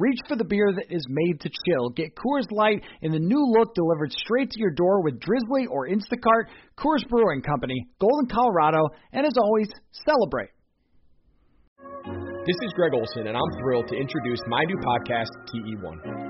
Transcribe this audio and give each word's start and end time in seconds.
Reach 0.00 0.18
for 0.26 0.34
the 0.34 0.44
beer 0.44 0.72
that 0.74 0.86
is 0.88 1.04
made 1.10 1.40
to 1.42 1.50
chill. 1.50 1.90
Get 1.90 2.16
Coors 2.16 2.50
Light 2.50 2.82
in 3.02 3.12
the 3.12 3.18
new 3.18 3.44
look 3.52 3.74
delivered 3.74 4.10
straight 4.12 4.50
to 4.50 4.58
your 4.58 4.70
door 4.70 5.02
with 5.02 5.20
Drizzly 5.20 5.66
or 5.66 5.88
Instacart. 5.88 6.48
Coors 6.78 7.06
Brewing 7.06 7.42
Company, 7.42 7.86
Golden, 8.00 8.26
Colorado, 8.26 8.88
and 9.12 9.26
as 9.26 9.34
always, 9.36 9.68
celebrate. 10.06 10.48
This 12.46 12.56
is 12.62 12.72
Greg 12.74 12.94
Olsen, 12.94 13.26
and 13.26 13.36
I'm 13.36 13.60
thrilled 13.60 13.88
to 13.88 13.94
introduce 13.94 14.40
my 14.48 14.64
new 14.64 14.78
podcast, 14.78 15.28
TE1. 15.52 16.29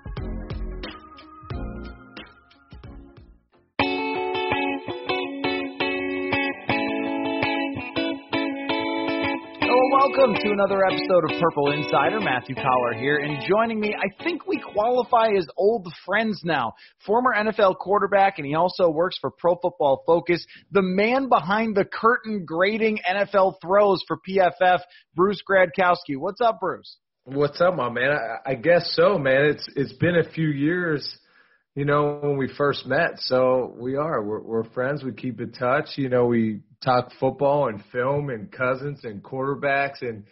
Welcome 9.91 10.35
to 10.35 10.51
another 10.53 10.85
episode 10.85 11.29
of 11.29 11.41
Purple 11.41 11.73
Insider. 11.73 12.21
Matthew 12.21 12.55
Coller 12.55 12.93
here, 12.93 13.17
and 13.17 13.43
joining 13.45 13.77
me, 13.77 13.93
I 13.93 14.23
think 14.23 14.47
we 14.47 14.57
qualify 14.57 15.31
as 15.37 15.45
old 15.57 15.85
friends 16.05 16.39
now. 16.45 16.71
Former 17.05 17.33
NFL 17.37 17.77
quarterback, 17.77 18.37
and 18.37 18.47
he 18.47 18.55
also 18.55 18.89
works 18.89 19.17
for 19.19 19.31
Pro 19.31 19.55
Football 19.61 20.01
Focus. 20.07 20.45
The 20.71 20.81
man 20.81 21.27
behind 21.27 21.75
the 21.75 21.83
curtain 21.83 22.45
grading 22.45 22.99
NFL 23.05 23.55
throws 23.61 24.01
for 24.07 24.17
PFF, 24.25 24.79
Bruce 25.13 25.41
Gradkowski. 25.47 26.15
What's 26.15 26.39
up, 26.39 26.61
Bruce? 26.61 26.97
What's 27.25 27.59
up, 27.59 27.75
my 27.75 27.89
man? 27.89 28.11
I, 28.11 28.51
I 28.51 28.55
guess 28.55 28.93
so, 28.95 29.17
man. 29.17 29.43
It's 29.43 29.67
it's 29.75 29.93
been 29.93 30.15
a 30.15 30.31
few 30.31 30.47
years 30.47 31.05
you 31.75 31.85
know, 31.85 32.19
when 32.21 32.37
we 32.37 32.49
first 32.57 32.85
met. 32.85 33.13
So 33.19 33.73
we 33.77 33.95
are. 33.95 34.21
We're, 34.21 34.41
we're 34.41 34.63
friends. 34.71 35.03
We 35.03 35.13
keep 35.13 35.39
in 35.39 35.51
touch. 35.51 35.85
You 35.95 36.09
know, 36.09 36.25
we 36.25 36.61
talk 36.83 37.11
football 37.19 37.69
and 37.69 37.81
film 37.91 38.29
and 38.29 38.51
cousins 38.51 39.01
and 39.03 39.23
quarterbacks 39.23 40.01
and 40.01 40.23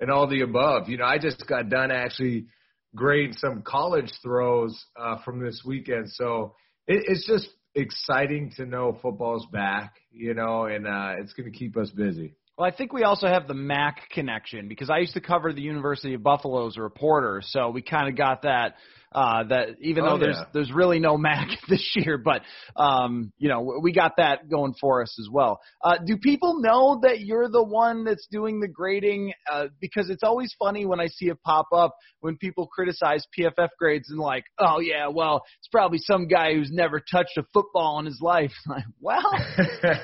and 0.00 0.10
all 0.10 0.28
the 0.28 0.42
above. 0.42 0.88
You 0.88 0.98
know, 0.98 1.04
I 1.04 1.18
just 1.18 1.44
got 1.48 1.68
done 1.68 1.90
actually 1.90 2.46
grading 2.94 3.34
some 3.34 3.62
college 3.62 4.10
throws 4.22 4.76
uh, 4.98 5.16
from 5.24 5.42
this 5.42 5.62
weekend. 5.66 6.10
So 6.10 6.54
it, 6.86 7.04
it's 7.06 7.26
just 7.26 7.48
exciting 7.74 8.52
to 8.56 8.66
know 8.66 8.98
football's 9.00 9.46
back. 9.52 9.94
You 10.10 10.34
know, 10.34 10.64
and 10.64 10.86
uh, 10.86 11.14
it's 11.18 11.32
going 11.32 11.50
to 11.50 11.56
keep 11.56 11.76
us 11.76 11.90
busy. 11.90 12.34
Well, 12.56 12.66
I 12.66 12.76
think 12.76 12.92
we 12.92 13.04
also 13.04 13.28
have 13.28 13.46
the 13.46 13.54
MAC 13.54 14.08
connection 14.10 14.66
because 14.66 14.90
I 14.90 14.98
used 14.98 15.14
to 15.14 15.20
cover 15.20 15.52
the 15.52 15.60
University 15.60 16.14
of 16.14 16.24
Buffalo 16.24 16.66
as 16.66 16.76
a 16.76 16.82
reporter, 16.82 17.40
so 17.44 17.70
we 17.70 17.82
kind 17.82 18.08
of 18.08 18.16
got 18.16 18.42
that 18.42 18.74
uh, 19.12 19.44
that 19.44 19.68
even 19.80 20.04
oh, 20.04 20.10
though 20.10 20.18
there's 20.18 20.36
yeah. 20.36 20.48
there's 20.52 20.72
really 20.72 20.98
no 20.98 21.16
MAC 21.16 21.48
this 21.68 21.92
year, 21.96 22.18
but 22.18 22.42
um, 22.76 23.32
you 23.38 23.48
know 23.48 23.78
we 23.82 23.92
got 23.92 24.12
that 24.18 24.48
going 24.50 24.74
for 24.80 25.02
us 25.02 25.16
as 25.18 25.28
well. 25.30 25.60
Uh, 25.82 25.96
do 26.04 26.16
people 26.18 26.60
know 26.60 27.00
that 27.02 27.20
you're 27.20 27.48
the 27.48 27.62
one 27.62 28.04
that's 28.04 28.26
doing 28.30 28.60
the 28.60 28.68
grading? 28.68 29.32
Uh, 29.50 29.68
because 29.80 30.10
it's 30.10 30.22
always 30.22 30.54
funny 30.58 30.84
when 30.84 31.00
I 31.00 31.06
see 31.06 31.26
it 31.26 31.42
pop 31.42 31.68
up 31.72 31.96
when 32.20 32.36
people 32.36 32.66
criticize 32.66 33.24
PFF 33.38 33.68
grades 33.78 34.10
and 34.10 34.18
like, 34.18 34.44
oh 34.58 34.80
yeah, 34.80 35.08
well 35.08 35.42
it's 35.58 35.68
probably 35.68 35.98
some 35.98 36.28
guy 36.28 36.54
who's 36.54 36.70
never 36.70 37.00
touched 37.00 37.36
a 37.38 37.44
football 37.52 37.98
in 38.00 38.06
his 38.06 38.20
life. 38.20 38.52
Like, 38.68 38.84
well, 39.00 39.32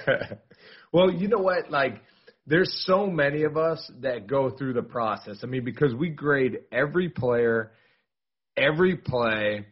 well, 0.93 1.11
you 1.11 1.29
know 1.29 1.39
what, 1.39 1.71
like 1.71 2.01
there's 2.47 2.85
so 2.87 3.07
many 3.07 3.43
of 3.43 3.57
us 3.59 3.91
that 4.01 4.27
go 4.27 4.51
through 4.51 4.73
the 4.73 4.83
process. 4.83 5.41
I 5.43 5.47
mean, 5.47 5.65
because 5.65 5.95
we 5.95 6.09
grade 6.09 6.61
every 6.73 7.11
player 7.11 7.73
every 8.57 8.97
play 8.97 9.67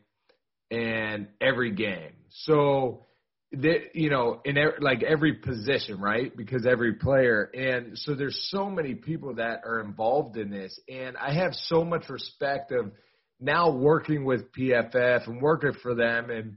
and 0.71 1.29
every 1.41 1.73
game. 1.73 2.13
So 2.31 3.07
that 3.53 3.95
you 3.95 4.09
know 4.09 4.41
in 4.45 4.57
every, 4.57 4.81
like 4.81 5.03
every 5.03 5.35
position, 5.35 6.01
right? 6.01 6.35
Because 6.35 6.67
every 6.67 6.95
player 6.95 7.51
and 7.55 7.99
so 7.99 8.15
there's 8.15 8.49
so 8.51 8.71
many 8.71 8.95
people 8.95 9.35
that 9.35 9.61
are 9.67 9.81
involved 9.81 10.37
in 10.39 10.51
this 10.51 10.79
and 10.89 11.17
I 11.19 11.35
have 11.35 11.53
so 11.67 11.85
much 11.85 12.09
respect 12.09 12.73
of 12.73 12.93
now 13.39 13.71
working 13.71 14.25
with 14.25 14.53
PFF 14.53 15.27
and 15.27 15.43
working 15.43 15.73
for 15.83 15.95
them 15.95 16.31
and 16.31 16.57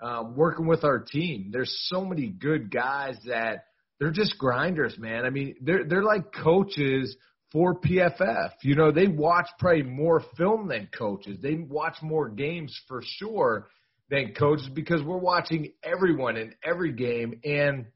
uh, 0.00 0.22
working 0.36 0.66
with 0.66 0.84
our 0.84 0.98
team. 1.00 1.48
There's 1.50 1.74
so 1.88 2.04
many 2.04 2.28
good 2.28 2.70
guys 2.70 3.16
that 3.26 3.64
they're 3.98 4.10
just 4.10 4.36
grinders, 4.38 4.96
man. 4.98 5.24
I 5.24 5.30
mean, 5.30 5.56
they're 5.62 5.84
they're 5.84 6.04
like 6.04 6.32
coaches 6.32 7.16
for 7.56 7.74
PFF. 7.74 8.50
You 8.60 8.74
know, 8.74 8.92
they 8.92 9.06
watch 9.06 9.48
probably 9.58 9.82
more 9.82 10.22
film 10.36 10.68
than 10.68 10.90
coaches. 10.94 11.38
They 11.40 11.54
watch 11.54 11.96
more 12.02 12.28
games 12.28 12.78
for 12.86 13.00
sure 13.02 13.68
than 14.10 14.34
coaches 14.34 14.68
because 14.74 15.02
we're 15.02 15.16
watching 15.16 15.72
everyone 15.82 16.36
in 16.36 16.52
every 16.62 16.92
game. 16.92 17.40
And, 17.44 17.86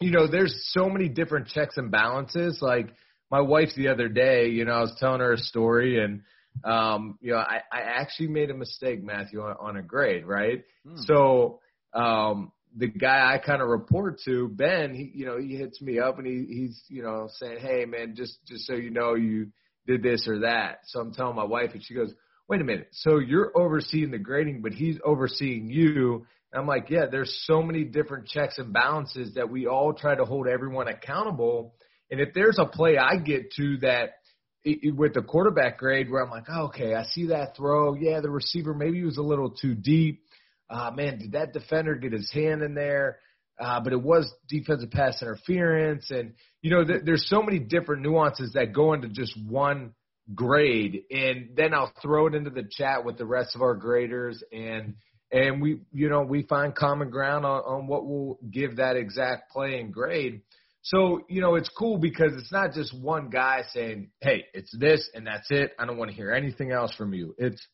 you 0.00 0.12
know, 0.12 0.28
there's 0.30 0.70
so 0.72 0.88
many 0.88 1.08
different 1.08 1.48
checks 1.48 1.76
and 1.76 1.90
balances. 1.90 2.60
Like 2.62 2.90
my 3.32 3.40
wife 3.40 3.70
the 3.76 3.88
other 3.88 4.08
day, 4.08 4.50
you 4.50 4.64
know, 4.64 4.74
I 4.74 4.82
was 4.82 4.96
telling 5.00 5.18
her 5.18 5.32
a 5.32 5.38
story 5.38 6.00
and, 6.00 6.22
um, 6.62 7.18
you 7.20 7.32
know, 7.32 7.38
I, 7.38 7.62
I 7.72 7.80
actually 7.80 8.28
made 8.28 8.50
a 8.50 8.54
mistake, 8.54 9.02
Matthew, 9.02 9.42
on, 9.42 9.56
on 9.58 9.76
a 9.76 9.82
grade, 9.82 10.24
right? 10.24 10.62
Hmm. 10.86 10.98
So, 10.98 11.58
um, 11.94 12.52
the 12.76 12.88
guy 12.88 13.32
I 13.32 13.38
kind 13.38 13.62
of 13.62 13.68
report 13.68 14.20
to, 14.24 14.48
Ben, 14.48 14.94
he, 14.94 15.10
you 15.14 15.26
know, 15.26 15.38
he 15.38 15.56
hits 15.56 15.80
me 15.80 15.98
up 15.98 16.18
and 16.18 16.26
he, 16.26 16.46
he's, 16.48 16.82
you 16.88 17.02
know, 17.02 17.28
saying, 17.38 17.58
Hey 17.60 17.84
man, 17.84 18.14
just, 18.16 18.38
just 18.46 18.66
so 18.66 18.74
you 18.74 18.90
know, 18.90 19.14
you 19.14 19.48
did 19.86 20.02
this 20.02 20.26
or 20.28 20.40
that. 20.40 20.80
So 20.86 21.00
I'm 21.00 21.12
telling 21.12 21.36
my 21.36 21.44
wife 21.44 21.70
and 21.74 21.84
she 21.84 21.94
goes, 21.94 22.12
wait 22.48 22.60
a 22.60 22.64
minute. 22.64 22.88
So 22.92 23.18
you're 23.18 23.52
overseeing 23.56 24.10
the 24.10 24.18
grading, 24.18 24.62
but 24.62 24.72
he's 24.72 24.98
overseeing 25.04 25.68
you. 25.68 26.26
And 26.52 26.60
I'm 26.60 26.66
like, 26.66 26.90
yeah, 26.90 27.06
there's 27.10 27.34
so 27.46 27.62
many 27.62 27.84
different 27.84 28.26
checks 28.26 28.58
and 28.58 28.72
balances 28.72 29.34
that 29.34 29.50
we 29.50 29.66
all 29.66 29.92
try 29.92 30.14
to 30.14 30.24
hold 30.24 30.46
everyone 30.46 30.88
accountable. 30.88 31.74
And 32.10 32.20
if 32.20 32.34
there's 32.34 32.58
a 32.58 32.66
play 32.66 32.98
I 32.98 33.16
get 33.16 33.52
to 33.56 33.78
that 33.78 34.14
it, 34.62 34.94
with 34.94 35.14
the 35.14 35.22
quarterback 35.22 35.78
grade 35.78 36.10
where 36.10 36.22
I'm 36.22 36.30
like, 36.30 36.46
oh, 36.48 36.66
okay, 36.66 36.94
I 36.94 37.04
see 37.04 37.26
that 37.26 37.56
throw. 37.56 37.94
Yeah, 37.94 38.20
the 38.20 38.30
receiver 38.30 38.74
maybe 38.74 39.02
was 39.02 39.18
a 39.18 39.22
little 39.22 39.50
too 39.50 39.74
deep 39.74 40.23
uh, 40.70 40.90
man, 40.90 41.18
did 41.18 41.32
that 41.32 41.52
defender 41.52 41.94
get 41.94 42.12
his 42.12 42.30
hand 42.32 42.62
in 42.62 42.74
there? 42.74 43.18
uh, 43.58 43.80
but 43.80 43.92
it 43.92 44.02
was 44.02 44.32
defensive 44.48 44.90
pass 44.90 45.22
interference, 45.22 46.10
and 46.10 46.34
you 46.62 46.70
know, 46.70 46.84
th- 46.84 47.02
there's 47.04 47.28
so 47.28 47.42
many 47.42 47.58
different 47.58 48.02
nuances 48.02 48.52
that 48.54 48.72
go 48.72 48.92
into 48.92 49.08
just 49.08 49.32
one 49.46 49.92
grade, 50.34 51.02
and 51.10 51.50
then 51.54 51.72
I'll 51.72 51.92
throw 52.02 52.26
it 52.26 52.34
into 52.34 52.50
the 52.50 52.68
chat 52.68 53.04
with 53.04 53.16
the 53.16 53.26
rest 53.26 53.54
of 53.54 53.62
our 53.62 53.74
graders, 53.74 54.42
and 54.52 54.94
and 55.30 55.62
we, 55.62 55.80
you 55.92 56.08
know, 56.08 56.22
we 56.22 56.42
find 56.42 56.74
common 56.74 57.10
ground 57.10 57.44
on, 57.44 57.60
on 57.62 57.86
what 57.86 58.06
will 58.06 58.38
give 58.50 58.76
that 58.76 58.96
exact 58.96 59.50
play 59.50 59.80
and 59.80 59.92
grade. 59.92 60.42
So, 60.82 61.22
you 61.28 61.40
know, 61.40 61.54
it's 61.54 61.70
cool 61.70 61.96
because 61.96 62.32
it's 62.36 62.52
not 62.52 62.72
just 62.72 62.96
one 62.96 63.30
guy 63.30 63.62
saying, 63.72 64.10
Hey, 64.20 64.44
it's 64.52 64.70
this 64.78 65.08
and 65.14 65.26
that's 65.26 65.50
it. 65.50 65.72
I 65.78 65.86
don't 65.86 65.96
want 65.96 66.10
to 66.10 66.16
hear 66.16 66.30
anything 66.30 66.72
else 66.72 66.94
from 66.94 67.14
you. 67.14 67.34
It's 67.38 67.66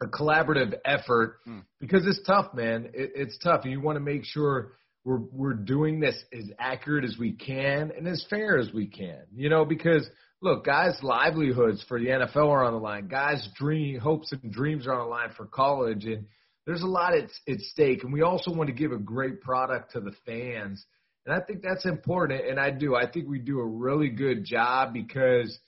a 0.00 0.06
collaborative 0.06 0.74
effort 0.84 1.38
hmm. 1.44 1.60
because 1.80 2.06
it's 2.06 2.20
tough, 2.26 2.54
man. 2.54 2.90
It, 2.94 3.12
it's 3.14 3.38
tough. 3.38 3.62
And 3.64 3.72
you 3.72 3.80
want 3.80 3.96
to 3.96 4.00
make 4.00 4.24
sure 4.24 4.72
we're, 5.04 5.20
we're 5.32 5.54
doing 5.54 6.00
this 6.00 6.16
as 6.32 6.44
accurate 6.58 7.04
as 7.04 7.16
we 7.18 7.32
can 7.32 7.92
and 7.96 8.06
as 8.06 8.24
fair 8.28 8.58
as 8.58 8.72
we 8.72 8.86
can, 8.86 9.22
you 9.34 9.48
know, 9.48 9.64
because 9.64 10.08
look, 10.40 10.64
guys' 10.64 10.98
livelihoods 11.02 11.84
for 11.88 12.00
the 12.00 12.06
NFL 12.06 12.48
are 12.48 12.64
on 12.64 12.72
the 12.72 12.78
line. 12.78 13.08
Guys' 13.08 13.48
dream, 13.56 14.00
hopes 14.00 14.32
and 14.32 14.52
dreams 14.52 14.86
are 14.86 14.94
on 14.94 15.06
the 15.06 15.10
line 15.10 15.30
for 15.36 15.46
college. 15.46 16.04
And, 16.04 16.26
there's 16.66 16.82
a 16.82 16.86
lot 16.86 17.14
at, 17.14 17.28
at 17.48 17.60
stake, 17.60 18.04
and 18.04 18.12
we 18.12 18.22
also 18.22 18.52
want 18.52 18.68
to 18.68 18.74
give 18.74 18.92
a 18.92 18.98
great 18.98 19.40
product 19.40 19.92
to 19.92 20.00
the 20.00 20.12
fans. 20.24 20.84
And 21.26 21.34
I 21.34 21.40
think 21.44 21.62
that's 21.62 21.86
important, 21.86 22.48
and 22.48 22.58
I 22.58 22.70
do. 22.70 22.94
I 22.94 23.10
think 23.10 23.28
we 23.28 23.38
do 23.38 23.60
a 23.60 23.66
really 23.66 24.08
good 24.08 24.44
job 24.44 24.92
because 24.92 25.58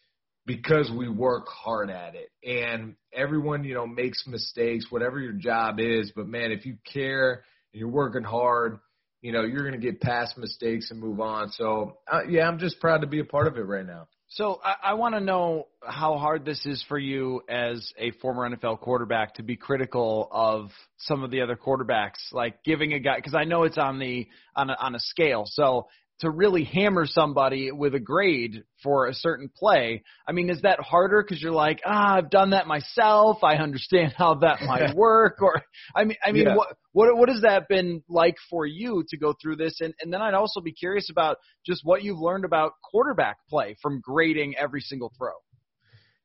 because 0.46 0.90
we 0.90 1.08
work 1.08 1.48
hard 1.48 1.90
at 1.90 2.14
it. 2.14 2.30
And 2.44 2.96
everyone, 3.12 3.64
you 3.64 3.74
know, 3.74 3.86
makes 3.86 4.26
mistakes, 4.26 4.86
whatever 4.90 5.18
your 5.18 5.32
job 5.32 5.80
is. 5.80 6.12
But 6.14 6.26
man, 6.26 6.52
if 6.52 6.66
you 6.66 6.76
care 6.92 7.44
and 7.72 7.80
you're 7.80 7.88
working 7.88 8.24
hard, 8.24 8.78
you 9.22 9.32
know, 9.32 9.42
you're 9.42 9.66
going 9.66 9.80
to 9.80 9.84
get 9.84 10.00
past 10.00 10.36
mistakes 10.36 10.90
and 10.90 11.00
move 11.00 11.20
on. 11.20 11.50
So 11.50 11.98
uh, 12.10 12.24
yeah, 12.28 12.46
I'm 12.46 12.58
just 12.58 12.78
proud 12.78 13.00
to 13.00 13.06
be 13.06 13.20
a 13.20 13.24
part 13.24 13.46
of 13.46 13.56
it 13.56 13.62
right 13.62 13.86
now. 13.86 14.06
So 14.28 14.60
I, 14.64 14.90
I 14.90 14.94
want 14.94 15.14
to 15.14 15.20
know 15.20 15.68
how 15.80 16.18
hard 16.18 16.44
this 16.44 16.66
is 16.66 16.84
for 16.88 16.98
you 16.98 17.42
as 17.48 17.92
a 17.98 18.10
former 18.12 18.48
NFL 18.48 18.80
quarterback 18.80 19.34
to 19.34 19.42
be 19.42 19.56
critical 19.56 20.28
of 20.30 20.70
some 20.98 21.22
of 21.22 21.30
the 21.30 21.42
other 21.42 21.56
quarterbacks, 21.56 22.32
like 22.32 22.64
giving 22.64 22.92
a 22.94 22.98
guy 22.98 23.16
because 23.16 23.34
I 23.34 23.44
know 23.44 23.62
it's 23.62 23.78
on 23.78 23.98
the 23.98 24.26
on 24.56 24.70
a, 24.70 24.76
on 24.80 24.94
a 24.94 25.00
scale. 25.00 25.44
So 25.46 25.88
to 26.20 26.30
really 26.30 26.64
hammer 26.64 27.06
somebody 27.06 27.72
with 27.72 27.94
a 27.94 28.00
grade 28.00 28.64
for 28.82 29.06
a 29.06 29.14
certain 29.14 29.50
play. 29.54 30.02
I 30.28 30.32
mean, 30.32 30.48
is 30.48 30.62
that 30.62 30.78
harder 30.80 31.22
because 31.22 31.42
you're 31.42 31.52
like, 31.52 31.80
ah, 31.84 32.16
I've 32.16 32.30
done 32.30 32.50
that 32.50 32.66
myself. 32.66 33.42
I 33.42 33.56
understand 33.56 34.14
how 34.16 34.34
that 34.36 34.62
might 34.66 34.94
work. 34.94 35.38
Or, 35.42 35.62
I 35.94 36.04
mean, 36.04 36.16
I 36.24 36.32
mean, 36.32 36.46
yeah. 36.46 36.56
what 36.56 36.76
what 36.92 37.16
what 37.16 37.28
has 37.28 37.42
that 37.42 37.68
been 37.68 38.02
like 38.08 38.36
for 38.48 38.64
you 38.64 39.04
to 39.08 39.16
go 39.16 39.34
through 39.40 39.56
this? 39.56 39.80
And 39.80 39.92
and 40.00 40.12
then 40.12 40.22
I'd 40.22 40.34
also 40.34 40.60
be 40.60 40.72
curious 40.72 41.10
about 41.10 41.38
just 41.66 41.80
what 41.84 42.02
you've 42.02 42.20
learned 42.20 42.44
about 42.44 42.72
quarterback 42.82 43.38
play 43.48 43.76
from 43.82 44.00
grading 44.00 44.54
every 44.56 44.80
single 44.80 45.12
throw. 45.18 45.32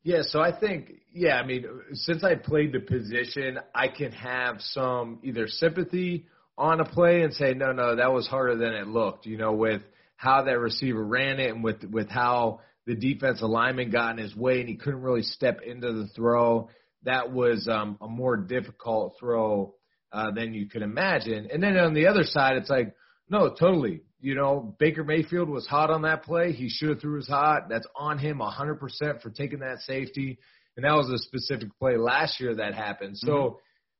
Yeah, 0.04 0.22
so 0.22 0.40
I 0.40 0.58
think, 0.58 0.94
yeah, 1.14 1.36
I 1.36 1.46
mean, 1.46 1.66
since 1.92 2.24
I 2.24 2.36
played 2.36 2.72
the 2.72 2.80
position, 2.80 3.60
I 3.76 3.90
can 3.90 4.14
have 4.14 4.56
some 4.62 5.20
either 5.24 5.46
sympathy 5.48 6.26
on 6.60 6.82
a 6.82 6.86
play 6.86 7.22
and 7.22 7.34
say, 7.34 7.54
no, 7.54 7.72
no, 7.72 7.96
that 7.96 8.12
was 8.12 8.28
harder 8.28 8.58
than 8.58 8.74
it 8.74 8.88
looked, 8.88 9.26
you 9.26 9.38
know, 9.38 9.54
with 9.54 9.82
how 10.18 10.44
that 10.44 10.60
receiver 10.60 11.04
ran 11.04 11.40
it 11.40 11.52
and 11.52 11.64
with, 11.64 11.84
with 11.86 12.10
how 12.10 12.60
the 12.86 12.96
defense 12.96 13.42
alignment 13.42 13.94
got 13.94 14.12
in 14.12 14.18
his 14.18 14.36
way 14.36 14.60
and 14.60 14.68
he 14.68 14.76
couldn't 14.76 15.02
really 15.02 15.24
step 15.24 15.62
into 15.66 15.94
the 15.94 16.08
throw. 16.16 16.70
That 17.04 17.32
was 17.32 17.68
um, 17.72 17.98
a 18.02 18.10
more 18.10 18.36
difficult 18.36 19.16
throw 19.18 19.76
uh, 20.12 20.32
than 20.32 20.54
you 20.54 20.68
could 20.68 20.82
imagine. 20.82 21.48
And 21.52 21.64
then 21.64 21.78
on 21.78 21.94
the 21.94 22.08
other 22.08 22.24
side, 22.24 22.58
it's 22.58 22.70
like, 22.70 22.94
no, 23.30 23.50
totally. 23.50 24.02
You 24.20 24.36
know, 24.36 24.76
Baker 24.80 25.06
Mayfield 25.06 25.48
was 25.48 25.66
hot 25.66 25.90
on 25.90 26.02
that 26.02 26.24
play. 26.24 26.52
He 26.52 26.68
should 26.68 26.90
have 26.90 27.00
threw 27.00 27.16
his 27.16 27.30
hot. 27.30 27.70
That's 27.70 27.88
on 27.96 28.18
him 28.18 28.40
100% 28.40 29.22
for 29.22 29.30
taking 29.30 29.60
that 29.60 29.80
safety. 29.80 30.40
And 30.76 30.84
that 30.84 30.96
was 30.96 31.10
a 31.10 31.20
specific 31.20 31.70
play 31.80 31.96
last 31.96 32.42
year 32.42 32.56
that 32.56 32.74
happened. 32.74 33.18
So, 33.18 33.32
mm-hmm 33.32 33.56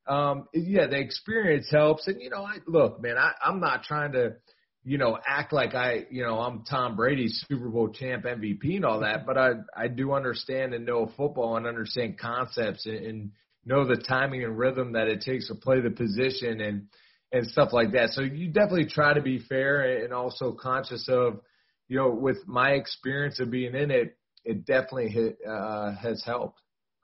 um, 0.10 0.48
yeah, 0.54 0.88
the 0.88 1.00
experience 1.00 1.68
helps. 1.72 2.08
And 2.08 2.22
you 2.22 2.30
know, 2.30 2.44
I 2.44 2.58
look, 2.68 3.02
man, 3.02 3.18
I, 3.18 3.32
I'm 3.44 3.60
not 3.60 3.84
trying 3.84 4.14
to, 4.14 4.36
you 4.84 4.98
know, 4.98 5.18
act 5.26 5.54
like 5.54 5.76
I, 5.76 6.08
you 6.10 6.24
know, 6.24 6.40
I'm 6.40 6.64
Tom 6.64 6.96
Brady's 6.96 7.46
Super 7.48 7.70
Bowl 7.70 7.90
champ 7.90 8.26
MVP 8.26 8.76
and 8.76 8.86
all 8.86 9.02
that, 9.02 9.26
but 9.26 9.38
I, 9.38 9.52
I 9.78 9.88
do 9.88 10.14
understand 10.14 10.74
and 10.74 10.86
know 10.86 11.12
football 11.16 11.58
and 11.58 11.68
understand 11.68 12.18
concepts 12.18 12.86
and, 12.86 13.06
and 13.06 13.32
know 13.66 13.86
the 13.86 13.98
timing 13.98 14.44
and 14.44 14.58
rhythm 14.58 14.94
that 14.94 15.08
it 15.08 15.22
takes 15.22 15.48
to 15.50 15.56
play 15.56 15.80
the 15.80 15.92
position 15.92 16.60
and 16.60 16.88
and 17.32 17.46
stuff 17.46 17.70
like 17.72 17.92
that. 17.92 18.10
So 18.10 18.22
you 18.22 18.48
definitely 18.48 18.88
try 18.88 19.14
to 19.14 19.22
be 19.22 19.38
fair 19.38 20.04
and 20.04 20.12
also 20.12 20.52
conscious 20.52 21.08
of, 21.08 21.42
you 21.88 21.98
know, 21.98 22.10
with 22.10 22.38
my 22.48 22.72
experience 22.72 23.40
of 23.40 23.52
being 23.52 23.76
in 23.76 23.92
it, 23.92 24.18
it 24.44 24.66
definitely 24.66 25.10
hit, 25.10 25.38
uh, 25.48 25.94
has 26.02 26.24
helped 26.26 26.60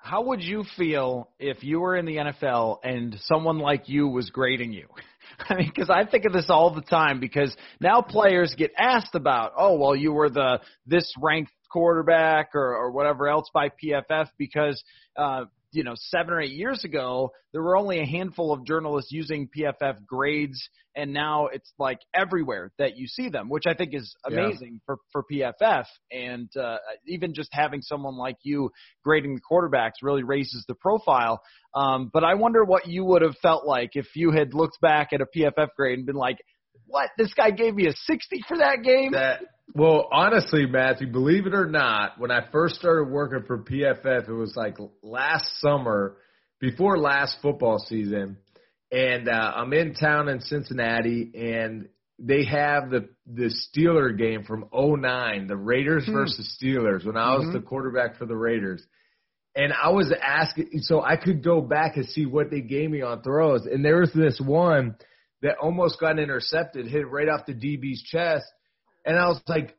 how 0.06 0.22
would 0.22 0.44
you 0.44 0.64
feel 0.78 1.32
if 1.40 1.64
you 1.64 1.80
were 1.80 1.96
in 1.96 2.06
the 2.06 2.18
NFL 2.18 2.78
and 2.84 3.18
someone 3.24 3.58
like 3.58 3.90
you 3.90 4.08
was 4.08 4.30
grading 4.30 4.72
you? 4.72 4.88
I 5.50 5.56
mean, 5.56 5.72
because 5.74 5.90
I 5.90 6.06
think 6.06 6.26
of 6.26 6.32
this 6.32 6.46
all 6.48 6.72
the 6.76 6.84
time 6.84 7.20
because 7.20 7.56
now 7.82 8.02
players 8.02 8.54
get 8.56 8.70
asked 8.78 9.16
about, 9.16 9.54
oh, 9.58 9.80
well, 9.80 9.96
you 9.96 10.14
were 10.14 10.30
the 10.30 10.60
this 10.86 11.12
ranked 11.20 11.52
quarterback 11.72 12.52
or, 12.54 12.76
or 12.76 12.92
whatever 12.92 13.28
else 13.28 13.50
by 13.52 13.70
PFF 13.70 14.28
because 14.38 14.82
uh, 15.18 15.46
you 15.76 15.84
know, 15.84 15.94
seven 15.96 16.34
or 16.34 16.42
eight 16.42 16.52
years 16.52 16.84
ago, 16.84 17.32
there 17.52 17.62
were 17.62 17.78
only 17.78 18.00
a 18.00 18.06
handful 18.06 18.52
of 18.52 18.66
journalists 18.66 19.12
using 19.12 19.50
PFF 19.56 20.06
grades, 20.06 20.70
and 20.96 21.14
now 21.14 21.48
it's 21.48 21.72
like 21.78 22.00
everywhere 22.14 22.72
that 22.80 22.98
you 22.98 23.08
see 23.08 23.30
them, 23.30 23.50
which 23.50 23.66
I 23.68 23.74
think 23.74 23.94
is 23.94 24.16
amazing 24.26 24.80
yeah. 24.80 24.80
for 24.86 24.98
for 25.12 25.24
PFF. 25.32 25.86
And 26.12 26.50
uh, 26.58 26.78
even 27.08 27.34
just 27.34 27.50
having 27.52 27.82
someone 27.82 28.18
like 28.18 28.38
you 28.44 28.72
grading 29.04 29.36
the 29.36 29.42
quarterbacks 29.42 30.02
really 30.02 30.24
raises 30.24 30.66
the 30.68 30.76
profile. 30.76 31.42
Um, 31.76 32.10
but 32.12 32.24
I 32.24 32.36
wonder 32.36 32.64
what 32.64 32.88
you 32.88 33.04
would 33.06 33.22
have 33.22 33.36
felt 33.42 33.66
like 33.66 33.92
if 33.94 34.08
you 34.16 34.32
had 34.32 34.54
looked 34.54 34.80
back 34.82 35.10
at 35.12 35.22
a 35.22 35.26
PFF 35.26 35.70
grade 35.76 35.98
and 35.98 36.06
been 36.06 36.16
like, 36.16 36.38
"What? 36.86 37.10
This 37.18 37.34
guy 37.34 37.52
gave 37.52 37.76
me 37.76 37.88
a 37.88 37.94
60 37.94 38.42
for 38.48 38.58
that 38.58 38.84
game." 38.84 39.12
That 39.12 39.42
well, 39.74 40.08
honestly, 40.12 40.66
Matthew, 40.66 41.08
believe 41.08 41.48
it 41.48 41.54
or 41.54 41.66
not, 41.66 42.20
when 42.20 42.32
I 42.32 42.48
first 42.52 42.76
started 42.76 43.10
working 43.10 43.44
for 43.48 43.58
PFF, 43.58 44.30
it 44.30 44.34
was 44.34 44.56
like 44.56 44.78
last 45.02 45.46
summer, 45.60 46.18
before 46.60 46.98
last 46.98 47.38
football 47.42 47.80
season, 47.80 48.38
and 48.92 49.28
uh, 49.28 49.54
I'm 49.56 49.74
in 49.74 49.94
town 49.94 50.30
in 50.30 50.40
Cincinnati, 50.42 51.32
and 51.34 51.90
they 52.20 52.46
have 52.46 52.90
the 52.90 53.10
the 53.26 53.54
Steeler 53.54 54.18
game 54.18 54.44
from 54.44 54.66
'09, 54.72 55.48
the 55.48 55.58
Raiders 55.58 56.06
hmm. 56.06 56.14
versus 56.14 56.58
Steelers, 56.62 57.06
when 57.06 57.18
I 57.18 57.36
was 57.36 57.46
mm-hmm. 57.46 57.54
the 57.54 57.62
quarterback 57.62 58.18
for 58.18 58.26
the 58.26 58.38
Raiders. 58.38 58.86
And 59.58 59.72
I 59.72 59.90
was 59.90 60.14
asking, 60.22 60.68
so 60.82 61.02
I 61.02 61.16
could 61.16 61.42
go 61.42 61.62
back 61.62 61.96
and 61.96 62.06
see 62.10 62.26
what 62.26 62.52
they 62.52 62.60
gave 62.60 62.92
me 62.92 63.02
on 63.02 63.22
throws. 63.22 63.66
And 63.66 63.86
there 63.86 64.02
was 64.02 64.12
this 64.12 64.40
one 64.44 64.96
that 65.42 65.58
almost 65.62 66.00
got 66.00 66.20
intercepted, 66.20 66.88
hit 66.88 67.10
right 67.10 67.30
off 67.30 67.46
the 67.46 67.54
DB's 67.54 68.02
chest 68.04 68.46
and 69.06 69.18
I 69.18 69.28
was 69.28 69.40
like, 69.48 69.76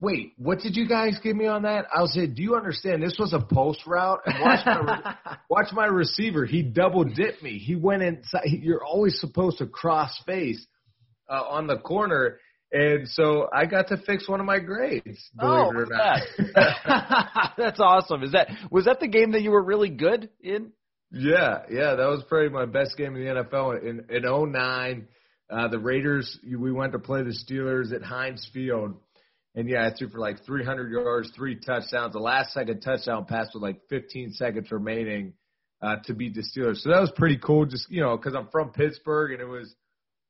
wait, 0.00 0.32
what 0.36 0.58
did 0.60 0.76
you 0.76 0.88
guys 0.88 1.18
give 1.22 1.36
me 1.36 1.46
on 1.46 1.62
that? 1.62 1.86
I 1.94 2.00
was 2.00 2.16
like, 2.16 2.34
do 2.34 2.42
you 2.42 2.56
understand? 2.56 3.02
This 3.02 3.16
was 3.18 3.32
a 3.32 3.40
post 3.40 3.86
route. 3.86 4.20
And 4.24 4.40
watch 4.40 4.66
my, 4.66 5.16
watch 5.50 5.72
my 5.72 5.86
receiver. 5.86 6.46
He 6.46 6.62
double 6.62 7.04
dipped 7.04 7.42
me. 7.42 7.58
He 7.58 7.76
went 7.76 8.02
inside. 8.02 8.44
You're 8.46 8.84
always 8.84 9.20
supposed 9.20 9.58
to 9.58 9.66
cross 9.66 10.18
face 10.26 10.66
uh, 11.28 11.42
on 11.42 11.66
the 11.66 11.78
corner. 11.78 12.38
And 12.72 13.06
so 13.08 13.48
I 13.52 13.66
got 13.66 13.88
to 13.88 13.98
fix 13.98 14.28
one 14.28 14.40
of 14.40 14.46
my 14.46 14.58
grades. 14.58 15.30
Believe 15.38 15.66
oh, 15.66 15.70
it 15.70 15.76
or 15.76 15.86
not. 15.86 16.20
That? 16.54 17.52
That's 17.56 17.80
awesome. 17.80 18.24
Is 18.24 18.32
that 18.32 18.48
was 18.70 18.86
that 18.86 18.98
the 18.98 19.06
game 19.06 19.32
that 19.32 19.42
you 19.42 19.52
were 19.52 19.62
really 19.62 19.90
good 19.90 20.30
in? 20.40 20.72
Yeah, 21.14 21.62
yeah, 21.70 21.94
that 21.94 22.08
was 22.08 22.22
probably 22.28 22.50
my 22.50 22.66
best 22.66 22.96
game 22.96 23.16
in 23.16 23.24
the 23.24 23.42
NFL 23.42 23.82
in 23.82 24.06
in 24.08 24.52
09. 24.52 25.08
Uh, 25.50 25.68
the 25.68 25.78
Raiders, 25.78 26.38
we 26.44 26.72
went 26.72 26.92
to 26.92 26.98
play 26.98 27.22
the 27.22 27.36
Steelers 27.46 27.94
at 27.94 28.02
Heinz 28.02 28.48
Field. 28.52 28.96
And 29.54 29.68
yeah, 29.68 29.86
I 29.86 29.96
threw 29.96 30.08
for 30.08 30.18
like 30.18 30.44
300 30.44 30.90
yards, 30.90 31.30
three 31.36 31.56
touchdowns. 31.56 32.12
The 32.12 32.18
last 32.18 32.52
second 32.52 32.80
touchdown 32.80 33.26
pass 33.26 33.48
with 33.54 33.62
like 33.62 33.80
15 33.88 34.32
seconds 34.32 34.72
remaining 34.72 35.34
uh, 35.80 35.96
to 36.06 36.14
beat 36.14 36.34
the 36.34 36.40
Steelers. 36.42 36.78
So 36.78 36.90
that 36.90 37.00
was 37.00 37.12
pretty 37.14 37.38
cool. 37.38 37.66
Just 37.66 37.90
you 37.90 38.00
know, 38.00 38.16
because 38.16 38.34
I'm 38.34 38.48
from 38.50 38.70
Pittsburgh, 38.70 39.32
and 39.32 39.40
it 39.40 39.48
was 39.48 39.72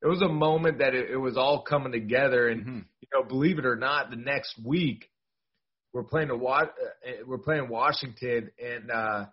it 0.02 0.08
was 0.08 0.20
a 0.20 0.28
moment 0.28 0.78
that 0.78 0.94
it, 0.94 1.10
it 1.10 1.16
was 1.16 1.38
all 1.38 1.62
coming 1.62 1.92
together. 1.92 2.48
And 2.48 2.60
mm-hmm. 2.60 2.78
you 3.00 3.08
know, 3.14 3.26
believe 3.26 3.58
it 3.58 3.64
or 3.64 3.76
not, 3.76 4.10
the 4.10 4.16
next 4.16 4.56
week 4.62 5.08
we're 5.94 6.02
playing 6.02 6.30
a 6.30 6.36
uh, 6.36 6.66
we're 7.26 7.38
playing 7.38 7.68
Washington, 7.68 8.50
and 8.62 8.90
uh, 8.90 9.26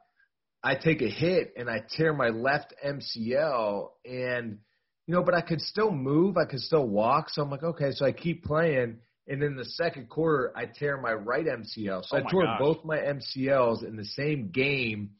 I 0.63 0.75
take 0.75 1.01
a 1.01 1.09
hit 1.09 1.53
and 1.57 1.69
I 1.69 1.81
tear 1.97 2.13
my 2.13 2.29
left 2.29 2.73
MCL 2.85 3.89
and 4.05 4.59
you 5.07 5.15
know, 5.15 5.23
but 5.23 5.33
I 5.33 5.41
could 5.41 5.61
still 5.61 5.91
move, 5.91 6.37
I 6.37 6.45
could 6.45 6.59
still 6.59 6.87
walk. 6.87 7.29
So 7.29 7.41
I'm 7.41 7.49
like, 7.49 7.63
okay, 7.63 7.91
so 7.91 8.05
I 8.05 8.11
keep 8.11 8.45
playing. 8.45 8.99
And 9.27 9.43
in 9.43 9.55
the 9.55 9.65
second 9.65 10.09
quarter, 10.09 10.53
I 10.55 10.65
tear 10.65 10.97
my 10.97 11.13
right 11.13 11.45
MCL. 11.45 12.05
So 12.05 12.15
oh 12.15 12.19
I 12.19 12.29
tore 12.29 12.43
gosh. 12.43 12.59
both 12.59 12.85
my 12.85 12.97
MCLs 12.97 13.85
in 13.85 13.95
the 13.95 14.05
same 14.05 14.51
game. 14.51 15.11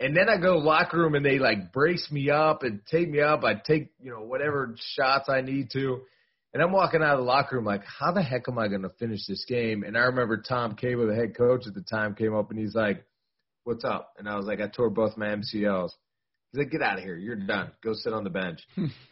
And 0.00 0.16
then 0.16 0.28
I 0.28 0.36
go 0.36 0.54
to 0.54 0.60
the 0.60 0.66
locker 0.66 0.98
room 0.98 1.14
and 1.14 1.24
they 1.24 1.38
like 1.38 1.72
brace 1.72 2.08
me 2.12 2.30
up 2.30 2.62
and 2.62 2.80
take 2.88 3.10
me 3.10 3.20
up. 3.20 3.42
I 3.42 3.54
take, 3.54 3.90
you 4.00 4.12
know, 4.12 4.20
whatever 4.20 4.74
shots 4.94 5.28
I 5.28 5.40
need 5.40 5.70
to. 5.72 6.02
And 6.54 6.62
I'm 6.62 6.72
walking 6.72 7.02
out 7.02 7.14
of 7.14 7.18
the 7.18 7.24
locker 7.24 7.56
room 7.56 7.64
like, 7.64 7.82
how 7.84 8.12
the 8.12 8.22
heck 8.22 8.48
am 8.48 8.58
I 8.58 8.68
going 8.68 8.82
to 8.82 8.90
finish 9.00 9.26
this 9.26 9.44
game? 9.46 9.82
And 9.82 9.96
I 9.96 10.02
remember 10.02 10.36
Tom 10.36 10.76
Cable, 10.76 11.08
the 11.08 11.14
head 11.14 11.36
coach 11.36 11.66
at 11.66 11.74
the 11.74 11.82
time, 11.82 12.14
came 12.14 12.34
up 12.34 12.50
and 12.50 12.58
he's 12.58 12.74
like, 12.74 13.04
what's 13.68 13.84
up? 13.84 14.14
And 14.18 14.26
I 14.26 14.36
was 14.36 14.46
like, 14.46 14.62
I 14.62 14.66
tore 14.66 14.88
both 14.88 15.18
my 15.18 15.26
MCLs. 15.26 15.90
He's 16.50 16.58
like, 16.58 16.70
get 16.70 16.80
out 16.80 16.96
of 16.96 17.04
here. 17.04 17.16
You're 17.16 17.36
done. 17.36 17.70
Go 17.84 17.92
sit 17.92 18.14
on 18.14 18.24
the 18.24 18.30
bench. 18.30 18.60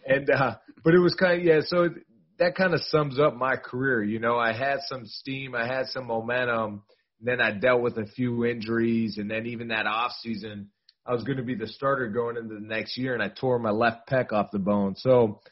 and, 0.07 0.31
uh, 0.31 0.55
but 0.83 0.95
it 0.95 0.99
was 0.99 1.15
kind 1.15 1.41
of, 1.41 1.47
yeah, 1.47 1.61
so 1.63 1.91
that 2.39 2.55
kind 2.55 2.73
of 2.73 2.81
sums 2.89 3.21
up 3.21 3.37
my 3.37 3.57
career. 3.57 4.03
You 4.03 4.19
know, 4.19 4.39
I 4.39 4.55
had 4.55 4.79
some 4.87 5.05
steam, 5.05 5.55
I 5.55 5.67
had 5.67 5.89
some 5.89 6.07
momentum. 6.07 6.85
then 7.21 7.39
I 7.43 7.51
dealt 7.51 7.83
with 7.83 7.99
a 7.99 8.07
few 8.07 8.47
injuries. 8.47 9.19
And 9.19 9.31
then 9.31 9.45
even 9.45 9.69
that 9.69 9.87
off 9.87 10.13
season, 10.23 10.71
I 11.05 11.13
was 11.13 11.23
going 11.23 11.37
to 11.37 11.45
be 11.45 11.55
the 11.55 11.69
starter 11.69 12.09
going 12.09 12.39
into 12.39 12.55
the 12.55 12.67
next 12.67 12.97
year 12.97 13.13
and 13.13 13.23
I 13.23 13.29
tore 13.29 13.59
my 13.59 13.71
left 13.71 14.09
pec 14.09 14.33
off 14.33 14.51
the 14.53 14.59
bone. 14.59 14.95
So, 14.97 15.43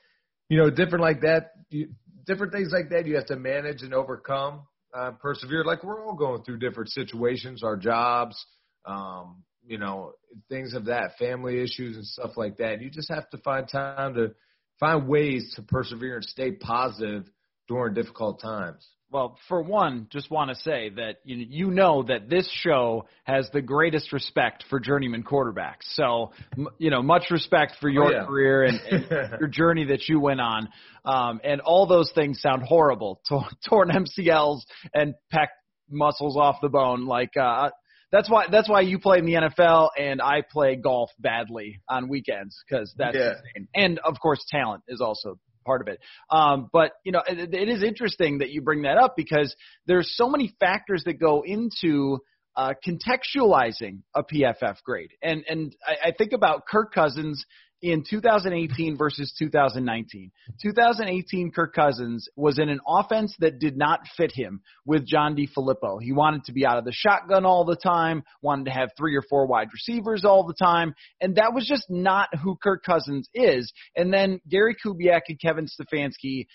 you 0.49 0.57
know, 0.57 0.71
different 0.71 1.03
like 1.03 1.21
that, 1.21 1.51
you, 1.69 1.91
different 2.27 2.55
things 2.55 2.71
like 2.73 2.89
that 2.89 3.07
you 3.07 3.17
have 3.17 3.27
to 3.27 3.37
manage 3.37 3.83
and 3.83 3.93
overcome, 3.93 4.63
uh, 4.95 5.11
persevere. 5.21 5.63
Like 5.63 5.85
we're 5.85 6.03
all 6.03 6.15
going 6.15 6.43
through 6.43 6.61
different 6.61 6.89
situations, 6.89 7.63
our 7.63 7.77
jobs, 7.77 8.43
um, 8.85 9.43
you 9.67 9.79
know, 9.79 10.13
things 10.49 10.75
of 10.75 10.87
that, 10.87 11.17
family 11.19 11.63
issues 11.63 11.97
and 11.97 12.07
stuff 12.07 12.33
like 12.37 12.59
that. 12.59 12.83
You 12.83 12.91
just 12.91 13.11
have 13.11 13.29
to 13.31 13.39
find 13.39 13.69
time 13.69 14.15
to 14.15 14.35
find 14.79 15.09
ways 15.09 15.53
to 15.57 15.63
persevere 15.63 16.17
and 16.17 16.25
stay 16.25 16.53
positive 16.53 17.25
during 17.69 17.95
difficult 17.95 18.41
times. 18.41 18.87
Well, 19.11 19.39
for 19.49 19.63
one, 19.63 20.09
just 20.11 20.29
want 20.29 20.51
to 20.51 20.57
say 20.57 20.89
that 20.97 21.19
you 21.23 21.37
you 21.37 21.71
know 21.71 22.03
that 22.03 22.29
this 22.29 22.51
show 22.51 23.07
has 23.23 23.49
the 23.53 23.63
greatest 23.63 24.13
respect 24.13 24.65
for 24.69 24.81
journeyman 24.81 25.23
quarterbacks. 25.23 25.85
So, 25.93 26.33
you 26.79 26.91
know, 26.91 27.01
much 27.01 27.31
respect 27.31 27.77
for 27.81 27.89
your 27.89 28.07
oh, 28.07 28.11
yeah. 28.11 28.25
career 28.27 28.65
and, 28.65 28.81
and 28.81 29.07
your 29.41 29.49
journey 29.49 29.85
that 29.85 30.09
you 30.09 30.19
went 30.19 30.41
on. 30.41 30.69
Um, 31.05 31.41
and 31.45 31.61
all 31.61 31.87
those 31.87 32.11
things 32.13 32.41
sound 32.41 32.65
horrible. 32.65 33.21
Torn 33.69 33.91
MCLs 33.91 34.63
and 34.93 35.15
pec 35.33 35.47
muscles 35.89 36.37
off 36.37 36.57
the 36.61 36.69
bone. 36.69 37.07
Like, 37.07 37.37
uh, 37.41 37.71
that's 38.15 38.31
why 38.31 38.47
that's 38.49 38.69
why 38.69 38.83
you 38.83 39.01
play 39.01 39.19
in 39.19 39.27
the 39.27 39.33
NFL 39.33 39.89
and 39.99 40.23
I 40.23 40.43
play 40.49 40.77
golf 40.77 41.11
badly 41.19 41.81
on 41.89 42.09
weekends 42.09 42.57
because 42.67 42.95
that's 42.97 43.17
yeah. 43.17 43.31
insane. 43.31 43.69
And 43.75 43.99
of 43.99 44.21
course, 44.21 44.45
talent 44.49 44.85
is 44.87 45.01
also 45.01 45.41
part 45.67 45.81
of 45.81 45.89
it. 45.89 45.99
Um, 46.31 46.69
but 46.73 46.93
you 47.05 47.11
know, 47.11 47.23
it, 47.27 47.53
it 47.53 47.69
is 47.69 47.83
interesting 47.83 48.39
that 48.39 48.51
you 48.51 48.63
bring 48.63 48.83
that 48.83 48.99
up 48.99 49.17
because 49.17 49.57
there's 49.87 50.17
so 50.17 50.29
many 50.29 50.55
factors 50.61 51.03
that 51.07 51.15
go 51.15 51.43
into 51.45 52.19
uh, 52.55 52.75
contextualizing 52.87 54.03
a 54.15 54.23
PFF 54.23 54.77
grade, 54.85 55.11
and 55.21 55.43
and 55.49 55.75
I, 55.85 56.11
I 56.11 56.13
think 56.17 56.33
about 56.33 56.69
Kirk 56.69 56.95
Cousins 56.95 57.45
in 57.83 58.03
2018 58.09 58.97
versus 58.97 59.35
2019. 59.39 60.31
2018, 60.63 61.51
Kirk 61.51 61.75
Cousins 61.75 62.29
was 62.37 62.59
in 62.59 62.69
an 62.69 62.81
offense 62.87 63.35
that 63.41 63.59
did 63.59 63.77
not 63.77 64.01
fit 64.17 64.33
him 64.33 64.63
with 64.87 65.07
John 65.07 65.37
DeFilippo. 65.37 66.01
He 66.01 66.13
wanted 66.13 66.45
to 66.45 66.53
be 66.53 66.65
out 66.65 66.79
of 66.79 66.85
the 66.85 66.93
shotgun 66.93 67.45
all 67.45 67.65
the 67.65 67.77
time, 67.77 68.25
wanted 68.43 68.67
to 68.67 68.71
have 68.71 68.91
three 68.97 69.15
or 69.17 69.23
four 69.23 69.47
wide 69.47 69.69
receivers 69.73 70.25
all 70.25 70.47
the 70.47 70.55
time, 70.55 70.95
and 71.21 71.37
that 71.37 71.53
was 71.55 71.67
just 71.67 71.87
not 71.91 72.29
who 72.43 72.57
Kirk 72.57 72.83
Cousins 72.85 73.29
is. 73.35 73.73
And 73.95 74.13
then 74.13 74.41
Gary 74.49 74.77
Kubiak 74.83 75.23
and 75.29 75.41
Kevin 75.41 75.67
Stefanski 75.67 76.47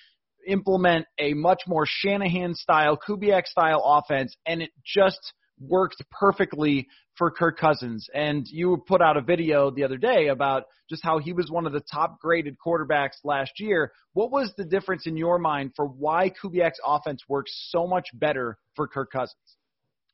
implement 0.47 1.05
a 1.19 1.33
much 1.33 1.61
more 1.67 1.85
Shanahan 1.87 2.55
style, 2.55 2.97
Kubiak 2.97 3.45
style 3.45 3.83
offense, 3.85 4.35
and 4.45 4.61
it 4.61 4.71
just 4.85 5.33
worked 5.59 6.01
perfectly 6.11 6.87
for 7.19 7.29
Kirk 7.29 7.59
Cousins. 7.59 8.07
And 8.15 8.47
you 8.47 8.83
put 8.87 9.01
out 9.01 9.17
a 9.17 9.21
video 9.21 9.69
the 9.69 9.83
other 9.83 9.97
day 9.97 10.29
about 10.29 10.63
just 10.89 11.03
how 11.03 11.19
he 11.19 11.33
was 11.33 11.51
one 11.51 11.67
of 11.67 11.73
the 11.73 11.81
top 11.91 12.19
graded 12.19 12.55
quarterbacks 12.65 13.17
last 13.23 13.59
year. 13.59 13.91
What 14.13 14.31
was 14.31 14.51
the 14.57 14.65
difference 14.65 15.05
in 15.05 15.17
your 15.17 15.37
mind 15.37 15.73
for 15.75 15.85
why 15.85 16.31
Kubiak's 16.31 16.79
offense 16.83 17.21
works 17.27 17.51
so 17.69 17.85
much 17.85 18.07
better 18.13 18.57
for 18.75 18.87
Kirk 18.87 19.11
Cousins? 19.11 19.35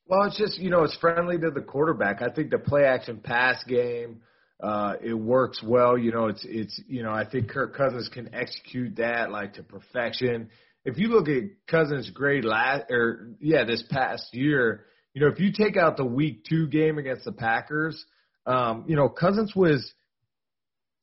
Well, 0.07 0.23
it's 0.23 0.37
just, 0.37 0.59
you 0.59 0.69
know, 0.69 0.83
it's 0.83 0.97
friendly 0.97 1.37
to 1.37 1.51
the 1.51 1.61
quarterback. 1.61 2.21
I 2.21 2.29
think 2.33 2.49
the 2.49 2.59
play 2.59 2.83
action 2.83 3.19
pass 3.23 3.63
game, 3.63 4.21
uh, 4.61 4.95
it 5.01 5.13
works 5.13 5.63
well. 5.63 5.97
You 5.97 6.11
know, 6.11 6.27
it's, 6.27 6.45
it's, 6.47 6.81
you 6.87 7.03
know, 7.03 7.11
I 7.11 7.25
think 7.25 7.49
Kirk 7.49 7.75
Cousins 7.75 8.09
can 8.11 8.33
execute 8.33 8.97
that 8.97 9.31
like 9.31 9.53
to 9.53 9.63
perfection. 9.63 10.49
If 10.83 10.97
you 10.97 11.07
look 11.07 11.27
at 11.27 11.43
Cousins' 11.67 12.09
grade 12.09 12.45
last, 12.45 12.85
or 12.91 13.29
yeah, 13.39 13.63
this 13.63 13.83
past 13.89 14.33
year, 14.33 14.85
you 15.15 15.21
know, 15.21 15.31
if 15.31 15.39
you 15.39 15.53
take 15.53 15.77
out 15.77 15.95
the 15.95 16.05
week 16.05 16.43
two 16.43 16.67
game 16.67 16.97
against 16.97 17.23
the 17.23 17.31
Packers, 17.31 18.05
um, 18.45 18.83
you 18.87 18.97
know, 18.97 19.07
Cousins 19.07 19.55
was 19.55 19.93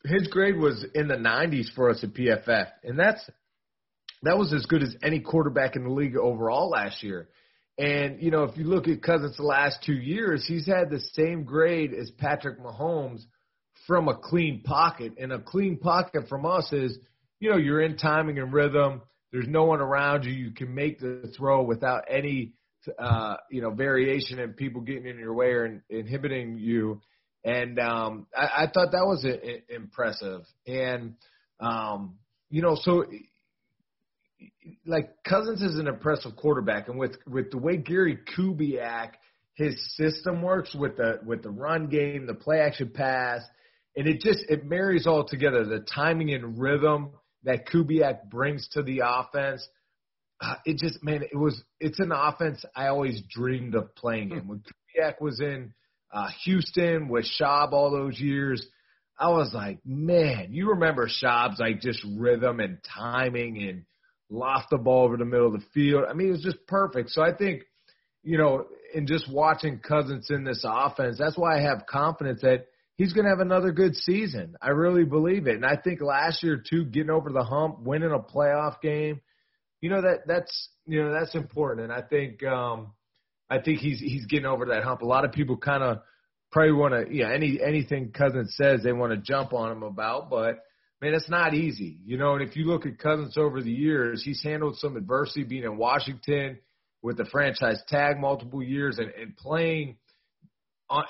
his 0.05 0.29
grade 0.29 0.59
was 0.59 0.85
in 0.95 1.09
the 1.09 1.17
90s 1.17 1.73
for 1.75 1.89
us 1.89 2.05
at 2.05 2.13
PFF, 2.13 2.69
and 2.85 2.99
that's 2.99 3.29
that 4.23 4.37
was 4.37 4.53
as 4.53 4.67
good 4.67 4.83
as 4.83 4.95
any 5.03 5.21
quarterback 5.21 5.77
in 5.77 5.85
the 5.85 5.91
league 5.91 6.17
overall 6.17 6.69
last 6.69 7.03
year. 7.03 7.29
And 7.79 8.23
you 8.23 8.31
know, 8.31 8.45
if 8.45 8.59
you 8.59 8.65
look 8.65 8.87
at 8.87 9.03
Cousins 9.03 9.39
the 9.39 9.45
last 9.45 9.83
two 9.83 9.95
years, 9.95 10.45
he's 10.47 10.67
had 10.67 10.91
the 10.91 11.01
same 11.15 11.45
grade 11.45 11.95
as 11.95 12.11
Patrick 12.11 12.61
Mahomes 12.61 13.23
from 13.87 14.09
a 14.09 14.17
clean 14.17 14.63
pocket. 14.63 15.15
And 15.19 15.33
a 15.33 15.41
clean 15.41 15.79
pocket 15.79 16.29
from 16.29 16.45
us 16.45 16.71
is, 16.71 16.99
you 17.41 17.51
know, 17.51 17.57
you're 17.57 17.81
in 17.81 17.97
timing 17.97 18.39
and 18.39 18.53
rhythm. 18.53 19.01
There's 19.33 19.49
no 19.49 19.65
one 19.65 19.81
around 19.81 20.25
you. 20.25 20.33
You 20.33 20.51
can 20.51 20.75
make 20.75 21.01
the 21.01 21.33
throw 21.35 21.63
without 21.63 22.05
any 22.11 22.53
uh, 22.99 23.37
you 23.51 23.63
know, 23.63 23.71
variation 23.71 24.39
and 24.39 24.57
people 24.57 24.81
getting 24.81 25.07
in 25.07 25.19
your 25.19 25.35
way 25.35 25.47
or 25.47 25.67
in, 25.67 25.83
inhibiting 25.89 26.59
you. 26.59 27.01
And 27.45 27.79
um, 27.79 28.27
I, 28.37 28.65
I 28.65 28.67
thought 28.73 28.93
that 28.93 29.05
was 29.05 29.25
a, 29.25 29.75
a, 29.75 29.77
impressive. 29.77 30.43
And 30.67 31.15
um, 31.61 32.17
you 32.51 32.63
know, 32.63 32.77
so 32.81 33.05
like 34.87 35.11
Cousins 35.25 35.63
is 35.63 35.79
an 35.79 35.89
impressive 35.89 36.37
quarterback, 36.37 36.89
and 36.89 36.99
with 36.99 37.17
with 37.27 37.51
the 37.51 37.59
way 37.59 37.77
Gary 37.77 38.19
Kubiak 38.37 39.13
his 39.55 39.77
system 39.97 40.43
works 40.43 40.75
with 40.75 40.97
the 40.97 41.21
with 41.25 41.43
the 41.43 41.51
run 41.51 41.89
game, 41.89 42.27
the 42.27 42.35
play 42.35 42.61
action 42.61 42.91
pass, 42.93 43.43
and 43.97 44.07
it 44.07 44.21
just 44.21 44.41
it 44.49 44.65
marries 44.65 45.07
all 45.07 45.25
together. 45.27 45.65
The 45.65 45.81
timing 45.81 46.33
and 46.33 46.59
rhythm 46.59 47.11
that 47.45 47.67
Kubiak 47.67 48.31
brings 48.31 48.69
to 48.73 48.83
the 48.83 49.03
offense 49.05 49.67
uh, 49.67 49.69
it 50.65 50.79
just 50.79 51.03
man, 51.03 51.23
it 51.23 51.37
was 51.37 51.63
it's 51.81 52.01
an 52.01 52.13
offense 52.13 52.65
I 52.75 52.89
always 52.89 53.23
dreamed 53.31 53.75
of 53.75 53.95
playing 53.95 54.33
in. 54.33 54.49
When 54.49 54.59
Kubiak 54.59 55.21
was 55.21 55.41
in 55.41 55.73
uh, 56.13 56.29
Houston 56.45 57.09
with 57.09 57.27
Schaub 57.41 57.73
all 57.73 57.91
those 57.91 58.19
years, 58.19 58.65
I 59.19 59.29
was 59.29 59.53
like, 59.55 59.79
man, 59.85 60.49
you 60.51 60.71
remember 60.71 61.09
Schaub's 61.09 61.61
like 61.61 61.81
just 61.81 62.05
rhythm 62.17 62.61
and 62.61 62.79
timing 62.83 63.63
and 63.69 63.85
loft 64.31 64.71
the 64.71 64.79
ball 64.79 65.05
over 65.05 65.17
the 65.17 65.25
middle 65.25 65.47
of 65.47 65.53
the 65.53 65.67
field. 65.73 66.05
I 66.09 66.15
mean, 66.15 66.29
it 66.29 66.33
was 66.33 66.43
just 66.43 66.67
perfect. 66.67 67.11
So 67.11 67.23
I 67.23 67.33
think, 67.33 67.63
you 68.23 68.39
know, 68.39 68.67
in 68.95 69.07
just 69.07 69.31
watching 69.31 69.79
Cousins 69.79 70.29
in 70.31 70.45
this 70.45 70.65
offense, 70.67 71.19
that's 71.19 71.37
why 71.37 71.59
I 71.59 71.63
have 71.63 71.87
confidence 71.87 72.41
that 72.43 72.67
he's 72.97 73.13
going 73.13 73.25
to 73.25 73.31
have 73.31 73.41
another 73.41 73.73
good 73.73 73.95
season. 73.95 74.57
I 74.61 74.71
really 74.71 75.05
believe 75.05 75.47
it. 75.47 75.57
And 75.57 75.67
I 75.67 75.77
think 75.77 76.01
last 76.01 76.43
year 76.43 76.63
too, 76.69 76.85
getting 76.85 77.11
over 77.11 77.31
the 77.31 77.45
hump, 77.45 77.81
winning 77.81 78.13
a 78.13 78.19
playoff 78.19 78.81
game 78.81 79.21
you 79.83 79.91
know 79.91 80.01
that 80.01 80.27
that's 80.27 80.71
you 80.87 81.03
know 81.03 81.13
that's 81.13 81.35
important, 81.35 81.83
and 81.83 81.93
I 81.93 82.01
think 82.01 82.43
um, 82.45 82.93
I 83.51 83.59
think 83.59 83.81
he's 83.81 84.01
he's 84.01 84.25
getting 84.25 84.47
over 84.47 84.67
that 84.67 84.85
hump. 84.85 85.03
A 85.03 85.07
lot 85.07 85.27
of 85.27 85.33
people 85.33 85.59
kind 85.59 85.83
of 85.83 85.99
probably 86.51 86.73
want 86.73 86.95
to 86.95 87.15
yeah 87.15 87.31
any 87.31 87.61
anything 87.63 88.13
Cousins 88.13 88.55
says 88.57 88.81
they 88.83 88.93
want 88.93 89.13
to 89.13 89.19
jump 89.19 89.53
on 89.53 89.73
him 89.73 89.83
about, 89.83 90.31
but 90.31 90.61
man, 91.03 91.15
it's 91.15 91.29
not 91.29 91.53
easy, 91.53 91.99
you 92.07 92.17
know. 92.17 92.35
And 92.35 92.49
if 92.49 92.57
you 92.57 92.65
look 92.65 92.87
at 92.87 92.99
Cousins 92.99 93.37
over 93.37 93.61
the 93.61 93.73
years, 93.73 94.23
he's 94.25 94.43
handled 94.43 94.77
some 94.77 94.97
adversity 94.97 95.43
being 95.43 95.65
in 95.65 95.77
Washington 95.77 96.59
with 97.03 97.17
the 97.17 97.25
franchise 97.25 97.83
tag 97.89 98.21
multiple 98.21 98.63
years 98.63 98.99
and, 98.99 99.11
and 99.21 99.37
playing 99.37 99.97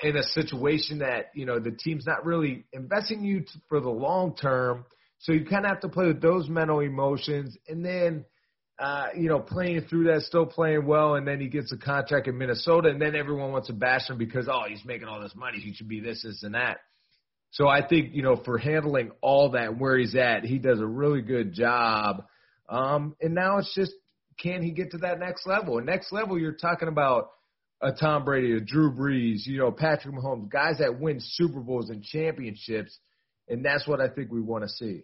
in 0.01 0.15
a 0.15 0.23
situation 0.23 0.99
that 0.99 1.25
you 1.35 1.45
know 1.45 1.59
the 1.59 1.71
team's 1.71 2.07
not 2.07 2.25
really 2.25 2.65
investing 2.73 3.23
you 3.23 3.45
for 3.69 3.79
the 3.79 3.89
long 3.89 4.35
term. 4.35 4.83
So 5.19 5.31
you 5.31 5.45
kind 5.45 5.63
of 5.63 5.69
have 5.69 5.81
to 5.81 5.89
play 5.89 6.07
with 6.07 6.21
those 6.21 6.49
mental 6.49 6.79
emotions, 6.79 7.55
and 7.67 7.85
then 7.85 8.25
uh, 8.79 9.07
you 9.15 9.29
know, 9.29 9.39
playing 9.39 9.81
through 9.89 10.05
that, 10.05 10.21
still 10.23 10.45
playing 10.45 10.85
well, 10.85 11.15
and 11.15 11.27
then 11.27 11.39
he 11.39 11.47
gets 11.47 11.71
a 11.71 11.77
contract 11.77 12.27
in 12.27 12.37
Minnesota, 12.37 12.89
and 12.89 13.01
then 13.01 13.15
everyone 13.15 13.51
wants 13.51 13.67
to 13.67 13.73
bash 13.73 14.09
him 14.09 14.17
because 14.17 14.47
oh, 14.51 14.63
he's 14.67 14.83
making 14.83 15.07
all 15.07 15.21
this 15.21 15.35
money, 15.35 15.59
he 15.59 15.73
should 15.73 15.87
be 15.87 15.99
this, 15.99 16.23
this, 16.23 16.43
and 16.43 16.55
that. 16.55 16.77
So 17.51 17.67
I 17.67 17.85
think 17.87 18.13
you 18.13 18.23
know, 18.23 18.35
for 18.43 18.57
handling 18.57 19.11
all 19.21 19.51
that 19.51 19.77
where 19.77 19.97
he's 19.97 20.15
at, 20.15 20.43
he 20.43 20.57
does 20.57 20.79
a 20.79 20.85
really 20.85 21.21
good 21.21 21.53
job. 21.53 22.23
Um, 22.67 23.15
and 23.21 23.35
now 23.35 23.59
it's 23.59 23.73
just 23.75 23.93
can 24.39 24.63
he 24.63 24.71
get 24.71 24.91
to 24.91 24.97
that 24.99 25.19
next 25.19 25.45
level? 25.45 25.77
And 25.77 25.85
next 25.85 26.11
level, 26.11 26.39
you're 26.39 26.53
talking 26.53 26.87
about 26.87 27.29
a 27.79 27.91
Tom 27.91 28.25
Brady, 28.25 28.57
a 28.57 28.59
Drew 28.59 28.91
Brees, 28.91 29.45
you 29.45 29.59
know, 29.59 29.71
Patrick 29.71 30.15
Mahomes, 30.15 30.49
guys 30.49 30.79
that 30.79 30.99
win 30.99 31.19
Super 31.19 31.59
Bowls 31.59 31.91
and 31.91 32.01
championships, 32.01 32.97
and 33.47 33.63
that's 33.63 33.87
what 33.87 34.01
I 34.01 34.07
think 34.09 34.31
we 34.31 34.41
want 34.41 34.63
to 34.63 34.69
see 34.69 35.03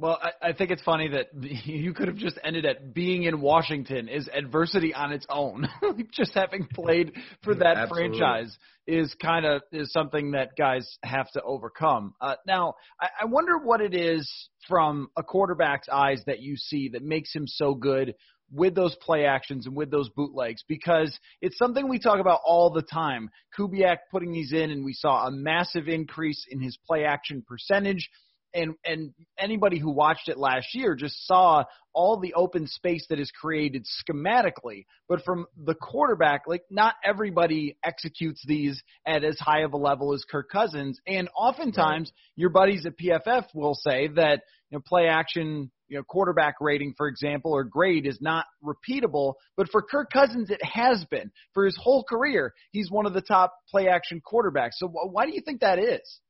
Well, 0.00 0.18
I, 0.22 0.48
I 0.48 0.52
think 0.54 0.70
it's 0.70 0.82
funny 0.82 1.08
that 1.08 1.26
you 1.66 1.92
could 1.92 2.08
have 2.08 2.16
just 2.16 2.38
ended 2.42 2.64
at 2.64 2.94
being 2.94 3.24
in 3.24 3.42
Washington 3.42 4.08
is 4.08 4.30
adversity 4.32 4.94
on 4.94 5.12
its 5.12 5.26
own. 5.28 5.68
just 6.12 6.32
having 6.34 6.66
played 6.72 7.12
for 7.44 7.54
that 7.54 7.76
Absolutely. 7.76 8.18
franchise 8.18 8.56
is 8.86 9.14
kind 9.20 9.44
of 9.44 9.60
is 9.72 9.92
something 9.92 10.30
that 10.30 10.56
guys 10.56 10.88
have 11.04 11.30
to 11.32 11.42
overcome. 11.42 12.14
Uh, 12.18 12.36
now, 12.46 12.74
I, 12.98 13.08
I 13.22 13.24
wonder 13.26 13.58
what 13.58 13.82
it 13.82 13.94
is 13.94 14.28
from 14.66 15.08
a 15.18 15.22
quarterback's 15.22 15.88
eyes 15.90 16.22
that 16.26 16.40
you 16.40 16.56
see 16.56 16.88
that 16.94 17.02
makes 17.02 17.34
him 17.34 17.46
so 17.46 17.74
good 17.74 18.14
with 18.50 18.74
those 18.74 18.96
play 19.02 19.26
actions 19.26 19.66
and 19.66 19.76
with 19.76 19.90
those 19.90 20.08
bootlegs 20.16 20.64
because 20.66 21.16
it's 21.42 21.58
something 21.58 21.88
we 21.88 21.98
talk 21.98 22.20
about 22.20 22.40
all 22.44 22.70
the 22.70 22.82
time. 22.82 23.28
Kubiak 23.56 23.98
putting 24.10 24.32
these 24.32 24.52
in, 24.52 24.70
and 24.70 24.82
we 24.82 24.94
saw 24.94 25.26
a 25.26 25.30
massive 25.30 25.88
increase 25.88 26.46
in 26.50 26.58
his 26.58 26.78
play 26.86 27.04
action 27.04 27.44
percentage 27.46 28.08
and 28.54 28.74
and 28.84 29.12
anybody 29.38 29.78
who 29.78 29.90
watched 29.90 30.28
it 30.28 30.38
last 30.38 30.68
year 30.74 30.94
just 30.94 31.26
saw 31.26 31.64
all 31.92 32.20
the 32.20 32.34
open 32.34 32.66
space 32.66 33.06
that 33.10 33.18
is 33.18 33.30
created 33.30 33.84
schematically. 33.84 34.86
But 35.08 35.24
from 35.24 35.46
the 35.56 35.74
quarterback 35.74 36.42
like 36.46 36.62
not 36.70 36.94
everybody 37.04 37.76
executes 37.84 38.42
these 38.46 38.82
at 39.06 39.24
as 39.24 39.38
high 39.38 39.62
of 39.62 39.72
a 39.72 39.76
level 39.76 40.14
as 40.14 40.24
Kirk 40.30 40.50
Cousins. 40.50 41.00
And 41.06 41.28
oftentimes 41.36 42.08
right. 42.08 42.32
your 42.36 42.50
buddies 42.50 42.86
at 42.86 42.98
PFF 42.98 43.46
will 43.54 43.74
say 43.74 44.08
that 44.16 44.42
you 44.70 44.78
know 44.78 44.82
play 44.86 45.06
action 45.08 45.70
you 45.88 45.96
know 45.96 46.04
quarterback 46.04 46.56
rating 46.60 46.94
for 46.96 47.08
example 47.08 47.52
or 47.52 47.64
grade 47.64 48.06
is 48.06 48.18
not 48.20 48.46
repeatable. 48.64 49.34
But 49.56 49.70
for 49.70 49.82
Kirk 49.82 50.10
Cousins 50.12 50.50
it 50.50 50.62
has 50.64 51.04
been. 51.10 51.30
For 51.54 51.64
his 51.64 51.78
whole 51.80 52.04
career 52.04 52.54
he's 52.72 52.90
one 52.90 53.06
of 53.06 53.14
the 53.14 53.22
top 53.22 53.54
play 53.70 53.88
action 53.88 54.20
quarterbacks. 54.20 54.74
So 54.74 54.88
why 54.88 55.26
do 55.26 55.32
you 55.34 55.40
think 55.40 55.60
that 55.60 55.78
is 55.78 56.20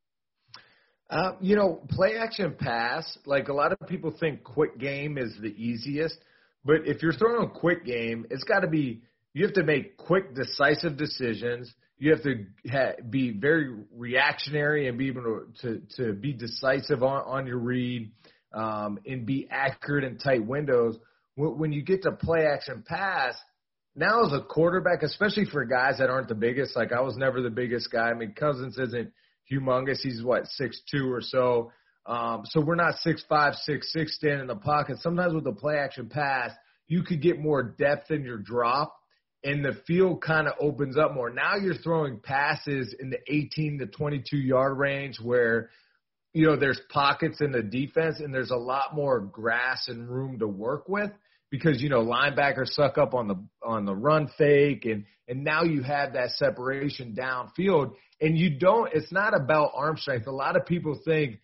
uh, 1.11 1.33
you 1.41 1.57
know, 1.57 1.81
play 1.91 2.17
action 2.17 2.55
pass, 2.59 3.19
like 3.27 3.49
a 3.49 3.53
lot 3.53 3.73
of 3.73 3.89
people 3.89 4.15
think 4.19 4.45
quick 4.45 4.79
game 4.79 5.19
is 5.19 5.37
the 5.41 5.49
easiest, 5.49 6.17
but 6.65 6.87
if 6.87 7.03
you're 7.03 7.13
throwing 7.13 7.45
a 7.45 7.51
quick 7.51 7.85
game, 7.85 8.27
it's 8.31 8.45
got 8.45 8.61
to 8.61 8.69
be, 8.69 9.03
you 9.35 9.45
have 9.45 9.55
to 9.55 9.65
make 9.65 9.97
quick, 9.97 10.35
decisive 10.35 10.97
decisions. 10.97 11.73
You 11.99 12.13
have 12.13 12.23
to 12.23 12.47
ha- 12.71 13.03
be 13.09 13.33
very 13.33 13.75
reactionary 13.93 14.89
and 14.89 14.97
be 14.97 15.09
able 15.09 15.23
to, 15.23 15.47
to, 15.63 15.83
to 15.97 16.13
be 16.13 16.33
decisive 16.33 17.03
on, 17.03 17.23
on 17.27 17.47
your 17.47 17.59
read 17.59 18.13
um, 18.55 18.99
and 19.05 19.27
be 19.27 19.49
accurate 19.51 20.05
in 20.05 20.17
tight 20.19 20.47
windows. 20.47 20.97
When, 21.35 21.59
when 21.59 21.73
you 21.73 21.83
get 21.83 22.03
to 22.03 22.13
play 22.13 22.47
action 22.47 22.85
pass, 22.87 23.35
now 23.97 24.25
as 24.25 24.33
a 24.33 24.43
quarterback, 24.43 25.03
especially 25.03 25.47
for 25.47 25.65
guys 25.65 25.99
that 25.99 26.09
aren't 26.09 26.29
the 26.29 26.35
biggest, 26.35 26.77
like 26.77 26.93
I 26.93 27.01
was 27.01 27.17
never 27.17 27.43
the 27.43 27.51
biggest 27.51 27.91
guy. 27.91 28.11
I 28.11 28.15
mean, 28.15 28.33
Cousins 28.33 28.79
isn't 28.79 29.13
humongous. 29.51 29.99
He's 30.03 30.23
what 30.23 30.47
six 30.47 30.81
two 30.91 31.11
or 31.13 31.21
so. 31.21 31.73
Um, 32.07 32.43
so 32.45 32.61
we're 32.61 32.77
not 32.77 32.95
six 32.97 33.25
five, 33.29 33.55
six 33.55 33.93
six 33.93 34.17
standing 34.17 34.41
in 34.41 34.47
the 34.47 34.57
pocket. 34.57 34.99
Sometimes 35.01 35.35
with 35.35 35.45
the 35.45 35.53
play 35.53 35.77
action 35.77 36.09
pass, 36.09 36.51
you 36.89 37.03
could 37.03 37.23
get 37.23 37.39
more 37.39 37.63
depth 37.63 38.11
in 38.11 38.25
your 38.25 38.39
drop, 38.39 38.97
and 39.45 39.65
the 39.65 39.77
field 39.87 40.23
kind 40.23 40.47
of 40.47 40.55
opens 40.61 40.97
up 40.97 41.15
more. 41.15 41.31
Now 41.31 41.57
you're 41.57 41.75
throwing 41.75 42.19
passes 42.21 42.95
in 42.99 43.11
the 43.11 43.19
18 43.29 43.79
to 43.79 43.87
22 43.87 44.37
yard 44.37 44.79
range 44.79 45.21
where 45.21 45.71
you 46.33 46.47
know 46.47 46.57
there's 46.57 46.81
pockets 46.91 47.41
in 47.41 47.53
the 47.53 47.63
defense 47.63 48.21
and 48.21 48.33
there's 48.33 48.51
a 48.51 48.57
lot 48.57 48.95
more 48.95 49.21
grass 49.21 49.89
and 49.89 50.09
room 50.09 50.39
to 50.39 50.47
work 50.47 50.89
with 50.89 51.11
because 51.51 51.83
you 51.83 51.89
know 51.89 52.03
linebackers 52.03 52.69
suck 52.69 52.97
up 52.97 53.15
on 53.15 53.29
the 53.29 53.37
on 53.63 53.85
the 53.85 53.95
run 53.95 54.29
fake 54.39 54.85
and 54.85 55.05
and 55.29 55.45
now 55.45 55.63
you 55.63 55.83
have 55.83 56.15
that 56.15 56.31
separation 56.31 57.15
downfield. 57.15 57.93
And 58.21 58.37
you 58.39 58.59
don't 58.59 58.91
it's 58.93 59.13
not 59.13 59.35
about 59.35 59.73
arm 59.75 59.97
strength. 59.97 60.27
A 60.27 60.33
lot 60.33 60.57
of 60.57 60.67
people 60.67 60.99
think 61.05 61.41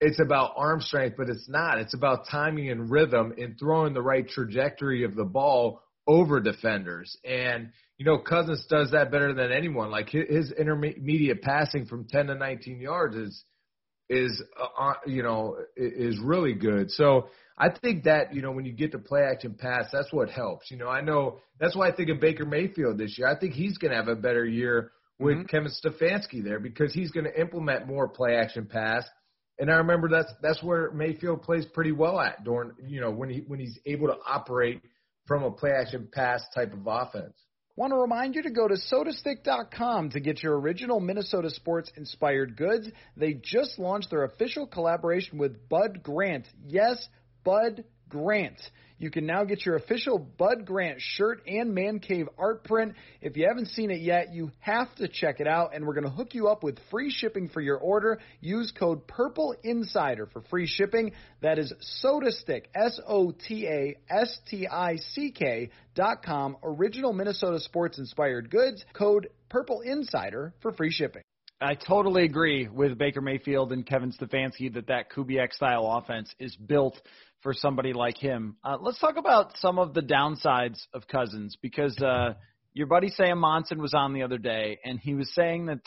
it's 0.00 0.20
about 0.20 0.52
arm 0.56 0.80
strength 0.80 1.16
but 1.16 1.28
it's 1.28 1.48
not. 1.48 1.78
It's 1.78 1.94
about 1.94 2.26
timing 2.30 2.70
and 2.70 2.90
rhythm 2.90 3.34
and 3.36 3.58
throwing 3.58 3.94
the 3.94 4.02
right 4.02 4.26
trajectory 4.26 5.04
of 5.04 5.14
the 5.14 5.24
ball 5.24 5.82
over 6.06 6.40
defenders. 6.40 7.16
And 7.24 7.70
you 7.98 8.06
know 8.06 8.18
Cousins 8.18 8.64
does 8.68 8.92
that 8.92 9.10
better 9.10 9.34
than 9.34 9.52
anyone. 9.52 9.90
Like 9.90 10.08
his 10.08 10.50
intermediate 10.52 11.42
passing 11.42 11.86
from 11.86 12.06
10 12.08 12.28
to 12.28 12.34
19 12.34 12.80
yards 12.80 13.16
is 13.16 13.44
is 14.08 14.42
uh, 14.78 14.94
you 15.06 15.22
know 15.22 15.56
is 15.76 16.18
really 16.20 16.54
good. 16.54 16.90
So 16.90 17.28
I 17.62 17.68
think 17.70 18.04
that, 18.04 18.34
you 18.34 18.42
know, 18.42 18.50
when 18.50 18.64
you 18.64 18.72
get 18.72 18.90
the 18.90 18.98
play 18.98 19.22
action 19.22 19.54
pass, 19.54 19.84
that's 19.92 20.12
what 20.12 20.28
helps. 20.30 20.68
You 20.68 20.78
know, 20.78 20.88
I 20.88 21.00
know 21.00 21.38
that's 21.60 21.76
why 21.76 21.88
I 21.88 21.92
think 21.92 22.10
of 22.10 22.18
Baker 22.18 22.44
Mayfield 22.44 22.98
this 22.98 23.16
year. 23.16 23.28
I 23.28 23.38
think 23.38 23.54
he's 23.54 23.78
going 23.78 23.92
to 23.92 23.96
have 23.96 24.08
a 24.08 24.16
better 24.16 24.44
year 24.44 24.90
with 25.20 25.36
mm-hmm. 25.36 25.46
Kevin 25.46 25.70
Stefanski 25.70 26.42
there 26.42 26.58
because 26.58 26.92
he's 26.92 27.12
going 27.12 27.24
to 27.24 27.40
implement 27.40 27.86
more 27.86 28.08
play 28.08 28.34
action 28.34 28.66
pass. 28.66 29.04
And 29.60 29.70
I 29.70 29.74
remember 29.74 30.08
that's 30.08 30.32
that's 30.42 30.60
where 30.60 30.90
Mayfield 30.90 31.42
plays 31.42 31.64
pretty 31.66 31.92
well 31.92 32.18
at 32.18 32.42
during 32.42 32.72
you 32.84 33.00
know 33.00 33.12
when 33.12 33.30
he 33.30 33.44
when 33.46 33.60
he's 33.60 33.78
able 33.86 34.08
to 34.08 34.16
operate 34.26 34.82
from 35.26 35.44
a 35.44 35.52
play 35.52 35.70
action 35.70 36.08
pass 36.12 36.42
type 36.56 36.72
of 36.72 36.80
offense. 36.84 37.34
Want 37.76 37.92
to 37.92 37.96
remind 37.96 38.34
you 38.34 38.42
to 38.42 38.50
go 38.50 38.68
to 38.68 38.74
sotastick.com 38.74 40.10
to 40.10 40.20
get 40.20 40.42
your 40.42 40.58
original 40.58 41.00
Minnesota 41.00 41.48
sports 41.48 41.90
inspired 41.96 42.56
goods. 42.56 42.88
They 43.16 43.34
just 43.34 43.78
launched 43.78 44.10
their 44.10 44.24
official 44.24 44.66
collaboration 44.66 45.38
with 45.38 45.68
Bud 45.70 46.02
Grant. 46.02 46.46
Yes, 46.66 47.08
Bud 47.44 47.84
Grant. 48.08 48.60
You 48.98 49.10
can 49.10 49.26
now 49.26 49.42
get 49.42 49.66
your 49.66 49.74
official 49.74 50.16
Bud 50.16 50.64
Grant 50.64 51.00
shirt 51.00 51.42
and 51.48 51.74
Man 51.74 51.98
Cave 51.98 52.28
art 52.38 52.62
print. 52.62 52.94
If 53.20 53.36
you 53.36 53.48
haven't 53.48 53.66
seen 53.68 53.90
it 53.90 54.00
yet, 54.00 54.32
you 54.32 54.52
have 54.60 54.94
to 54.96 55.08
check 55.08 55.40
it 55.40 55.48
out, 55.48 55.74
and 55.74 55.84
we're 55.84 55.94
going 55.94 56.04
to 56.04 56.10
hook 56.10 56.34
you 56.34 56.46
up 56.46 56.62
with 56.62 56.78
free 56.90 57.10
shipping 57.10 57.48
for 57.48 57.60
your 57.60 57.78
order. 57.78 58.20
Use 58.40 58.72
code 58.78 59.08
Purple 59.08 59.56
Insider 59.64 60.26
for 60.26 60.42
free 60.42 60.68
shipping. 60.68 61.12
That 61.40 61.58
is 61.58 61.72
SotaStick, 62.04 62.66
S 62.76 63.00
O 63.08 63.32
T 63.32 63.66
A 63.66 63.96
S 64.08 64.38
T 64.48 64.68
I 64.68 64.96
C 64.96 65.32
K 65.32 65.70
dot 65.96 66.22
com. 66.22 66.56
Original 66.62 67.12
Minnesota 67.12 67.58
sports 67.58 67.98
inspired 67.98 68.50
goods. 68.50 68.84
Code 68.92 69.30
Purple 69.48 69.80
Insider 69.80 70.54
for 70.60 70.70
free 70.70 70.92
shipping. 70.92 71.22
I 71.62 71.74
totally 71.74 72.24
agree 72.24 72.66
with 72.66 72.98
Baker 72.98 73.20
Mayfield 73.20 73.72
and 73.72 73.86
Kevin 73.86 74.12
Stefanski 74.12 74.74
that 74.74 74.88
that 74.88 75.10
Kubiak 75.10 75.52
style 75.52 75.86
offense 75.86 76.34
is 76.40 76.56
built 76.56 77.00
for 77.40 77.54
somebody 77.54 77.92
like 77.92 78.18
him. 78.18 78.56
Uh, 78.64 78.78
let's 78.80 78.98
talk 78.98 79.16
about 79.16 79.56
some 79.58 79.78
of 79.78 79.94
the 79.94 80.00
downsides 80.00 80.80
of 80.92 81.06
Cousins 81.06 81.56
because 81.62 81.96
uh, 81.98 82.34
your 82.72 82.88
buddy 82.88 83.08
Sam 83.10 83.38
Monson 83.38 83.80
was 83.80 83.94
on 83.94 84.12
the 84.12 84.22
other 84.22 84.38
day 84.38 84.78
and 84.84 84.98
he 84.98 85.14
was 85.14 85.32
saying 85.34 85.66
that 85.66 85.80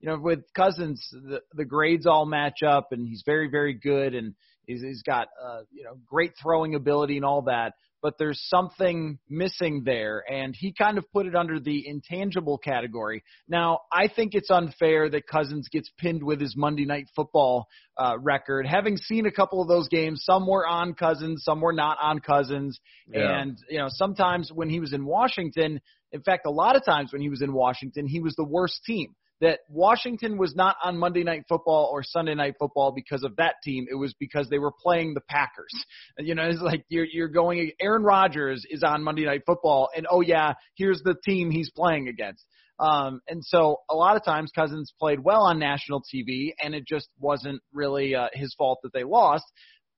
you 0.00 0.08
know 0.08 0.18
with 0.18 0.40
Cousins 0.54 1.06
the 1.12 1.40
the 1.52 1.66
grades 1.66 2.06
all 2.06 2.24
match 2.24 2.62
up 2.66 2.88
and 2.92 3.06
he's 3.06 3.22
very 3.26 3.50
very 3.50 3.74
good 3.74 4.14
and 4.14 4.34
he's, 4.66 4.80
he's 4.80 5.02
got 5.02 5.28
uh, 5.42 5.60
you 5.70 5.84
know 5.84 5.98
great 6.06 6.32
throwing 6.40 6.74
ability 6.74 7.16
and 7.16 7.26
all 7.26 7.42
that 7.42 7.74
but 8.02 8.14
there's 8.18 8.40
something 8.48 9.18
missing 9.28 9.82
there. 9.84 10.24
And 10.30 10.54
he 10.56 10.72
kind 10.72 10.98
of 10.98 11.04
put 11.12 11.26
it 11.26 11.34
under 11.34 11.60
the 11.60 11.86
intangible 11.86 12.58
category. 12.58 13.22
Now, 13.48 13.80
I 13.92 14.08
think 14.08 14.34
it's 14.34 14.50
unfair 14.50 15.08
that 15.10 15.26
Cousins 15.26 15.68
gets 15.70 15.90
pinned 15.98 16.22
with 16.22 16.40
his 16.40 16.56
Monday 16.56 16.84
Night 16.84 17.06
Football 17.14 17.66
uh, 17.96 18.16
record. 18.18 18.66
Having 18.66 18.96
seen 18.98 19.26
a 19.26 19.32
couple 19.32 19.60
of 19.60 19.68
those 19.68 19.88
games, 19.88 20.22
some 20.24 20.46
were 20.46 20.66
on 20.66 20.94
Cousins, 20.94 21.42
some 21.44 21.60
were 21.60 21.72
not 21.72 21.98
on 22.02 22.20
Cousins. 22.20 22.78
Yeah. 23.06 23.40
And, 23.40 23.58
you 23.68 23.78
know, 23.78 23.88
sometimes 23.88 24.50
when 24.52 24.68
he 24.68 24.80
was 24.80 24.92
in 24.92 25.04
Washington, 25.04 25.80
in 26.12 26.22
fact, 26.22 26.46
a 26.46 26.50
lot 26.50 26.76
of 26.76 26.84
times 26.84 27.12
when 27.12 27.22
he 27.22 27.28
was 27.28 27.42
in 27.42 27.52
Washington, 27.52 28.06
he 28.06 28.20
was 28.20 28.34
the 28.36 28.44
worst 28.44 28.80
team 28.84 29.14
that 29.40 29.60
Washington 29.68 30.36
was 30.36 30.54
not 30.54 30.76
on 30.82 30.98
Monday 30.98 31.24
Night 31.24 31.44
Football 31.48 31.88
or 31.92 32.02
Sunday 32.02 32.34
Night 32.34 32.54
Football 32.58 32.92
because 32.92 33.22
of 33.22 33.36
that 33.36 33.56
team. 33.64 33.86
It 33.90 33.94
was 33.94 34.14
because 34.18 34.48
they 34.48 34.58
were 34.58 34.72
playing 34.72 35.14
the 35.14 35.22
Packers. 35.22 35.72
You 36.18 36.34
know, 36.34 36.44
it's 36.48 36.60
like 36.60 36.84
you're 36.88 37.06
you're 37.06 37.28
going. 37.28 37.72
Aaron 37.80 38.02
Rodgers 38.02 38.64
is 38.68 38.82
on 38.82 39.02
Monday 39.02 39.24
Night 39.24 39.42
Football, 39.46 39.88
and 39.96 40.06
oh 40.10 40.20
yeah, 40.20 40.54
here's 40.74 41.02
the 41.02 41.14
team 41.24 41.50
he's 41.50 41.70
playing 41.70 42.08
against. 42.08 42.44
Um, 42.78 43.20
and 43.28 43.44
so 43.44 43.76
a 43.90 43.94
lot 43.94 44.16
of 44.16 44.24
times 44.24 44.50
Cousins 44.54 44.92
played 44.98 45.20
well 45.20 45.42
on 45.42 45.58
national 45.58 46.02
TV, 46.02 46.54
and 46.62 46.74
it 46.74 46.86
just 46.86 47.08
wasn't 47.18 47.60
really 47.72 48.14
uh, 48.14 48.28
his 48.32 48.54
fault 48.54 48.80
that 48.82 48.92
they 48.92 49.04
lost. 49.04 49.44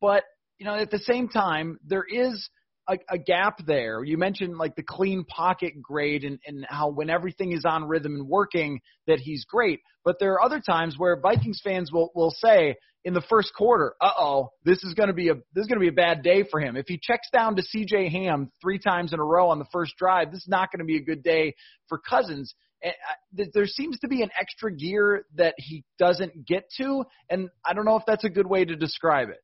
But 0.01 0.25
you 0.59 0.67
know, 0.67 0.75
at 0.75 0.91
the 0.91 0.99
same 0.99 1.29
time, 1.29 1.79
there 1.87 2.05
is 2.09 2.49
a, 2.89 2.99
a 3.09 3.19
gap 3.19 3.59
there. 3.67 4.03
You 4.05 4.19
mentioned 4.19 4.59
like 4.59 4.75
the 4.75 4.83
clean 4.83 5.25
pocket 5.25 5.81
grade 5.81 6.25
and, 6.25 6.39
and 6.47 6.67
how 6.69 6.91
when 6.91 7.11
everything 7.11 7.53
is 7.53 7.65
on 7.65 7.85
rhythm 7.85 8.15
and 8.15 8.29
working 8.29 8.81
that 9.07 9.21
he's 9.21 9.45
great. 9.45 9.81
But 10.05 10.19
there 10.19 10.33
are 10.35 10.43
other 10.43 10.61
times 10.61 10.97
where 10.99 11.19
Vikings 11.21 11.61
fans 11.63 11.93
will 11.93 12.11
will 12.15 12.35
say 12.37 12.77
in 13.05 13.15
the 13.15 13.23
first 13.23 13.53
quarter, 13.55 13.95
"Uh 14.01 14.11
oh, 14.19 14.51
this 14.65 14.83
is 14.85 14.95
to 14.95 15.13
be 15.13 15.29
a 15.29 15.35
this 15.55 15.63
is 15.63 15.69
to 15.69 15.79
be 15.79 15.89
a 15.89 15.93
bad 15.93 16.23
day 16.23 16.45
for 16.49 16.61
him." 16.61 16.77
If 16.77 16.87
he 16.89 16.99
checks 17.01 17.29
down 17.33 17.57
to 17.57 17.63
C.J. 17.63 18.09
Ham 18.11 18.51
three 18.61 18.79
times 18.79 19.13
in 19.13 19.21
a 19.21 19.25
row 19.25 19.49
on 19.49 19.59
the 19.59 19.67
first 19.73 19.97
drive, 19.97 20.31
this 20.33 20.43
is 20.43 20.49
not 20.49 20.71
going 20.73 20.81
to 20.81 20.85
be 20.85 20.97
a 20.97 21.03
good 21.03 21.23
day 21.23 21.55
for 21.89 21.99
Cousins. 21.99 22.55
And 22.83 23.49
there 23.55 23.67
seems 23.67 24.01
to 24.01 24.09
be 24.09 24.23
an 24.23 24.31
extra 24.41 24.75
gear 24.75 25.25
that 25.37 25.55
he 25.57 25.85
doesn't 26.01 26.47
get 26.47 26.65
to, 26.79 27.05
and 27.31 27.49
I 27.65 27.75
don't 27.75 27.85
know 27.85 27.97
if 27.97 28.03
that's 28.09 28.25
a 28.25 28.29
good 28.29 28.49
way 28.49 28.65
to 28.65 28.75
describe 28.75 29.29
it. 29.29 29.39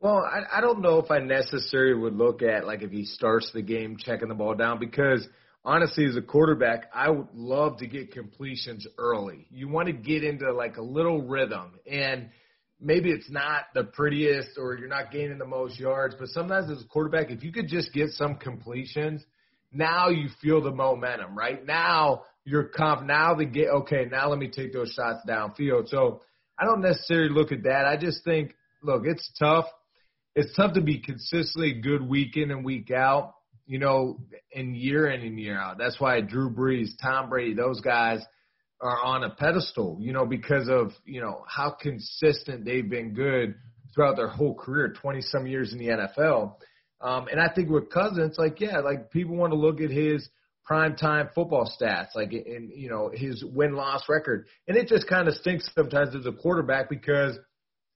Well, 0.00 0.22
I, 0.24 0.58
I 0.58 0.60
don't 0.60 0.82
know 0.82 0.98
if 0.98 1.10
I 1.10 1.18
necessarily 1.18 1.94
would 1.94 2.16
look 2.16 2.42
at 2.42 2.66
like 2.66 2.82
if 2.82 2.90
he 2.90 3.04
starts 3.04 3.50
the 3.52 3.62
game 3.62 3.96
checking 3.98 4.28
the 4.28 4.34
ball 4.34 4.54
down 4.54 4.78
because 4.78 5.26
honestly, 5.64 6.04
as 6.04 6.16
a 6.16 6.22
quarterback, 6.22 6.90
I 6.94 7.10
would 7.10 7.28
love 7.34 7.78
to 7.78 7.86
get 7.86 8.12
completions 8.12 8.86
early. 8.98 9.46
You 9.50 9.68
want 9.68 9.86
to 9.88 9.92
get 9.92 10.22
into 10.22 10.52
like 10.52 10.76
a 10.76 10.82
little 10.82 11.22
rhythm, 11.22 11.80
and 11.90 12.28
maybe 12.80 13.10
it's 13.10 13.30
not 13.30 13.64
the 13.74 13.84
prettiest 13.84 14.50
or 14.58 14.76
you're 14.76 14.88
not 14.88 15.10
gaining 15.10 15.38
the 15.38 15.46
most 15.46 15.78
yards, 15.78 16.14
but 16.18 16.28
sometimes 16.28 16.70
as 16.70 16.82
a 16.82 16.86
quarterback, 16.86 17.30
if 17.30 17.42
you 17.42 17.52
could 17.52 17.68
just 17.68 17.92
get 17.92 18.10
some 18.10 18.36
completions, 18.36 19.24
now 19.72 20.08
you 20.08 20.28
feel 20.40 20.62
the 20.62 20.70
momentum, 20.70 21.36
right? 21.36 21.64
Now 21.64 22.22
you're 22.44 22.64
confident. 22.64 23.08
Now 23.08 23.34
the 23.34 23.44
get 23.44 23.68
okay. 23.68 24.06
Now 24.10 24.28
let 24.28 24.38
me 24.38 24.48
take 24.48 24.72
those 24.72 24.92
shots 24.92 25.20
downfield. 25.28 25.88
So 25.88 26.22
I 26.58 26.64
don't 26.64 26.80
necessarily 26.80 27.30
look 27.30 27.50
at 27.50 27.64
that. 27.64 27.86
I 27.86 27.96
just 27.96 28.24
think, 28.24 28.54
look, 28.82 29.02
it's 29.04 29.30
tough. 29.38 29.66
It's 30.36 30.54
tough 30.54 30.74
to 30.74 30.82
be 30.82 30.98
consistently 30.98 31.72
good 31.72 32.06
week 32.06 32.36
in 32.36 32.50
and 32.50 32.62
week 32.62 32.90
out. 32.90 33.32
You 33.64 33.80
know, 33.80 34.20
in 34.52 34.76
year 34.76 35.08
in 35.08 35.22
and 35.22 35.40
year 35.40 35.58
out. 35.58 35.78
That's 35.78 35.98
why 35.98 36.20
Drew 36.20 36.50
Brees, 36.50 36.90
Tom 37.02 37.28
Brady, 37.30 37.54
those 37.54 37.80
guys 37.80 38.20
are 38.80 39.02
on 39.02 39.24
a 39.24 39.30
pedestal. 39.30 39.96
You 39.98 40.12
know, 40.12 40.26
because 40.26 40.68
of 40.68 40.92
you 41.04 41.22
know 41.22 41.42
how 41.48 41.70
consistent 41.70 42.66
they've 42.66 42.88
been 42.88 43.14
good 43.14 43.54
throughout 43.94 44.16
their 44.16 44.28
whole 44.28 44.54
career, 44.54 44.94
twenty 45.00 45.22
some 45.22 45.46
years 45.46 45.72
in 45.72 45.78
the 45.78 45.86
NFL. 45.86 46.56
Um, 47.00 47.28
and 47.28 47.40
I 47.40 47.52
think 47.52 47.70
with 47.70 47.90
Cousins, 47.90 48.36
like 48.38 48.60
yeah, 48.60 48.80
like 48.80 49.10
people 49.10 49.36
want 49.36 49.52
to 49.52 49.58
look 49.58 49.80
at 49.80 49.90
his 49.90 50.28
prime 50.66 50.96
time 50.96 51.30
football 51.34 51.72
stats, 51.80 52.14
like 52.14 52.34
in 52.34 52.70
you 52.74 52.90
know 52.90 53.10
his 53.12 53.42
win 53.42 53.74
loss 53.74 54.02
record, 54.06 54.46
and 54.68 54.76
it 54.76 54.86
just 54.86 55.08
kind 55.08 55.28
of 55.28 55.34
stinks 55.34 55.68
sometimes 55.74 56.14
as 56.14 56.26
a 56.26 56.32
quarterback 56.32 56.90
because 56.90 57.38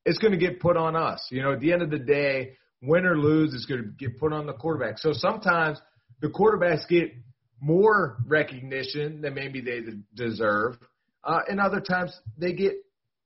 it's 0.05 0.19
going 0.19 0.33
to 0.33 0.39
get 0.39 0.61
put 0.61 0.77
on 0.77 0.97
us. 0.97 1.27
You 1.31 1.43
know, 1.43 1.53
at 1.53 1.61
the 1.61 1.73
end 1.73 1.83
of 1.83 1.91
the 1.91 1.99
day, 1.99 2.53
win 2.83 3.05
or 3.05 3.17
lose, 3.17 3.55
it's 3.55 3.67
going 3.67 3.83
to 3.83 3.89
get 3.89 4.19
put 4.19 4.33
on 4.33 4.47
the 4.47 4.53
quarterback. 4.53 4.99
So 4.99 5.13
sometimes 5.13 5.79
the 6.21 6.29
quarterbacks 6.29 6.89
get 6.89 7.13
more 7.61 8.19
recognition 8.27 9.21
than 9.21 9.35
maybe 9.35 9.61
they 9.61 9.81
deserve, 10.15 10.79
uh, 11.25 11.41
and 11.49 11.61
other 11.61 11.81
times 11.81 12.19
they 12.39 12.53
get 12.53 12.75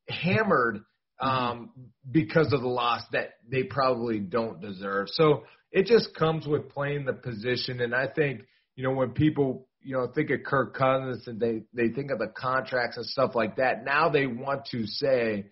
hammered 0.08 0.80
um, 1.20 1.70
because 2.10 2.52
of 2.52 2.60
the 2.60 2.68
loss 2.68 3.02
that 3.12 3.34
they 3.48 3.62
probably 3.62 4.18
don't 4.18 4.60
deserve. 4.60 5.08
So 5.10 5.44
it 5.70 5.86
just 5.86 6.14
comes 6.14 6.46
with 6.46 6.68
playing 6.68 7.04
the 7.04 7.12
position, 7.12 7.80
and 7.80 7.94
I 7.94 8.08
think 8.08 8.42
you 8.76 8.82
know, 8.82 8.92
when 8.92 9.10
people, 9.10 9.68
you 9.82 9.94
know, 9.94 10.08
think 10.12 10.30
of 10.30 10.42
Kirk 10.44 10.74
Cousins 10.76 11.26
and 11.26 11.38
they, 11.38 11.62
they 11.72 11.88
think 11.94 12.10
of 12.10 12.18
the 12.18 12.28
contracts 12.28 12.96
and 12.96 13.06
stuff 13.06 13.34
like 13.34 13.56
that, 13.56 13.84
now 13.84 14.08
they 14.08 14.26
want 14.26 14.66
to 14.66 14.86
say, 14.86 15.46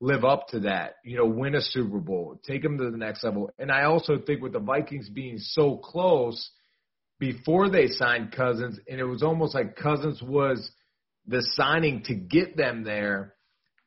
live 0.00 0.24
up 0.24 0.48
to 0.48 0.60
that, 0.60 0.96
you 1.04 1.16
know, 1.16 1.26
win 1.26 1.54
a 1.54 1.60
Super 1.60 1.98
Bowl, 1.98 2.40
take 2.46 2.62
them 2.62 2.78
to 2.78 2.90
the 2.90 2.96
next 2.96 3.24
level. 3.24 3.50
And 3.58 3.70
I 3.70 3.84
also 3.84 4.18
think 4.18 4.42
with 4.42 4.52
the 4.52 4.60
Vikings 4.60 5.08
being 5.08 5.38
so 5.38 5.76
close 5.76 6.50
before 7.18 7.68
they 7.68 7.88
signed 7.88 8.32
Cousins, 8.32 8.78
and 8.88 9.00
it 9.00 9.04
was 9.04 9.22
almost 9.22 9.54
like 9.54 9.76
Cousins 9.76 10.22
was 10.22 10.70
the 11.26 11.42
signing 11.54 12.02
to 12.04 12.14
get 12.14 12.56
them 12.56 12.84
there. 12.84 13.34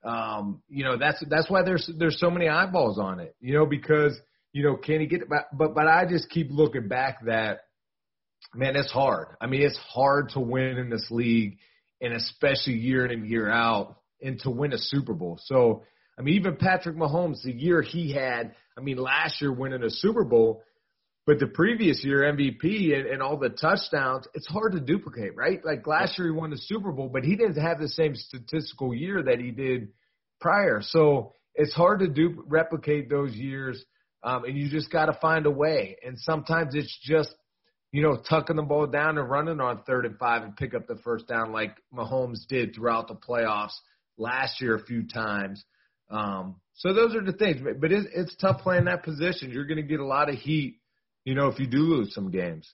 Um, 0.04 0.62
you 0.68 0.84
know, 0.84 0.98
that's 0.98 1.24
that's 1.30 1.50
why 1.50 1.64
there's 1.64 1.90
there's 1.98 2.20
so 2.20 2.30
many 2.30 2.50
eyeballs 2.50 3.00
on 3.00 3.20
it. 3.20 3.36
You 3.40 3.54
know, 3.54 3.66
because 3.66 4.18
you 4.52 4.64
know, 4.64 4.76
can 4.76 5.00
he 5.00 5.06
get? 5.06 5.30
But 5.30 5.46
but, 5.58 5.74
but 5.74 5.88
I 5.88 6.06
just 6.10 6.30
keep 6.30 6.48
looking 6.52 6.88
back 6.90 7.26
that 7.26 7.62
man, 8.54 8.76
it's 8.76 8.92
hard. 8.92 9.28
I 9.40 9.48
mean, 9.48 9.62
it's 9.62 9.78
hard 9.78 10.30
to 10.30 10.40
win 10.40 10.78
in 10.78 10.90
this 10.90 11.08
league, 11.10 11.58
and 12.02 12.14
especially 12.14 12.74
year 12.74 13.06
in 13.06 13.12
and 13.12 13.30
year 13.30 13.50
out, 13.50 13.98
and 14.22 14.40
to 14.42 14.50
win 14.50 14.74
a 14.74 14.78
Super 14.78 15.14
Bowl. 15.14 15.40
So, 15.46 15.84
I 16.22 16.24
mean, 16.24 16.36
even 16.36 16.56
Patrick 16.56 16.96
Mahomes, 16.96 17.42
the 17.42 17.52
year 17.52 17.82
he 17.82 18.14
had, 18.14 18.54
I 18.78 18.82
mean, 18.82 18.98
last 18.98 19.42
year 19.42 19.52
winning 19.52 19.82
a 19.82 19.90
Super 19.90 20.24
Bowl, 20.24 20.62
but 21.26 21.40
the 21.40 21.48
previous 21.48 22.04
year 22.04 22.20
MVP 22.20 22.94
and, 22.96 23.08
and 23.08 23.22
all 23.24 23.38
the 23.38 23.50
touchdowns, 23.50 24.28
it's 24.36 24.46
hard 24.46 24.74
to 24.74 24.80
duplicate, 24.80 25.36
right? 25.36 25.66
Like 25.66 25.88
last 25.88 26.20
year 26.20 26.28
he 26.28 26.32
won 26.32 26.52
the 26.52 26.60
Super 26.60 26.92
Bowl, 26.92 27.10
but 27.10 27.24
he 27.24 27.36
didn't 27.36 27.60
have 27.60 27.80
the 27.80 27.88
same 27.88 28.14
statistical 28.14 28.94
year 28.94 29.24
that 29.24 29.40
he 29.40 29.50
did 29.50 29.90
prior. 30.40 30.82
So 30.84 31.34
it's 31.56 31.74
hard 31.74 32.02
to 32.02 32.08
do 32.08 32.44
replicate 32.46 33.10
those 33.10 33.34
years, 33.34 33.84
um, 34.24 34.46
and 34.46 34.56
you 34.56 34.70
just 34.70 34.92
got 34.92 35.08
to 35.08 35.14
find 35.20 35.48
a 35.48 35.52
way. 35.52 35.98
And 36.06 36.20
sometimes 36.20 36.76
it's 36.76 36.96
just 37.02 37.34
you 37.92 38.04
know, 38.04 38.16
tucking 38.30 38.56
the 38.56 38.62
ball 38.62 38.88
down 38.88 39.18
and 39.18 39.30
running 39.30 39.60
on 39.60 39.84
third 39.84 40.06
and 40.06 40.18
five 40.18 40.44
and 40.44 40.56
pick 40.56 40.74
up 40.74 40.88
the 40.88 40.96
first 41.04 41.28
down 41.28 41.52
like 41.52 41.76
Mahomes 41.94 42.48
did 42.48 42.74
throughout 42.74 43.08
the 43.08 43.16
playoffs 43.16 43.74
last 44.18 44.62
year 44.62 44.76
a 44.76 44.86
few 44.86 45.08
times. 45.08 45.66
Um, 46.12 46.58
so 46.76 46.94
those 46.94 47.16
are 47.16 47.24
the 47.24 47.34
things, 47.34 47.62
but 47.80 47.92
it's, 47.92 48.08
it's 48.14 48.36
tough 48.36 48.62
playing 48.62 48.86
that 48.86 49.04
position. 49.04 49.52
You're 49.52 49.66
going 49.66 49.78
to 49.78 49.84
get 49.84 50.00
a 50.00 50.06
lot 50.06 50.30
of 50.30 50.36
heat, 50.36 50.80
you 51.24 51.36
know, 51.36 51.48
if 51.48 51.60
you 51.60 51.68
do 51.68 51.78
lose 51.78 52.14
some 52.14 52.32
games. 52.32 52.72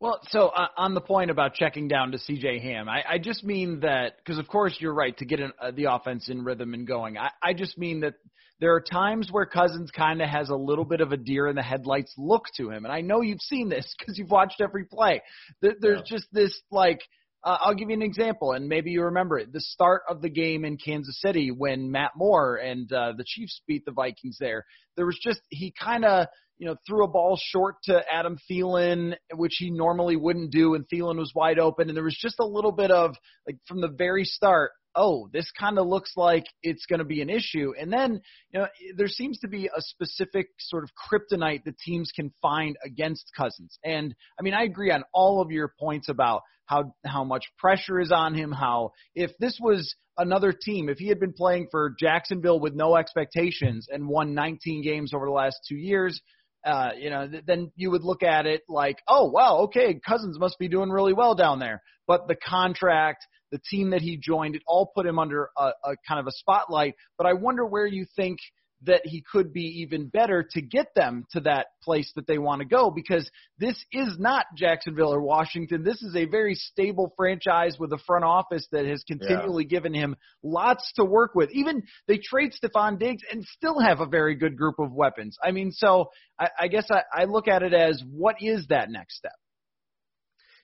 Well, 0.00 0.20
so 0.28 0.48
uh, 0.48 0.66
on 0.76 0.94
the 0.94 1.00
point 1.00 1.30
about 1.30 1.54
checking 1.54 1.88
down 1.88 2.12
to 2.12 2.18
CJ 2.18 2.60
Ham, 2.62 2.88
I, 2.88 3.02
I 3.08 3.18
just 3.18 3.44
mean 3.44 3.80
that 3.80 4.18
because 4.18 4.38
of 4.38 4.48
course 4.48 4.76
you're 4.78 4.92
right 4.92 5.16
to 5.16 5.24
get 5.24 5.40
an, 5.40 5.52
uh, 5.60 5.70
the 5.70 5.84
offense 5.84 6.28
in 6.28 6.44
rhythm 6.44 6.74
and 6.74 6.86
going. 6.86 7.16
I, 7.16 7.30
I 7.42 7.54
just 7.54 7.78
mean 7.78 8.00
that 8.00 8.14
there 8.60 8.74
are 8.74 8.80
times 8.80 9.28
where 9.30 9.46
Cousins 9.46 9.90
kind 9.90 10.20
of 10.20 10.28
has 10.28 10.50
a 10.50 10.56
little 10.56 10.84
bit 10.84 11.00
of 11.00 11.12
a 11.12 11.16
deer 11.16 11.48
in 11.48 11.56
the 11.56 11.62
headlights 11.62 12.12
look 12.18 12.44
to 12.56 12.70
him, 12.70 12.84
and 12.84 12.92
I 12.92 13.00
know 13.00 13.20
you've 13.20 13.40
seen 13.40 13.68
this 13.68 13.94
because 13.98 14.18
you've 14.18 14.30
watched 14.30 14.60
every 14.60 14.84
play. 14.84 15.22
There's 15.62 15.80
yeah. 15.82 16.16
just 16.16 16.26
this 16.32 16.60
like. 16.70 17.00
Uh, 17.44 17.58
I'll 17.60 17.74
give 17.74 17.90
you 17.90 17.96
an 17.96 18.02
example, 18.02 18.52
and 18.52 18.68
maybe 18.68 18.90
you 18.90 19.02
remember 19.02 19.38
it. 19.38 19.52
The 19.52 19.60
start 19.60 20.02
of 20.08 20.22
the 20.22 20.30
game 20.30 20.64
in 20.64 20.78
Kansas 20.78 21.20
City 21.20 21.50
when 21.50 21.90
Matt 21.90 22.12
Moore 22.16 22.56
and 22.56 22.90
uh, 22.90 23.12
the 23.16 23.24
Chiefs 23.26 23.60
beat 23.68 23.84
the 23.84 23.92
Vikings 23.92 24.38
there. 24.40 24.64
There 24.96 25.04
was 25.04 25.18
just 25.22 25.40
he 25.50 25.74
kind 25.78 26.04
of 26.04 26.28
you 26.58 26.66
know, 26.66 26.76
threw 26.86 27.04
a 27.04 27.08
ball 27.08 27.38
short 27.40 27.76
to 27.84 28.00
Adam 28.10 28.38
Thielen, 28.50 29.14
which 29.34 29.56
he 29.58 29.70
normally 29.70 30.16
wouldn't 30.16 30.52
do, 30.52 30.74
and 30.74 30.84
Thielen 30.88 31.18
was 31.18 31.32
wide 31.34 31.58
open. 31.58 31.88
And 31.88 31.96
there 31.96 32.04
was 32.04 32.18
just 32.18 32.36
a 32.38 32.46
little 32.46 32.72
bit 32.72 32.90
of, 32.90 33.16
like, 33.46 33.56
from 33.66 33.80
the 33.80 33.88
very 33.88 34.24
start, 34.24 34.70
oh, 34.96 35.28
this 35.32 35.50
kind 35.58 35.78
of 35.78 35.86
looks 35.86 36.12
like 36.16 36.44
it's 36.62 36.86
going 36.86 36.98
to 36.98 37.04
be 37.04 37.20
an 37.20 37.30
issue. 37.30 37.72
And 37.80 37.92
then, 37.92 38.20
you 38.50 38.60
know, 38.60 38.66
there 38.96 39.08
seems 39.08 39.38
to 39.40 39.48
be 39.48 39.66
a 39.66 39.80
specific 39.80 40.48
sort 40.58 40.84
of 40.84 40.90
kryptonite 40.94 41.64
that 41.64 41.78
teams 41.78 42.10
can 42.14 42.32
find 42.40 42.76
against 42.84 43.30
Cousins. 43.36 43.78
And 43.84 44.14
I 44.38 44.42
mean, 44.42 44.54
I 44.54 44.64
agree 44.64 44.90
on 44.90 45.04
all 45.12 45.40
of 45.40 45.50
your 45.50 45.72
points 45.78 46.08
about 46.08 46.42
how 46.66 46.94
how 47.04 47.24
much 47.24 47.44
pressure 47.58 48.00
is 48.00 48.10
on 48.10 48.34
him, 48.34 48.50
how 48.50 48.92
if 49.14 49.32
this 49.38 49.58
was 49.60 49.94
another 50.16 50.52
team, 50.52 50.88
if 50.88 50.98
he 50.98 51.08
had 51.08 51.20
been 51.20 51.34
playing 51.34 51.68
for 51.70 51.94
Jacksonville 51.98 52.60
with 52.60 52.74
no 52.74 52.96
expectations 52.96 53.88
and 53.90 54.08
won 54.08 54.34
19 54.34 54.82
games 54.82 55.12
over 55.12 55.26
the 55.26 55.32
last 55.32 55.56
2 55.68 55.76
years, 55.76 56.20
uh, 56.64 56.90
you 56.98 57.10
know, 57.10 57.28
th- 57.28 57.44
then 57.46 57.70
you 57.76 57.90
would 57.90 58.02
look 58.04 58.22
at 58.22 58.46
it 58.46 58.62
like, 58.68 58.96
oh, 59.08 59.30
wow, 59.30 59.58
okay, 59.64 59.98
Cousins 60.06 60.38
must 60.38 60.58
be 60.58 60.68
doing 60.68 60.90
really 60.90 61.12
well 61.12 61.34
down 61.34 61.58
there. 61.58 61.82
But 62.06 62.26
the 62.28 62.36
contract, 62.36 63.26
the 63.52 63.60
team 63.70 63.90
that 63.90 64.00
he 64.00 64.16
joined, 64.16 64.56
it 64.56 64.62
all 64.66 64.90
put 64.94 65.06
him 65.06 65.18
under 65.18 65.48
a, 65.56 65.72
a 65.84 65.96
kind 66.08 66.20
of 66.20 66.26
a 66.26 66.32
spotlight. 66.32 66.94
But 67.18 67.26
I 67.26 67.34
wonder 67.34 67.64
where 67.64 67.86
you 67.86 68.06
think 68.16 68.38
that 68.86 69.02
he 69.04 69.22
could 69.30 69.52
be 69.52 69.82
even 69.82 70.08
better 70.08 70.46
to 70.52 70.60
get 70.60 70.94
them 70.94 71.26
to 71.32 71.40
that 71.40 71.66
place 71.82 72.10
that 72.16 72.26
they 72.26 72.38
want 72.38 72.60
to 72.60 72.66
go 72.66 72.90
because 72.90 73.30
this 73.58 73.82
is 73.92 74.16
not 74.18 74.46
Jacksonville 74.56 75.12
or 75.12 75.20
Washington. 75.20 75.82
This 75.84 76.02
is 76.02 76.16
a 76.16 76.26
very 76.26 76.54
stable 76.54 77.12
franchise 77.16 77.76
with 77.78 77.92
a 77.92 77.98
front 78.06 78.24
office 78.24 78.66
that 78.72 78.86
has 78.86 79.02
continually 79.04 79.64
yeah. 79.64 79.76
given 79.76 79.94
him 79.94 80.16
lots 80.42 80.92
to 80.96 81.04
work 81.04 81.34
with. 81.34 81.50
Even 81.52 81.82
they 82.08 82.18
trade 82.18 82.52
Stefon 82.52 82.98
Diggs 82.98 83.22
and 83.30 83.44
still 83.44 83.80
have 83.80 84.00
a 84.00 84.06
very 84.06 84.34
good 84.34 84.56
group 84.56 84.78
of 84.78 84.92
weapons. 84.92 85.36
I 85.42 85.50
mean, 85.50 85.72
so 85.72 86.10
I, 86.38 86.48
I 86.60 86.68
guess 86.68 86.86
I, 86.90 87.02
I 87.12 87.24
look 87.24 87.48
at 87.48 87.62
it 87.62 87.74
as 87.74 88.02
what 88.10 88.36
is 88.40 88.66
that 88.68 88.90
next 88.90 89.16
step? 89.16 89.32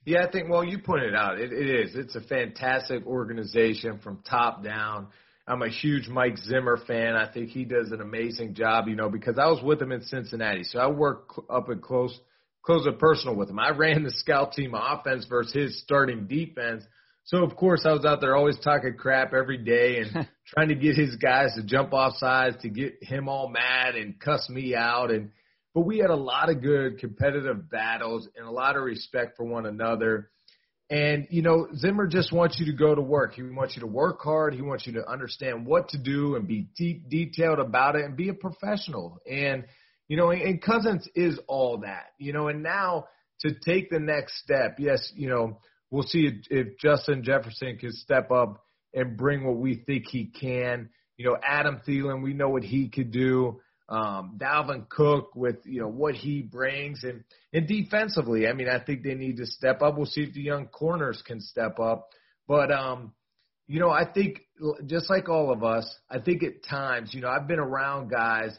Yeah, 0.06 0.24
I 0.26 0.30
think, 0.30 0.48
well, 0.48 0.64
you 0.64 0.78
pointed 0.78 1.14
out, 1.14 1.38
it, 1.38 1.52
it 1.52 1.68
is. 1.68 1.94
It's 1.94 2.16
a 2.16 2.22
fantastic 2.22 3.06
organization 3.06 3.98
from 3.98 4.22
top 4.28 4.64
down. 4.64 5.08
I'm 5.50 5.62
a 5.62 5.68
huge 5.68 6.06
Mike 6.06 6.38
Zimmer 6.38 6.76
fan. 6.86 7.16
I 7.16 7.26
think 7.26 7.50
he 7.50 7.64
does 7.64 7.90
an 7.90 8.00
amazing 8.00 8.54
job, 8.54 8.86
you 8.86 8.94
know, 8.94 9.10
because 9.10 9.36
I 9.36 9.46
was 9.46 9.60
with 9.64 9.82
him 9.82 9.90
in 9.90 10.00
Cincinnati. 10.02 10.62
So 10.62 10.78
I 10.78 10.86
work 10.86 11.42
up 11.50 11.68
and 11.68 11.82
close, 11.82 12.16
close 12.62 12.86
and 12.86 12.96
personal 13.00 13.34
with 13.34 13.50
him. 13.50 13.58
I 13.58 13.70
ran 13.70 14.04
the 14.04 14.12
scout 14.12 14.52
team 14.52 14.74
offense 14.76 15.26
versus 15.28 15.52
his 15.52 15.82
starting 15.82 16.28
defense. 16.28 16.84
So 17.24 17.42
of 17.42 17.56
course 17.56 17.84
I 17.84 17.92
was 17.92 18.04
out 18.04 18.20
there 18.20 18.36
always 18.36 18.60
talking 18.60 18.94
crap 18.96 19.34
every 19.34 19.58
day 19.58 19.98
and 19.98 20.28
trying 20.46 20.68
to 20.68 20.76
get 20.76 20.94
his 20.94 21.16
guys 21.16 21.50
to 21.56 21.64
jump 21.64 21.92
off 21.92 22.14
sides 22.18 22.56
to 22.62 22.68
get 22.68 23.02
him 23.02 23.28
all 23.28 23.48
mad 23.48 23.96
and 23.96 24.20
cuss 24.20 24.48
me 24.48 24.76
out 24.76 25.10
and 25.10 25.30
but 25.74 25.82
we 25.82 25.98
had 25.98 26.10
a 26.10 26.16
lot 26.16 26.50
of 26.50 26.62
good 26.62 26.98
competitive 26.98 27.70
battles 27.70 28.28
and 28.36 28.44
a 28.44 28.50
lot 28.50 28.76
of 28.76 28.82
respect 28.82 29.36
for 29.36 29.44
one 29.44 29.66
another. 29.66 30.30
And, 30.90 31.28
you 31.30 31.42
know, 31.42 31.68
Zimmer 31.76 32.08
just 32.08 32.32
wants 32.32 32.58
you 32.58 32.66
to 32.66 32.76
go 32.76 32.96
to 32.96 33.00
work. 33.00 33.34
He 33.34 33.42
wants 33.42 33.76
you 33.76 33.80
to 33.80 33.86
work 33.86 34.20
hard. 34.22 34.54
He 34.54 34.60
wants 34.60 34.88
you 34.88 34.94
to 34.94 35.08
understand 35.08 35.64
what 35.64 35.90
to 35.90 35.98
do 35.98 36.34
and 36.34 36.48
be 36.48 36.66
deep, 36.76 37.08
detailed 37.08 37.60
about 37.60 37.94
it 37.94 38.04
and 38.04 38.16
be 38.16 38.28
a 38.28 38.34
professional. 38.34 39.18
And, 39.30 39.66
you 40.08 40.16
know, 40.16 40.32
and 40.32 40.60
Cousins 40.60 41.08
is 41.14 41.38
all 41.46 41.78
that, 41.78 42.06
you 42.18 42.32
know, 42.32 42.48
and 42.48 42.64
now 42.64 43.04
to 43.42 43.54
take 43.54 43.88
the 43.88 44.00
next 44.00 44.40
step, 44.42 44.76
yes, 44.80 45.12
you 45.14 45.28
know, 45.28 45.60
we'll 45.92 46.02
see 46.02 46.26
if, 46.26 46.34
if 46.50 46.78
Justin 46.78 47.22
Jefferson 47.22 47.78
can 47.78 47.92
step 47.92 48.32
up 48.32 48.64
and 48.92 49.16
bring 49.16 49.46
what 49.46 49.58
we 49.58 49.76
think 49.86 50.06
he 50.08 50.26
can. 50.26 50.90
You 51.16 51.26
know, 51.26 51.36
Adam 51.46 51.80
Thielen, 51.86 52.24
we 52.24 52.34
know 52.34 52.48
what 52.48 52.64
he 52.64 52.88
could 52.88 53.12
do 53.12 53.60
um, 53.90 54.38
Dalvin 54.38 54.88
Cook 54.88 55.34
with 55.34 55.56
you 55.64 55.80
know 55.80 55.88
what 55.88 56.14
he 56.14 56.42
brings 56.42 57.02
and 57.02 57.24
and 57.52 57.66
defensively, 57.66 58.46
I 58.46 58.52
mean, 58.52 58.68
I 58.68 58.78
think 58.78 59.02
they 59.02 59.14
need 59.14 59.38
to 59.38 59.46
step 59.46 59.82
up. 59.82 59.96
We'll 59.96 60.06
see 60.06 60.22
if 60.22 60.32
the 60.32 60.42
young 60.42 60.66
corners 60.66 61.22
can 61.26 61.40
step 61.40 61.78
up, 61.80 62.08
but 62.46 62.70
um, 62.70 63.12
you 63.66 63.80
know, 63.80 63.90
I 63.90 64.04
think 64.04 64.40
just 64.86 65.10
like 65.10 65.28
all 65.28 65.52
of 65.52 65.62
us, 65.62 65.92
I 66.10 66.18
think 66.18 66.42
at 66.42 66.64
times, 66.68 67.14
you 67.14 67.20
know, 67.20 67.28
I've 67.28 67.46
been 67.46 67.58
around 67.58 68.10
guys 68.10 68.56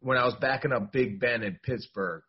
when 0.00 0.16
I 0.16 0.24
was 0.24 0.34
backing 0.40 0.72
up 0.72 0.92
Big 0.92 1.20
Ben 1.20 1.42
in 1.42 1.58
Pittsburgh. 1.62 2.22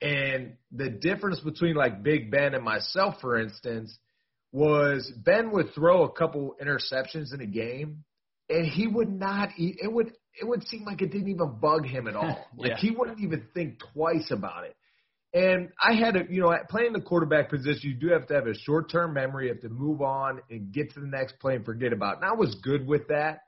And 0.00 0.54
the 0.70 0.90
difference 0.90 1.40
between 1.40 1.74
like 1.74 2.02
Big 2.02 2.30
Ben 2.30 2.54
and 2.54 2.64
myself, 2.64 3.16
for 3.20 3.40
instance, 3.40 3.96
was 4.52 5.10
Ben 5.24 5.50
would 5.50 5.74
throw 5.74 6.04
a 6.04 6.12
couple 6.12 6.54
interceptions 6.62 7.32
in 7.34 7.40
a 7.40 7.46
game 7.46 8.04
and 8.48 8.66
he 8.66 8.86
would 8.86 9.10
not 9.10 9.50
it 9.56 9.92
would 9.92 10.12
it 10.40 10.46
would 10.46 10.66
seem 10.66 10.84
like 10.84 11.02
it 11.02 11.10
didn't 11.10 11.28
even 11.28 11.58
bug 11.60 11.86
him 11.86 12.06
at 12.08 12.16
all. 12.16 12.46
Like 12.56 12.70
Yeah. 12.70 12.76
he 12.78 12.90
wouldn't 12.90 13.20
even 13.20 13.46
think 13.54 13.78
twice 13.92 14.30
about 14.30 14.64
it. 14.64 14.76
And 15.32 15.70
I 15.82 15.94
had 15.94 16.14
to, 16.14 16.24
you 16.30 16.40
know, 16.40 16.54
playing 16.68 16.92
the 16.92 17.00
quarterback 17.00 17.50
position, 17.50 17.90
you 17.90 17.94
do 17.96 18.12
have 18.12 18.26
to 18.28 18.34
have 18.34 18.46
a 18.46 18.54
short 18.54 18.88
term 18.90 19.14
memory. 19.14 19.46
You 19.48 19.52
have 19.54 19.62
to 19.62 19.68
move 19.68 20.00
on 20.00 20.40
and 20.48 20.72
get 20.72 20.94
to 20.94 21.00
the 21.00 21.08
next 21.08 21.40
play 21.40 21.56
and 21.56 21.64
forget 21.64 21.92
about 21.92 22.14
it. 22.14 22.16
And 22.22 22.26
I 22.26 22.34
was 22.34 22.54
good 22.62 22.86
with 22.86 23.08
that. 23.08 23.40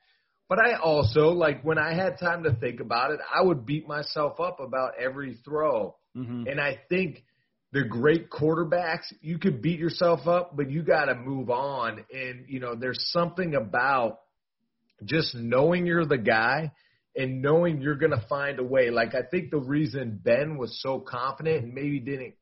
But 0.48 0.58
I 0.58 0.74
also, 0.74 1.28
like, 1.30 1.62
when 1.62 1.78
I 1.78 1.94
had 1.94 2.18
time 2.18 2.44
to 2.44 2.52
think 2.54 2.80
about 2.80 3.10
it, 3.12 3.20
I 3.34 3.42
would 3.42 3.66
beat 3.66 3.86
myself 3.86 4.38
up 4.40 4.58
about 4.60 4.92
every 4.98 5.38
throw. 5.44 5.96
Mm-hmm. 6.16 6.46
And 6.48 6.60
I 6.60 6.78
think 6.88 7.24
the 7.72 7.82
great 7.84 8.30
quarterbacks, 8.30 9.12
you 9.20 9.38
could 9.38 9.60
beat 9.60 9.78
yourself 9.78 10.26
up, 10.26 10.56
but 10.56 10.70
you 10.70 10.82
got 10.82 11.06
to 11.06 11.14
move 11.14 11.50
on. 11.50 12.04
And, 12.12 12.46
you 12.48 12.60
know, 12.60 12.74
there's 12.74 13.10
something 13.12 13.54
about 13.54 14.20
just 15.04 15.34
knowing 15.34 15.86
you're 15.86 16.06
the 16.06 16.18
guy 16.18 16.72
and 17.14 17.42
knowing 17.42 17.80
you're 17.80 17.96
going 17.96 18.12
to 18.12 18.24
find 18.28 18.58
a 18.58 18.64
way. 18.64 18.90
Like, 18.90 19.14
I 19.14 19.22
think 19.22 19.50
the 19.50 19.58
reason 19.58 20.20
Ben 20.22 20.58
was 20.58 20.80
so 20.82 21.00
confident 21.00 21.64
and 21.64 21.74
maybe 21.74 22.00
didn't, 22.00 22.34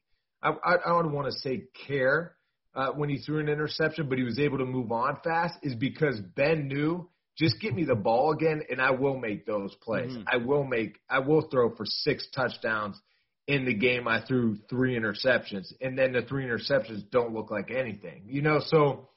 I, 0.43 0.51
I, 0.51 0.75
I 0.85 1.03
don't 1.03 1.13
want 1.13 1.33
to 1.33 1.39
say 1.39 1.65
care 1.87 2.35
uh, 2.75 2.91
when 2.91 3.09
he 3.09 3.19
threw 3.19 3.39
an 3.39 3.49
interception, 3.49 4.09
but 4.09 4.19
he 4.19 4.25
was 4.25 4.39
able 4.39 4.59
to 4.59 4.65
move 4.65 4.91
on 4.91 5.19
fast 5.23 5.55
is 5.63 5.75
because 5.75 6.19
Ben 6.35 6.69
knew 6.69 7.09
just 7.37 7.61
get 7.61 7.75
me 7.75 7.85
the 7.85 7.95
ball 7.97 8.33
again 8.33 8.63
and 8.71 8.81
I 8.81 8.93
will 8.93 9.19
make 9.19 9.47
those 9.47 9.75
plays. 9.83 10.13
Mhm. 10.13 10.25
I 10.27 10.37
will 10.37 10.65
make, 10.65 11.01
I 11.09 11.19
will 11.21 11.43
throw 11.43 11.75
for 11.75 11.85
six 11.85 12.29
touchdowns 12.31 13.01
in 13.47 13.65
the 13.65 13.75
game 13.75 14.09
I 14.09 14.21
threw 14.23 14.57
three 14.71 14.97
interceptions 14.97 15.73
and 15.81 15.99
then 15.99 16.13
the 16.13 16.23
three 16.23 16.45
interceptions 16.47 17.11
don't 17.11 17.35
look 17.35 17.51
like 17.51 17.71
anything, 17.71 18.23
you 18.27 18.41
know? 18.43 18.61
So 18.61 19.09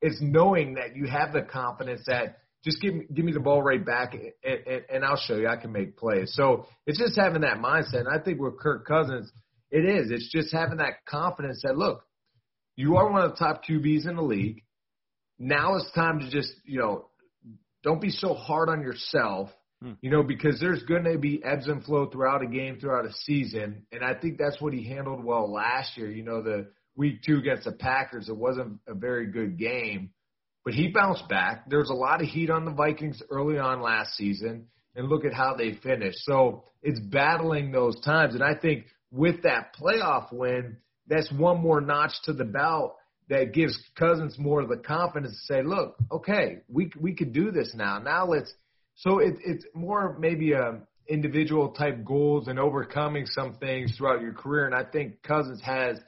it's 0.00 0.20
knowing 0.20 0.74
that 0.74 0.96
you 0.96 1.06
have 1.06 1.32
the 1.32 1.42
confidence 1.42 2.02
that 2.06 2.38
just 2.64 2.80
give 2.80 2.94
me, 2.94 3.04
give 3.12 3.24
me 3.24 3.32
the 3.32 3.40
ball 3.40 3.62
right 3.62 3.84
back 3.84 4.14
and, 4.14 4.32
and, 4.42 4.82
and 4.92 5.04
I'll 5.04 5.16
show 5.16 5.36
you 5.36 5.48
I 5.48 5.56
can 5.56 5.72
make 5.72 5.96
plays. 5.96 6.32
So 6.34 6.66
it's 6.86 6.98
just 6.98 7.16
having 7.16 7.42
that 7.42 7.58
mindset. 7.58 8.00
And 8.00 8.08
I 8.08 8.22
think 8.22 8.40
with 8.40 8.58
Kirk 8.58 8.86
Cousins, 8.86 9.30
it 9.70 9.84
is. 9.84 10.10
It's 10.10 10.30
just 10.30 10.52
having 10.52 10.78
that 10.78 11.04
confidence 11.06 11.60
that 11.64 11.76
look, 11.76 12.02
you 12.76 12.96
are 12.96 13.10
one 13.10 13.22
of 13.22 13.30
the 13.32 13.36
top 13.36 13.62
QBs 13.64 14.08
in 14.08 14.16
the 14.16 14.22
league. 14.22 14.62
Now 15.38 15.76
it's 15.76 15.90
time 15.92 16.20
to 16.20 16.30
just, 16.30 16.52
you 16.64 16.80
know, 16.80 17.06
don't 17.82 18.00
be 18.00 18.10
so 18.10 18.34
hard 18.34 18.68
on 18.68 18.80
yourself, 18.82 19.50
Hmm. 19.82 19.92
you 20.00 20.10
know, 20.10 20.22
because 20.22 20.58
there's 20.60 20.82
going 20.84 21.04
to 21.04 21.18
be 21.18 21.42
ebbs 21.44 21.68
and 21.68 21.84
flow 21.84 22.06
throughout 22.06 22.42
a 22.42 22.46
game, 22.46 22.78
throughout 22.78 23.04
a 23.04 23.12
season. 23.12 23.86
And 23.92 24.02
I 24.04 24.14
think 24.14 24.38
that's 24.38 24.60
what 24.60 24.72
he 24.72 24.84
handled 24.88 25.22
well 25.22 25.52
last 25.52 25.96
year. 25.98 26.10
You 26.10 26.22
know, 26.22 26.42
the 26.42 26.68
week 26.96 27.22
two 27.26 27.36
against 27.38 27.64
the 27.64 27.72
Packers, 27.72 28.28
it 28.28 28.36
wasn't 28.36 28.78
a 28.88 28.94
very 28.94 29.26
good 29.26 29.58
game, 29.58 30.10
but 30.64 30.74
he 30.74 30.88
bounced 30.88 31.28
back. 31.28 31.68
There 31.68 31.78
was 31.78 31.90
a 31.90 31.94
lot 31.94 32.22
of 32.22 32.28
heat 32.28 32.50
on 32.50 32.64
the 32.64 32.72
Vikings 32.72 33.22
early 33.30 33.58
on 33.58 33.82
last 33.82 34.14
season, 34.16 34.66
and 34.96 35.08
look 35.08 35.24
at 35.24 35.34
how 35.34 35.54
they 35.54 35.74
finished. 35.74 36.18
So 36.20 36.64
it's 36.82 37.00
battling 37.00 37.72
those 37.72 38.00
times. 38.00 38.34
And 38.34 38.42
I 38.42 38.54
think 38.54 38.86
with 39.10 39.42
that 39.42 39.74
playoff 39.80 40.32
win, 40.32 40.78
that's 41.06 41.30
one 41.32 41.60
more 41.60 41.80
notch 41.80 42.12
to 42.24 42.32
the 42.32 42.44
belt 42.44 42.96
that 43.28 43.52
gives 43.52 43.78
Cousins 43.98 44.38
more 44.38 44.60
of 44.60 44.68
the 44.68 44.76
confidence 44.76 45.32
to 45.32 45.54
say, 45.54 45.62
look, 45.62 45.96
okay, 46.10 46.58
we 46.68 46.90
we 47.00 47.14
could 47.14 47.32
do 47.32 47.50
this 47.50 47.72
now. 47.74 47.98
Now 47.98 48.26
let's. 48.26 48.52
So 48.96 49.18
it, 49.18 49.34
it's 49.44 49.64
more 49.74 50.16
maybe 50.18 50.52
a 50.52 50.80
individual 51.08 51.70
type 51.70 52.04
goals 52.04 52.48
and 52.48 52.58
overcoming 52.58 53.26
some 53.26 53.54
things 53.54 53.94
throughout 53.96 54.22
your 54.22 54.32
career. 54.32 54.66
And 54.66 54.74
I 54.74 54.84
think 54.84 55.22
Cousins 55.22 55.60
has 55.62 55.98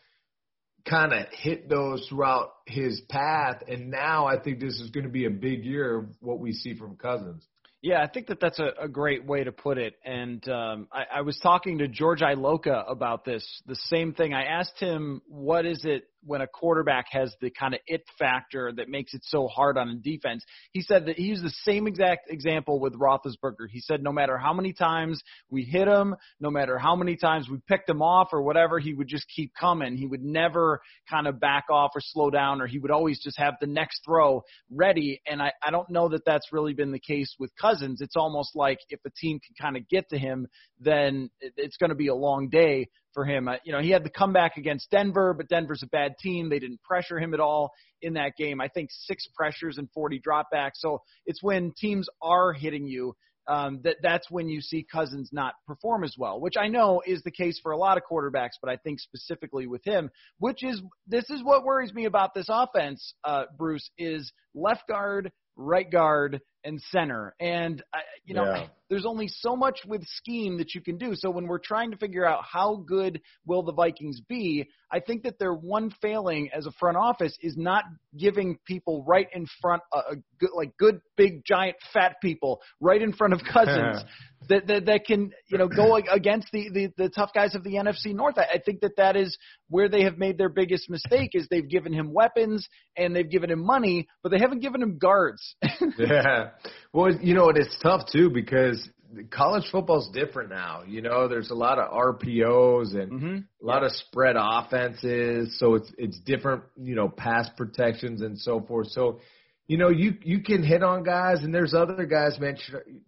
kind 0.89 1.13
of 1.13 1.27
hit 1.33 1.69
those 1.69 2.07
throughout 2.09 2.53
his 2.67 3.01
path. 3.09 3.63
And 3.69 3.91
now 3.91 4.27
I 4.27 4.39
think 4.39 4.61
this 4.61 4.79
is 4.81 4.91
going 4.91 5.05
to 5.05 5.11
be 5.11 5.25
a 5.25 5.31
big 5.31 5.65
year 5.65 5.99
of 5.99 6.07
what 6.21 6.39
we 6.39 6.53
see 6.53 6.75
from 6.75 6.97
Cousins. 6.97 7.47
Yeah, 7.83 8.03
I 8.03 8.09
think 8.09 8.27
that 8.29 8.41
that's 8.41 8.59
a, 8.59 8.73
a 8.81 8.89
great 8.89 9.25
way 9.25 9.45
to 9.45 9.53
put 9.53 9.79
it. 9.79 9.95
And 10.05 10.47
um, 10.49 10.89
I, 10.91 11.19
I 11.19 11.21
was 11.21 11.39
talking 11.39 11.79
to 11.79 11.89
George 11.89 12.21
Iloka 12.21 12.91
about 12.91 13.25
this, 13.25 13.47
the 13.67 13.77
same 13.77 14.13
thing. 14.13 14.35
I 14.35 14.45
asked 14.45 14.81
him, 14.81 15.23
what 15.29 15.67
is 15.67 15.85
it 15.85 16.09
when 16.27 16.41
a 16.41 16.47
quarterback 16.47 17.07
has 17.11 17.35
the 17.41 17.51
kind 17.51 17.75
of 17.75 17.81
it 17.87 18.05
factor 18.19 18.73
that 18.77 18.89
makes 18.89 19.15
it 19.15 19.23
so 19.25 19.47
hard 19.47 19.79
on 19.79 19.89
a 19.89 19.95
defense? 19.95 20.45
He 20.73 20.83
said 20.83 21.07
that 21.07 21.17
he 21.17 21.25
used 21.25 21.45
the 21.45 21.55
same 21.65 21.87
exact 21.87 22.31
example 22.31 22.81
with 22.81 22.95
Roethlisberger. 22.95 23.69
He 23.71 23.81
said 23.81 24.03
no 24.03 24.13
matter 24.13 24.37
how 24.37 24.53
many 24.53 24.73
times 24.73 25.23
we 25.49 25.63
hit 25.63 25.89
him, 25.89 26.17
no 26.41 26.51
matter 26.51 26.79
how 26.79 26.97
many 26.97 27.17
times 27.17 27.49
we 27.49 27.59
picked 27.69 27.89
him 27.89 28.03
off 28.03 28.29
or 28.33 28.43
whatever, 28.43 28.79
he 28.79 28.93
would 28.93 29.09
just 29.09 29.27
keep 29.35 29.53
coming. 29.59 29.97
He 29.97 30.07
would 30.07 30.23
never 30.23 30.81
kind 31.09 31.27
of 31.27 31.41
back 31.41 31.65
off 31.71 31.93
or 31.95 32.01
slow 32.01 32.31
down, 32.31 32.61
or 32.61 32.67
he 32.67 32.79
would 32.79 32.91
always 32.91 33.23
just 33.23 33.39
have 33.39 33.55
the 33.61 33.67
next 33.67 34.03
throw 34.05 34.43
ready. 34.71 35.21
And 35.27 35.41
I, 35.41 35.53
I 35.65 35.71
don't 35.71 35.89
know 35.91 36.09
that 36.09 36.25
that's 36.25 36.53
really 36.53 36.75
been 36.75 36.93
the 36.93 36.99
case 36.99 37.35
with 37.39 37.51
Cousins. 37.61 38.01
It's 38.01 38.17
almost 38.17 38.57
like 38.57 38.79
if 38.91 39.01
a 39.07 39.11
team 39.11 39.41
can 39.41 39.55
kind 39.61 39.77
of 39.77 39.89
get 39.89 40.09
to 40.11 40.19
him, 40.19 40.49
then 40.81 41.31
it's 41.41 41.77
going 41.77 41.91
to 41.91 41.97
be 41.97 42.09
a 42.09 42.15
long 42.15 42.49
day 42.49 42.89
for 43.17 43.25
him. 43.25 43.49
Uh, 43.49 43.55
you 43.65 43.73
know, 43.73 43.81
he 43.81 43.91
had 43.91 44.05
the 44.05 44.11
comeback 44.11 44.59
against 44.59 44.91
Denver, 44.91 45.33
but 45.35 45.49
Denver's 45.49 45.83
a 45.83 45.87
bad 45.87 46.13
team. 46.21 46.51
They 46.51 46.59
didn't 46.59 46.83
pressure 46.83 47.19
him 47.19 47.33
at 47.33 47.41
all 47.41 47.73
in 48.03 48.13
that 48.13 48.33
game. 48.37 48.61
I 48.61 48.69
think 48.69 48.91
six 48.93 49.27
pressures 49.35 49.79
and 49.79 49.89
40 49.95 50.21
dropbacks. 50.21 50.75
So 50.75 51.01
it's 51.25 51.43
when 51.43 51.73
teams 51.81 52.07
are 52.21 52.53
hitting 52.53 52.87
you 52.87 53.15
um, 53.49 53.81
that 53.85 53.97
that's 54.03 54.31
when 54.31 54.49
you 54.49 54.61
see 54.61 54.85
Cousins 54.91 55.31
not 55.33 55.55
perform 55.67 56.05
as 56.05 56.15
well, 56.19 56.41
which 56.41 56.57
I 56.59 56.69
know 56.69 57.01
is 57.07 57.23
the 57.23 57.31
case 57.31 57.59
for 57.63 57.73
a 57.73 57.79
lot 57.79 57.97
of 57.97 58.03
quarterbacks, 58.11 58.59
but 58.61 58.71
I 58.71 58.77
think 58.77 59.01
specifically 59.01 59.67
with 59.67 59.85
him, 59.85 60.11
which 60.39 60.63
is 60.65 60.83
this 61.07 61.31
is 61.31 61.43
what 61.43 61.65
worries 61.65 61.95
me 61.95 62.05
about 62.07 62.35
this 62.35 62.49
offense, 62.51 63.15
uh, 63.25 63.45
Bruce, 63.57 63.89
is 63.97 64.33
left 64.55 64.89
guard, 64.89 65.31
right 65.57 65.91
guard, 65.91 66.41
and 66.67 66.81
center. 66.91 67.35
And 67.41 67.83
I, 67.95 68.01
you 68.25 68.35
know, 68.35 68.45
Yeah. 68.45 68.67
there's 68.89 69.07
only 69.07 69.27
so 69.27 69.57
much 69.57 69.81
with 69.85 70.05
scheme 70.07 70.59
that 70.59 70.75
you 70.75 70.81
can 70.81 70.97
do. 70.97 71.15
So 71.15 71.29
when 71.31 71.49
we're 71.49 71.59
trying 71.59 71.91
to 71.91 71.97
figure 71.97 72.25
out 72.25 72.45
how 72.45 72.85
good 72.87 73.21
will 73.45 73.65
the 73.65 73.73
Vikings 73.73 74.21
be, 74.29 74.69
I 74.93 75.01
think 75.01 75.25
that 75.25 75.41
their 75.41 75.53
one 75.53 75.91
failing 76.01 76.51
as 76.57 76.67
a 76.67 76.71
front 76.73 76.97
office 76.97 77.37
is 77.41 77.57
not 77.57 77.83
giving 78.17 78.59
people 78.65 79.05
right 79.05 79.27
in 79.35 79.47
front, 79.61 79.83
uh, 79.93 80.03
a 80.13 80.15
good, 80.39 80.51
like 80.55 80.77
good, 80.77 81.01
big, 81.17 81.45
giant, 81.45 81.77
fat 81.93 82.17
people 82.23 82.61
right 82.81 83.03
in 83.03 83.13
front 83.13 83.33
of 83.33 83.41
Cousins 83.53 84.05
that, 84.49 84.67
that 84.67 84.87
that 84.87 85.07
can 85.07 85.33
you 85.49 85.59
know 85.59 85.69
go 85.69 85.97
against 86.13 86.49
the, 86.53 86.69
the 86.73 86.93
the 86.97 87.09
tough 87.09 87.31
guys 87.35 87.55
of 87.55 87.65
the 87.65 87.75
NFC 87.75 88.15
North. 88.15 88.39
I, 88.39 88.55
I 88.55 88.59
think 88.65 88.81
that 88.81 88.97
that 88.97 89.17
is 89.17 89.37
where 89.69 89.89
they 89.89 90.05
have 90.05 90.19
made 90.19 90.39
their 90.39 90.49
biggest 90.49 90.89
mistake 90.89 91.31
is 91.35 91.47
they've 91.51 91.69
given 91.69 91.93
him 91.93 92.13
weapons 92.13 92.67
and 92.97 93.15
they've 93.15 93.29
given 93.31 93.51
him 93.51 93.65
money, 93.65 94.07
but 94.23 94.31
they 94.31 94.39
haven't 94.39 94.61
given 94.61 94.83
him 94.83 94.99
guards. 94.99 95.57
yeah. 95.99 96.51
Well, 96.93 97.13
you 97.15 97.35
know, 97.35 97.49
and 97.49 97.59
it's 97.59 97.77
tough 97.83 98.07
too 98.13 98.31
because 98.31 98.89
college 99.31 99.65
football's 99.71 100.11
different 100.13 100.51
now. 100.51 100.83
You 100.87 101.03
know, 101.03 101.29
there's 101.29 101.51
a 101.51 101.55
lot 101.55 101.79
of 101.79 101.91
RPOs 101.93 102.95
and 102.95 103.13
mm-hmm. 103.13 103.37
a 103.63 103.67
lot 103.67 103.83
of 103.83 103.93
spread 103.93 104.37
offenses, 104.39 105.59
so 105.59 105.75
it's 105.75 105.93
it's 105.99 106.19
different, 106.21 106.65
you 106.77 106.95
know, 106.95 107.09
pass 107.09 107.49
protections 107.57 108.23
and 108.23 108.39
so 108.39 108.61
forth. 108.61 108.89
So, 108.91 109.21
you 109.67 109.79
know, 109.79 109.89
you 109.89 110.15
you 110.23 110.41
can 110.41 110.63
hit 110.63 110.83
on 110.83 111.03
guys, 111.03 111.43
and 111.43 111.55
there's 111.55 111.75
other 111.75 112.07
guys, 112.07 112.39
man, 112.39 112.57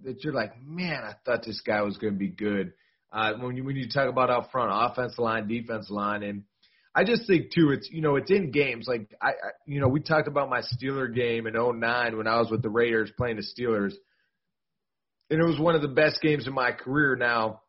that 0.05 0.25
you're 0.25 0.35
like, 0.35 0.53
man, 0.63 1.03
I 1.05 1.15
thought 1.25 1.45
this 1.45 1.61
guy 1.61 1.83
was 1.83 1.97
going 1.97 2.15
to 2.15 2.19
be 2.19 2.29
good. 2.29 2.73
Uh, 3.13 3.35
when 3.41 3.57
you 3.57 3.65
when 3.65 3.77
you 3.77 3.89
talk 3.89 4.09
about 4.09 4.31
out 4.31 4.51
front, 4.51 4.71
offensive 4.73 5.19
line, 5.19 5.49
defense 5.49 5.89
line, 5.91 6.23
and 6.23 6.43
I 6.99 7.05
just 7.05 7.29
think 7.29 7.53
too, 7.53 7.71
it's 7.71 7.89
you 7.93 8.01
know, 8.01 8.17
it's 8.17 8.29
in 8.29 8.51
games. 8.51 8.87
Like 8.89 9.15
I, 9.23 9.29
I 9.29 9.51
you 9.67 9.81
know, 9.81 9.87
we 9.87 10.01
talked 10.01 10.27
about 10.27 10.51
my 10.51 10.63
Steeler 10.63 11.15
game 11.15 11.47
in 11.47 11.55
'09 11.55 12.17
when 12.17 12.27
I 12.27 12.41
was 12.41 12.51
with 12.51 12.61
the 12.61 12.71
Raiders 12.71 13.09
playing 13.17 13.37
the 13.37 13.43
Steelers, 13.43 13.93
and 15.31 15.41
it 15.41 15.47
was 15.47 15.61
one 15.61 15.77
of 15.77 15.83
the 15.83 15.87
best 15.87 16.21
games 16.21 16.49
in 16.49 16.53
my 16.53 16.73
career. 16.73 17.15
Now, 17.15 17.61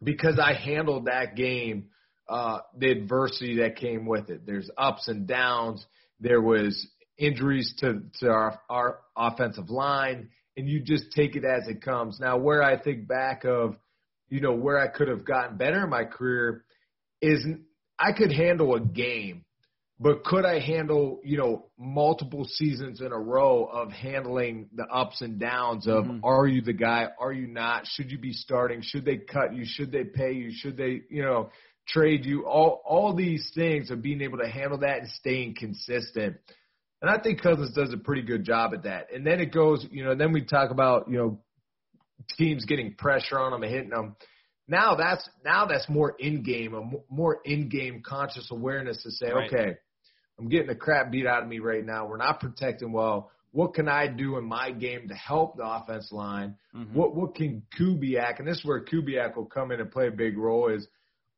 because 0.00 0.38
I 0.38 0.52
handled 0.52 1.06
that 1.06 1.34
game, 1.34 1.86
uh, 2.28 2.58
the 2.78 2.92
adversity 2.92 3.56
that 3.62 3.74
came 3.74 4.06
with 4.06 4.30
it. 4.30 4.46
There's 4.46 4.70
ups 4.78 5.08
and 5.08 5.26
downs. 5.26 5.84
There 6.20 6.40
was 6.40 6.86
injuries 7.18 7.74
to 7.78 8.02
to 8.20 8.28
our 8.28 8.60
our 8.70 9.00
offensive 9.16 9.70
line, 9.70 10.28
and 10.56 10.68
you 10.68 10.82
just 10.82 11.10
take 11.16 11.34
it 11.34 11.42
as 11.44 11.66
it 11.66 11.82
comes. 11.82 12.20
Now, 12.20 12.36
where 12.36 12.62
I 12.62 12.78
think 12.80 13.08
back 13.08 13.44
of, 13.44 13.74
you 14.28 14.40
know, 14.40 14.54
where 14.54 14.78
I 14.78 14.86
could 14.86 15.08
have 15.08 15.24
gotten 15.24 15.56
better 15.56 15.82
in 15.82 15.90
my 15.90 16.04
career 16.04 16.62
is 17.20 17.44
I 17.98 18.12
could 18.12 18.32
handle 18.32 18.74
a 18.74 18.80
game, 18.80 19.44
but 19.98 20.24
could 20.24 20.44
I 20.44 20.60
handle, 20.60 21.20
you 21.24 21.38
know, 21.38 21.66
multiple 21.78 22.44
seasons 22.44 23.00
in 23.00 23.12
a 23.12 23.18
row 23.18 23.64
of 23.64 23.90
handling 23.90 24.68
the 24.74 24.84
ups 24.86 25.22
and 25.22 25.38
downs 25.38 25.86
of 25.86 26.04
Mhm. 26.04 26.20
are 26.22 26.46
you 26.46 26.60
the 26.60 26.74
guy, 26.74 27.08
are 27.18 27.32
you 27.32 27.46
not, 27.46 27.86
should 27.86 28.10
you 28.10 28.18
be 28.18 28.32
starting, 28.32 28.82
should 28.82 29.04
they 29.04 29.16
cut 29.16 29.54
you, 29.54 29.64
should 29.64 29.90
they 29.90 30.04
pay 30.04 30.32
you, 30.32 30.50
should 30.52 30.76
they, 30.76 31.02
you 31.08 31.22
know, 31.22 31.50
trade 31.88 32.26
you, 32.26 32.44
all 32.46 32.82
all 32.84 33.14
these 33.14 33.50
things 33.54 33.90
of 33.90 34.02
being 34.02 34.20
able 34.20 34.38
to 34.38 34.48
handle 34.48 34.78
that 34.78 34.98
and 34.98 35.08
staying 35.08 35.54
consistent. 35.54 36.36
And 37.00 37.10
I 37.10 37.18
think 37.18 37.40
Cousins 37.40 37.74
does 37.74 37.92
a 37.92 37.96
pretty 37.98 38.22
good 38.22 38.44
job 38.44 38.74
at 38.74 38.82
that. 38.82 39.12
And 39.14 39.24
then 39.26 39.40
it 39.40 39.52
goes, 39.52 39.86
you 39.90 40.02
know, 40.04 40.14
then 40.14 40.32
we 40.32 40.44
talk 40.44 40.70
about, 40.70 41.08
you 41.08 41.16
know, 41.18 41.40
teams 42.36 42.64
getting 42.64 42.94
pressure 42.94 43.38
on 43.38 43.52
them 43.52 43.62
and 43.62 43.72
hitting 43.72 43.90
them. 43.90 44.16
Now 44.68 44.96
that's 44.96 45.28
now 45.44 45.66
that's 45.66 45.88
more 45.88 46.14
in 46.18 46.42
game, 46.42 46.74
a 46.74 46.82
more 47.12 47.40
in 47.44 47.68
game 47.68 48.02
conscious 48.04 48.48
awareness 48.50 49.02
to 49.04 49.10
say, 49.10 49.30
right. 49.30 49.52
okay, 49.52 49.76
I'm 50.38 50.48
getting 50.48 50.66
the 50.66 50.74
crap 50.74 51.10
beat 51.10 51.26
out 51.26 51.42
of 51.42 51.48
me 51.48 51.60
right 51.60 51.84
now. 51.84 52.06
We're 52.06 52.16
not 52.16 52.40
protecting 52.40 52.92
well. 52.92 53.30
What 53.52 53.74
can 53.74 53.88
I 53.88 54.08
do 54.08 54.36
in 54.36 54.44
my 54.44 54.72
game 54.72 55.08
to 55.08 55.14
help 55.14 55.56
the 55.56 55.64
offense 55.64 56.10
line? 56.10 56.56
Mm-hmm. 56.74 56.94
What 56.94 57.14
what 57.14 57.34
can 57.36 57.62
Kubiak 57.78 58.38
and 58.38 58.48
this 58.48 58.58
is 58.58 58.64
where 58.64 58.84
Kubiak 58.84 59.36
will 59.36 59.46
come 59.46 59.70
in 59.70 59.80
and 59.80 59.90
play 59.90 60.08
a 60.08 60.12
big 60.12 60.36
role 60.36 60.68
is 60.68 60.86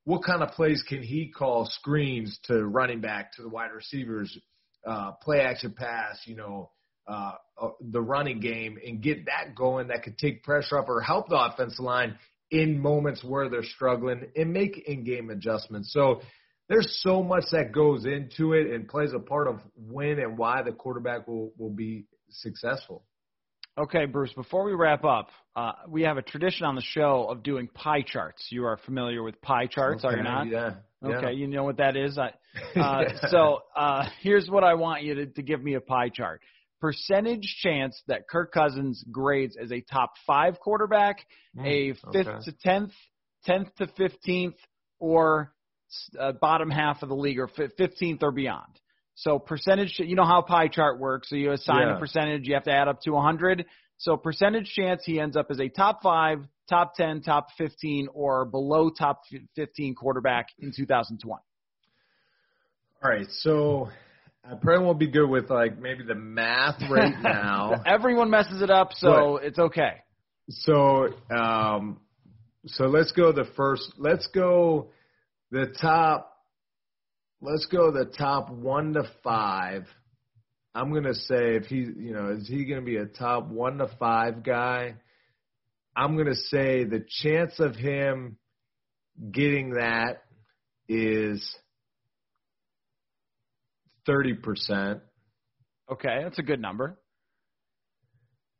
what 0.05 0.25
kind 0.25 0.43
of 0.43 0.51
plays 0.53 0.83
can 0.89 1.03
he 1.03 1.29
call 1.29 1.67
screens 1.67 2.39
to 2.45 2.65
running 2.65 3.03
back 3.03 3.35
to 3.35 3.43
the 3.43 3.49
wide 3.49 3.73
receivers, 3.73 4.37
uh, 4.87 5.13
play 5.23 5.41
action 5.41 5.75
pass, 5.77 6.19
you 6.25 6.35
know, 6.35 6.71
uh, 7.07 7.33
uh, 7.61 7.69
the 7.81 8.01
running 8.01 8.41
game 8.41 8.79
and 8.87 9.03
get 9.03 9.27
that 9.27 9.55
going 9.55 9.89
that 9.89 10.03
could 10.03 10.17
take 10.17 10.43
pressure 10.43 10.79
off 10.79 10.87
or 10.89 11.03
help 11.03 11.29
the 11.29 11.37
offensive 11.37 11.85
line 11.85 12.19
in 12.51 12.79
moments 12.81 13.23
where 13.23 13.49
they're 13.49 13.63
struggling 13.63 14.27
and 14.37 14.53
make 14.53 14.79
in-game 14.87 15.31
adjustments. 15.31 15.93
So 15.93 16.23
there's 16.69 17.01
so 17.03 17.23
much 17.23 17.45
that 17.53 17.73
goes 17.73 18.05
into 18.05 18.53
it 18.53 18.71
and 18.73 18.89
plays 18.89 19.13
a 19.15 19.19
part 19.19 19.49
of 19.49 19.61
when 19.75 20.19
and 20.19 20.37
why 20.37 20.63
the 20.63 20.73
quarterback 20.73 21.27
will, 21.27 21.53
will 21.59 21.71
be 21.71 22.07
successful. 22.31 23.05
Okay, 23.79 24.07
Bruce, 24.07 24.33
before 24.33 24.65
we 24.65 24.73
wrap 24.73 25.05
up, 25.05 25.29
uh, 25.55 25.73
we 25.89 26.03
have 26.03 26.17
a 26.19 26.23
tradition 26.23 26.67
on 26.67 26.75
the 26.75 26.83
show 26.83 27.27
of 27.31 27.45
doing 27.45 27.69
pie 27.69 28.03
charts. 28.03 28.45
You 28.51 28.65
are 28.65 28.77
familiar 28.77 29.23
with 29.23 29.41
pie 29.41 29.67
charts, 29.67 30.05
okay, 30.05 30.15
are 30.15 30.17
you 30.17 30.25
not? 30.25 30.49
Yeah. 30.49 30.73
Okay, 31.05 31.27
yeah. 31.27 31.31
you 31.31 31.47
know 31.47 31.63
what 31.63 31.77
that 31.77 31.97
is. 31.97 32.19
I, 32.19 32.33
uh, 32.79 33.05
so 33.31 33.61
uh, 33.77 34.09
here's 34.21 34.51
what 34.51 34.65
I 34.65 34.75
want 34.75 35.05
you 35.05 35.15
to, 35.15 35.27
to 35.27 35.43
give 35.43 35.63
me 35.63 35.75
a 35.75 35.81
pie 35.81 36.09
chart 36.09 36.41
percentage 36.81 37.57
chance 37.63 38.01
that 38.07 38.29
Kirk 38.29 38.53
Cousins 38.53 39.05
grades 39.11 39.57
as 39.61 39.73
a 39.73 39.81
top 39.81 40.13
five 40.27 40.61
quarterback, 40.61 41.27
mm, 41.57 41.67
a 41.67 42.13
fifth 42.13 42.29
okay. 42.29 42.45
to 42.45 42.53
tenth, 42.53 42.93
tenth 43.45 43.75
to 43.77 43.87
fifteenth, 43.97 44.57
or 44.99 45.53
uh, 46.19 46.33
bottom 46.33 46.71
half 46.71 47.03
of 47.03 47.09
the 47.09 47.17
league, 47.17 47.39
or 47.39 47.49
fifteenth 47.77 48.23
or 48.23 48.33
beyond. 48.33 48.79
So 49.19 49.41
percentage, 49.41 49.99
you 49.99 50.15
know 50.15 50.25
how 50.25 50.43
pie 50.43 50.69
chart 50.69 51.01
works. 51.01 51.29
So 51.31 51.37
you 51.37 51.51
assign 51.51 51.89
yeah. 51.89 51.97
a 51.97 51.99
percentage, 51.99 52.47
you 52.47 52.55
have 52.55 52.65
to 52.65 52.73
add 52.73 52.87
up 52.87 53.01
to 53.03 53.11
100. 53.11 53.67
So 53.97 54.17
percentage 54.17 54.73
chance 54.73 55.03
he 55.05 55.19
ends 55.19 55.37
up 55.37 55.49
as 55.51 55.59
a 55.59 55.69
top 55.69 56.03
five, 56.05 56.39
top 56.69 56.95
10, 56.95 57.23
top 57.23 57.49
15, 57.59 58.09
or 58.15 58.45
below 58.45 58.91
top 58.91 59.23
15 59.57 59.97
quarterback 59.97 60.47
in 60.61 60.73
2020. 60.75 61.35
All 63.03 63.11
right. 63.11 63.27
So 63.41 63.89
I 64.51 64.55
probably 64.55 64.87
won't 64.87 64.99
be 64.99 65.09
good 65.09 65.29
with 65.29 65.51
like 65.51 65.79
maybe 65.79 66.05
the 66.05 66.15
math 66.15 66.81
right 66.91 67.15
now. 67.23 67.83
Everyone 67.85 68.31
messes 68.31 68.63
it 68.63 68.71
up, 68.71 68.93
so 68.95 69.39
but, 69.39 69.47
it's 69.47 69.59
okay. 69.59 69.97
So, 70.49 71.09
um, 71.31 72.01
so 72.65 72.85
let's 72.85 73.13
go 73.13 73.31
the 73.33 73.45
first. 73.57 73.93
Let's 73.99 74.27
go 74.29 74.89
the 75.51 75.75
top. 75.81 76.33
Let's 77.43 77.67
go 77.67 77.91
the 77.91 78.07
top 78.07 78.51
one 78.51 78.95
to 78.95 79.03
five. 79.23 79.85
I'm 80.75 80.95
gonna 80.95 81.15
say 81.15 81.57
if 81.57 81.67
he, 81.67 81.77
you 81.77 82.15
know, 82.15 82.31
is 82.31 82.49
he 82.49 82.65
gonna 82.65 82.81
be 82.81 82.97
a 82.97 83.07
top 83.07 83.49
one 83.49 83.79
to 83.79 83.91
five 83.99 84.43
guy? 84.43 84.95
I'm 85.95 86.17
gonna 86.17 86.35
say 86.35 86.85
the 86.85 87.05
chance 87.23 87.61
of 87.61 87.75
him 87.77 88.39
getting 89.31 89.75
that 89.75 90.23
is 90.89 91.55
30%. 94.09 95.01
Okay, 95.91 96.21
that's 96.23 96.39
a 96.39 96.43
good 96.43 96.61
number. 96.61 96.99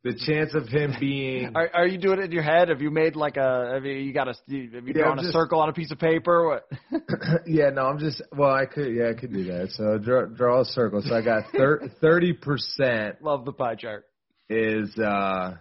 The 0.03 0.13
chance 0.25 0.55
of 0.55 0.69
him 0.69 0.93
being 0.97 1.51
are, 1.55 1.69
are 1.73 1.87
you 1.87 1.97
doing 1.97 2.19
it 2.19 2.25
in 2.25 2.31
your 2.31 2.43
head? 2.43 2.69
Have 2.69 2.81
you 2.81 2.89
made 2.89 3.17
like 3.17 3.35
a 3.35 3.71
have 3.73 3.85
you, 3.85 3.95
you 3.95 4.13
got 4.13 4.29
a 4.29 4.31
have 4.31 4.37
you 4.47 4.93
yeah, 4.95 5.03
drawn 5.03 5.19
a 5.19 5.29
circle 5.29 5.59
on 5.59 5.67
a 5.67 5.73
piece 5.73 5.91
of 5.91 5.99
paper? 5.99 6.47
What? 6.47 6.69
yeah, 7.45 7.69
no, 7.71 7.81
I'm 7.81 7.99
just 7.99 8.21
well, 8.31 8.49
I 8.49 8.65
could 8.65 8.95
yeah, 8.95 9.09
I 9.09 9.19
could 9.19 9.33
do 9.33 9.43
that. 9.45 9.71
So 9.71 9.97
draw 9.97 10.25
draw 10.25 10.61
a 10.61 10.65
circle. 10.65 11.01
So 11.03 11.13
I 11.13 11.21
got 11.21 11.43
thirty 12.01 12.31
percent. 12.31 13.21
Love 13.21 13.43
the 13.43 13.51
pie 13.51 13.75
chart. 13.75 14.05
Is 14.49 14.97
uh 14.97 15.55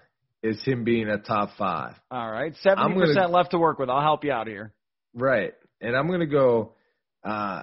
is 0.45 0.63
him 0.63 0.85
being 0.85 1.09
a 1.09 1.19
top 1.19 1.51
five. 1.59 1.97
All 2.09 2.31
right, 2.31 2.55
seventy 2.63 2.95
percent 2.95 3.33
left 3.33 3.51
to 3.51 3.59
work 3.59 3.81
with. 3.81 3.91
I'll 3.91 4.03
help 4.03 4.23
you 4.23 4.31
out 4.31 4.47
here. 4.47 4.73
Right, 5.15 5.53
and 5.81 5.97
I'm 5.97 6.09
gonna 6.09 6.27
go. 6.27 6.75
uh 7.25 7.63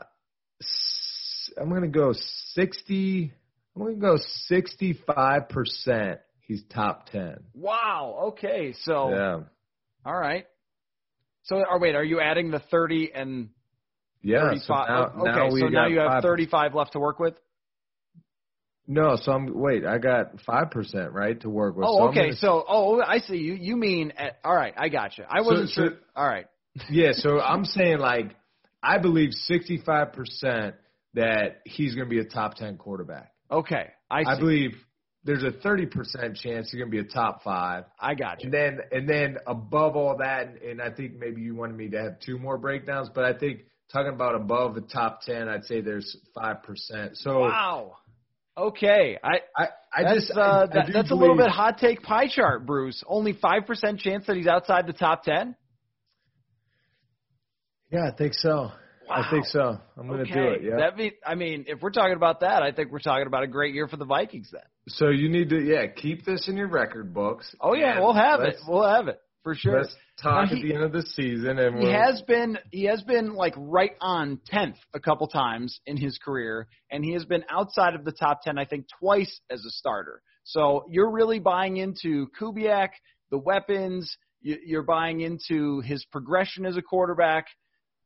I'm 1.60 1.70
gonna 1.70 1.88
go 1.88 2.13
sixty. 2.54 3.34
I'm 3.76 3.82
gonna 3.82 3.96
go 3.96 4.18
sixty-five 4.48 5.50
percent. 5.50 6.20
He's 6.41 6.63
top 6.74 7.10
ten. 7.10 7.38
Wow. 7.54 8.30
Okay. 8.30 8.74
So. 8.84 9.10
Yeah. 9.10 9.39
All 10.06 10.18
right. 10.18 10.46
So, 11.44 11.58
or 11.58 11.80
wait, 11.80 11.96
are 11.96 12.04
you 12.04 12.20
adding 12.20 12.52
the 12.52 12.60
thirty 12.60 13.12
and? 13.13 13.50
Yeah. 14.22 14.41
35? 14.41 14.62
So 14.65 14.74
now, 14.74 15.04
okay. 15.04 15.24
Now 15.24 15.50
so 15.50 15.68
now 15.68 15.88
you 15.88 16.00
have 16.00 16.24
thirty-five 16.24 16.74
left 16.74 16.94
to 16.94 17.00
work 17.00 17.20
with. 17.20 17.36
No, 18.88 19.15
so 19.15 19.32
I'm 19.32 19.48
wait. 19.54 19.86
I 19.86 19.98
got 19.98 20.39
five 20.41 20.70
percent 20.72 21.12
right 21.12 21.39
to 21.41 21.50
work 21.50 21.76
with. 21.76 21.86
Oh, 21.88 21.98
so 21.98 22.10
okay. 22.10 22.28
Gonna, 22.28 22.36
so, 22.36 22.63
oh, 22.68 23.02
I 23.02 23.20
see. 23.20 23.38
You 23.38 23.54
you 23.54 23.78
mean 23.78 24.13
at, 24.18 24.38
all 24.44 24.56
right? 24.56 24.74
I 24.78 24.89
got 24.89 25.18
you. 25.18 25.24
I 25.28 25.41
wasn't 25.41 25.70
so, 25.70 25.74
sure. 25.74 25.89
So, 25.91 25.96
all 26.15 26.28
right. 26.28 26.46
yeah. 26.89 27.13
So 27.13 27.39
I'm 27.41 27.65
saying 27.65 27.98
like 27.98 28.36
I 28.84 29.00
believe 29.00 29.34
sixty-five 29.34 30.13
percent 30.13 30.76
that 31.15 31.62
he's 31.65 31.95
going 31.95 32.08
to 32.08 32.10
be 32.10 32.19
a 32.19 32.25
top 32.25 32.56
10 32.56 32.78
quarterback. 32.78 33.32
Okay. 33.49 33.89
I, 34.10 34.23
I 34.28 34.39
believe 34.39 34.71
there's 35.23 35.43
a 35.43 35.51
30% 35.51 35.91
chance 36.36 36.69
he's 36.71 36.80
going 36.80 36.91
to 36.91 36.91
be 36.91 36.99
a 36.99 37.04
top 37.04 37.43
five. 37.43 37.86
I 37.99 38.13
got 38.13 38.43
you. 38.43 38.45
And 38.45 38.54
then, 38.54 38.80
and 38.91 39.10
then 39.10 39.38
above 39.47 39.95
all 39.95 40.17
that, 40.17 40.62
and 40.62 40.82
I 40.82 40.91
think 40.91 41.17
maybe 41.17 41.41
you 41.41 41.56
wanted 41.56 41.75
me 41.75 41.89
to 41.89 42.01
have 42.01 42.19
two 42.19 42.38
more 42.38 42.58
breakdowns, 42.58 43.10
but 43.13 43.23
I 43.23 43.34
think 43.34 43.62
talking 43.91 44.13
about 44.13 44.36
above 44.36 44.75
the 44.75 44.82
top 44.82 45.21
10, 45.21 45.47
I'd 45.47 45.65
say 45.65 45.82
there's 45.82 46.15
5%. 46.38 47.15
So, 47.15 47.39
wow. 47.39 47.97
Okay. 48.58 49.17
I, 49.23 49.39
I, 49.58 49.67
I 49.93 50.04
that's, 50.04 50.28
just, 50.28 50.38
uh, 50.38 50.41
I, 50.41 50.65
that, 50.67 50.78
I 50.78 50.91
that's 50.91 51.10
believe, 51.10 51.12
a 51.12 51.15
little 51.15 51.38
bit 51.38 51.49
hot 51.49 51.80
take 51.80 52.04
pie 52.04 52.28
chart, 52.28 52.65
Bruce. 52.65 53.04
Only 53.08 53.34
5% 53.34 53.99
chance 53.99 54.25
that 54.28 54.36
he's 54.36 54.47
outside 54.47 54.86
the 54.86 54.93
top 54.93 55.23
10? 55.23 55.56
Yeah, 57.91 58.10
I 58.12 58.15
think 58.15 58.34
so. 58.34 58.71
Wow. 59.08 59.24
I 59.24 59.30
think 59.30 59.46
so. 59.46 59.78
I'm 59.98 60.08
going 60.08 60.26
to 60.26 60.32
okay. 60.32 60.34
do 60.34 60.48
it. 60.48 60.62
Yeah. 60.63 60.78
That 60.78 60.98
mean, 60.98 61.12
I 61.26 61.36
mean, 61.36 61.65
if 61.68 61.82
we're 61.82 61.91
talking 61.91 62.15
about 62.15 62.39
that, 62.39 62.63
I 62.63 62.72
think 62.72 62.91
we're 62.91 63.00
talking 63.00 63.28
about 63.28 63.44
a 63.44 63.48
great 63.48 63.74
year 63.74 63.88
for 63.88 63.98
the 63.98 64.06
Vikings 64.06 64.50
then. 64.52 64.63
So 64.88 65.10
you 65.10 65.30
need 65.30 65.50
to, 65.50 65.60
yeah, 65.60 65.88
keep 65.88 66.26
this 66.26 66.48
in 66.48 66.58
your 66.58 66.68
record 66.68 67.13
books. 67.13 67.54
Oh 67.62 67.74
yeah, 67.74 68.00
we'll 68.00 68.13
have 68.13 68.41
it. 68.41 68.56
We'll 68.68 68.88
have 68.88 69.08
it 69.08 69.20
for 69.46 69.54
sure. 69.54 69.82
Let's 69.82 69.96
talk 70.22 70.50
he, 70.50 70.58
at 70.58 70.63
the 70.63 70.74
end 70.74 70.84
of 70.84 70.91
the 70.91 71.04
season, 71.04 71.60
and 71.60 71.80
he 71.80 71.91
has 71.91 72.22
been 72.24 72.58
he 72.72 72.86
has 72.86 73.02
been 73.04 73.36
like 73.36 73.54
right 73.56 73.96
on 74.02 74.39
tenth 74.48 74.78
a 74.94 75.00
couple 75.00 75.28
times 75.28 75.80
in 75.86 75.98
his 75.98 76.18
career, 76.18 76.68
and 76.91 77.06
he 77.06 77.13
has 77.13 77.26
been 77.26 77.46
outside 77.50 77.94
of 77.94 78.04
the 78.04 78.12
top 78.12 78.41
ten, 78.41 78.58
I 78.58 78.65
think, 78.65 78.88
twice 79.00 79.39
as 79.50 79.63
a 79.63 79.70
starter. 79.70 80.22
So 80.44 80.86
you're 80.89 81.12
really 81.12 81.39
buying 81.39 81.78
into 81.78 82.28
Kubiak, 82.39 82.89
the 83.32 83.38
weapons. 83.38 84.18
You're 84.41 84.84
buying 84.84 85.22
into 85.22 85.80
his 85.80 86.06
progression 86.12 86.65
as 86.65 86.78
a 86.78 86.82
quarterback. 86.82 87.46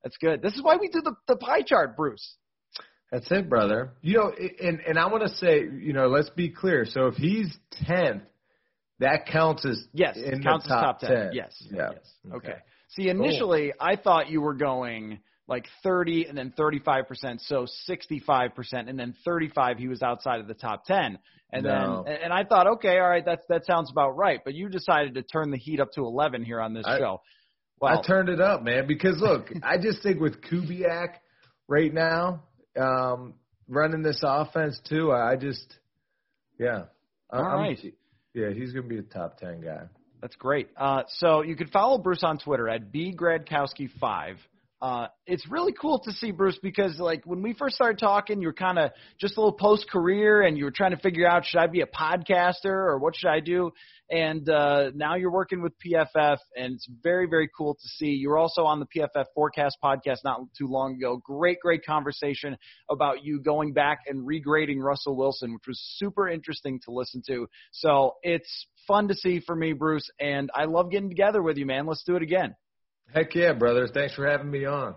That's 0.04 0.18
good. 0.18 0.42
This 0.42 0.56
is 0.56 0.64
why 0.64 0.78
we 0.78 0.90
do 0.90 1.02
the, 1.02 1.16
the 1.28 1.36
pie 1.36 1.62
chart, 1.62 1.98
Bruce. 1.98 2.36
That's 3.12 3.30
it, 3.32 3.50
brother. 3.50 3.94
You 4.02 4.18
know, 4.18 4.32
and 4.62 4.80
and 4.82 5.00
I 5.00 5.08
want 5.08 5.24
to 5.24 5.30
say, 5.30 5.62
you 5.62 5.94
know, 5.94 6.08
let's 6.08 6.30
be 6.30 6.50
clear. 6.50 6.86
So 6.86 7.08
if 7.08 7.16
he's 7.16 7.56
tenth, 7.86 8.24
that 9.00 9.26
counts 9.26 9.66
as 9.66 9.84
yes, 9.94 10.16
in 10.16 10.44
counts 10.44 10.66
the 10.66 10.76
top, 10.76 10.98
as 11.02 11.08
top 11.08 11.10
10. 11.10 11.10
10. 11.10 11.30
Yes. 11.34 11.64
Yeah. 11.72 11.90
Yes. 11.94 12.14
Okay. 12.28 12.48
okay. 12.50 12.58
See, 12.90 13.10
initially 13.10 13.74
cool. 13.80 13.88
I 13.88 13.96
thought 13.96 14.30
you 14.30 14.42
were 14.42 14.54
going 14.54 15.20
like 15.48 15.66
30 15.84 16.26
and 16.26 16.38
then 16.38 16.54
35%, 16.58 17.40
so 17.40 17.66
65%, 17.90 18.52
and 18.88 19.00
then 19.00 19.16
35 19.26 19.78
he 19.78 19.88
was 19.88 20.04
outside 20.04 20.40
of 20.40 20.48
the 20.48 20.54
top 20.54 20.86
10. 20.86 21.18
And 21.52 21.64
no. 21.64 22.04
then 22.06 22.18
and 22.24 22.32
I 22.32 22.44
thought, 22.44 22.68
okay, 22.76 23.00
all 23.00 23.10
right, 23.10 23.26
that's 23.26 23.44
that 23.50 23.66
sounds 23.66 23.90
about 23.90 24.16
right. 24.16 24.40
But 24.46 24.54
you 24.54 24.70
decided 24.70 25.16
to 25.16 25.24
turn 25.24 25.50
the 25.50 25.58
heat 25.58 25.80
up 25.80 25.92
to 25.94 26.02
11 26.02 26.44
here 26.44 26.62
on 26.62 26.74
this 26.74 26.86
I, 26.86 27.00
show. 27.00 27.22
I 27.82 28.02
turned 28.02 28.30
it 28.30 28.42
up, 28.42 28.64
man, 28.64 28.88
because 28.88 29.20
look, 29.20 29.52
I 29.64 29.78
just 29.78 30.04
think 30.04 30.20
with 30.20 30.42
Kubiak 30.42 31.16
right 31.68 31.94
now, 31.94 32.44
um, 32.80 33.36
running 33.68 34.02
this 34.02 34.20
offense 34.24 34.80
too, 34.88 35.12
I 35.12 35.36
just, 35.36 35.78
yeah. 36.58 36.84
All 37.32 37.44
I'm. 37.44 37.78
Yeah, 38.34 38.52
he's 38.52 38.74
going 38.74 38.88
to 38.88 38.90
be 38.90 38.98
a 38.98 39.02
top 39.04 39.38
10 39.40 39.62
guy. 39.62 39.84
That's 40.22 40.36
great. 40.36 40.70
Uh, 40.76 41.04
so 41.08 41.42
you 41.42 41.56
can 41.56 41.68
follow 41.68 41.98
Bruce 41.98 42.24
on 42.24 42.38
Twitter 42.38 42.68
at 42.68 42.92
bgradkowski5. 42.92 44.36
Uh, 44.82 45.08
it's 45.28 45.46
really 45.50 45.74
cool 45.74 46.00
to 46.00 46.12
see 46.14 46.32
Bruce 46.32 46.58
because 46.64 46.98
like 47.00 47.26
when 47.26 47.42
we 47.42 47.54
first 47.54 47.76
started 47.76 48.00
talking, 48.00 48.42
you 48.42 48.48
were 48.48 48.54
kind 48.54 48.80
of 48.80 48.92
just 49.20 49.36
a 49.36 49.42
little 49.42 49.58
post 49.58 49.90
career 49.90 50.42
and 50.42 50.58
you 50.58 50.64
were 50.64 50.72
trying 50.72 50.92
to 50.92 50.98
figure 50.98 51.28
out 51.28 51.46
should 51.46 51.60
I 51.60 51.68
be 51.68 51.82
a 51.82 51.86
podcaster 51.86 52.66
or 52.66 52.98
what 52.98 53.14
should 53.14 53.30
I 53.30 53.42
do? 53.42 53.72
And 54.10 54.48
uh, 54.50 54.92
now 54.96 55.16
you're 55.16 55.32
working 55.32 55.62
with 55.62 55.74
PFF, 55.86 56.38
and 56.56 56.74
it's 56.74 56.88
very 57.04 57.28
very 57.28 57.50
cool 57.56 57.76
to 57.76 57.88
see. 57.88 58.08
You 58.08 58.30
were 58.30 58.38
also 58.38 58.64
on 58.64 58.80
the 58.80 58.88
PFF 58.88 59.26
Forecast 59.36 59.78
podcast 59.84 60.20
not 60.24 60.40
too 60.58 60.68
long 60.68 60.96
ago. 60.96 61.22
Great 61.24 61.60
great 61.62 61.86
conversation 61.86 62.58
about 62.90 63.24
you 63.24 63.42
going 63.42 63.74
back 63.74 64.00
and 64.08 64.26
regrading 64.26 64.82
Russell 64.82 65.16
Wilson, 65.16 65.54
which 65.54 65.68
was 65.68 65.80
super 65.98 66.28
interesting 66.28 66.80
to 66.86 66.92
listen 66.92 67.22
to. 67.28 67.48
So 67.72 68.16
it's 68.24 68.66
fun 68.88 69.10
to 69.10 69.14
see 69.14 69.42
for 69.42 69.56
me, 69.56 69.74
Bruce, 69.74 70.10
and 70.20 70.50
I 70.56 70.66
love 70.66 70.90
getting 70.90 71.10
together 71.10 71.44
with 71.44 71.58
you, 71.58 71.66
man. 71.66 71.86
Let's 71.86 72.04
do 72.04 72.16
it 72.16 72.24
again. 72.24 72.56
Heck 73.14 73.34
yeah, 73.34 73.54
brother. 73.54 73.88
Thanks 73.88 74.14
for 74.14 74.28
having 74.28 74.52
me 74.52 74.66
on. 74.66 74.96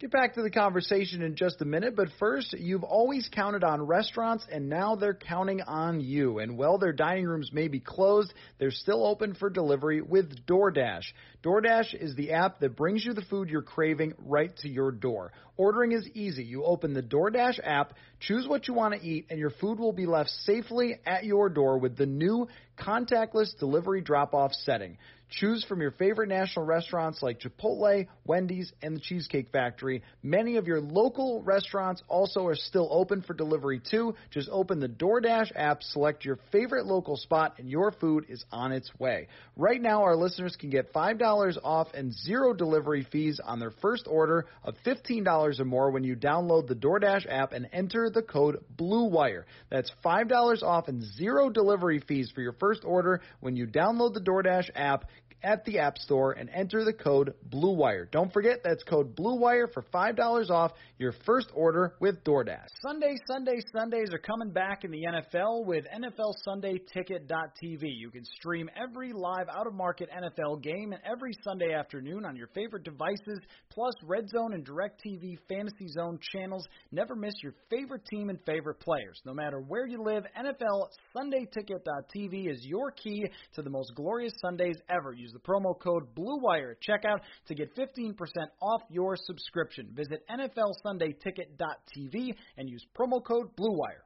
Get 0.00 0.10
back 0.10 0.34
to 0.34 0.42
the 0.42 0.50
conversation 0.50 1.22
in 1.22 1.36
just 1.36 1.62
a 1.62 1.64
minute, 1.64 1.94
but 1.96 2.08
first, 2.18 2.52
you've 2.52 2.82
always 2.82 3.28
counted 3.32 3.62
on 3.62 3.80
restaurants 3.80 4.44
and 4.52 4.68
now 4.68 4.96
they're 4.96 5.14
counting 5.14 5.62
on 5.62 6.00
you. 6.00 6.40
And 6.40 6.58
while 6.58 6.78
their 6.78 6.92
dining 6.92 7.26
rooms 7.26 7.50
may 7.52 7.68
be 7.68 7.80
closed, 7.80 8.34
they're 8.58 8.72
still 8.72 9.06
open 9.06 9.34
for 9.34 9.48
delivery 9.48 10.02
with 10.02 10.44
DoorDash. 10.46 11.04
DoorDash 11.44 11.94
is 11.94 12.14
the 12.16 12.32
app 12.32 12.58
that 12.58 12.76
brings 12.76 13.04
you 13.04 13.14
the 13.14 13.22
food 13.22 13.48
you're 13.48 13.62
craving 13.62 14.14
right 14.18 14.54
to 14.58 14.68
your 14.68 14.90
door. 14.90 15.32
Ordering 15.56 15.92
is 15.92 16.06
easy. 16.12 16.42
You 16.42 16.64
open 16.64 16.92
the 16.92 17.02
DoorDash 17.02 17.60
app, 17.62 17.94
choose 18.26 18.46
what 18.46 18.68
you 18.68 18.74
want 18.74 18.94
to 18.94 19.06
eat, 19.06 19.26
and 19.30 19.38
your 19.38 19.50
food 19.50 19.78
will 19.78 19.92
be 19.92 20.06
left 20.06 20.30
safely 20.30 20.96
at 21.06 21.24
your 21.24 21.48
door 21.48 21.78
with 21.78 21.96
the 21.96 22.06
new 22.06 22.48
contactless 22.78 23.56
delivery 23.58 24.00
drop 24.00 24.34
off 24.34 24.52
setting. 24.52 24.98
Choose 25.30 25.64
from 25.64 25.80
your 25.80 25.90
favorite 25.90 26.28
national 26.28 26.64
restaurants 26.64 27.22
like 27.22 27.40
Chipotle, 27.40 28.06
Wendy's, 28.24 28.72
and 28.82 28.96
the 28.96 29.00
Cheesecake 29.00 29.48
Factory. 29.50 30.02
Many 30.22 30.56
of 30.56 30.68
your 30.68 30.80
local 30.80 31.42
restaurants 31.42 32.02
also 32.08 32.46
are 32.46 32.54
still 32.54 32.88
open 32.90 33.22
for 33.22 33.34
delivery 33.34 33.80
too. 33.80 34.14
Just 34.30 34.48
open 34.52 34.78
the 34.78 34.88
DoorDash 34.88 35.50
app, 35.56 35.82
select 35.82 36.24
your 36.24 36.38
favorite 36.52 36.86
local 36.86 37.16
spot, 37.16 37.54
and 37.58 37.68
your 37.68 37.90
food 37.90 38.26
is 38.28 38.44
on 38.52 38.70
its 38.70 38.88
way. 39.00 39.26
Right 39.56 39.80
now, 39.80 40.02
our 40.02 40.14
listeners 40.14 40.56
can 40.56 40.70
get 40.70 40.92
$5 40.92 41.58
off 41.64 41.88
and 41.94 42.12
zero 42.12 42.52
delivery 42.52 43.06
fees 43.10 43.40
on 43.44 43.58
their 43.58 43.72
first 43.82 44.06
order 44.06 44.46
of 44.62 44.74
$15 44.86 45.58
or 45.58 45.64
more 45.64 45.90
when 45.90 46.04
you 46.04 46.14
download 46.14 46.68
the 46.68 46.76
DoorDash 46.76 47.26
app 47.28 47.52
and 47.52 47.68
enter 47.72 48.08
the 48.14 48.22
code 48.22 48.64
BLUEWIRE. 48.76 49.44
That's 49.70 49.90
$5 50.04 50.62
off 50.62 50.88
and 50.88 51.02
zero 51.02 51.50
delivery 51.50 52.00
fees 52.00 52.30
for 52.34 52.40
your 52.40 52.54
first 52.54 52.84
order 52.84 53.20
when 53.40 53.56
you 53.56 53.66
download 53.66 54.14
the 54.14 54.20
DoorDash 54.20 54.70
app 54.74 55.06
at 55.42 55.64
the 55.64 55.78
App 55.78 55.98
Store 55.98 56.32
and 56.32 56.48
enter 56.50 56.84
the 56.84 56.92
code 56.92 57.34
BLUEWIRE. 57.50 58.10
Don't 58.10 58.32
forget 58.32 58.62
that's 58.64 58.82
code 58.82 59.14
BLUEWIRE 59.14 59.72
for 59.72 59.82
$5 59.82 60.50
off 60.50 60.72
your 60.98 61.12
first 61.26 61.50
order 61.54 61.94
with 62.00 62.24
DoorDash. 62.24 62.68
Sunday, 62.80 63.14
Sunday, 63.26 63.58
Sundays 63.76 64.08
are 64.12 64.18
coming 64.18 64.50
back 64.50 64.84
in 64.84 64.90
the 64.90 65.02
NFL 65.02 65.66
with 65.66 65.84
NFL 65.86 66.32
Sunday 66.44 66.78
Ticket.tv. 66.92 67.82
You 67.82 68.10
can 68.10 68.24
stream 68.24 68.70
every 68.80 69.12
live 69.12 69.48
out 69.48 69.66
of 69.66 69.74
market 69.74 70.08
NFL 70.10 70.62
game 70.62 70.92
and 70.92 71.02
every 71.04 71.32
Sunday 71.42 71.74
afternoon 71.74 72.24
on 72.24 72.36
your 72.36 72.48
favorite 72.54 72.84
devices, 72.84 73.40
plus 73.70 73.92
Red 74.04 74.28
Zone 74.30 74.54
and 74.54 74.66
DirecTV 74.66 75.38
Fantasy 75.48 75.88
Zone 75.88 76.18
channels. 76.32 76.66
Never 76.90 77.14
miss 77.14 77.34
your 77.42 77.54
favorite 77.68 78.06
team 78.06 78.30
and 78.30 78.38
favorite 78.46 78.80
players. 78.80 79.20
No 79.26 79.34
matter 79.34 79.60
where 79.60 79.86
you 79.86 80.02
live, 80.02 80.24
NFL 80.38 80.88
Sunday 81.16 81.46
Ticket.tv 81.52 82.50
is 82.50 82.64
your 82.64 82.90
key 82.90 83.26
to 83.54 83.62
the 83.62 83.70
most 83.70 83.92
glorious 83.94 84.32
Sundays 84.40 84.76
ever. 84.88 85.12
Use 85.12 85.33
the 85.34 85.40
promo 85.40 85.78
code 85.78 86.14
BLUEWIRE 86.14 86.70
at 86.70 86.80
checkout 86.80 87.20
to 87.48 87.54
get 87.54 87.76
15% 87.76 88.14
off 88.62 88.80
your 88.88 89.16
subscription. 89.16 89.90
Visit 89.92 90.24
NFLSundayTicket.tv 90.30 92.34
and 92.56 92.70
use 92.70 92.86
promo 92.96 93.22
code 93.22 93.54
BLUEWIRE. 93.56 94.04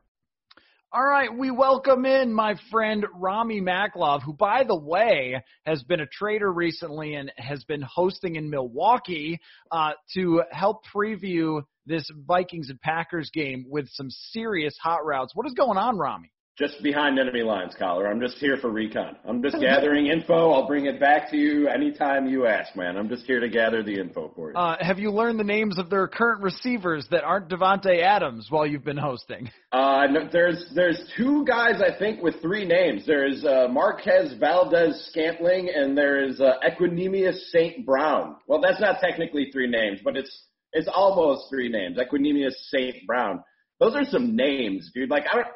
All 0.90 1.06
right, 1.06 1.28
we 1.36 1.50
welcome 1.50 2.06
in 2.06 2.32
my 2.32 2.54
friend 2.70 3.04
Rami 3.14 3.60
Maklov, 3.60 4.22
who, 4.22 4.32
by 4.32 4.64
the 4.64 4.74
way, 4.74 5.44
has 5.66 5.82
been 5.82 6.00
a 6.00 6.06
trader 6.06 6.50
recently 6.50 7.14
and 7.14 7.30
has 7.36 7.62
been 7.64 7.82
hosting 7.82 8.36
in 8.36 8.48
Milwaukee 8.48 9.38
uh, 9.70 9.92
to 10.14 10.44
help 10.50 10.86
preview 10.86 11.60
this 11.84 12.10
Vikings 12.26 12.70
and 12.70 12.80
Packers 12.80 13.28
game 13.34 13.66
with 13.68 13.86
some 13.90 14.08
serious 14.08 14.78
hot 14.82 15.04
routes. 15.04 15.34
What 15.34 15.46
is 15.46 15.52
going 15.52 15.76
on, 15.76 15.98
Rami? 15.98 16.32
Just 16.58 16.82
behind 16.82 17.20
enemy 17.20 17.42
lines, 17.42 17.76
Coller. 17.78 18.08
I'm 18.08 18.20
just 18.20 18.38
here 18.38 18.56
for 18.56 18.68
recon. 18.68 19.16
I'm 19.24 19.40
just 19.44 19.56
gathering 19.60 20.08
info. 20.08 20.50
I'll 20.50 20.66
bring 20.66 20.86
it 20.86 20.98
back 20.98 21.30
to 21.30 21.36
you 21.36 21.68
anytime 21.68 22.26
you 22.26 22.46
ask, 22.46 22.74
man. 22.74 22.96
I'm 22.96 23.08
just 23.08 23.26
here 23.26 23.38
to 23.38 23.48
gather 23.48 23.84
the 23.84 23.94
info 23.94 24.32
for 24.34 24.50
you. 24.50 24.56
Uh, 24.56 24.76
have 24.80 24.98
you 24.98 25.12
learned 25.12 25.38
the 25.38 25.44
names 25.44 25.78
of 25.78 25.88
their 25.88 26.08
current 26.08 26.42
receivers 26.42 27.06
that 27.12 27.22
aren't 27.22 27.48
Davante 27.48 28.02
Adams 28.02 28.48
while 28.50 28.66
you've 28.66 28.84
been 28.84 28.98
hosting? 28.98 29.50
Uh, 29.70 30.06
no, 30.10 30.26
there's 30.32 30.64
there's 30.74 30.98
two 31.14 31.44
guys 31.44 31.82
I 31.82 31.96
think 31.98 32.22
with 32.22 32.40
three 32.40 32.64
names. 32.64 33.04
There's 33.06 33.44
uh, 33.44 33.68
Marquez 33.70 34.32
Valdes-Scantling 34.40 35.70
and 35.74 35.96
there's 35.96 36.40
uh, 36.40 36.54
Equanimeous 36.66 37.38
St. 37.50 37.84
Brown. 37.84 38.36
Well, 38.46 38.62
that's 38.62 38.80
not 38.80 39.00
technically 39.02 39.50
three 39.52 39.68
names, 39.68 40.00
but 40.02 40.16
it's 40.16 40.46
it's 40.72 40.88
almost 40.88 41.50
three 41.50 41.68
names. 41.68 41.98
Equanimeous 41.98 42.54
St. 42.70 43.06
Brown. 43.06 43.44
Those 43.78 43.94
are 43.94 44.04
some 44.04 44.34
names, 44.34 44.90
dude. 44.94 45.10
Like 45.10 45.24
I 45.30 45.36
don't 45.36 45.48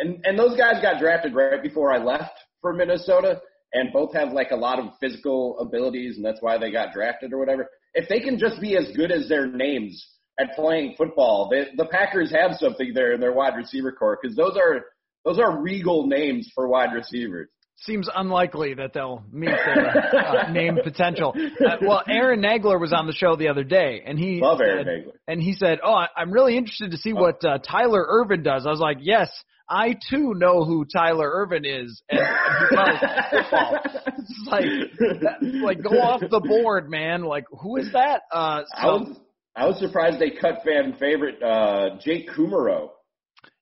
and 0.00 0.24
and 0.24 0.38
those 0.38 0.56
guys 0.56 0.82
got 0.82 1.00
drafted 1.00 1.34
right 1.34 1.62
before 1.62 1.92
I 1.92 1.98
left 1.98 2.32
for 2.60 2.72
Minnesota, 2.72 3.40
and 3.72 3.92
both 3.92 4.14
have 4.14 4.32
like 4.32 4.50
a 4.50 4.56
lot 4.56 4.78
of 4.78 4.86
physical 5.00 5.58
abilities, 5.58 6.16
and 6.16 6.24
that's 6.24 6.40
why 6.40 6.58
they 6.58 6.70
got 6.70 6.92
drafted 6.92 7.32
or 7.32 7.38
whatever. 7.38 7.68
If 7.94 8.08
they 8.08 8.20
can 8.20 8.38
just 8.38 8.60
be 8.60 8.76
as 8.76 8.90
good 8.96 9.10
as 9.12 9.28
their 9.28 9.46
names 9.46 10.04
at 10.38 10.54
playing 10.54 10.94
football, 10.96 11.48
they, 11.50 11.66
the 11.76 11.86
Packers 11.86 12.32
have 12.32 12.52
something 12.58 12.92
there 12.94 13.12
in 13.12 13.20
their 13.20 13.32
wide 13.32 13.56
receiver 13.56 13.92
core 13.92 14.18
because 14.20 14.36
those 14.36 14.56
are 14.56 14.84
those 15.24 15.38
are 15.38 15.60
regal 15.60 16.06
names 16.06 16.50
for 16.54 16.68
wide 16.68 16.92
receivers. 16.94 17.48
Seems 17.82 18.10
unlikely 18.14 18.74
that 18.74 18.92
they'll 18.92 19.24
meet 19.32 19.46
their 19.46 19.88
uh, 19.88 20.50
name 20.52 20.78
potential. 20.84 21.34
Uh, 21.34 21.76
well, 21.80 22.02
Aaron 22.06 22.42
Nagler 22.42 22.78
was 22.78 22.92
on 22.92 23.06
the 23.06 23.14
show 23.14 23.36
the 23.36 23.48
other 23.48 23.64
day, 23.64 24.02
and 24.04 24.18
he 24.18 24.38
Love 24.38 24.58
said, 24.58 24.66
Aaron 24.68 24.86
Nagler. 24.86 25.12
and 25.26 25.42
he 25.42 25.54
said, 25.54 25.78
"Oh, 25.82 26.04
I'm 26.14 26.30
really 26.30 26.58
interested 26.58 26.90
to 26.90 26.98
see 26.98 27.14
what 27.14 27.42
uh, 27.42 27.58
Tyler 27.58 28.04
Ervin 28.06 28.42
does." 28.42 28.66
I 28.66 28.70
was 28.70 28.80
like, 28.80 28.98
"Yes, 29.00 29.30
I 29.70 29.96
too 30.10 30.34
know 30.34 30.64
who 30.64 30.84
Tyler 30.84 31.30
Ervin 31.32 31.64
is, 31.64 32.02
and 32.10 32.18
he 32.20 32.76
football. 33.30 33.78
It's 34.18 34.48
like, 34.50 34.64
that, 35.20 35.62
like 35.62 35.82
go 35.82 35.90
off 36.00 36.20
the 36.20 36.40
board, 36.40 36.90
man. 36.90 37.22
Like, 37.22 37.44
who 37.52 37.76
is 37.76 37.92
that? 37.92 38.22
Uh, 38.32 38.62
so, 38.64 38.66
I 38.76 38.86
was 38.86 39.16
I 39.54 39.66
was 39.66 39.78
surprised 39.78 40.18
they 40.18 40.30
cut 40.30 40.62
fan 40.64 40.96
favorite 40.98 41.40
uh, 41.40 41.98
Jake 42.04 42.28
Kumerow. 42.30 42.90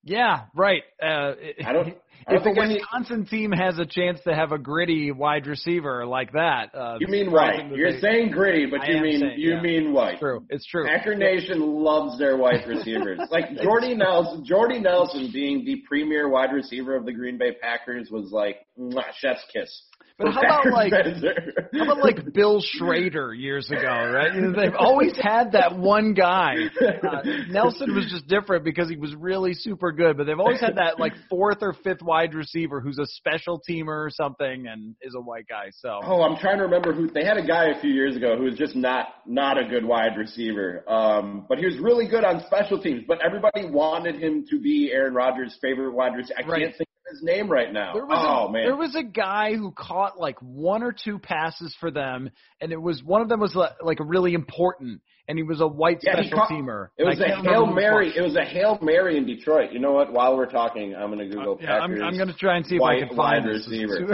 Yeah, 0.02 0.44
right. 0.54 0.82
Uh, 1.02 1.34
I 1.64 1.72
don't. 1.72 1.96
If 2.30 2.44
the 2.44 2.50
Wisconsin 2.50 3.24
team 3.26 3.52
has 3.52 3.78
a 3.78 3.86
chance 3.86 4.20
to 4.24 4.34
have 4.34 4.52
a 4.52 4.58
gritty 4.58 5.10
wide 5.12 5.46
receiver 5.46 6.04
like 6.04 6.32
that, 6.32 6.74
uh, 6.74 6.98
you 7.00 7.06
mean 7.08 7.32
white. 7.32 7.70
You're 7.72 7.92
they- 7.92 8.00
saying 8.00 8.30
gritty, 8.32 8.66
but 8.66 8.82
I 8.82 8.90
you 8.90 9.00
mean 9.02 9.20
saying, 9.20 9.34
you 9.38 9.54
yeah. 9.54 9.60
mean 9.62 9.92
white. 9.92 10.12
It's 10.14 10.20
true. 10.20 10.44
It's 10.50 10.66
true. 10.66 10.86
Packer 10.86 11.14
Nation 11.14 11.60
loves 11.60 12.18
their 12.18 12.36
wide 12.36 12.64
receivers. 12.68 13.18
like 13.30 13.46
Jordy 13.62 13.94
Nelson, 13.94 14.44
Jordy 14.44 14.78
Nelson 14.78 15.30
being 15.32 15.64
the 15.64 15.82
premier 15.88 16.28
wide 16.28 16.52
receiver 16.52 16.94
of 16.96 17.06
the 17.06 17.12
Green 17.12 17.38
Bay 17.38 17.52
Packers 17.60 18.10
was 18.10 18.30
like 18.30 18.56
mwah, 18.78 19.04
chef's 19.18 19.44
kiss. 19.52 19.84
But 20.18 20.32
how 20.34 20.40
about, 20.40 20.66
like- 20.72 20.92
How 20.92 21.84
about 21.84 21.98
like 22.02 22.32
Bill 22.32 22.60
Schroeder 22.60 23.32
years 23.34 23.70
ago, 23.70 24.10
right? 24.12 24.34
You 24.34 24.40
know, 24.40 24.52
they've 24.60 24.74
always 24.76 25.16
had 25.16 25.52
that 25.52 25.76
one 25.78 26.14
guy. 26.14 26.54
Uh, 27.08 27.22
Nelson 27.48 27.94
was 27.94 28.06
just 28.10 28.26
different 28.26 28.64
because 28.64 28.88
he 28.90 28.96
was 28.96 29.14
really 29.14 29.54
super 29.54 29.92
good, 29.92 30.16
but 30.16 30.24
they've 30.26 30.38
always 30.38 30.60
had 30.60 30.76
that 30.76 30.98
like 30.98 31.12
fourth 31.30 31.58
or 31.62 31.72
fifth 31.84 32.02
wide 32.02 32.34
receiver 32.34 32.80
who's 32.80 32.98
a 32.98 33.06
special 33.06 33.60
teamer 33.68 34.04
or 34.06 34.10
something 34.10 34.66
and 34.66 34.94
is 35.00 35.14
a 35.14 35.20
white 35.20 35.46
guy. 35.48 35.66
So 35.70 36.00
Oh, 36.02 36.22
I'm 36.22 36.36
trying 36.38 36.58
to 36.58 36.64
remember 36.64 36.92
who 36.92 37.08
they 37.08 37.24
had 37.24 37.36
a 37.36 37.46
guy 37.46 37.66
a 37.66 37.80
few 37.80 37.90
years 37.92 38.16
ago 38.16 38.36
who 38.36 38.44
was 38.44 38.54
just 38.58 38.74
not 38.76 39.06
not 39.26 39.58
a 39.58 39.64
good 39.68 39.84
wide 39.84 40.16
receiver. 40.18 40.84
Um, 40.88 41.46
but 41.48 41.58
he 41.58 41.66
was 41.66 41.78
really 41.78 42.08
good 42.08 42.24
on 42.24 42.42
special 42.46 42.80
teams. 42.80 43.04
But 43.06 43.18
everybody 43.24 43.68
wanted 43.70 44.16
him 44.20 44.44
to 44.50 44.60
be 44.60 44.90
Aaron 44.92 45.14
Rodgers' 45.14 45.56
favorite 45.62 45.92
wide 45.94 46.14
receiver. 46.16 46.40
I 46.44 46.48
Right. 46.48 46.62
can't 46.62 46.76
think 46.76 46.87
his 47.10 47.22
name 47.22 47.50
right 47.50 47.72
now. 47.72 47.92
There 47.94 48.06
was 48.06 48.18
oh 48.18 48.48
a, 48.48 48.52
man, 48.52 48.64
there 48.64 48.76
was 48.76 48.94
a 48.94 49.02
guy 49.02 49.54
who 49.54 49.72
caught 49.72 50.18
like 50.18 50.38
one 50.40 50.82
or 50.82 50.92
two 50.92 51.18
passes 51.18 51.74
for 51.80 51.90
them, 51.90 52.30
and 52.60 52.72
it 52.72 52.80
was 52.80 53.02
one 53.02 53.22
of 53.22 53.28
them 53.28 53.40
was 53.40 53.54
like, 53.54 53.98
really 54.00 54.34
important, 54.34 55.00
and 55.26 55.38
he 55.38 55.42
was 55.42 55.60
a 55.60 55.66
white 55.66 56.00
Yeah, 56.02 56.14
special 56.14 56.38
caught- 56.38 56.50
temer. 56.50 56.88
It 56.96 57.04
was 57.04 57.20
a 57.20 57.42
hail 57.42 57.66
mary. 57.66 58.12
It 58.16 58.20
was 58.20 58.36
a 58.36 58.44
hail 58.44 58.78
mary 58.82 59.16
in 59.16 59.26
Detroit. 59.26 59.72
You 59.72 59.78
know 59.78 59.92
what? 59.92 60.12
While 60.12 60.36
we're 60.36 60.50
talking, 60.50 60.94
I'm 60.94 61.10
going 61.12 61.28
to 61.30 61.34
Google 61.34 61.54
uh, 61.54 61.64
yeah, 61.64 61.78
I'm, 61.78 62.00
I'm 62.02 62.16
going 62.16 62.28
to 62.28 62.36
try 62.36 62.56
and 62.56 62.66
see 62.66 62.76
if 62.76 62.82
I 62.82 62.98
can 63.00 63.08
find 63.16 63.44
wide 63.44 63.54
this. 63.54 63.66
receiver. 63.68 64.06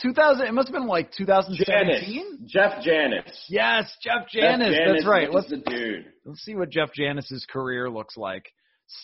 2000. 0.00 0.46
It 0.46 0.52
must 0.52 0.68
have 0.68 0.74
been 0.74 0.86
like 0.86 1.12
2017. 1.12 1.66
Janis, 1.66 2.50
Jeff 2.50 2.82
Janis. 2.82 3.46
Yes, 3.48 3.94
Jeff 4.02 4.28
Jeff 4.30 4.58
Janis. 4.58 4.76
That's 4.86 5.06
right. 5.06 5.32
Let's 5.32 5.50
the 5.50 5.58
dude. 5.58 6.06
let's 6.24 6.42
see 6.42 6.54
what 6.54 6.70
Jeff 6.70 6.92
Janis's 6.94 7.46
career 7.50 7.90
looks 7.90 8.16
like. 8.16 8.46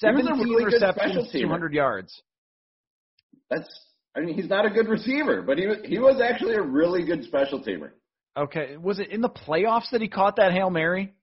He 0.00 0.06
was 0.06 0.24
a 0.24 0.28
17 0.28 0.44
really 0.44 0.64
receptions, 0.66 1.32
200 1.32 1.72
yards. 1.72 2.22
That's. 3.50 3.68
I 4.16 4.20
mean, 4.20 4.34
he's 4.34 4.48
not 4.48 4.66
a 4.66 4.70
good 4.70 4.88
receiver, 4.88 5.42
but 5.42 5.58
he 5.58 5.66
was 5.66 5.78
he 5.84 5.98
was 5.98 6.20
actually 6.20 6.54
a 6.54 6.62
really 6.62 7.04
good 7.04 7.24
special 7.24 7.62
teamer. 7.62 7.90
Okay, 8.36 8.76
was 8.76 8.98
it 8.98 9.10
in 9.10 9.20
the 9.20 9.28
playoffs 9.28 9.90
that 9.92 10.00
he 10.00 10.08
caught 10.08 10.36
that 10.36 10.52
hail 10.52 10.70
mary? 10.70 11.14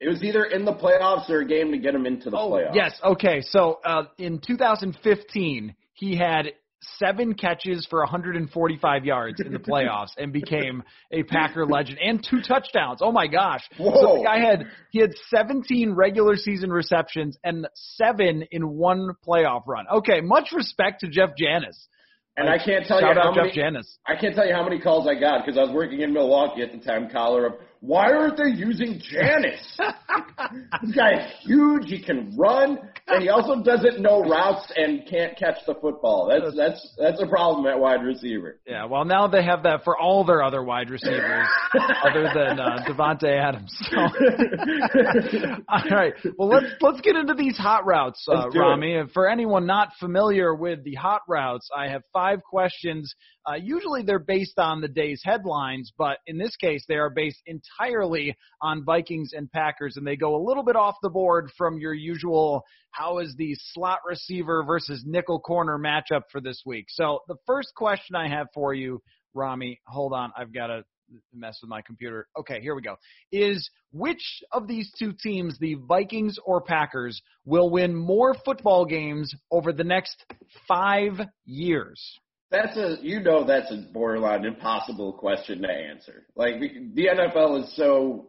It 0.00 0.08
was 0.08 0.22
either 0.22 0.44
in 0.44 0.64
the 0.64 0.74
playoffs 0.74 1.30
or 1.30 1.40
a 1.40 1.46
game 1.46 1.72
to 1.72 1.78
get 1.78 1.94
him 1.94 2.04
into 2.04 2.30
the 2.30 2.36
oh, 2.36 2.50
playoffs. 2.50 2.74
Yes. 2.74 2.98
Okay. 3.02 3.42
So 3.42 3.80
uh, 3.84 4.04
in 4.18 4.38
2015, 4.38 5.74
he 5.92 6.16
had 6.16 6.52
seven 6.98 7.34
catches 7.34 7.86
for 7.88 8.00
145 8.00 9.04
yards 9.04 9.40
in 9.40 9.52
the 9.52 9.58
playoffs 9.70 10.10
and 10.16 10.32
became 10.32 10.82
a 11.10 11.22
Packer 11.22 11.66
legend 11.66 11.98
and 11.98 12.24
two 12.28 12.40
touchdowns. 12.40 13.00
Oh 13.02 13.12
my 13.12 13.26
gosh. 13.26 13.62
Whoa. 13.78 13.92
So 13.94 14.16
the 14.18 14.24
guy 14.24 14.40
had 14.40 14.66
he 14.90 15.00
had 15.00 15.12
17 15.28 15.92
regular 15.94 16.36
season 16.36 16.70
receptions 16.70 17.36
and 17.44 17.66
seven 17.74 18.44
in 18.50 18.68
one 18.68 19.10
playoff 19.26 19.62
run. 19.66 19.86
Okay, 19.92 20.20
much 20.20 20.52
respect 20.52 21.00
to 21.00 21.08
Jeff 21.08 21.30
Janis. 21.36 21.88
And 22.36 22.48
I 22.48 22.58
can't 22.58 22.84
tell 22.84 23.00
you 23.00 23.06
how 23.06 23.28
out 23.28 23.36
many. 23.36 23.48
Jeff 23.48 23.54
Janis. 23.54 23.98
I 24.06 24.16
can't 24.16 24.34
tell 24.34 24.46
you 24.46 24.54
how 24.54 24.64
many 24.64 24.80
calls 24.80 25.06
I 25.06 25.18
got 25.18 25.44
because 25.44 25.56
I 25.56 25.62
was 25.62 25.70
working 25.70 26.00
in 26.00 26.12
Milwaukee 26.12 26.62
at 26.62 26.72
the 26.72 26.78
time. 26.78 27.08
Caller 27.08 27.46
of 27.46 27.52
why 27.86 28.12
aren't 28.12 28.38
they 28.38 28.48
using 28.48 28.98
Janis? 28.98 29.60
this 29.78 30.96
guy 30.96 31.12
is 31.12 31.32
huge. 31.42 31.88
He 31.88 32.02
can 32.02 32.34
run, 32.34 32.78
and 33.08 33.22
he 33.22 33.28
also 33.28 33.62
doesn't 33.62 34.00
know 34.00 34.22
routes 34.22 34.72
and 34.74 35.06
can't 35.06 35.36
catch 35.36 35.58
the 35.66 35.74
football. 35.74 36.28
That's 36.28 36.56
that's 36.56 36.94
that's 36.98 37.22
a 37.22 37.26
problem 37.26 37.66
at 37.66 37.78
wide 37.78 38.02
receiver. 38.02 38.58
Yeah, 38.66 38.86
well 38.86 39.04
now 39.04 39.28
they 39.28 39.44
have 39.44 39.64
that 39.64 39.84
for 39.84 39.98
all 39.98 40.24
their 40.24 40.42
other 40.42 40.62
wide 40.62 40.88
receivers 40.88 41.46
other 42.04 42.30
than 42.34 42.58
uh, 42.58 42.84
Davante 42.88 43.28
Adams. 43.28 43.76
So. 43.90 43.98
all 45.68 45.90
right, 45.90 46.14
well 46.38 46.48
let's 46.48 46.72
let's 46.80 47.02
get 47.02 47.16
into 47.16 47.34
these 47.34 47.58
hot 47.58 47.84
routes, 47.84 48.24
uh, 48.26 48.44
Let's 48.44 48.54
it. 48.54 48.58
Rami. 48.58 49.02
For 49.12 49.28
anyone 49.28 49.66
not 49.66 49.90
familiar 50.00 50.54
with 50.54 50.84
the 50.84 50.94
hot 50.94 51.20
routes, 51.28 51.68
I 51.76 51.88
have 51.88 52.02
five 52.14 52.42
questions. 52.42 53.14
Uh, 53.46 53.54
usually 53.54 54.02
they're 54.02 54.18
based 54.18 54.58
on 54.58 54.80
the 54.80 54.88
day's 54.88 55.22
headlines, 55.24 55.92
but 55.98 56.18
in 56.26 56.38
this 56.38 56.56
case 56.56 56.84
they 56.88 56.96
are 56.96 57.10
based 57.10 57.42
entirely 57.46 58.36
on 58.62 58.84
Vikings 58.84 59.32
and 59.34 59.50
Packers, 59.52 59.96
and 59.96 60.06
they 60.06 60.16
go 60.16 60.34
a 60.34 60.42
little 60.42 60.62
bit 60.62 60.76
off 60.76 60.96
the 61.02 61.10
board 61.10 61.50
from 61.56 61.78
your 61.78 61.94
usual 61.94 62.64
how 62.90 63.18
is 63.18 63.34
the 63.36 63.56
slot 63.72 63.98
receiver 64.06 64.62
versus 64.64 65.02
nickel 65.04 65.40
corner 65.40 65.78
matchup 65.78 66.22
for 66.30 66.40
this 66.40 66.62
week. 66.64 66.86
So 66.88 67.20
the 67.28 67.36
first 67.46 67.74
question 67.74 68.16
I 68.16 68.28
have 68.28 68.46
for 68.54 68.72
you, 68.72 69.02
Rami, 69.34 69.80
hold 69.86 70.12
on, 70.12 70.32
I've 70.36 70.54
got 70.54 70.68
to 70.68 70.84
mess 71.34 71.58
with 71.60 71.68
my 71.68 71.82
computer. 71.82 72.28
Okay, 72.38 72.60
here 72.60 72.74
we 72.74 72.82
go. 72.82 72.96
Is 73.30 73.68
which 73.92 74.42
of 74.52 74.66
these 74.66 74.90
two 74.98 75.12
teams, 75.12 75.58
the 75.58 75.74
Vikings 75.74 76.38
or 76.44 76.60
Packers, 76.60 77.20
will 77.44 77.70
win 77.70 77.94
more 77.94 78.34
football 78.44 78.84
games 78.84 79.34
over 79.50 79.72
the 79.72 79.84
next 79.84 80.24
five 80.66 81.20
years? 81.44 82.00
That's 82.54 82.76
a 82.76 82.98
you 83.02 83.18
know 83.18 83.44
that's 83.44 83.72
a 83.72 83.84
borderline 83.92 84.44
impossible 84.44 85.12
question 85.14 85.62
to 85.62 85.68
answer. 85.68 86.24
Like 86.36 86.60
the 86.60 87.06
NFL 87.06 87.64
is 87.64 87.74
so 87.74 88.28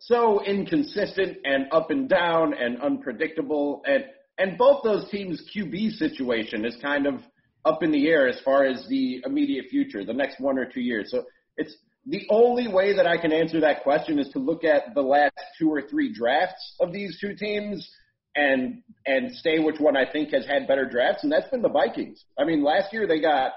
so 0.00 0.42
inconsistent 0.42 1.38
and 1.44 1.66
up 1.70 1.92
and 1.92 2.08
down 2.08 2.54
and 2.54 2.82
unpredictable 2.82 3.82
and 3.86 4.04
and 4.36 4.58
both 4.58 4.82
those 4.82 5.08
teams 5.10 5.48
QB 5.54 5.92
situation 5.92 6.64
is 6.64 6.76
kind 6.82 7.06
of 7.06 7.20
up 7.64 7.84
in 7.84 7.92
the 7.92 8.08
air 8.08 8.26
as 8.26 8.40
far 8.44 8.64
as 8.64 8.84
the 8.88 9.22
immediate 9.24 9.66
future, 9.70 10.04
the 10.04 10.12
next 10.12 10.40
one 10.40 10.58
or 10.58 10.64
two 10.64 10.80
years. 10.80 11.12
So 11.12 11.22
it's 11.56 11.76
the 12.04 12.26
only 12.30 12.66
way 12.66 12.96
that 12.96 13.06
I 13.06 13.16
can 13.16 13.32
answer 13.32 13.60
that 13.60 13.84
question 13.84 14.18
is 14.18 14.28
to 14.30 14.40
look 14.40 14.64
at 14.64 14.92
the 14.96 15.02
last 15.02 15.38
two 15.56 15.70
or 15.70 15.82
three 15.82 16.12
drafts 16.12 16.74
of 16.80 16.92
these 16.92 17.16
two 17.20 17.36
teams 17.36 17.88
and 18.34 18.82
and 19.06 19.34
say 19.36 19.58
which 19.58 19.80
one 19.80 19.96
I 19.96 20.10
think 20.10 20.30
has 20.30 20.46
had 20.46 20.66
better 20.68 20.88
drafts, 20.88 21.22
and 21.22 21.32
that's 21.32 21.48
been 21.50 21.62
the 21.62 21.68
Vikings. 21.68 22.24
I 22.38 22.44
mean, 22.44 22.62
last 22.62 22.92
year 22.92 23.06
they 23.06 23.20
got 23.20 23.52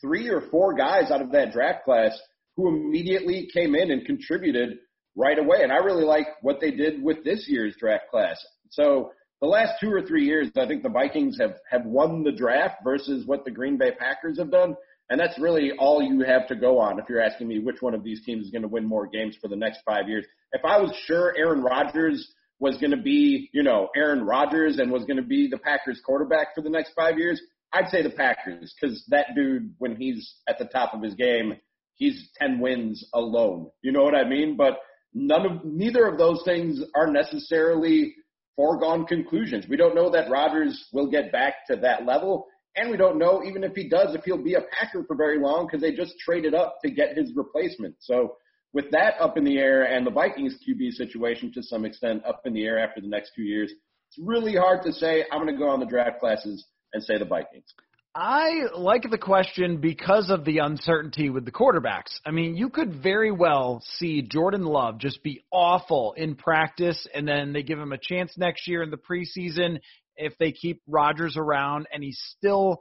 three 0.00 0.28
or 0.28 0.42
four 0.50 0.74
guys 0.74 1.10
out 1.10 1.22
of 1.22 1.32
that 1.32 1.52
draft 1.52 1.84
class 1.84 2.18
who 2.56 2.68
immediately 2.68 3.48
came 3.52 3.74
in 3.74 3.90
and 3.90 4.04
contributed 4.04 4.78
right 5.16 5.38
away, 5.38 5.62
and 5.62 5.72
I 5.72 5.76
really 5.76 6.04
like 6.04 6.26
what 6.42 6.60
they 6.60 6.70
did 6.70 7.02
with 7.02 7.24
this 7.24 7.46
year's 7.48 7.74
draft 7.78 8.04
class. 8.10 8.38
So 8.70 9.12
the 9.40 9.48
last 9.48 9.80
two 9.80 9.90
or 9.90 10.02
three 10.02 10.24
years, 10.24 10.48
I 10.56 10.66
think 10.66 10.82
the 10.82 10.90
Vikings 10.90 11.38
have 11.40 11.56
have 11.70 11.84
won 11.84 12.22
the 12.22 12.32
draft 12.32 12.84
versus 12.84 13.26
what 13.26 13.44
the 13.44 13.50
Green 13.50 13.78
Bay 13.78 13.92
Packers 13.98 14.38
have 14.38 14.50
done. 14.50 14.76
And 15.08 15.18
that's 15.18 15.36
really 15.40 15.72
all 15.76 16.00
you 16.00 16.20
have 16.20 16.46
to 16.48 16.54
go 16.54 16.78
on 16.78 17.00
if 17.00 17.06
you're 17.08 17.20
asking 17.20 17.48
me 17.48 17.58
which 17.58 17.82
one 17.82 17.94
of 17.94 18.04
these 18.04 18.24
teams 18.24 18.44
is 18.44 18.52
going 18.52 18.62
to 18.62 18.68
win 18.68 18.86
more 18.86 19.08
games 19.08 19.36
for 19.40 19.48
the 19.48 19.56
next 19.56 19.80
five 19.84 20.08
years. 20.08 20.24
If 20.52 20.64
I 20.64 20.78
was 20.78 20.94
sure 21.04 21.34
Aaron 21.36 21.62
Rodgers 21.62 22.32
was 22.60 22.76
going 22.76 22.90
to 22.90 22.96
be, 22.96 23.48
you 23.52 23.62
know, 23.62 23.88
Aaron 23.96 24.24
Rodgers 24.24 24.78
and 24.78 24.92
was 24.92 25.04
going 25.04 25.16
to 25.16 25.22
be 25.22 25.48
the 25.48 25.58
Packers 25.58 26.00
quarterback 26.04 26.54
for 26.54 26.60
the 26.60 26.70
next 26.70 26.92
five 26.94 27.18
years, 27.18 27.40
I'd 27.72 27.88
say 27.88 28.02
the 28.02 28.10
Packers 28.10 28.74
because 28.78 29.04
that 29.08 29.28
dude, 29.34 29.74
when 29.78 29.96
he's 29.96 30.34
at 30.46 30.58
the 30.58 30.66
top 30.66 30.92
of 30.92 31.02
his 31.02 31.14
game, 31.14 31.54
he's 31.94 32.28
10 32.38 32.60
wins 32.60 33.04
alone. 33.14 33.70
You 33.82 33.92
know 33.92 34.02
what 34.02 34.14
I 34.14 34.28
mean? 34.28 34.56
But 34.56 34.78
none 35.14 35.46
of, 35.46 35.64
neither 35.64 36.06
of 36.06 36.18
those 36.18 36.42
things 36.44 36.80
are 36.94 37.10
necessarily 37.10 38.14
foregone 38.56 39.06
conclusions. 39.06 39.66
We 39.68 39.76
don't 39.76 39.94
know 39.94 40.10
that 40.10 40.30
Rodgers 40.30 40.86
will 40.92 41.10
get 41.10 41.32
back 41.32 41.66
to 41.68 41.76
that 41.76 42.04
level. 42.04 42.46
And 42.76 42.90
we 42.90 42.96
don't 42.96 43.18
know, 43.18 43.42
even 43.42 43.64
if 43.64 43.74
he 43.74 43.88
does, 43.88 44.14
if 44.14 44.22
he'll 44.24 44.42
be 44.42 44.54
a 44.54 44.60
Packer 44.60 45.04
for 45.04 45.16
very 45.16 45.40
long 45.40 45.66
because 45.66 45.80
they 45.80 45.92
just 45.92 46.14
traded 46.18 46.54
up 46.54 46.76
to 46.84 46.90
get 46.90 47.16
his 47.16 47.32
replacement. 47.34 47.96
So 48.00 48.36
with 48.72 48.90
that 48.92 49.14
up 49.20 49.36
in 49.36 49.44
the 49.44 49.58
air 49.58 49.84
and 49.84 50.06
the 50.06 50.10
Vikings 50.10 50.56
QB 50.66 50.92
situation 50.92 51.52
to 51.54 51.62
some 51.62 51.84
extent 51.84 52.24
up 52.24 52.42
in 52.44 52.52
the 52.52 52.64
air 52.64 52.78
after 52.78 53.00
the 53.00 53.08
next 53.08 53.32
two 53.34 53.42
years, 53.42 53.72
it's 54.08 54.18
really 54.26 54.54
hard 54.54 54.82
to 54.82 54.92
say. 54.92 55.24
I'm 55.30 55.42
going 55.42 55.54
to 55.54 55.58
go 55.58 55.68
on 55.68 55.80
the 55.80 55.86
draft 55.86 56.20
classes 56.20 56.64
and 56.92 57.02
say 57.02 57.18
the 57.18 57.24
Vikings. 57.24 57.66
I 58.12 58.64
like 58.74 59.08
the 59.08 59.18
question 59.18 59.80
because 59.80 60.30
of 60.30 60.44
the 60.44 60.58
uncertainty 60.58 61.30
with 61.30 61.44
the 61.44 61.52
quarterbacks. 61.52 62.18
I 62.26 62.32
mean, 62.32 62.56
you 62.56 62.68
could 62.68 62.92
very 62.92 63.30
well 63.30 63.80
see 63.84 64.22
Jordan 64.22 64.64
Love 64.64 64.98
just 64.98 65.22
be 65.22 65.44
awful 65.52 66.14
in 66.16 66.34
practice, 66.34 67.06
and 67.14 67.26
then 67.26 67.52
they 67.52 67.62
give 67.62 67.78
him 67.78 67.92
a 67.92 67.98
chance 67.98 68.36
next 68.36 68.66
year 68.66 68.82
in 68.82 68.90
the 68.90 68.96
preseason 68.96 69.78
if 70.16 70.36
they 70.38 70.50
keep 70.50 70.82
Rodgers 70.88 71.36
around, 71.36 71.86
and 71.92 72.02
he's 72.02 72.20
still 72.36 72.80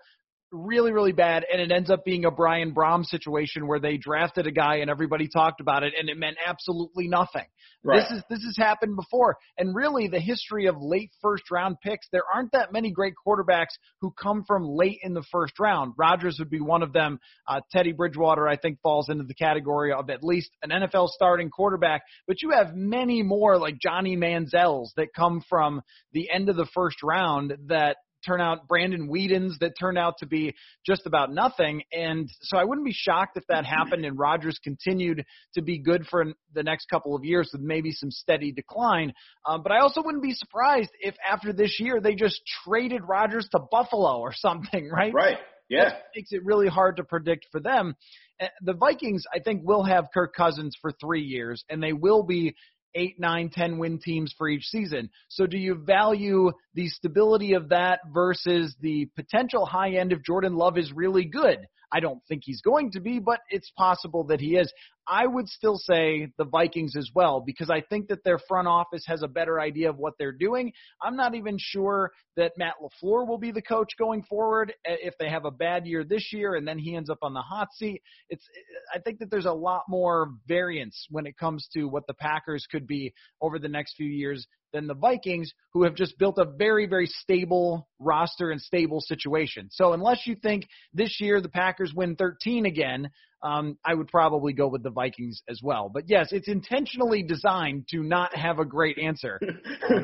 really, 0.51 0.91
really 0.91 1.11
bad, 1.11 1.45
and 1.51 1.61
it 1.61 1.71
ends 1.71 1.89
up 1.89 2.03
being 2.05 2.25
a 2.25 2.31
Brian 2.31 2.73
Brohm 2.73 3.05
situation 3.05 3.67
where 3.67 3.79
they 3.79 3.97
drafted 3.97 4.47
a 4.47 4.51
guy 4.51 4.77
and 4.77 4.89
everybody 4.89 5.27
talked 5.27 5.61
about 5.61 5.83
it, 5.83 5.93
and 5.97 6.09
it 6.09 6.17
meant 6.17 6.37
absolutely 6.45 7.07
nothing. 7.07 7.45
Right. 7.83 8.01
This 8.01 8.17
is 8.17 8.23
this 8.29 8.43
has 8.43 8.57
happened 8.57 8.97
before, 8.97 9.37
and 9.57 9.73
really 9.73 10.07
the 10.09 10.19
history 10.19 10.65
of 10.65 10.75
late 10.79 11.11
first 11.21 11.49
round 11.49 11.77
picks. 11.81 12.07
There 12.11 12.23
aren't 12.33 12.51
that 12.51 12.73
many 12.73 12.91
great 12.91 13.13
quarterbacks 13.25 13.77
who 14.01 14.11
come 14.11 14.43
from 14.45 14.63
late 14.65 14.99
in 15.01 15.13
the 15.13 15.23
first 15.31 15.57
round. 15.59 15.93
Rodgers 15.97 16.37
would 16.39 16.49
be 16.49 16.59
one 16.59 16.83
of 16.83 16.91
them. 16.91 17.19
Uh, 17.47 17.61
Teddy 17.71 17.93
Bridgewater, 17.93 18.47
I 18.47 18.57
think, 18.57 18.79
falls 18.81 19.07
into 19.09 19.23
the 19.23 19.33
category 19.33 19.93
of 19.93 20.09
at 20.09 20.23
least 20.23 20.51
an 20.61 20.71
NFL 20.71 21.07
starting 21.09 21.49
quarterback. 21.49 22.01
But 22.27 22.41
you 22.41 22.51
have 22.51 22.75
many 22.75 23.23
more 23.23 23.57
like 23.57 23.79
Johnny 23.79 24.17
Manziel's 24.17 24.91
that 24.97 25.13
come 25.15 25.41
from 25.47 25.81
the 26.11 26.29
end 26.29 26.49
of 26.49 26.57
the 26.57 26.67
first 26.73 27.01
round 27.01 27.53
that 27.67 27.97
turn 28.25 28.41
out 28.41 28.67
Brandon 28.67 29.07
Weeden's 29.07 29.57
that 29.59 29.73
turned 29.79 29.97
out 29.97 30.17
to 30.19 30.25
be 30.25 30.55
just 30.85 31.05
about 31.05 31.31
nothing. 31.31 31.83
And 31.91 32.29
so 32.41 32.57
I 32.57 32.63
wouldn't 32.63 32.85
be 32.85 32.93
shocked 32.93 33.37
if 33.37 33.43
that 33.47 33.65
happened 33.65 34.05
and 34.05 34.17
Rodgers 34.17 34.59
continued 34.63 35.25
to 35.55 35.61
be 35.61 35.79
good 35.79 36.05
for 36.09 36.25
the 36.53 36.63
next 36.63 36.89
couple 36.89 37.15
of 37.15 37.23
years 37.23 37.49
with 37.53 37.61
maybe 37.61 37.91
some 37.91 38.11
steady 38.11 38.51
decline. 38.51 39.13
Um, 39.47 39.63
but 39.63 39.71
I 39.71 39.79
also 39.79 40.01
wouldn't 40.03 40.23
be 40.23 40.33
surprised 40.33 40.91
if 40.99 41.15
after 41.29 41.53
this 41.53 41.79
year 41.79 41.99
they 42.01 42.15
just 42.15 42.41
traded 42.65 43.01
Rodgers 43.07 43.47
to 43.51 43.59
Buffalo 43.71 44.19
or 44.19 44.33
something, 44.33 44.89
right? 44.93 45.13
Right. 45.13 45.37
Yeah. 45.69 45.89
That 45.89 46.03
makes 46.15 46.31
it 46.31 46.43
really 46.43 46.67
hard 46.67 46.97
to 46.97 47.03
predict 47.03 47.47
for 47.51 47.59
them. 47.59 47.95
Uh, 48.41 48.47
The 48.61 48.73
Vikings, 48.73 49.23
I 49.33 49.39
think, 49.39 49.61
will 49.63 49.83
have 49.83 50.07
Kirk 50.13 50.33
Cousins 50.35 50.75
for 50.81 50.91
three 50.91 51.21
years, 51.21 51.63
and 51.69 51.81
they 51.81 51.93
will 51.93 52.23
be 52.23 52.55
eight, 52.95 53.19
nine, 53.19 53.49
ten 53.49 53.77
win 53.77 53.99
teams 53.99 54.33
for 54.37 54.47
each 54.47 54.65
season. 54.65 55.09
So 55.27 55.45
do 55.45 55.57
you 55.57 55.75
value 55.75 56.51
the 56.73 56.87
stability 56.87 57.53
of 57.53 57.69
that 57.69 57.99
versus 58.13 58.75
the 58.81 59.07
potential 59.15 59.65
high 59.65 59.91
end 59.91 60.11
if 60.11 60.23
Jordan 60.23 60.55
Love 60.55 60.77
is 60.77 60.91
really 60.93 61.25
good? 61.25 61.59
I 61.91 61.99
don't 61.99 62.21
think 62.27 62.43
he's 62.45 62.61
going 62.61 62.91
to 62.91 62.99
be, 62.99 63.19
but 63.19 63.39
it's 63.49 63.71
possible 63.75 64.25
that 64.25 64.39
he 64.39 64.55
is. 64.55 64.71
I 65.09 65.25
would 65.25 65.47
still 65.47 65.77
say 65.77 66.27
the 66.37 66.45
Vikings 66.45 66.95
as 66.95 67.09
well 67.15 67.41
because 67.45 67.69
I 67.69 67.81
think 67.81 68.09
that 68.09 68.23
their 68.23 68.37
front 68.47 68.67
office 68.67 69.03
has 69.07 69.23
a 69.23 69.27
better 69.27 69.59
idea 69.59 69.89
of 69.89 69.97
what 69.97 70.13
they're 70.19 70.31
doing. 70.31 70.71
I'm 71.01 71.15
not 71.15 71.33
even 71.33 71.57
sure 71.59 72.11
that 72.37 72.53
Matt 72.57 72.75
LaFleur 72.81 73.27
will 73.27 73.39
be 73.39 73.51
the 73.51 73.61
coach 73.61 73.89
going 73.97 74.23
forward 74.23 74.73
uh, 74.87 74.93
if 75.01 75.15
they 75.19 75.29
have 75.29 75.45
a 75.45 75.51
bad 75.51 75.87
year 75.87 76.03
this 76.03 76.31
year 76.31 76.55
and 76.55 76.67
then 76.67 76.77
he 76.77 76.95
ends 76.95 77.09
up 77.09 77.19
on 77.23 77.33
the 77.33 77.41
hot 77.41 77.69
seat. 77.73 78.01
It's 78.29 78.45
I 78.93 78.99
think 78.99 79.19
that 79.19 79.31
there's 79.31 79.45
a 79.45 79.51
lot 79.51 79.83
more 79.89 80.29
variance 80.47 81.07
when 81.09 81.25
it 81.25 81.37
comes 81.37 81.67
to 81.73 81.85
what 81.85 82.05
the 82.07 82.13
Packers 82.13 82.67
could 82.69 82.85
be 82.85 83.13
over 83.41 83.57
the 83.57 83.67
next 83.67 83.95
few 83.95 84.07
years 84.07 84.47
than 84.71 84.87
the 84.87 84.93
Vikings, 84.93 85.51
who 85.73 85.83
have 85.83 85.95
just 85.95 86.17
built 86.17 86.37
a 86.37 86.45
very, 86.45 86.85
very 86.85 87.07
stable 87.07 87.87
roster 87.99 88.51
and 88.51 88.61
stable 88.61 89.01
situation. 89.01 89.67
So 89.71 89.93
unless 89.93 90.27
you 90.27 90.35
think 90.35 90.67
this 90.93 91.19
year 91.19 91.41
the 91.41 91.49
Packers 91.49 91.93
win 91.93 92.15
13 92.15 92.65
again, 92.65 93.09
um, 93.41 93.77
I 93.85 93.93
would 93.93 94.07
probably 94.07 94.53
go 94.53 94.67
with 94.67 94.83
the 94.83 94.89
Vikings 94.89 95.41
as 95.49 95.61
well. 95.63 95.89
But 95.93 96.09
yes, 96.09 96.29
it's 96.31 96.47
intentionally 96.47 97.23
designed 97.23 97.87
to 97.89 98.03
not 98.03 98.35
have 98.35 98.59
a 98.59 98.65
great 98.65 98.97
answer. 98.97 99.39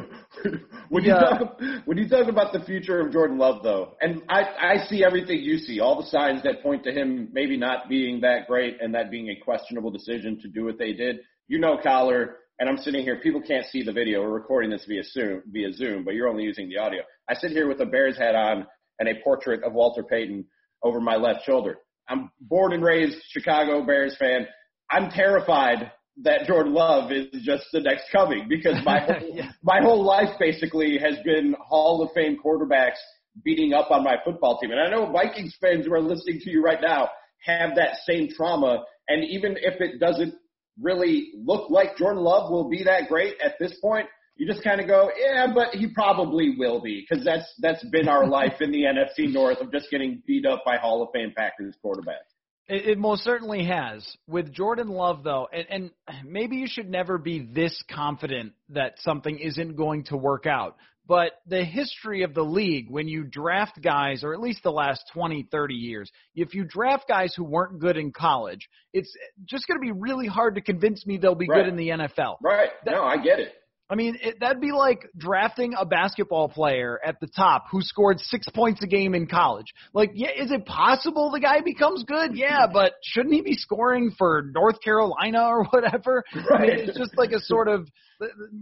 when 0.90 1.04
you 1.04 1.12
talk 1.12 1.60
when 1.86 1.98
you 1.98 2.08
talk 2.08 2.28
about 2.28 2.54
the 2.54 2.62
future 2.62 3.02
of 3.02 3.12
Jordan 3.12 3.38
Love, 3.38 3.62
though, 3.64 3.94
and 4.02 4.22
I 4.30 4.44
I 4.60 4.86
see 4.88 5.04
everything 5.04 5.40
you 5.40 5.58
see, 5.58 5.80
all 5.80 6.02
the 6.02 6.08
signs 6.08 6.44
that 6.44 6.64
point 6.64 6.84
to 6.86 6.92
him 6.92 7.30
maybe 7.34 7.58
not 7.58 7.90
being 7.90 8.22
that 8.22 8.48
great 8.48 8.82
and 8.82 8.96
that 8.96 9.12
being 9.12 9.30
a 9.30 9.44
questionable 9.44 9.92
decision 9.92 10.40
to 10.42 10.48
do 10.48 10.66
what 10.66 10.78
they 10.78 10.94
did. 10.94 11.20
You 11.48 11.60
know, 11.60 11.78
Coller, 11.82 12.38
and 12.60 12.70
I'm 12.70 12.78
sitting 12.78 13.04
here. 13.04 13.20
People 13.22 13.42
can't 13.42 13.66
see 13.66 13.84
the 13.84 13.92
video. 13.92 14.22
We're 14.22 14.30
recording 14.30 14.72
this 14.72 14.86
via 14.88 15.04
Zoom, 15.04 15.44
via 15.52 15.74
Zoom, 15.74 16.06
but 16.06 16.14
you're 16.14 16.30
only 16.30 16.44
using 16.44 16.70
the 16.70 16.78
audio. 16.78 17.02
I 17.30 17.34
sit 17.36 17.52
here 17.52 17.68
with 17.68 17.82
a 17.82 17.86
Bears 17.86 18.18
hat 18.18 18.36
on 18.36 18.66
and 19.00 19.10
a 19.10 19.16
portrait 19.24 19.64
of 19.64 19.74
Walter 19.74 20.04
Payton 20.04 20.46
over 20.84 21.02
my 21.02 21.16
left 21.16 21.46
shoulder. 21.46 21.78
I'm 22.08 22.32
born 22.40 22.74
and 22.74 22.84
raised 22.84 23.18
Chicago 23.30 23.86
Bears 23.86 24.16
fan. 24.18 24.48
I'm 24.92 25.10
terrified 25.10 25.92
that 26.24 26.46
Jordan 26.46 26.74
Love 26.74 27.12
is 27.12 27.28
just 27.44 27.66
the 27.74 27.82
next 27.82 28.06
coming 28.12 28.48
because 28.48 28.76
my 28.86 29.00
whole, 29.06 29.36
yeah. 29.36 29.52
my 29.64 29.82
whole 29.82 30.04
life 30.04 30.30
basically 30.40 30.98
has 30.98 31.16
been 31.26 31.56
Hall 31.60 32.02
of 32.02 32.12
Fame 32.14 32.38
quarterbacks 32.44 33.00
beating 33.44 33.74
up 33.74 33.92
on 33.92 34.04
my 34.04 34.16
football 34.24 34.58
team. 34.60 34.72
And 34.72 34.80
I 34.80 34.90
know 34.90 35.12
Vikings 35.12 35.56
fans 35.60 35.86
who 35.86 35.94
are 35.94 36.02
listening 36.02 36.40
to 36.42 36.50
you 36.50 36.64
right 36.64 36.80
now 36.82 37.10
have 37.46 37.76
that 37.76 37.98
same 38.06 38.30
trauma. 38.30 38.84
And 39.10 39.24
even 39.26 39.58
if 39.58 39.82
it 39.82 40.00
doesn't 40.00 40.34
really 40.82 41.32
look 41.44 41.70
like 41.70 41.98
Jordan 41.98 42.24
Love 42.24 42.50
will 42.50 42.70
be 42.70 42.84
that 42.84 43.10
great 43.10 43.36
at 43.44 43.56
this 43.60 43.78
point, 43.82 44.08
you 44.36 44.46
just 44.46 44.64
kind 44.64 44.82
of 44.82 44.88
go, 44.88 45.10
yeah, 45.18 45.48
but 45.54 45.70
he 45.74 45.88
probably 45.88 46.56
will 46.58 46.82
be 46.82 47.06
because 47.08 47.24
that's 47.24 47.46
that's 47.60 47.84
been 47.86 48.08
our 48.08 48.28
life 48.28 48.60
in 48.60 48.72
the 48.72 48.84
NFC 48.84 49.32
North 49.32 49.60
of 49.62 49.72
just 49.72 49.90
getting 49.90 50.22
beat 50.28 50.46
up 50.46 50.64
by 50.66 50.78
Hall 50.78 51.02
of 51.02 51.10
Fame 51.14 51.34
Packers 51.36 51.76
quarterbacks. 51.84 52.36
It, 52.68 52.86
it 52.90 52.98
most 52.98 53.24
certainly 53.24 53.66
has. 53.66 54.06
With 54.28 54.52
Jordan 54.52 54.88
Love, 54.88 55.24
though, 55.24 55.48
and, 55.54 55.92
and 56.08 56.26
maybe 56.26 56.58
you 56.58 56.68
should 56.68 56.90
never 56.90 57.18
be 57.18 57.48
this 57.54 57.82
confident 57.92 58.54
that 58.70 58.96
something 59.00 59.38
isn't 59.38 59.76
going 59.76 60.06
to 60.06 60.18
work 60.18 60.46
out. 60.46 60.76
But 61.08 61.34
the 61.46 61.64
history 61.64 62.24
of 62.24 62.34
the 62.34 62.42
league, 62.42 62.90
when 62.90 63.08
you 63.08 63.24
draft 63.24 63.80
guys, 63.80 64.24
or 64.24 64.34
at 64.34 64.40
least 64.40 64.64
the 64.64 64.72
last 64.72 65.04
20, 65.14 65.48
30 65.52 65.76
years, 65.76 66.12
if 66.34 66.56
you 66.56 66.64
draft 66.64 67.08
guys 67.08 67.34
who 67.36 67.44
weren't 67.44 67.80
good 67.80 67.96
in 67.96 68.12
college, 68.12 68.68
it's 68.92 69.16
just 69.46 69.68
going 69.68 69.80
to 69.80 69.86
be 69.86 69.92
really 69.92 70.26
hard 70.26 70.56
to 70.56 70.62
convince 70.62 71.06
me 71.06 71.18
they'll 71.18 71.36
be 71.36 71.48
right. 71.48 71.64
good 71.64 71.68
in 71.68 71.76
the 71.76 71.90
NFL. 71.90 72.38
Right. 72.42 72.70
That, 72.86 72.92
no, 72.92 73.04
I 73.04 73.18
get 73.18 73.40
it. 73.40 73.54
I 73.90 73.96
mean, 73.96 74.18
it, 74.20 74.40
that'd 74.40 74.62
be 74.62 74.72
like 74.72 75.08
drafting 75.16 75.76
a 75.78 75.86
basketball 75.86 76.50
player 76.50 77.00
at 77.06 77.20
the 77.20 77.28
top 77.28 77.66
who 77.72 77.82
scored 77.82 78.20
six 78.20 78.48
points 78.50 78.82
a 78.84 78.88
game 78.88 79.14
in 79.14 79.28
college. 79.28 79.68
Like, 79.94 80.12
yeah, 80.16 80.32
is 80.36 80.50
it 80.52 80.66
possible 80.66 81.30
the 81.32 81.40
guy 81.40 81.62
becomes 81.62 82.04
good? 82.04 82.32
Yeah, 82.36 82.66
but 82.72 82.94
shouldn't 83.04 83.36
he 83.36 83.42
be 83.42 83.54
scoring 83.54 84.12
for 84.18 84.50
North 84.54 84.82
Carolina 84.82 85.44
or 85.46 85.66
whatever? 85.70 86.24
Right. 86.50 86.74
I 86.74 86.76
mean, 86.76 86.90
it's 86.90 86.98
just 86.98 87.16
like 87.16 87.32
a 87.32 87.40
sort 87.40 87.68
of 87.68 87.88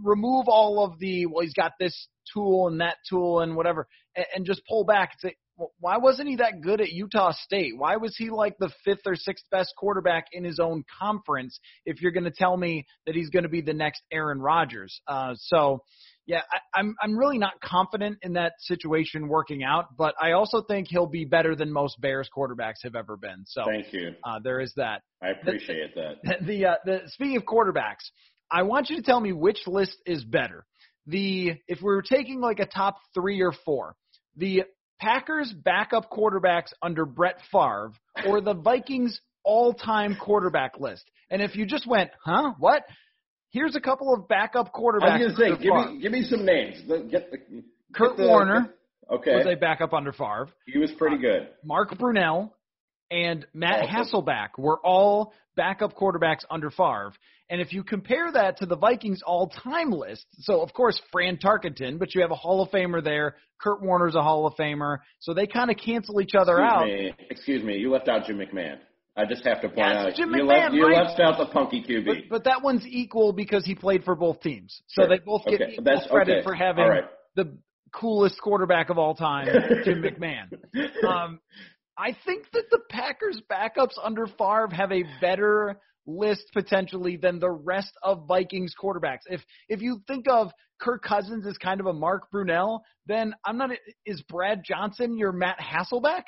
remove 0.02 0.46
all 0.48 0.84
of 0.84 0.98
the 0.98 1.26
well, 1.26 1.42
he's 1.42 1.54
got 1.54 1.72
this 1.80 2.08
tool 2.32 2.68
and 2.68 2.80
that 2.80 2.96
tool 3.08 3.40
and 3.40 3.56
whatever, 3.56 3.86
and, 4.14 4.26
and 4.36 4.46
just 4.46 4.60
pull 4.68 4.84
back 4.84 5.12
and 5.12 5.30
say, 5.30 5.36
why 5.78 5.98
wasn't 5.98 6.28
he 6.28 6.36
that 6.36 6.60
good 6.60 6.80
at 6.80 6.90
Utah 6.90 7.32
State? 7.32 7.74
Why 7.76 7.96
was 7.96 8.16
he 8.16 8.30
like 8.30 8.56
the 8.58 8.70
fifth 8.84 9.02
or 9.06 9.14
sixth 9.14 9.44
best 9.50 9.72
quarterback 9.76 10.26
in 10.32 10.44
his 10.44 10.58
own 10.58 10.84
conference? 11.00 11.58
If 11.86 12.02
you're 12.02 12.12
going 12.12 12.24
to 12.24 12.32
tell 12.32 12.56
me 12.56 12.86
that 13.06 13.14
he's 13.14 13.30
going 13.30 13.44
to 13.44 13.48
be 13.48 13.60
the 13.60 13.74
next 13.74 14.02
Aaron 14.12 14.40
Rodgers, 14.40 15.00
uh, 15.06 15.34
so 15.36 15.82
yeah, 16.26 16.40
I, 16.50 16.80
I'm 16.80 16.94
I'm 17.02 17.16
really 17.16 17.38
not 17.38 17.60
confident 17.62 18.18
in 18.22 18.32
that 18.34 18.54
situation 18.60 19.28
working 19.28 19.62
out, 19.62 19.96
but 19.96 20.14
I 20.20 20.32
also 20.32 20.62
think 20.62 20.88
he'll 20.88 21.06
be 21.06 21.24
better 21.24 21.54
than 21.54 21.70
most 21.70 22.00
Bears 22.00 22.28
quarterbacks 22.36 22.82
have 22.82 22.94
ever 22.96 23.16
been. 23.16 23.44
So 23.46 23.64
thank 23.66 23.92
you. 23.92 24.14
Uh, 24.24 24.40
there 24.42 24.60
is 24.60 24.72
that. 24.76 25.02
I 25.22 25.28
appreciate 25.28 25.94
the, 25.94 26.14
that. 26.24 26.46
The 26.46 26.66
uh, 26.66 26.74
the 26.84 27.00
speaking 27.06 27.36
of 27.36 27.44
quarterbacks, 27.44 28.10
I 28.50 28.62
want 28.62 28.90
you 28.90 28.96
to 28.96 29.02
tell 29.02 29.20
me 29.20 29.32
which 29.32 29.66
list 29.66 29.96
is 30.06 30.24
better. 30.24 30.64
The 31.06 31.56
if 31.68 31.80
we 31.80 31.94
were 31.94 32.02
taking 32.02 32.40
like 32.40 32.58
a 32.58 32.66
top 32.66 32.96
three 33.12 33.42
or 33.42 33.52
four, 33.64 33.94
the 34.36 34.64
Packers 35.00 35.52
backup 35.52 36.10
quarterbacks 36.10 36.72
under 36.82 37.04
Brett 37.04 37.38
Favre 37.50 37.92
or 38.26 38.40
the 38.40 38.54
Vikings 38.54 39.20
all-time 39.44 40.16
quarterback 40.20 40.80
list. 40.80 41.04
And 41.30 41.42
if 41.42 41.56
you 41.56 41.66
just 41.66 41.86
went, 41.86 42.10
huh, 42.24 42.52
what? 42.58 42.84
Here's 43.50 43.76
a 43.76 43.80
couple 43.80 44.12
of 44.12 44.26
backup 44.28 44.72
quarterbacks. 44.72 45.10
I 45.10 45.24
was 45.24 45.36
going 45.36 45.52
to 45.52 45.56
say, 45.56 45.62
give 45.62 45.74
me, 45.74 46.00
give 46.00 46.12
me 46.12 46.22
some 46.22 46.44
names. 46.44 46.76
Get 47.10 47.30
the, 47.30 47.38
Kurt 47.94 48.16
the, 48.16 48.26
Warner 48.26 48.74
okay. 49.10 49.36
was 49.36 49.46
a 49.46 49.54
backup 49.54 49.92
under 49.92 50.12
Favre. 50.12 50.48
He 50.66 50.78
was 50.78 50.90
pretty 50.92 51.16
uh, 51.16 51.20
good. 51.20 51.48
Mark 51.64 51.90
Brunell 51.96 52.50
and 53.14 53.46
Matt 53.54 53.88
Hasselbeck 53.88 54.58
were 54.58 54.80
all 54.84 55.32
backup 55.56 55.96
quarterbacks 55.96 56.44
under 56.50 56.68
Favre. 56.70 57.12
And 57.48 57.60
if 57.60 57.72
you 57.72 57.84
compare 57.84 58.32
that 58.32 58.58
to 58.58 58.66
the 58.66 58.76
Vikings 58.76 59.22
all-time 59.24 59.92
list, 59.92 60.26
so 60.40 60.62
of 60.62 60.72
course 60.72 61.00
Fran 61.12 61.36
Tarkenton, 61.36 61.98
but 61.98 62.14
you 62.14 62.22
have 62.22 62.32
a 62.32 62.36
Hall 62.36 62.62
of 62.62 62.70
Famer 62.70 63.04
there. 63.04 63.36
Kurt 63.60 63.82
Warner's 63.82 64.16
a 64.16 64.22
Hall 64.22 64.46
of 64.46 64.54
Famer, 64.54 64.98
so 65.20 65.32
they 65.32 65.46
kind 65.46 65.70
of 65.70 65.76
cancel 65.76 66.20
each 66.20 66.34
other 66.34 66.58
excuse 66.58 66.72
out. 66.72 66.84
Me, 66.86 67.12
excuse 67.30 67.62
me, 67.62 67.76
you 67.76 67.92
left 67.92 68.08
out 68.08 68.26
Jim 68.26 68.38
McMahon. 68.38 68.78
I 69.16 69.26
just 69.26 69.44
have 69.46 69.60
to 69.60 69.68
point 69.68 69.78
yeah, 69.78 70.06
out 70.06 70.14
Jim 70.16 70.30
you, 70.34 70.42
McMahon, 70.42 70.48
left, 70.48 70.74
you 70.74 70.86
right? 70.88 71.06
left 71.06 71.20
out 71.20 71.38
the 71.38 71.46
punky 71.46 71.84
QB. 71.88 72.04
But, 72.04 72.16
but, 72.28 72.44
that 72.44 72.62
one's 72.62 72.84
equal 72.84 73.32
because 73.32 73.64
he 73.64 73.76
played 73.76 74.02
for 74.02 74.16
both 74.16 74.40
teams, 74.40 74.82
so 74.88 75.02
sure. 75.02 75.08
they 75.08 75.22
both 75.24 75.44
get 75.44 75.62
okay. 75.62 75.72
equal 75.72 75.84
That's, 75.84 76.06
credit 76.08 76.38
okay. 76.38 76.44
for 76.44 76.54
having 76.54 76.84
right. 76.84 77.04
the 77.36 77.56
coolest 77.94 78.40
quarterback 78.40 78.90
of 78.90 78.98
all 78.98 79.14
time, 79.14 79.46
Jim 79.84 80.02
McMahon. 80.20 80.58
Um, 81.06 81.40
I 81.96 82.16
think 82.24 82.46
that 82.52 82.70
the 82.70 82.80
Packers 82.90 83.40
backups 83.50 83.94
under 84.02 84.26
Favre 84.26 84.68
have 84.72 84.92
a 84.92 85.04
better 85.20 85.78
list 86.06 86.44
potentially 86.52 87.16
than 87.16 87.38
the 87.38 87.50
rest 87.50 87.92
of 88.02 88.26
Vikings 88.26 88.74
quarterbacks. 88.80 89.20
If 89.26 89.40
if 89.68 89.80
you 89.80 90.00
think 90.06 90.26
of 90.28 90.50
Kirk 90.80 91.02
Cousins 91.02 91.46
as 91.46 91.56
kind 91.58 91.80
of 91.80 91.86
a 91.86 91.92
Mark 91.92 92.30
Brunell, 92.32 92.80
then 93.06 93.34
I'm 93.44 93.56
not. 93.56 93.70
Is 94.04 94.22
Brad 94.22 94.62
Johnson 94.64 95.16
your 95.16 95.32
Matt 95.32 95.58
Hasselbeck? 95.58 96.24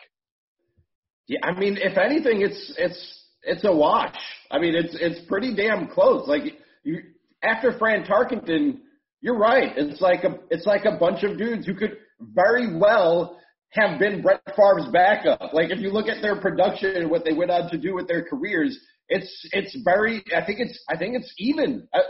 Yeah, 1.26 1.40
I 1.42 1.58
mean, 1.58 1.76
if 1.76 1.98
anything, 1.98 2.42
it's 2.42 2.74
it's 2.78 3.24
it's 3.42 3.64
a 3.64 3.72
wash. 3.72 4.16
I 4.50 4.58
mean, 4.58 4.74
it's 4.74 4.96
it's 4.98 5.26
pretty 5.28 5.54
damn 5.54 5.88
close. 5.88 6.26
Like 6.28 6.42
you 6.84 7.00
after 7.42 7.76
Fran 7.78 8.04
Tarkenton, 8.04 8.78
you're 9.20 9.38
right. 9.38 9.72
It's 9.76 10.00
like 10.00 10.24
a 10.24 10.36
it's 10.50 10.66
like 10.66 10.84
a 10.84 10.96
bunch 10.96 11.24
of 11.24 11.36
dudes 11.36 11.66
who 11.66 11.74
could 11.74 11.96
very 12.20 12.78
well 12.78 13.38
have 13.76 13.98
been 13.98 14.22
Brett 14.22 14.42
Favre's 14.56 14.88
backup. 14.92 15.52
Like 15.52 15.70
if 15.70 15.78
you 15.80 15.90
look 15.90 16.08
at 16.08 16.22
their 16.22 16.40
production 16.40 16.96
and 16.96 17.10
what 17.10 17.24
they 17.24 17.32
went 17.32 17.50
on 17.50 17.70
to 17.70 17.78
do 17.78 17.94
with 17.94 18.08
their 18.08 18.24
careers, 18.24 18.78
it's 19.08 19.48
it's 19.52 19.76
very. 19.84 20.24
I 20.34 20.44
think 20.44 20.60
it's 20.60 20.78
I 20.88 20.96
think 20.96 21.16
it's 21.16 21.32
even. 21.38 21.86
Uh, 21.92 22.00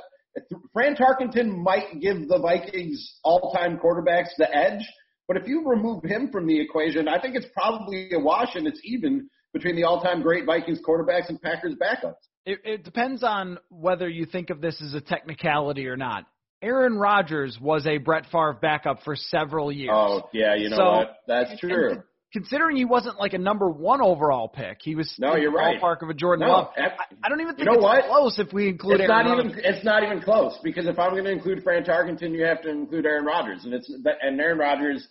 Fran 0.72 0.96
Tarkenton 0.96 1.56
might 1.62 2.00
give 2.00 2.28
the 2.28 2.38
Vikings 2.38 3.18
all-time 3.24 3.78
quarterbacks 3.78 4.28
the 4.36 4.54
edge, 4.54 4.86
but 5.28 5.38
if 5.38 5.46
you 5.46 5.66
remove 5.66 6.04
him 6.04 6.30
from 6.30 6.46
the 6.46 6.60
equation, 6.60 7.08
I 7.08 7.18
think 7.18 7.36
it's 7.36 7.46
probably 7.54 8.10
a 8.12 8.18
wash 8.18 8.54
and 8.54 8.66
it's 8.66 8.80
even 8.84 9.30
between 9.54 9.76
the 9.76 9.84
all-time 9.84 10.20
great 10.20 10.44
Vikings 10.44 10.80
quarterbacks 10.86 11.30
and 11.30 11.40
Packers 11.40 11.74
backups. 11.82 12.16
It, 12.44 12.60
it 12.64 12.84
depends 12.84 13.24
on 13.24 13.58
whether 13.70 14.08
you 14.08 14.26
think 14.26 14.50
of 14.50 14.60
this 14.60 14.80
as 14.82 14.92
a 14.92 15.00
technicality 15.00 15.88
or 15.88 15.96
not. 15.96 16.26
Aaron 16.62 16.96
Rodgers 16.96 17.58
was 17.60 17.86
a 17.86 17.98
Brett 17.98 18.26
Favre 18.32 18.58
backup 18.60 19.02
for 19.04 19.14
several 19.16 19.70
years. 19.70 19.90
Oh 19.92 20.28
yeah, 20.32 20.54
you 20.54 20.70
know 20.70 20.76
so, 20.76 20.84
what? 20.84 21.16
That's 21.26 21.60
true. 21.60 22.02
Considering 22.32 22.76
he 22.76 22.84
wasn't 22.84 23.18
like 23.18 23.34
a 23.34 23.38
number 23.38 23.68
one 23.68 24.02
overall 24.02 24.48
pick, 24.48 24.78
he 24.82 24.94
was 24.94 25.14
no, 25.18 25.36
you're 25.36 25.52
right. 25.52 25.80
ballpark 25.80 26.02
of 26.02 26.10
a 26.10 26.14
Jordan 26.14 26.46
no, 26.46 26.52
Love. 26.52 26.68
I, 26.76 26.88
I, 27.24 27.28
don't 27.28 27.40
even 27.40 27.54
think 27.54 27.60
you 27.60 27.64
know 27.66 27.74
it's 27.74 27.82
what? 27.82 28.04
close 28.06 28.38
if 28.38 28.52
we 28.52 28.68
include 28.68 29.00
it's 29.00 29.08
Aaron 29.08 29.26
not 29.26 29.36
Rodgers. 29.36 29.52
even 29.52 29.64
it's 29.64 29.84
not 29.84 30.02
even 30.02 30.20
close 30.20 30.58
because 30.62 30.86
if 30.86 30.98
I'm 30.98 31.12
going 31.12 31.24
to 31.24 31.30
include 31.30 31.62
Fran 31.62 31.84
Tarkenton, 31.84 32.32
you 32.32 32.44
have 32.44 32.62
to 32.62 32.70
include 32.70 33.06
Aaron 33.06 33.24
Rodgers, 33.24 33.64
and 33.64 33.72
it's 33.72 33.90
and 33.90 34.40
Aaron 34.40 34.58
Rodgers. 34.58 35.06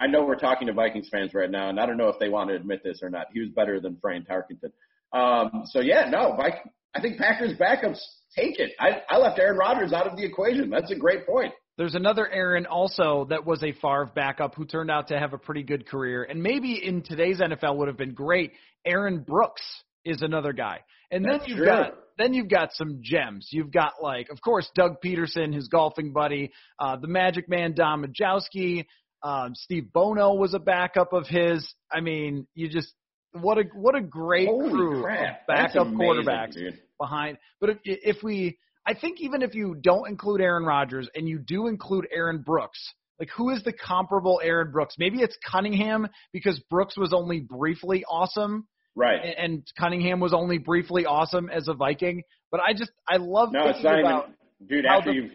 I 0.00 0.08
know 0.08 0.24
we're 0.24 0.36
talking 0.36 0.66
to 0.66 0.72
Vikings 0.72 1.08
fans 1.12 1.32
right 1.34 1.50
now, 1.50 1.68
and 1.68 1.78
I 1.78 1.86
don't 1.86 1.96
know 1.96 2.08
if 2.08 2.18
they 2.18 2.28
want 2.28 2.50
to 2.50 2.56
admit 2.56 2.82
this 2.82 3.00
or 3.02 3.10
not. 3.10 3.26
He 3.32 3.40
was 3.40 3.50
better 3.50 3.78
than 3.78 3.96
Fran 4.00 4.24
Tarkenton. 4.24 4.72
Um, 5.12 5.64
so 5.66 5.80
yeah, 5.80 6.08
no, 6.10 6.36
Vic, 6.36 6.54
I 6.94 7.00
think 7.00 7.18
Packers 7.18 7.56
backups 7.58 8.00
take 8.36 8.58
it. 8.58 8.72
I, 8.78 9.02
I 9.08 9.18
left 9.18 9.38
Aaron 9.38 9.56
Rodgers 9.56 9.92
out 9.92 10.06
of 10.06 10.16
the 10.16 10.24
equation. 10.24 10.70
That's 10.70 10.90
a 10.90 10.96
great 10.96 11.26
point. 11.26 11.52
There's 11.76 11.94
another 11.94 12.28
Aaron 12.30 12.66
also 12.66 13.26
that 13.30 13.44
was 13.44 13.62
a 13.62 13.72
Favre 13.72 14.10
backup 14.14 14.54
who 14.54 14.64
turned 14.64 14.90
out 14.90 15.08
to 15.08 15.18
have 15.18 15.32
a 15.32 15.38
pretty 15.38 15.64
good 15.64 15.86
career, 15.86 16.22
and 16.22 16.42
maybe 16.42 16.80
in 16.84 17.02
today's 17.02 17.40
NFL 17.40 17.76
would 17.78 17.88
have 17.88 17.96
been 17.96 18.14
great. 18.14 18.52
Aaron 18.86 19.20
Brooks 19.20 19.62
is 20.04 20.22
another 20.22 20.52
guy, 20.52 20.80
and 21.10 21.24
then 21.24 21.40
you've 21.46 21.58
true. 21.58 21.66
got 21.66 21.94
then 22.16 22.32
you've 22.32 22.48
got 22.48 22.72
some 22.74 23.00
gems. 23.02 23.48
You've 23.50 23.72
got 23.72 23.94
like, 24.00 24.30
of 24.30 24.40
course, 24.40 24.70
Doug 24.76 24.96
Pederson, 25.04 25.52
his 25.52 25.66
golfing 25.66 26.12
buddy, 26.12 26.52
uh, 26.78 26.96
the 26.96 27.08
Magic 27.08 27.48
Man 27.48 27.74
Don 27.74 28.04
Majkowski, 28.04 28.84
um, 29.24 29.54
Steve 29.54 29.92
Bono 29.92 30.34
was 30.34 30.54
a 30.54 30.58
backup 30.60 31.12
of 31.12 31.26
his. 31.26 31.66
I 31.90 32.00
mean, 32.00 32.46
you 32.54 32.68
just 32.68 32.92
what 33.32 33.58
a 33.58 33.64
what 33.74 33.96
a 33.96 34.00
great 34.00 34.46
Holy 34.46 34.70
crew 34.70 35.02
crap. 35.02 35.40
of 35.40 35.46
backup 35.48 35.72
That's 35.74 35.76
amazing, 35.76 36.24
quarterbacks 36.24 36.54
dude. 36.54 36.78
Behind. 36.98 37.38
But 37.60 37.70
if 37.70 37.78
if 37.84 38.22
we 38.22 38.58
I 38.86 38.94
think 38.94 39.20
even 39.20 39.42
if 39.42 39.54
you 39.54 39.76
don't 39.80 40.08
include 40.08 40.40
Aaron 40.40 40.64
Rodgers 40.64 41.08
and 41.14 41.28
you 41.28 41.38
do 41.38 41.66
include 41.68 42.06
Aaron 42.14 42.42
Brooks, 42.42 42.78
like 43.18 43.30
who 43.36 43.50
is 43.50 43.62
the 43.62 43.72
comparable 43.72 44.40
Aaron 44.42 44.70
Brooks? 44.70 44.96
Maybe 44.98 45.18
it's 45.18 45.36
Cunningham 45.50 46.08
because 46.32 46.60
Brooks 46.70 46.96
was 46.96 47.12
only 47.12 47.40
briefly 47.40 48.04
awesome. 48.08 48.66
Right. 48.96 49.34
And, 49.38 49.66
Cunningham 49.76 50.20
was 50.20 50.32
only 50.32 50.58
briefly 50.58 51.04
awesome 51.04 51.50
as 51.50 51.66
a 51.66 51.74
Viking, 51.74 52.22
but 52.52 52.60
I 52.60 52.74
just 52.74 52.92
I 53.08 53.16
love 53.16 53.50
no, 53.52 53.68
it's 53.68 53.82
not 53.82 53.98
even, 53.98 54.22
dude. 54.68 54.86
After 54.86 55.10
the- 55.10 55.16
you 55.16 55.30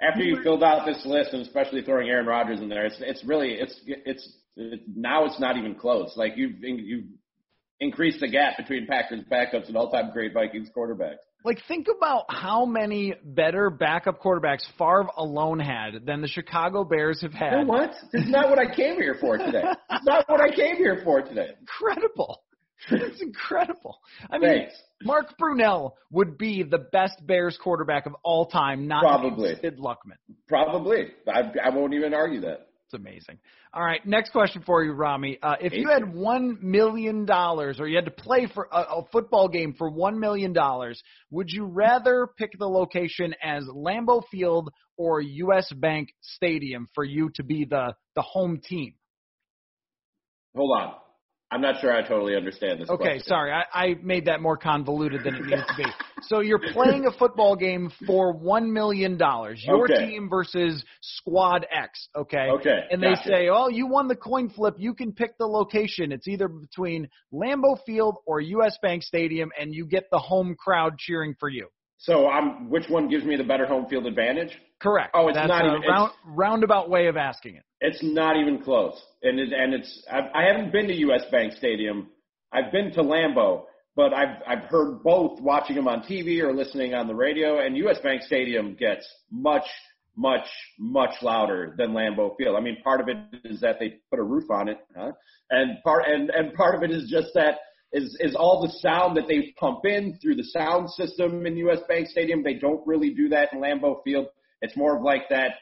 after 0.00 0.22
you 0.22 0.42
filled 0.42 0.62
out 0.62 0.84
this 0.86 1.04
list, 1.06 1.32
and 1.32 1.42
especially 1.42 1.82
throwing 1.82 2.08
Aaron 2.08 2.26
Rodgers 2.26 2.60
in 2.60 2.68
there, 2.68 2.86
it's 2.86 2.96
it's 3.00 3.24
really 3.24 3.52
it's 3.52 3.80
it's 3.86 4.36
it, 4.56 4.80
now 4.94 5.24
it's 5.26 5.38
not 5.38 5.56
even 5.56 5.74
close. 5.74 6.12
Like 6.16 6.32
you've 6.36 6.56
you've 6.60 7.04
increased 7.80 8.20
the 8.20 8.28
gap 8.28 8.56
between 8.56 8.86
Packers 8.86 9.20
backups 9.30 9.68
and 9.68 9.76
all-time 9.76 10.10
great 10.12 10.32
Vikings 10.32 10.68
quarterbacks. 10.76 11.18
Like, 11.44 11.58
think 11.68 11.88
about 11.94 12.24
how 12.30 12.64
many 12.64 13.14
better 13.22 13.68
backup 13.68 14.22
quarterbacks 14.22 14.64
Favre 14.78 15.08
alone 15.16 15.58
had 15.58 16.06
than 16.06 16.22
the 16.22 16.28
Chicago 16.28 16.84
Bears 16.84 17.20
have 17.20 17.32
You 17.32 17.38
had. 17.38 17.50
know 17.52 17.64
what? 17.66 17.90
This 18.12 18.24
is 18.24 18.30
not 18.30 18.48
what 18.48 18.58
I 18.58 18.74
came 18.74 18.94
here 18.96 19.16
for 19.20 19.36
today. 19.36 19.62
It's 19.90 20.06
not 20.06 20.28
what 20.28 20.40
I 20.40 20.54
came 20.54 20.76
here 20.76 21.00
for 21.04 21.20
today. 21.22 21.48
Incredible. 21.60 22.42
It's 22.90 23.22
incredible. 23.22 23.98
I 24.30 24.38
mean, 24.38 24.58
Thanks. 24.58 24.74
Mark 25.02 25.38
Brunell 25.40 25.92
would 26.10 26.36
be 26.36 26.62
the 26.62 26.78
best 26.92 27.24
Bears 27.26 27.56
quarterback 27.62 28.04
of 28.06 28.14
all 28.22 28.46
time, 28.46 28.86
not 28.86 29.02
Probably. 29.02 29.54
Sid 29.60 29.78
Luckman. 29.78 30.18
Probably. 30.48 31.06
I, 31.26 31.42
I 31.64 31.70
won't 31.70 31.94
even 31.94 32.12
argue 32.12 32.40
that. 32.42 32.66
It's 32.94 33.00
amazing. 33.00 33.38
All 33.72 33.82
right, 33.82 34.04
next 34.06 34.30
question 34.30 34.62
for 34.64 34.84
you, 34.84 34.92
Rami. 34.92 35.38
Uh, 35.42 35.56
if 35.60 35.72
you 35.72 35.88
had 35.88 36.14
one 36.14 36.58
million 36.62 37.24
dollars, 37.24 37.80
or 37.80 37.88
you 37.88 37.96
had 37.96 38.04
to 38.04 38.12
play 38.12 38.46
for 38.54 38.68
a, 38.70 38.78
a 38.78 39.04
football 39.10 39.48
game 39.48 39.74
for 39.76 39.90
one 39.90 40.20
million 40.20 40.52
dollars, 40.52 41.02
would 41.30 41.50
you 41.50 41.64
rather 41.64 42.28
pick 42.38 42.56
the 42.56 42.68
location 42.68 43.34
as 43.42 43.64
Lambeau 43.64 44.22
Field 44.30 44.70
or 44.96 45.20
U.S. 45.20 45.72
Bank 45.72 46.14
Stadium 46.20 46.88
for 46.94 47.02
you 47.02 47.30
to 47.34 47.42
be 47.42 47.64
the 47.64 47.94
the 48.14 48.22
home 48.22 48.60
team? 48.64 48.94
Hold 50.54 50.80
on. 50.80 50.94
I'm 51.50 51.60
not 51.60 51.80
sure 51.80 51.92
I 51.92 52.02
totally 52.06 52.34
understand 52.36 52.80
this. 52.80 52.88
Okay, 52.88 53.02
question. 53.02 53.22
sorry, 53.26 53.52
I, 53.52 53.64
I 53.72 53.94
made 54.02 54.24
that 54.26 54.40
more 54.40 54.56
convoluted 54.56 55.22
than 55.22 55.36
it 55.36 55.44
needed 55.44 55.64
to 55.68 55.76
be. 55.76 55.90
So 56.22 56.40
you're 56.40 56.58
playing 56.58 57.06
a 57.06 57.12
football 57.16 57.54
game 57.54 57.92
for 58.06 58.32
one 58.32 58.72
million 58.72 59.16
dollars. 59.16 59.62
Your 59.64 59.84
Okay. 59.84 60.06
team 60.06 60.28
versus 60.28 60.82
Squad 61.02 61.66
X. 61.70 62.08
Okay. 62.16 62.48
Okay, 62.50 62.80
And 62.90 63.02
they 63.02 63.14
gotcha. 63.14 63.28
say, 63.28 63.48
"Oh, 63.50 63.68
you 63.68 63.86
won 63.86 64.08
the 64.08 64.16
coin 64.16 64.48
flip. 64.48 64.74
You 64.78 64.94
can 64.94 65.12
pick 65.12 65.38
the 65.38 65.46
location. 65.46 66.12
It's 66.12 66.26
either 66.26 66.48
between 66.48 67.08
Lambeau 67.32 67.78
Field 67.86 68.16
or 68.26 68.40
U.S. 68.40 68.76
Bank 68.82 69.02
Stadium, 69.02 69.50
and 69.60 69.72
you 69.74 69.86
get 69.86 70.04
the 70.10 70.18
home 70.18 70.56
crowd 70.58 70.98
cheering 70.98 71.34
for 71.38 71.48
you." 71.48 71.68
So 72.04 72.28
I'm. 72.28 72.68
Which 72.68 72.88
one 72.88 73.08
gives 73.08 73.24
me 73.24 73.36
the 73.36 73.44
better 73.44 73.66
home 73.66 73.86
field 73.88 74.06
advantage? 74.06 74.50
Correct. 74.80 75.12
Oh, 75.14 75.28
it's 75.28 75.36
That's 75.36 75.48
not 75.48 75.64
a 75.64 75.68
even- 75.68 75.82
it's- 75.82 75.90
round, 75.90 76.12
roundabout 76.26 76.90
way 76.90 77.06
of 77.06 77.16
asking 77.16 77.56
it. 77.56 77.62
It's 77.80 78.02
not 78.02 78.36
even 78.36 78.62
close. 78.62 79.00
And 79.22 79.40
it, 79.40 79.52
and 79.52 79.72
it's. 79.72 80.04
I, 80.10 80.20
I 80.34 80.42
haven't 80.44 80.70
been 80.72 80.86
to 80.88 80.94
U.S. 81.08 81.22
Bank 81.30 81.54
Stadium. 81.54 82.08
I've 82.52 82.70
been 82.72 82.92
to 82.92 83.02
Lambeau, 83.02 83.64
but 83.96 84.12
I've 84.12 84.36
I've 84.46 84.64
heard 84.68 85.02
both 85.02 85.40
watching 85.40 85.76
them 85.76 85.88
on 85.88 86.02
TV 86.02 86.40
or 86.42 86.52
listening 86.54 86.92
on 86.94 87.06
the 87.06 87.14
radio. 87.14 87.58
And 87.64 87.76
U.S. 87.78 87.98
Bank 88.02 88.22
Stadium 88.22 88.74
gets 88.74 89.06
much 89.30 89.64
much 90.16 90.46
much 90.78 91.14
louder 91.22 91.74
than 91.78 91.92
Lambeau 91.92 92.36
Field. 92.36 92.54
I 92.56 92.60
mean, 92.60 92.76
part 92.84 93.00
of 93.00 93.08
it 93.08 93.16
is 93.44 93.60
that 93.62 93.78
they 93.80 93.94
put 94.10 94.18
a 94.18 94.22
roof 94.22 94.50
on 94.50 94.68
it, 94.68 94.78
huh? 94.96 95.12
And 95.50 95.82
part 95.82 96.04
and 96.06 96.28
and 96.30 96.52
part 96.54 96.74
of 96.74 96.82
it 96.82 96.90
is 96.90 97.08
just 97.08 97.28
that 97.34 97.56
is 97.94 98.16
is 98.20 98.34
all 98.34 98.60
the 98.60 98.72
sound 98.80 99.16
that 99.16 99.28
they 99.28 99.54
pump 99.58 99.86
in 99.86 100.18
through 100.20 100.34
the 100.34 100.44
sound 100.44 100.90
system 100.90 101.46
in 101.46 101.56
US 101.56 101.80
Bank 101.88 102.08
Stadium. 102.08 102.42
They 102.42 102.54
don't 102.54 102.86
really 102.86 103.10
do 103.10 103.28
that 103.30 103.52
in 103.52 103.60
Lambeau 103.60 104.02
Field. 104.04 104.26
It's 104.60 104.76
more 104.76 104.96
of 104.96 105.02
like 105.02 105.28
that 105.30 105.52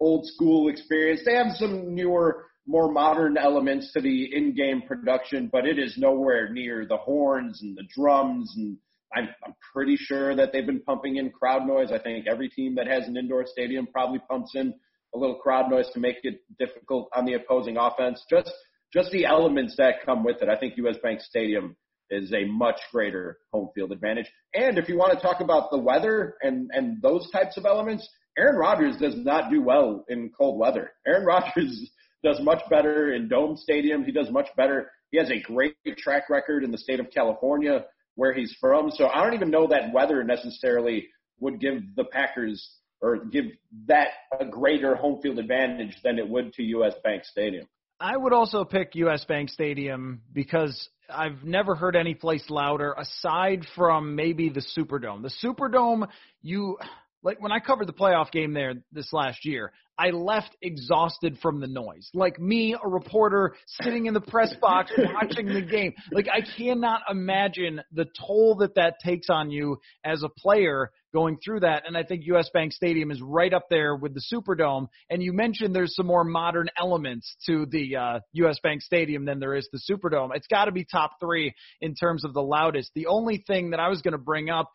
old 0.00 0.26
school 0.26 0.68
experience. 0.68 1.20
They 1.24 1.34
have 1.34 1.52
some 1.56 1.94
newer, 1.94 2.46
more 2.66 2.90
modern 2.90 3.36
elements 3.36 3.92
to 3.92 4.00
the 4.00 4.34
in-game 4.34 4.82
production, 4.86 5.50
but 5.52 5.66
it 5.66 5.78
is 5.78 5.98
nowhere 5.98 6.50
near 6.50 6.86
the 6.86 6.96
horns 6.96 7.60
and 7.62 7.76
the 7.76 7.84
drums 7.94 8.54
and 8.56 8.78
I'm, 9.12 9.28
I'm 9.44 9.54
pretty 9.72 9.96
sure 9.96 10.36
that 10.36 10.52
they've 10.52 10.66
been 10.66 10.82
pumping 10.82 11.16
in 11.16 11.30
crowd 11.30 11.66
noise. 11.66 11.90
I 11.92 11.98
think 11.98 12.26
every 12.30 12.48
team 12.48 12.76
that 12.76 12.86
has 12.86 13.08
an 13.08 13.16
indoor 13.16 13.44
stadium 13.44 13.88
probably 13.92 14.20
pumps 14.30 14.52
in 14.54 14.74
a 15.14 15.18
little 15.18 15.36
crowd 15.36 15.68
noise 15.68 15.88
to 15.94 16.00
make 16.00 16.18
it 16.22 16.40
difficult 16.58 17.08
on 17.14 17.24
the 17.24 17.34
opposing 17.34 17.76
offense. 17.76 18.24
Just 18.30 18.52
just 18.92 19.10
the 19.10 19.24
elements 19.24 19.74
that 19.76 20.04
come 20.04 20.24
with 20.24 20.42
it. 20.42 20.48
I 20.48 20.56
think 20.56 20.76
US 20.76 20.96
Bank 21.02 21.20
Stadium 21.20 21.76
is 22.10 22.32
a 22.32 22.44
much 22.44 22.80
greater 22.92 23.38
home 23.52 23.70
field 23.74 23.92
advantage. 23.92 24.26
And 24.54 24.78
if 24.78 24.88
you 24.88 24.96
want 24.96 25.12
to 25.12 25.20
talk 25.20 25.40
about 25.40 25.70
the 25.70 25.78
weather 25.78 26.34
and 26.42 26.70
and 26.72 27.00
those 27.02 27.30
types 27.30 27.56
of 27.56 27.66
elements, 27.66 28.08
Aaron 28.36 28.56
Rodgers 28.56 28.96
does 28.96 29.14
not 29.16 29.50
do 29.50 29.62
well 29.62 30.04
in 30.08 30.30
cold 30.36 30.58
weather. 30.58 30.92
Aaron 31.06 31.26
Rodgers 31.26 31.90
does 32.22 32.40
much 32.40 32.62
better 32.68 33.12
in 33.14 33.28
dome 33.28 33.56
stadiums. 33.56 34.04
He 34.04 34.12
does 34.12 34.30
much 34.30 34.48
better. 34.56 34.90
He 35.10 35.18
has 35.18 35.30
a 35.30 35.40
great 35.40 35.74
track 35.98 36.28
record 36.28 36.64
in 36.64 36.70
the 36.70 36.78
state 36.78 37.00
of 37.00 37.10
California 37.10 37.84
where 38.14 38.32
he's 38.32 38.54
from. 38.60 38.90
So 38.90 39.08
I 39.08 39.24
don't 39.24 39.34
even 39.34 39.50
know 39.50 39.66
that 39.68 39.92
weather 39.92 40.22
necessarily 40.22 41.08
would 41.38 41.60
give 41.60 41.82
the 41.96 42.04
Packers 42.04 42.76
or 43.00 43.24
give 43.24 43.46
that 43.86 44.08
a 44.38 44.44
greater 44.44 44.94
home 44.94 45.20
field 45.22 45.38
advantage 45.38 45.96
than 46.04 46.18
it 46.18 46.28
would 46.28 46.52
to 46.54 46.62
US 46.62 46.94
Bank 47.02 47.24
Stadium. 47.24 47.66
I 48.00 48.16
would 48.16 48.32
also 48.32 48.64
pick 48.64 48.94
U.S. 48.94 49.26
Bank 49.26 49.50
Stadium 49.50 50.22
because 50.32 50.88
I've 51.12 51.44
never 51.44 51.74
heard 51.74 51.94
any 51.94 52.14
place 52.14 52.48
louder 52.48 52.94
aside 52.96 53.66
from 53.76 54.16
maybe 54.16 54.48
the 54.48 54.62
Superdome. 54.74 55.22
The 55.22 55.30
Superdome, 55.46 56.08
you 56.40 56.78
like 57.22 57.42
when 57.42 57.52
I 57.52 57.58
covered 57.60 57.86
the 57.86 57.92
playoff 57.92 58.30
game 58.30 58.54
there 58.54 58.76
this 58.90 59.12
last 59.12 59.44
year, 59.44 59.72
I 60.00 60.10
left 60.10 60.56
exhausted 60.62 61.36
from 61.42 61.60
the 61.60 61.66
noise. 61.66 62.08
Like 62.14 62.40
me, 62.40 62.74
a 62.82 62.88
reporter 62.88 63.54
sitting 63.82 64.06
in 64.06 64.14
the 64.14 64.20
press 64.22 64.54
box 64.58 64.90
watching 65.14 65.46
the 65.46 65.60
game. 65.60 65.92
Like 66.10 66.26
I 66.26 66.40
cannot 66.56 67.02
imagine 67.10 67.82
the 67.92 68.06
toll 68.26 68.56
that 68.60 68.76
that 68.76 68.94
takes 69.04 69.28
on 69.28 69.50
you 69.50 69.78
as 70.02 70.22
a 70.22 70.30
player 70.30 70.90
going 71.12 71.36
through 71.44 71.60
that. 71.60 71.82
And 71.86 71.98
I 71.98 72.02
think 72.02 72.22
US 72.26 72.48
Bank 72.54 72.72
Stadium 72.72 73.10
is 73.10 73.20
right 73.20 73.52
up 73.52 73.66
there 73.68 73.94
with 73.94 74.14
the 74.14 74.22
Superdome. 74.32 74.88
And 75.10 75.22
you 75.22 75.34
mentioned 75.34 75.74
there's 75.74 75.94
some 75.94 76.06
more 76.06 76.24
modern 76.24 76.68
elements 76.78 77.36
to 77.46 77.66
the 77.66 77.96
uh, 77.96 78.20
US 78.32 78.58
Bank 78.62 78.80
Stadium 78.80 79.26
than 79.26 79.38
there 79.38 79.54
is 79.54 79.68
the 79.70 79.80
Superdome. 79.90 80.30
It's 80.34 80.46
got 80.46 80.64
to 80.64 80.72
be 80.72 80.84
top 80.84 81.12
three 81.20 81.52
in 81.82 81.94
terms 81.94 82.24
of 82.24 82.32
the 82.32 82.42
loudest. 82.42 82.90
The 82.94 83.06
only 83.06 83.44
thing 83.46 83.70
that 83.70 83.80
I 83.80 83.88
was 83.88 84.00
going 84.00 84.12
to 84.12 84.18
bring 84.18 84.48
up 84.48 84.70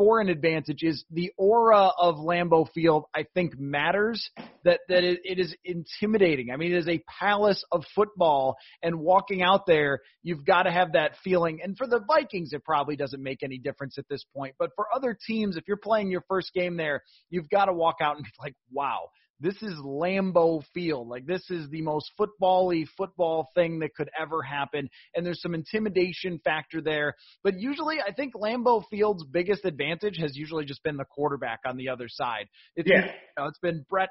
for 0.00 0.18
an 0.18 0.30
advantage 0.30 0.82
is 0.82 1.04
the 1.10 1.30
aura 1.36 1.90
of 1.98 2.14
Lambeau 2.16 2.66
Field. 2.72 3.04
I 3.14 3.26
think 3.34 3.58
matters 3.58 4.30
that 4.64 4.80
that 4.88 5.04
it, 5.04 5.20
it 5.24 5.38
is 5.38 5.54
intimidating. 5.62 6.50
I 6.50 6.56
mean, 6.56 6.72
it 6.72 6.78
is 6.78 6.88
a 6.88 7.02
palace 7.20 7.62
of 7.70 7.84
football, 7.94 8.56
and 8.82 8.98
walking 8.98 9.42
out 9.42 9.66
there, 9.66 10.00
you've 10.22 10.46
got 10.46 10.62
to 10.62 10.70
have 10.70 10.92
that 10.92 11.16
feeling. 11.22 11.60
And 11.62 11.76
for 11.76 11.86
the 11.86 12.00
Vikings, 12.00 12.54
it 12.54 12.64
probably 12.64 12.96
doesn't 12.96 13.22
make 13.22 13.42
any 13.42 13.58
difference 13.58 13.98
at 13.98 14.06
this 14.08 14.24
point. 14.34 14.54
But 14.58 14.70
for 14.74 14.86
other 14.94 15.14
teams, 15.26 15.58
if 15.58 15.64
you're 15.68 15.76
playing 15.76 16.10
your 16.10 16.24
first 16.28 16.54
game 16.54 16.78
there, 16.78 17.02
you've 17.28 17.50
got 17.50 17.66
to 17.66 17.74
walk 17.74 17.96
out 18.00 18.16
and 18.16 18.24
be 18.24 18.30
like, 18.40 18.54
"Wow, 18.72 19.10
this 19.40 19.56
is 19.62 19.74
Lambeau 19.78 20.62
Field. 20.74 21.08
Like 21.08 21.26
this 21.26 21.42
is 21.50 21.68
the 21.70 21.82
most 21.82 22.10
football-y 22.16 22.84
football 22.96 23.48
thing 23.54 23.80
that 23.80 23.94
could 23.94 24.10
ever 24.20 24.42
happen. 24.42 24.88
And 25.14 25.24
there's 25.24 25.40
some 25.42 25.54
intimidation 25.54 26.40
factor 26.44 26.80
there. 26.80 27.14
But 27.42 27.58
usually 27.58 27.96
I 28.00 28.12
think 28.12 28.34
Lambeau 28.34 28.84
Field's 28.90 29.24
biggest 29.24 29.64
advantage 29.64 30.18
has 30.18 30.36
usually 30.36 30.64
just 30.64 30.82
been 30.82 30.96
the 30.96 31.04
quarterback 31.04 31.60
on 31.66 31.76
the 31.76 31.88
other 31.88 32.06
side. 32.08 32.46
It's, 32.76 32.88
Yeah. 32.88 33.06
you 33.06 33.12
know, 33.38 33.46
it's 33.46 33.58
been 33.58 33.84
Brett 33.88 34.10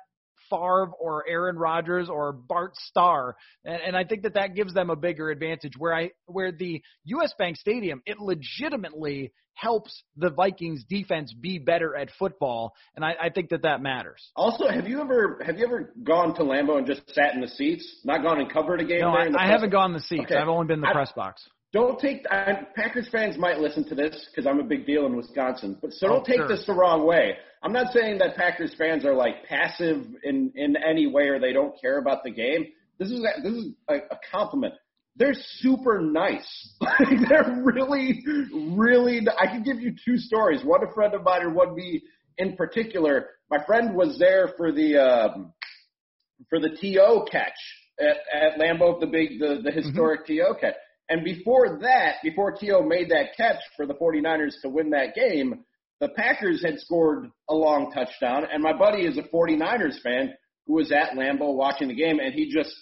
Favre 0.49 0.91
or 0.99 1.23
Aaron 1.27 1.57
Rodgers 1.57 2.09
or 2.09 2.31
Bart 2.33 2.73
Starr, 2.75 3.35
and, 3.65 3.81
and 3.87 3.97
I 3.97 4.03
think 4.03 4.23
that 4.23 4.33
that 4.35 4.55
gives 4.55 4.73
them 4.73 4.89
a 4.89 4.95
bigger 4.95 5.29
advantage. 5.29 5.73
Where 5.77 5.93
I 5.93 6.11
where 6.25 6.51
the 6.51 6.81
U.S. 7.05 7.33
Bank 7.37 7.57
Stadium, 7.57 8.01
it 8.05 8.17
legitimately 8.19 9.31
helps 9.53 10.03
the 10.15 10.29
Vikings 10.29 10.85
defense 10.89 11.33
be 11.33 11.59
better 11.59 11.93
at 11.95 12.09
football, 12.17 12.73
and 12.95 13.03
I, 13.03 13.15
I 13.23 13.29
think 13.29 13.49
that 13.49 13.63
that 13.63 13.81
matters. 13.81 14.21
Also, 14.35 14.67
have 14.69 14.87
you 14.87 15.01
ever 15.01 15.41
have 15.45 15.57
you 15.57 15.65
ever 15.65 15.93
gone 16.03 16.33
to 16.35 16.43
Lambeau 16.43 16.77
and 16.77 16.87
just 16.87 17.01
sat 17.13 17.33
in 17.33 17.41
the 17.41 17.47
seats, 17.47 17.99
not 18.05 18.21
gone 18.23 18.39
and 18.39 18.51
covered 18.51 18.79
a 18.81 18.85
game 18.85 19.01
No, 19.01 19.11
there? 19.11 19.37
I, 19.37 19.47
I 19.47 19.51
haven't 19.51 19.71
gone 19.71 19.91
in 19.91 19.93
the 19.97 20.01
seats. 20.03 20.23
Okay. 20.25 20.35
I've 20.35 20.47
only 20.47 20.67
been 20.67 20.75
in 20.75 20.81
the 20.81 20.87
I- 20.89 20.93
press 20.93 21.11
box. 21.11 21.41
Don't 21.71 21.99
take 21.99 22.25
I, 22.31 22.63
Packers 22.75 23.07
fans 23.11 23.37
might 23.37 23.59
listen 23.59 23.87
to 23.89 23.93
this 23.95 24.27
because 24.31 24.47
I'm 24.47 24.59
a 24.59 24.63
big 24.63 24.87
deal 24.87 25.05
in 25.05 25.15
Wisconsin, 25.15 25.77
but 25.79 25.93
so 25.93 26.07
Oh, 26.07 26.09
don't 26.13 26.25
take 26.25 26.37
sure. 26.37 26.47
this 26.47 26.65
the 26.65 26.73
wrong 26.73 27.05
way. 27.05 27.35
I'm 27.61 27.73
not 27.73 27.91
saying 27.93 28.19
that 28.19 28.35
Packers 28.35 28.73
fans 28.77 29.05
are 29.05 29.13
like 29.13 29.45
passive 29.45 30.05
in 30.23 30.51
in 30.55 30.75
any 30.77 31.07
way 31.07 31.27
or 31.27 31.39
they 31.39 31.53
don't 31.53 31.79
care 31.79 31.99
about 31.99 32.23
the 32.23 32.31
game. 32.31 32.67
This 32.97 33.09
is 33.09 33.19
a, 33.23 33.41
this 33.41 33.53
is 33.53 33.71
a, 33.89 33.95
a 33.95 34.19
compliment. 34.31 34.73
They're 35.15 35.35
super 35.57 35.99
nice. 36.01 36.73
Like, 36.81 37.29
they're 37.29 37.61
really, 37.63 38.23
really. 38.53 39.21
I 39.39 39.47
can 39.47 39.63
give 39.63 39.79
you 39.79 39.93
two 40.05 40.17
stories. 40.17 40.61
One 40.63 40.81
a 40.83 40.93
friend 40.93 41.13
of 41.13 41.23
mine 41.23 41.41
and 41.41 41.55
one 41.55 41.75
me 41.75 42.01
in 42.37 42.55
particular. 42.55 43.27
My 43.49 43.63
friend 43.65 43.95
was 43.95 44.17
there 44.17 44.53
for 44.57 44.71
the 44.71 44.97
um, 44.97 45.53
for 46.49 46.59
the 46.59 46.69
TO 46.69 47.25
catch 47.31 47.53
at, 47.99 48.17
at 48.33 48.59
Lambeau, 48.59 48.99
the 48.99 49.07
big, 49.07 49.39
the, 49.39 49.61
the 49.63 49.71
historic 49.71 50.25
TO 50.25 50.55
catch. 50.59 50.75
And 51.09 51.23
before 51.23 51.79
that, 51.81 52.15
before 52.23 52.55
TO 52.55 52.83
made 52.85 53.09
that 53.09 53.35
catch 53.35 53.57
for 53.75 53.85
the 53.85 53.95
49ers 53.95 54.61
to 54.61 54.69
win 54.69 54.91
that 54.91 55.15
game, 55.15 55.65
the 55.99 56.09
Packers 56.09 56.63
had 56.63 56.79
scored 56.79 57.29
a 57.49 57.53
long 57.53 57.91
touchdown. 57.91 58.45
And 58.51 58.63
my 58.63 58.73
buddy 58.73 59.05
is 59.05 59.17
a 59.17 59.23
49ers 59.23 60.01
fan 60.01 60.33
who 60.65 60.75
was 60.75 60.91
at 60.91 61.17
Lambeau 61.17 61.55
watching 61.55 61.87
the 61.87 61.95
game, 61.95 62.19
and 62.19 62.33
he 62.33 62.51
just 62.51 62.73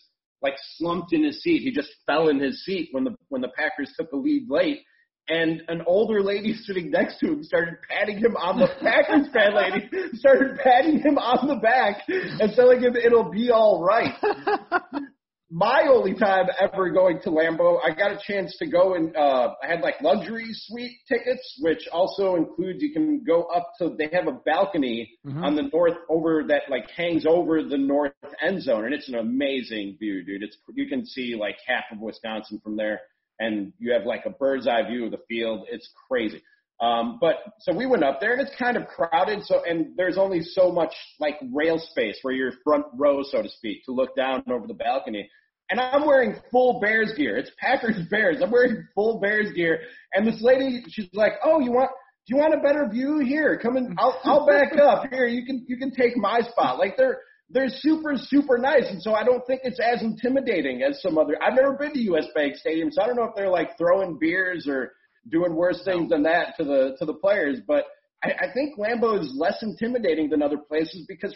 like 0.41 0.53
slumped 0.75 1.13
in 1.13 1.23
his 1.23 1.41
seat. 1.41 1.61
He 1.63 1.71
just 1.71 1.89
fell 2.05 2.29
in 2.29 2.39
his 2.39 2.63
seat 2.63 2.89
when 2.91 3.03
the 3.03 3.15
when 3.29 3.41
the 3.41 3.51
Packers 3.57 3.91
took 3.97 4.11
the 4.11 4.17
lead 4.17 4.47
late. 4.49 4.81
And 5.29 5.61
an 5.67 5.81
older 5.85 6.21
lady 6.21 6.53
sitting 6.63 6.91
next 6.91 7.19
to 7.19 7.27
him 7.27 7.43
started 7.43 7.75
patting 7.89 8.17
him 8.17 8.35
on 8.37 8.59
the 8.59 8.67
Packers 8.81 9.27
fan 9.33 9.55
lady 9.55 9.89
started 10.13 10.57
patting 10.63 10.99
him 10.99 11.17
on 11.17 11.47
the 11.47 11.55
back 11.55 12.03
and 12.07 12.53
telling 12.53 12.81
him 12.81 12.95
it'll 12.95 13.31
be 13.31 13.49
all 13.51 13.83
right 13.83 14.13
my 15.49 15.85
only 15.89 16.13
time 16.13 16.47
ever 16.59 16.89
going 16.89 17.21
to 17.21 17.29
Lambeau, 17.29 17.79
I 17.83 17.95
got 17.95 18.11
a 18.11 18.19
chance 18.21 18.55
to 18.57 18.67
go 18.67 18.95
and 18.95 19.15
uh, 19.15 19.53
I 19.63 19.67
had 19.67 19.79
like 19.79 20.01
luxury 20.01 20.47
suite 20.51 20.97
tickets, 21.07 21.57
which 21.61 21.87
also 21.91 22.35
includes 22.35 22.81
you 22.81 22.91
can 22.91 23.23
go 23.23 23.43
up 23.43 23.71
to 23.79 23.95
they 23.97 24.09
have 24.11 24.27
a 24.27 24.39
balcony 24.45 25.09
mm-hmm. 25.25 25.43
on 25.43 25.55
the 25.55 25.63
north 25.73 25.97
over 26.09 26.43
that 26.49 26.63
like 26.69 26.89
hangs 26.91 27.25
over 27.25 27.63
the 27.63 27.77
north 27.77 28.11
end 28.45 28.61
zone, 28.61 28.85
and 28.85 28.93
it's 28.93 29.07
an 29.07 29.15
amazing 29.15 29.95
view, 29.99 30.23
dude. 30.25 30.43
It's 30.43 30.57
you 30.73 30.87
can 30.89 31.05
see 31.05 31.35
like 31.39 31.57
half 31.65 31.85
of 31.93 31.99
Wisconsin 31.99 32.59
from 32.61 32.75
there, 32.75 32.99
and 33.39 33.71
you 33.79 33.93
have 33.93 34.05
like 34.05 34.25
a 34.25 34.31
bird's 34.31 34.67
eye 34.67 34.85
view 34.87 35.05
of 35.05 35.11
the 35.11 35.21
field. 35.29 35.67
It's 35.71 35.89
crazy. 36.09 36.41
Um, 36.79 37.17
but 37.19 37.37
so 37.59 37.73
we 37.73 37.87
went 37.87 38.03
up 38.03 38.19
there 38.19 38.33
and 38.33 38.41
it's 38.41 38.55
kind 38.57 38.77
of 38.77 38.87
crowded. 38.87 39.43
So, 39.45 39.63
and 39.67 39.97
there's 39.97 40.17
only 40.17 40.41
so 40.41 40.71
much 40.71 40.93
like 41.19 41.35
rail 41.51 41.79
space 41.79 42.19
where 42.21 42.33
you're 42.33 42.51
front 42.63 42.85
row, 42.95 43.23
so 43.23 43.41
to 43.41 43.49
speak, 43.49 43.83
to 43.85 43.91
look 43.91 44.15
down 44.15 44.43
over 44.49 44.67
the 44.67 44.75
balcony. 44.75 45.29
And 45.69 45.79
I'm 45.79 46.05
wearing 46.05 46.35
full 46.51 46.79
Bears 46.79 47.13
gear. 47.17 47.35
It's 47.37 47.51
Packers 47.59 47.97
Bears. 48.11 48.37
I'm 48.41 48.51
wearing 48.51 48.87
full 48.93 49.19
Bears 49.19 49.51
gear. 49.53 49.79
And 50.13 50.25
this 50.25 50.41
lady, 50.41 50.83
she's 50.89 51.09
like, 51.13 51.33
"Oh, 51.43 51.59
you 51.59 51.71
want? 51.71 51.89
Do 52.27 52.35
you 52.35 52.41
want 52.41 52.53
a 52.53 52.61
better 52.61 52.87
view? 52.89 53.19
Here, 53.19 53.59
come 53.61 53.75
in. 53.75 53.95
I'll, 53.97 54.19
I'll 54.23 54.45
back 54.45 54.73
up. 54.81 55.05
Here, 55.09 55.27
you 55.27 55.45
can 55.45 55.65
you 55.67 55.77
can 55.77 55.91
take 55.91 56.15
my 56.15 56.41
spot." 56.41 56.77
Like 56.77 56.95
they're 56.95 57.19
they're 57.49 57.69
super 57.69 58.13
super 58.15 58.57
nice, 58.57 58.85
and 58.87 59.01
so 59.01 59.13
I 59.13 59.23
don't 59.23 59.45
think 59.47 59.61
it's 59.63 59.79
as 59.79 60.03
intimidating 60.03 60.83
as 60.83 61.01
some 61.01 61.17
other. 61.17 61.37
I've 61.41 61.55
never 61.55 61.73
been 61.73 61.93
to 61.93 61.99
U.S. 61.99 62.27
Bank 62.35 62.55
Stadium, 62.55 62.89
so 62.91 63.01
I 63.01 63.07
don't 63.07 63.15
know 63.17 63.25
if 63.25 63.35
they're 63.35 63.49
like 63.49 63.77
throwing 63.77 64.17
beers 64.19 64.67
or 64.69 64.93
doing 65.29 65.55
worse 65.55 65.83
things 65.83 66.09
than 66.09 66.23
that 66.23 66.55
to 66.57 66.63
the 66.63 66.95
to 66.99 67.05
the 67.05 67.13
players. 67.13 67.59
But 67.67 67.85
I, 68.23 68.29
I 68.29 68.53
think 68.53 68.77
Lambeau 68.77 69.19
is 69.21 69.33
less 69.35 69.61
intimidating 69.61 70.29
than 70.29 70.41
other 70.41 70.57
places 70.57 71.05
because 71.07 71.35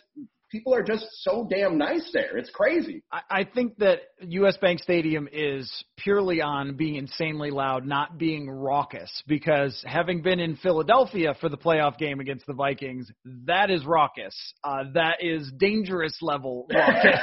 people 0.51 0.73
are 0.75 0.83
just 0.83 1.05
so 1.21 1.47
damn 1.49 1.77
nice 1.77 2.09
there. 2.13 2.37
It's 2.37 2.49
crazy. 2.49 3.03
I, 3.11 3.21
I 3.29 3.43
think 3.45 3.77
that 3.77 3.99
U.S. 4.21 4.57
Bank 4.57 4.79
Stadium 4.79 5.27
is 5.31 5.71
purely 5.97 6.41
on 6.41 6.75
being 6.75 6.95
insanely 6.95 7.51
loud, 7.51 7.85
not 7.85 8.17
being 8.17 8.49
raucous. 8.49 9.09
Because 9.27 9.81
having 9.85 10.21
been 10.21 10.39
in 10.39 10.57
Philadelphia 10.57 11.33
for 11.39 11.49
the 11.49 11.57
playoff 11.57 11.97
game 11.97 12.19
against 12.19 12.45
the 12.45 12.53
Vikings, 12.53 13.09
that 13.45 13.69
is 13.69 13.85
raucous. 13.85 14.35
Uh, 14.63 14.83
that 14.93 15.17
is 15.21 15.51
dangerous 15.57 16.17
level 16.21 16.67
raucous. 16.73 17.19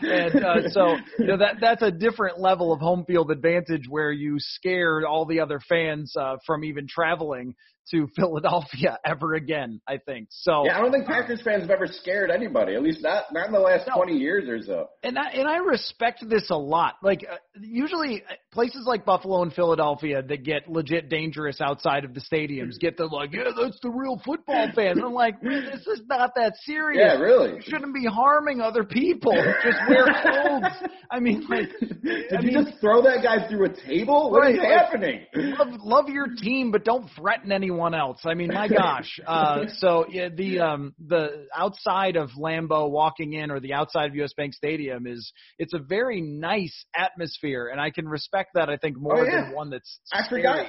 and, 0.00 0.34
and 0.34 0.44
uh, 0.44 0.68
so 0.70 0.96
you 1.18 1.26
know, 1.26 1.38
that 1.38 1.56
that's 1.60 1.82
a 1.82 1.90
different 1.90 2.40
level 2.40 2.72
of 2.72 2.80
home 2.80 3.04
field 3.06 3.30
advantage 3.30 3.84
where 3.88 4.10
you 4.10 4.36
scared 4.38 5.04
all 5.04 5.24
the 5.24 5.40
other 5.40 5.60
fans 5.68 6.14
uh, 6.18 6.36
from 6.44 6.64
even 6.64 6.86
traveling 6.88 7.54
to 7.90 8.08
Philadelphia 8.16 8.98
ever 9.04 9.34
again. 9.34 9.80
I 9.88 9.98
think 9.98 10.28
so. 10.30 10.64
Yeah, 10.64 10.78
I 10.78 10.80
don't 10.80 10.92
think 10.92 11.06
Packers 11.06 11.42
fans 11.42 11.62
have 11.62 11.70
ever 11.70 11.86
scared 11.86 12.30
anybody. 12.30 12.74
At 12.74 12.82
least 12.82 13.02
not 13.02 13.24
not 13.32 13.46
in 13.46 13.52
the 13.52 13.60
last 13.60 13.86
no. 13.88 13.94
twenty 13.94 14.16
years 14.16 14.48
or 14.48 14.62
so. 14.62 14.88
And 15.02 15.18
I, 15.18 15.30
and 15.30 15.48
I 15.48 15.56
respect 15.58 16.28
this 16.28 16.50
a 16.50 16.56
lot. 16.56 16.94
Like 17.02 17.26
uh, 17.30 17.36
usually 17.60 18.22
uh, 18.22 18.34
places 18.52 18.84
like 18.86 19.04
Buffalo 19.04 19.42
and 19.42 19.52
Philadelphia 19.52 20.22
that 20.22 20.44
get 20.44 20.68
legit 20.68 21.08
dangerous 21.08 21.60
outside 21.60 22.04
of 22.04 22.14
the 22.14 22.20
stadiums 22.20 22.78
get 22.78 22.96
the 22.96 23.06
like, 23.06 23.32
yeah, 23.32 23.44
that's 23.58 23.78
the 23.82 23.90
real 23.90 24.20
football 24.24 24.68
fans. 24.74 25.00
I'm 25.02 25.12
like, 25.12 25.42
man, 25.42 25.64
this 25.64 25.86
is 25.86 26.02
not 26.06 26.34
that 26.36 26.54
serious. 26.62 27.00
Yeah, 27.02 27.18
really. 27.18 27.54
You 27.56 27.62
shouldn't 27.62 27.94
be 27.94 28.04
harming 28.04 28.60
other 28.60 28.84
people. 28.84 29.32
Just 29.32 29.78
wear 29.88 30.06
clothes. 30.22 30.90
I 31.10 31.20
mean, 31.20 31.46
like, 31.48 31.68
did 31.80 32.32
I 32.32 32.40
you 32.40 32.52
mean, 32.52 32.64
just 32.64 32.80
throw 32.80 33.02
that 33.02 33.22
guy 33.22 33.48
through 33.48 33.66
a 33.66 33.86
table? 33.86 34.30
What 34.30 34.40
right, 34.40 34.54
is 34.54 34.60
happening? 34.60 35.26
Love, 35.34 35.68
love 35.80 36.08
your 36.08 36.28
team, 36.36 36.70
but 36.70 36.84
don't 36.84 37.08
threaten 37.16 37.52
anyone 37.52 37.94
else. 37.94 38.20
I 38.24 38.34
mean, 38.34 38.48
my 38.52 38.68
gosh. 38.82 39.18
Uh, 39.26 39.64
so 39.78 40.06
yeah, 40.10 40.28
the 40.34 40.60
um, 40.60 40.94
the 41.06 41.46
outside 41.56 42.16
of 42.16 42.30
Lambeau 42.30 42.90
walking 42.90 43.32
in 43.32 43.50
or 43.50 43.60
the 43.60 43.74
outside 43.74 44.10
of 44.10 44.16
US 44.16 44.32
Bank 44.34 44.54
Stadium 44.54 45.06
is 45.06 45.32
it's 45.58 45.74
a 45.74 45.78
very 45.78 46.20
nice 46.20 46.84
atmosphere, 46.94 47.68
and 47.68 47.80
I 47.80 47.90
can 47.90 48.08
respect 48.08 48.41
that. 48.54 48.68
I 48.68 48.76
think 48.76 48.98
more 48.98 49.20
oh, 49.20 49.24
yeah. 49.24 49.44
than 49.44 49.54
one 49.54 49.70
that's. 49.70 50.00
I 50.12 50.28
forgot. 50.28 50.66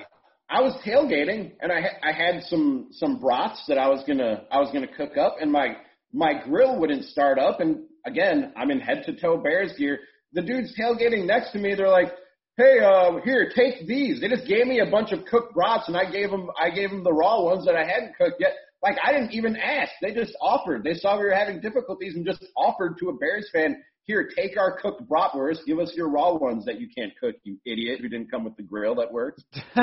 I 0.50 0.62
was 0.62 0.80
tailgating 0.86 1.54
and 1.62 1.72
I 1.72 1.82
I 2.04 2.12
had 2.12 2.44
some 2.44 2.90
some 2.92 3.20
brats 3.20 3.64
that 3.68 3.78
I 3.78 3.88
was 3.88 4.04
gonna 4.06 4.44
I 4.52 4.60
was 4.60 4.70
gonna 4.72 4.88
cook 4.88 5.18
up 5.18 5.38
and 5.42 5.52
my 5.52 5.78
my 6.14 6.44
grill 6.44 6.80
wouldn't 6.80 7.06
start 7.06 7.40
up 7.40 7.60
and 7.60 7.84
again 8.06 8.54
I'm 8.56 8.70
in 8.70 8.80
head 8.80 9.04
to 9.06 9.14
toe 9.16 9.38
Bears 9.38 9.74
gear. 9.78 10.00
The 10.34 10.42
dudes 10.42 10.76
tailgating 10.80 11.26
next 11.26 11.52
to 11.52 11.60
me, 11.60 11.76
they're 11.76 11.90
like, 11.90 12.12
"Hey, 12.58 12.80
uh, 12.80 13.20
here, 13.24 13.52
take 13.56 13.88
these." 13.88 14.20
They 14.20 14.28
just 14.28 14.48
gave 14.48 14.68
me 14.68 14.80
a 14.80 14.90
bunch 14.90 15.12
of 15.12 15.26
cooked 15.26 15.54
brats 15.54 15.88
and 15.88 15.98
I 15.98 16.10
gave 16.12 16.30
them 16.30 16.50
I 16.60 16.70
gave 16.70 16.90
them 16.90 17.04
the 17.04 17.14
raw 17.14 17.42
ones 17.42 17.66
that 17.66 17.76
I 17.76 17.86
hadn't 17.86 18.16
cooked 18.16 18.40
yet. 18.40 18.54
Like 18.84 18.98
I 19.04 19.14
didn't 19.14 19.32
even 19.32 19.56
ask. 19.56 19.92
They 20.02 20.14
just 20.14 20.36
offered. 20.42 20.84
They 20.84 20.94
saw 20.94 21.18
we 21.18 21.24
were 21.26 21.34
having 21.34 21.62
difficulties 21.62 22.16
and 22.16 22.26
just 22.26 22.46
offered 22.58 22.98
to 23.00 23.10
a 23.10 23.18
Bears 23.18 23.50
fan, 23.54 23.82
here, 24.06 24.30
take 24.36 24.58
our 24.58 24.78
cooked 24.80 25.10
bratwurst. 25.10 25.66
Give 25.66 25.80
us 25.80 25.94
your 25.96 26.10
raw 26.10 26.34
ones 26.34 26.66
that 26.66 26.80
you 26.80 26.88
can't 26.96 27.14
cook, 27.20 27.36
you 27.44 27.58
idiot 27.66 28.00
who 28.02 28.10
didn't 28.10 28.30
come 28.30 28.44
with 28.44 28.56
the 28.58 28.64
grill 28.64 28.96
that 28.96 29.12
works. 29.12 29.44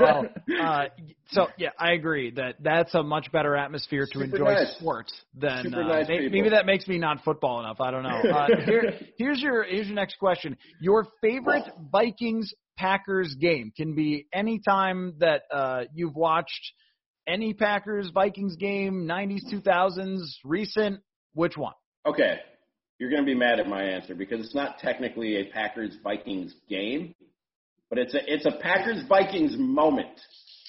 well, 0.00 0.26
uh, 0.62 0.84
so 1.30 1.46
yeah, 1.56 1.70
I 1.78 1.92
agree 1.92 2.30
that 2.32 2.56
that's 2.60 2.94
a 2.94 3.02
much 3.02 3.32
better 3.32 3.56
atmosphere 3.56 4.06
to 4.12 4.18
Super 4.18 4.24
enjoy 4.24 4.54
nice. 4.54 4.76
sports 4.78 5.12
than 5.34 5.74
uh, 5.74 5.88
nice 5.88 6.06
maybe, 6.08 6.28
maybe 6.28 6.50
that 6.50 6.66
makes 6.66 6.86
me 6.86 6.98
not 6.98 7.24
football 7.24 7.60
enough. 7.60 7.80
I 7.80 7.90
don't 7.90 8.02
know. 8.02 8.30
Uh, 8.30 8.46
here, 8.66 8.98
here's 9.16 9.40
your 9.40 9.64
here's 9.64 9.86
your 9.86 9.96
next 9.96 10.18
question. 10.18 10.56
Your 10.80 11.06
favorite 11.22 11.64
Vikings 11.90 12.52
Packers 12.76 13.34
game 13.40 13.72
can 13.74 13.94
be 13.94 14.26
any 14.34 14.60
time 14.60 15.14
that 15.20 15.42
uh, 15.50 15.84
you've 15.94 16.14
watched 16.14 16.72
any 17.26 17.54
Packers 17.54 18.10
Vikings 18.12 18.56
game, 18.56 19.06
90s, 19.08 19.52
2000s, 19.52 20.20
recent. 20.44 21.00
Which 21.34 21.56
one? 21.56 21.74
Okay, 22.06 22.38
you're 22.98 23.10
going 23.10 23.22
to 23.22 23.26
be 23.26 23.34
mad 23.34 23.60
at 23.60 23.68
my 23.68 23.82
answer 23.82 24.14
because 24.14 24.44
it's 24.44 24.54
not 24.54 24.78
technically 24.78 25.36
a 25.36 25.44
Packers 25.52 25.96
Vikings 26.02 26.54
game, 26.68 27.14
but 27.90 27.98
it's 27.98 28.14
a 28.14 28.20
it's 28.26 28.46
a 28.46 28.58
Packers 28.60 29.02
Vikings 29.08 29.56
moment. 29.56 30.20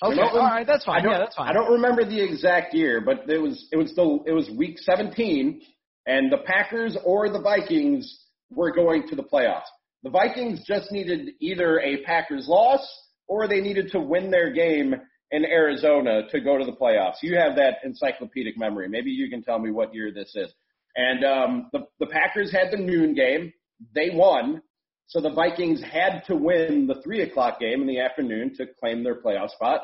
Okay, 0.04 0.20
all 0.20 0.38
right, 0.38 0.68
that's 0.68 0.86
fine. 0.86 1.00
I 1.00 1.04
don't, 1.04 1.12
Yeah, 1.14 1.20
that's 1.20 1.36
fine. 1.36 1.50
I 1.50 1.54
don't 1.54 1.72
remember 1.72 2.06
the 2.06 2.22
exact 2.22 2.74
year, 2.74 3.02
but 3.02 3.30
it 3.30 3.40
was 3.40 3.68
it 3.72 3.78
was 3.78 3.94
the 3.96 4.20
it 4.28 4.34
was 4.34 4.50
week 4.56 4.78
17, 4.78 5.62
and 6.06 6.32
the 6.32 6.38
Packers 6.46 6.98
or 7.04 7.30
the 7.30 7.42
Vikings 7.42 8.26
were 8.52 8.72
going 8.72 9.08
to 9.08 9.16
the 9.16 9.24
playoffs. 9.24 9.64
The 10.04 10.10
Vikings 10.10 10.64
just 10.68 10.92
needed 10.92 11.32
either 11.40 11.80
a 11.80 12.04
Packers 12.04 12.48
loss 12.48 12.88
or 13.28 13.48
they 13.48 13.60
needed 13.60 13.92
to 13.92 14.00
win 14.00 14.30
their 14.30 14.52
game 14.52 14.96
in 15.32 15.46
Arizona 15.46 16.22
to 16.32 16.40
go 16.40 16.58
to 16.58 16.66
the 16.66 16.72
playoffs. 16.72 17.16
You 17.22 17.38
have 17.38 17.56
that 17.58 17.80
encyclopedic 17.84 18.58
memory. 18.58 18.88
Maybe 18.88 19.10
you 19.10 19.30
can 19.30 19.44
tell 19.44 19.60
me 19.60 19.72
what 19.72 19.94
year 19.94 20.12
this 20.14 20.32
is. 20.36 20.54
And 20.98 21.24
um, 21.24 21.70
the 21.72 21.82
the 22.00 22.08
Packers 22.08 22.52
had 22.52 22.72
the 22.72 22.78
noon 22.78 23.14
game. 23.14 23.54
They 23.96 24.10
won. 24.12 24.62
So 25.06 25.22
the 25.22 25.32
Vikings 25.32 25.82
had 25.82 26.24
to 26.28 26.36
win 26.36 26.86
the 26.88 27.02
three 27.02 27.22
o'clock 27.22 27.60
game 27.62 27.80
in 27.82 27.88
the 27.88 28.00
afternoon 28.02 28.54
to 28.58 28.66
claim 28.80 29.04
their 29.04 29.22
playoff 29.22 29.52
spot 29.52 29.82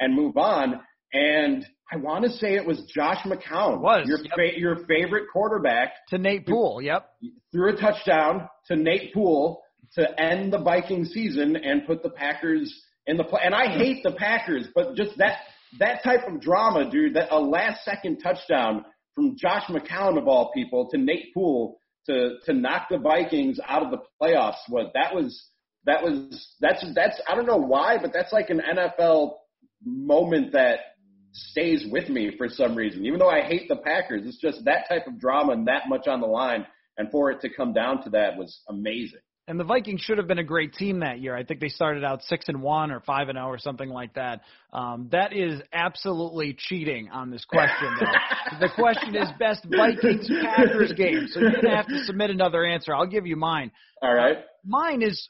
and 0.00 0.14
move 0.14 0.36
on. 0.36 0.80
And 1.14 1.64
I 1.90 1.96
want 1.96 2.24
to 2.24 2.30
say 2.30 2.54
it 2.56 2.66
was 2.66 2.82
Josh 2.94 3.22
McCown, 3.24 3.76
It 3.76 3.80
was, 3.80 4.06
your 4.08 4.18
yep. 4.18 4.32
fa- 4.34 4.58
your 4.60 4.76
favorite 4.86 5.28
quarterback, 5.32 5.92
to 6.08 6.18
Nate 6.18 6.46
Poole. 6.46 6.82
Yep. 6.82 7.08
threw 7.52 7.72
a 7.74 7.80
touchdown 7.80 8.48
to 8.66 8.76
Nate 8.76 9.14
Poole 9.14 9.62
to 9.94 10.20
end 10.20 10.52
the 10.52 10.58
Viking 10.58 11.04
season 11.04 11.56
and 11.56 11.86
put 11.86 12.02
the 12.02 12.10
Packers 12.10 12.74
in 13.06 13.16
the 13.16 13.24
play. 13.24 13.40
And 13.44 13.54
I 13.54 13.78
hate 13.78 14.02
the 14.02 14.12
Packers, 14.12 14.66
but 14.74 14.96
just 14.96 15.16
that 15.18 15.38
that 15.78 16.02
type 16.02 16.26
of 16.28 16.40
drama, 16.40 16.90
dude, 16.90 17.14
that 17.14 17.32
a 17.32 17.38
last 17.38 17.84
second 17.84 18.18
touchdown 18.18 18.84
from 19.16 19.36
Josh 19.36 19.64
McCown 19.68 20.18
of 20.18 20.28
all 20.28 20.52
people 20.52 20.88
to 20.90 20.98
Nate 20.98 21.34
Poole 21.34 21.78
to 22.06 22.36
to 22.44 22.52
knock 22.52 22.86
the 22.88 22.98
Vikings 22.98 23.58
out 23.66 23.82
of 23.82 23.90
the 23.90 23.98
playoffs 24.22 24.68
was 24.68 24.88
that 24.94 25.12
was 25.12 25.50
that 25.86 26.04
was 26.04 26.54
that's 26.60 26.84
that's 26.94 27.20
I 27.28 27.34
don't 27.34 27.46
know 27.46 27.56
why, 27.56 27.98
but 28.00 28.12
that's 28.12 28.32
like 28.32 28.50
an 28.50 28.60
NFL 28.60 29.32
moment 29.84 30.52
that 30.52 30.78
stays 31.32 31.84
with 31.90 32.08
me 32.08 32.32
for 32.36 32.48
some 32.48 32.74
reason. 32.76 33.04
Even 33.04 33.18
though 33.18 33.28
I 33.28 33.42
hate 33.42 33.68
the 33.68 33.76
Packers, 33.76 34.26
it's 34.26 34.40
just 34.40 34.64
that 34.64 34.88
type 34.88 35.06
of 35.06 35.18
drama 35.18 35.52
and 35.52 35.66
that 35.66 35.88
much 35.88 36.06
on 36.06 36.20
the 36.20 36.26
line, 36.26 36.66
and 36.96 37.10
for 37.10 37.30
it 37.30 37.40
to 37.40 37.48
come 37.48 37.72
down 37.72 38.02
to 38.04 38.10
that 38.10 38.36
was 38.36 38.60
amazing. 38.68 39.20
And 39.48 39.60
the 39.60 39.64
Vikings 39.64 40.00
should 40.00 40.18
have 40.18 40.26
been 40.26 40.40
a 40.40 40.44
great 40.44 40.72
team 40.72 41.00
that 41.00 41.20
year. 41.20 41.36
I 41.36 41.44
think 41.44 41.60
they 41.60 41.68
started 41.68 42.02
out 42.02 42.22
six 42.24 42.48
and 42.48 42.62
one 42.62 42.90
or 42.90 42.98
five 43.00 43.28
and 43.28 43.36
zero 43.36 43.46
or 43.46 43.58
something 43.58 43.88
like 43.88 44.14
that. 44.14 44.40
Um, 44.72 45.08
that 45.12 45.32
is 45.32 45.60
absolutely 45.72 46.56
cheating 46.58 47.08
on 47.10 47.30
this 47.30 47.44
question. 47.44 47.96
Though. 48.00 48.58
the 48.66 48.68
question 48.74 49.14
is 49.14 49.28
best 49.38 49.64
Vikings 49.64 50.28
Packers 50.42 50.92
game. 50.94 51.28
So 51.30 51.40
you're 51.40 51.62
gonna 51.62 51.76
have 51.76 51.86
to 51.86 52.04
submit 52.04 52.30
another 52.30 52.64
answer. 52.64 52.92
I'll 52.92 53.06
give 53.06 53.26
you 53.26 53.36
mine. 53.36 53.70
All 54.02 54.12
right. 54.12 54.38
Mine 54.64 55.02
is 55.02 55.28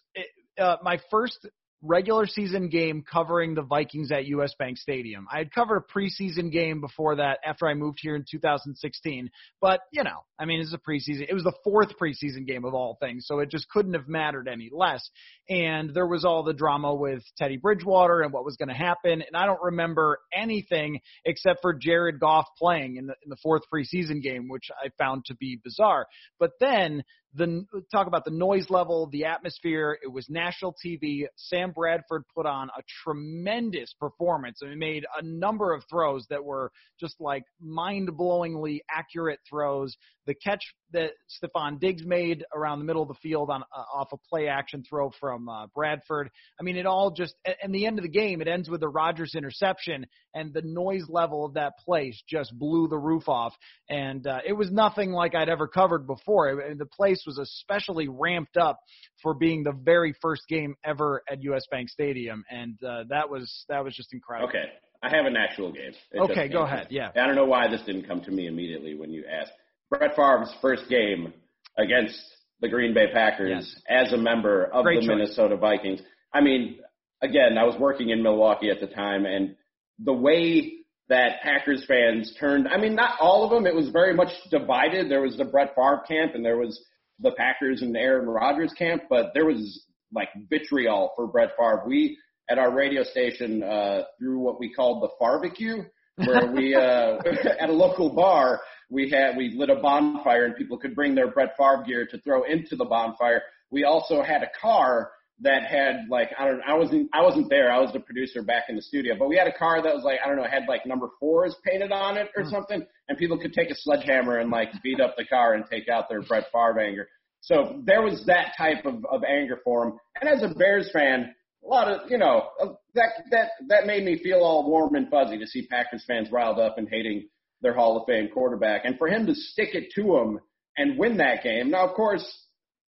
uh, 0.59 0.77
my 0.83 0.99
first 1.11 1.47
regular 1.83 2.27
season 2.27 2.69
game 2.69 3.05
covering 3.11 3.55
the 3.55 3.63
Vikings 3.63 4.11
at 4.11 4.27
US 4.27 4.55
Bank 4.59 4.79
Stadium. 4.79 5.27
I 5.33 5.39
had 5.39 5.53
covered 5.53 5.77
a 5.77 5.99
preseason 5.99 6.51
game 6.51 6.81
before 6.81 7.17
that 7.17 7.39
after 7.45 7.67
I 7.67 7.75
moved 7.75 7.99
here 8.01 8.17
in 8.17 8.25
2016, 8.31 9.31
but 9.61 9.81
you 9.93 10.03
know, 10.03 10.25
I 10.39 10.45
mean, 10.45 10.61
it's 10.61 10.75
a 10.75 10.79
preseason. 10.79 11.27
It 11.29 11.35
was 11.35 11.45
the 11.45 11.55
fourth 11.65 11.99
preseason 12.01 12.47
game 12.47 12.65
of 12.65 12.75
all 12.75 12.97
things, 13.01 13.27
so 13.27 13.41
it 13.41 13.51
just 13.51 13.69
couldn't 13.69 13.95
have 13.95 14.09
mattered 14.09 14.49
any 14.49 14.71
less. 14.73 15.09
And 15.49 15.95
there 15.95 16.07
was 16.07 16.25
all 16.25 16.43
the 16.43 16.55
drama 16.55 16.95
with 16.95 17.23
Teddy 17.37 17.57
Bridgewater 17.57 18.23
and 18.23 18.33
what 18.33 18.45
was 18.45 18.57
going 18.57 18.69
to 18.69 18.75
happen, 18.75 19.23
and 19.23 19.37
I 19.37 19.47
don't 19.47 19.63
remember 19.63 20.19
anything 20.35 21.01
except 21.25 21.61
for 21.63 21.75
Jared 21.75 22.21
Goff 22.21 22.47
playing 22.59 22.97
in 22.97 23.07
the 23.07 23.15
in 23.23 23.31
the 23.31 23.37
fourth 23.43 23.63
preseason 23.73 24.23
game, 24.23 24.49
which 24.49 24.71
I 24.83 24.89
found 24.99 25.25
to 25.27 25.35
be 25.35 25.61
bizarre. 25.63 26.07
But 26.39 26.53
then 26.61 27.03
the 27.35 27.67
talk 27.93 28.07
about 28.07 28.25
the 28.25 28.31
noise 28.31 28.71
level, 28.71 29.09
the 29.09 29.25
atmosphere. 29.25 29.99
It 30.03 30.09
was 30.09 30.29
national 30.29 30.75
TV. 30.85 31.27
Sam 31.37 31.73
Bradford 31.73 32.25
put 32.35 32.47
on 32.47 32.69
a 32.69 32.83
tremendous 33.05 33.95
performance 34.01 34.63
and 34.63 34.71
he 34.71 34.77
made 34.77 35.05
a 35.21 35.23
number 35.23 35.75
of 35.75 35.85
throws 35.91 36.27
that 36.31 36.45
were 36.45 36.73
just 36.99 37.17
like 37.21 37.45
mind-blowingly 37.61 38.81
accurate 38.91 39.41
throws. 39.49 39.97
The 40.27 40.35
catch 40.35 40.63
that 40.93 41.13
Stefon 41.31 41.81
Diggs 41.81 42.05
made 42.05 42.45
around 42.55 42.79
the 42.79 42.85
middle 42.85 43.03
of 43.03 43.09
the 43.09 43.15
field 43.15 43.51
on 43.51 43.63
uh, 43.63 43.81
off 43.95 44.09
a 44.13 44.17
play 44.17 44.49
action 44.49 44.85
throw 44.89 45.11
from 45.21 45.49
uh, 45.49 45.67
Bradford. 45.75 46.31
I 46.59 46.63
mean, 46.63 46.77
it 46.77 46.87
all 46.87 47.11
just 47.11 47.35
and 47.63 47.75
the 47.75 47.87
end 47.87 47.99
of 47.99 48.03
the 48.03 48.11
game, 48.11 48.41
it 48.41 48.49
ends 48.49 48.69
with 48.69 48.81
the 48.81 48.89
Rodgers 48.89 49.35
interception, 49.35 50.07
and 50.35 50.53
the 50.53 50.63
noise 50.63 51.05
level 51.09 51.45
of 51.45 51.55
that 51.55 51.79
place 51.85 52.21
just 52.29 52.57
blew 52.59 52.89
the 52.89 52.99
roof 52.99 53.29
off. 53.29 53.55
And 53.89 54.27
uh, 54.27 54.41
it 54.47 54.53
was 54.53 54.71
nothing 54.71 55.11
like 55.11 55.35
I'd 55.35 55.49
ever 55.49 55.67
covered 55.67 56.07
before. 56.07 56.61
It, 56.61 56.79
the 56.79 56.87
place 56.87 57.23
was 57.27 57.39
especially 57.39 58.09
ramped 58.09 58.57
up 58.57 58.79
for 59.23 59.35
being 59.35 59.63
the 59.63 59.73
very 59.73 60.15
first 60.21 60.43
game 60.49 60.75
ever 60.85 61.23
at 61.31 61.43
US 61.43 61.65
Bank 61.71 61.89
Stadium, 61.89 62.45
and 62.51 62.83
uh, 62.83 63.05
that 63.09 63.29
was 63.29 63.65
that 63.69 63.85
was 63.85 63.95
just 63.95 64.13
incredible. 64.13 64.49
Okay, 64.49 64.65
I 65.03 65.15
have 65.15 65.27
an 65.27 65.37
actual 65.37 65.73
game. 65.73 65.93
It 66.13 66.21
okay, 66.21 66.49
go 66.49 66.63
ahead. 66.63 66.89
Yeah. 66.91 67.11
I 67.15 67.27
don't 67.27 67.37
know 67.37 67.45
why 67.45 67.69
this 67.69 67.83
didn't 67.83 68.07
come 68.07 68.21
to 68.23 68.31
me 68.31 68.47
immediately 68.47 68.95
when 68.95 69.11
you 69.11 69.25
asked. 69.31 69.53
Brett 69.91 70.17
Favre's 70.17 70.53
first 70.61 70.89
game 70.89 71.33
against 71.79 72.19
the 72.61 72.69
Green 72.69 72.95
Bay 72.95 73.07
Packers 73.13 73.77
yes. 73.89 74.07
as 74.07 74.13
a 74.13 74.17
member 74.17 74.65
of 74.65 74.85
Great 74.85 75.01
the 75.01 75.07
choice. 75.07 75.09
Minnesota 75.09 75.57
Vikings. 75.57 76.01
I 76.33 76.41
mean, 76.41 76.79
again, 77.23 77.59
I 77.59 77.65
was 77.65 77.79
working 77.79 78.11
in 78.11 78.23
Milwaukee 78.23 78.71
at 78.71 78.81
the 78.81 78.87
time, 78.87 79.27
and 79.27 79.57
the 79.99 80.13
way 80.13 80.73
that 81.09 81.41
Packers 81.43 81.85
fans 81.87 82.35
turned, 82.39 82.67
I 82.69 82.79
mean, 82.79 82.95
not 82.95 83.19
all 83.21 83.45
of 83.45 83.51
them, 83.51 83.67
it 83.67 83.75
was 83.75 83.91
very 83.91 84.15
much 84.15 84.31
divided. 84.51 85.11
There 85.11 85.23
was 85.23 85.37
the 85.37 85.45
Brett 85.45 85.75
Favre 85.75 86.03
camp, 86.07 86.35
and 86.35 86.45
there 86.45 86.59
was 86.59 86.83
the 87.21 87.33
Packers 87.33 87.83
and 87.83 87.97
Aaron 87.97 88.29
Rodgers 88.29 88.73
camp, 88.77 89.03
but 89.09 89.27
there 89.35 89.47
was 89.47 89.85
like 90.13 90.29
vitriol 90.51 91.13
for 91.17 91.27
Brett 91.27 91.51
Favre. 91.59 91.85
We, 91.87 92.19
at 92.51 92.59
our 92.59 92.75
radio 92.75 93.03
station, 93.05 93.63
uh, 93.63 94.03
through 94.19 94.41
what 94.41 94.59
we 94.59 94.73
called 94.73 95.03
the 95.03 95.09
barbecue, 95.21 95.85
where 96.17 96.51
we, 96.51 96.75
uh, 96.75 97.19
at 97.61 97.69
a 97.69 97.73
local 97.73 98.11
bar, 98.11 98.61
we 98.89 99.11
had 99.11 99.37
we 99.37 99.55
lit 99.57 99.71
a 99.71 99.77
bonfire 99.77 100.45
and 100.45 100.57
people 100.57 100.79
could 100.79 100.95
bring 100.95 101.15
their 101.15 101.31
Brett 101.31 101.57
Favre 101.57 101.85
gear 101.87 102.07
to 102.07 102.19
throw 102.19 102.45
into 102.45 102.77
the 102.77 102.85
bonfire. 102.85 103.43
We 103.71 103.85
also 103.85 104.23
had 104.23 104.43
a 104.43 104.51
car 104.61 105.11
that 105.41 105.65
had 105.65 106.07
like 106.09 106.31
I 106.39 106.47
don't 106.47 106.63
I 106.67 106.75
wasn't 106.75 107.11
I 107.13 107.23
wasn't 107.23 107.51
there. 107.51 107.71
I 107.71 107.81
was 107.81 107.93
the 107.93 108.01
producer 108.01 108.43
back 108.43 108.65
in 108.69 108.77
the 108.77 108.83
studio, 108.83 109.15
but 109.19 109.29
we 109.29 109.37
had 109.37 109.47
a 109.47 109.53
car 109.53 109.83
that 109.83 109.95
was 109.95 110.05
like 110.05 110.21
I 110.25 110.29
don't 110.29 110.37
know 110.37 110.45
had 110.45 110.65
like 110.69 110.87
number 110.87 111.09
fours 111.21 111.55
painted 111.65 111.93
on 111.93 112.17
it 112.17 112.31
or 112.37 112.45
mm. 112.45 112.51
something, 112.51 112.87
and 113.09 113.19
people 113.19 113.39
could 113.39 113.53
take 113.53 113.71
a 113.71 113.75
sledgehammer 113.75 114.39
and 114.39 114.51
like 114.51 114.71
beat 114.83 115.01
up 115.01 115.17
the 115.17 115.25
car 115.25 115.55
and 115.55 115.65
take 115.71 115.89
out 115.89 116.09
their 116.09 116.23
Brett 116.23 116.45
Favre 116.53 116.81
anger. 116.81 117.09
So 117.41 117.81
there 117.85 118.03
was 118.03 118.25
that 118.27 118.55
type 118.57 118.87
of, 118.87 119.05
of 119.05 119.23
anger 119.25 119.61
for 119.63 119.87
him. 119.87 119.93
And 120.21 120.29
as 120.29 120.43
a 120.43 120.55
Bears 120.55 120.91
fan, 120.93 121.35
a 121.65 121.69
lot 121.69 121.89
of 121.89 122.11
you 122.11 122.19
know 122.19 122.49
that 122.95 123.11
that 123.31 123.51
that 123.69 123.87
made 123.87 124.05
me 124.05 124.19
feel 124.23 124.39
all 124.39 124.69
warm 124.69 124.95
and 124.95 125.11
fuzzy 125.11 125.39
to 125.39 125.47
see 125.47 125.67
Packers 125.67 126.05
fans 126.07 126.31
riled 126.31 126.59
up 126.59 126.79
and 126.79 126.89
hating 126.89 127.29
their 127.63 127.75
Hall 127.75 127.97
of 127.97 128.07
Fame 128.07 128.29
quarterback, 128.33 128.83
and 128.85 128.99
for 128.99 129.09
him 129.09 129.27
to 129.27 129.35
stick 129.35 129.75
it 129.75 129.93
to 129.95 130.17
him 130.17 130.41
and 130.77 130.99
win 130.99 131.17
that 131.19 131.43
game. 131.43 131.71
Now, 131.71 131.89
of 131.89 131.95
course, 131.95 132.25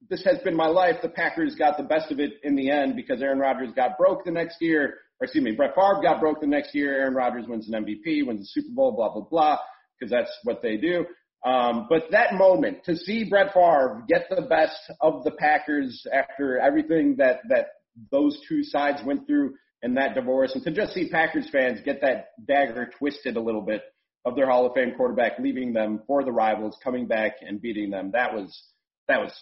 this 0.08 0.24
has 0.24 0.38
been 0.38 0.56
my 0.56 0.68
life. 0.68 0.96
The 1.02 1.08
Packers 1.08 1.54
got 1.54 1.76
the 1.76 1.82
best 1.82 2.12
of 2.12 2.20
it 2.20 2.34
in 2.42 2.54
the 2.54 2.70
end 2.70 2.96
because 2.96 3.22
Aaron 3.22 3.38
Rodgers 3.38 3.72
got 3.74 3.98
broke 3.98 4.24
the 4.24 4.30
next 4.30 4.60
year, 4.60 4.98
or 5.20 5.24
excuse 5.24 5.44
me, 5.44 5.52
Brett 5.52 5.74
Favre 5.74 6.00
got 6.02 6.20
broke 6.20 6.40
the 6.40 6.46
next 6.46 6.74
year. 6.74 6.94
Aaron 6.94 7.14
Rodgers 7.14 7.46
wins 7.48 7.68
an 7.68 7.84
MVP, 7.84 8.26
wins 8.26 8.40
the 8.40 8.46
Super 8.62 8.74
Bowl, 8.74 8.92
blah 8.92 9.12
blah 9.12 9.22
blah, 9.22 9.58
because 9.98 10.10
that's 10.10 10.30
what 10.44 10.62
they 10.62 10.76
do. 10.76 11.06
Um, 11.44 11.86
but 11.88 12.10
that 12.10 12.34
moment 12.34 12.84
to 12.84 12.96
see 12.96 13.24
Brett 13.28 13.54
Favre 13.54 14.04
get 14.08 14.26
the 14.28 14.42
best 14.42 14.78
of 15.00 15.24
the 15.24 15.30
Packers 15.32 16.06
after 16.12 16.58
everything 16.58 17.16
that 17.18 17.40
that 17.48 17.68
those 18.12 18.40
two 18.48 18.62
sides 18.62 19.00
went 19.04 19.26
through 19.26 19.54
in 19.82 19.94
that 19.94 20.14
divorce, 20.14 20.54
and 20.54 20.62
to 20.64 20.70
just 20.70 20.94
see 20.94 21.08
Packers 21.08 21.48
fans 21.50 21.80
get 21.84 22.00
that 22.02 22.28
dagger 22.46 22.90
twisted 22.98 23.36
a 23.36 23.40
little 23.40 23.62
bit 23.62 23.82
of 24.24 24.34
their 24.36 24.46
Hall 24.46 24.66
of 24.66 24.74
Fame 24.74 24.94
quarterback, 24.96 25.38
leaving 25.38 25.72
them 25.72 26.02
for 26.06 26.24
the 26.24 26.32
rivals, 26.32 26.76
coming 26.82 27.06
back 27.06 27.36
and 27.46 27.60
beating 27.60 27.90
them. 27.90 28.10
That 28.12 28.34
was 28.34 28.64
that 29.06 29.20
was 29.20 29.32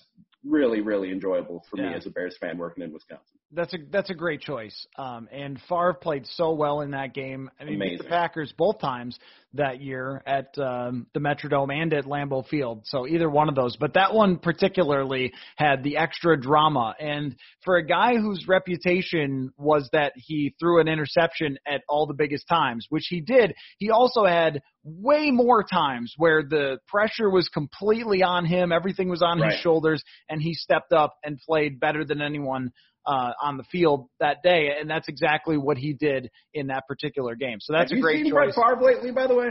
really 0.44 0.80
really 0.80 1.10
enjoyable 1.10 1.64
for 1.68 1.78
Yeah. 1.78 1.90
me 1.90 1.94
as 1.96 2.06
a 2.06 2.10
Bears 2.10 2.36
fan 2.38 2.58
working 2.58 2.84
in 2.84 2.92
Wisconsin. 2.92 3.35
That's 3.52 3.72
a 3.74 3.78
that's 3.92 4.10
a 4.10 4.14
great 4.14 4.40
choice. 4.40 4.86
Um, 4.98 5.28
and 5.32 5.60
Favre 5.68 5.94
played 5.94 6.26
so 6.26 6.52
well 6.52 6.80
in 6.80 6.90
that 6.90 7.14
game. 7.14 7.48
I 7.60 7.64
mean, 7.64 7.78
beat 7.78 7.98
the 7.98 8.04
Packers 8.04 8.52
both 8.56 8.80
times 8.80 9.16
that 9.54 9.80
year 9.80 10.20
at 10.26 10.56
um, 10.58 11.06
the 11.14 11.20
Metrodome 11.20 11.72
and 11.72 11.92
at 11.94 12.06
Lambeau 12.06 12.46
Field. 12.48 12.82
So 12.86 13.06
either 13.06 13.30
one 13.30 13.48
of 13.48 13.54
those, 13.54 13.76
but 13.76 13.94
that 13.94 14.12
one 14.12 14.38
particularly 14.38 15.32
had 15.56 15.84
the 15.84 15.96
extra 15.96 16.38
drama. 16.38 16.94
And 16.98 17.36
for 17.64 17.76
a 17.76 17.86
guy 17.86 18.16
whose 18.16 18.46
reputation 18.48 19.52
was 19.56 19.88
that 19.92 20.12
he 20.16 20.54
threw 20.58 20.80
an 20.80 20.88
interception 20.88 21.56
at 21.66 21.82
all 21.88 22.06
the 22.06 22.14
biggest 22.14 22.48
times, 22.48 22.86
which 22.90 23.06
he 23.08 23.20
did, 23.20 23.54
he 23.78 23.90
also 23.90 24.24
had 24.24 24.60
way 24.82 25.30
more 25.30 25.62
times 25.64 26.12
where 26.16 26.42
the 26.42 26.78
pressure 26.88 27.30
was 27.30 27.48
completely 27.48 28.22
on 28.22 28.44
him, 28.44 28.72
everything 28.72 29.08
was 29.08 29.22
on 29.22 29.40
Right. 29.40 29.52
his 29.52 29.60
shoulders, 29.60 30.02
and 30.28 30.42
he 30.42 30.52
stepped 30.54 30.92
up 30.92 31.16
and 31.24 31.38
played 31.38 31.80
better 31.80 32.04
than 32.04 32.20
anyone 32.20 32.72
uh, 33.06 33.32
on 33.40 33.56
the 33.56 33.64
field 33.64 34.08
that 34.20 34.42
day, 34.42 34.70
and 34.78 34.90
that's 34.90 35.08
exactly 35.08 35.56
what 35.56 35.78
he 35.78 35.92
did 35.92 36.30
in 36.54 36.68
that 36.68 36.86
particular 36.88 37.34
game. 37.34 37.58
So 37.60 37.72
that's 37.72 37.90
Have 37.90 37.98
a 37.98 38.00
great 38.00 38.18
you 38.18 38.24
seen 38.24 38.32
choice. 38.32 38.54
Brett 38.54 38.78
Favre 38.78 38.82
lately, 38.82 39.10
by 39.12 39.26
the 39.26 39.34
way? 39.34 39.48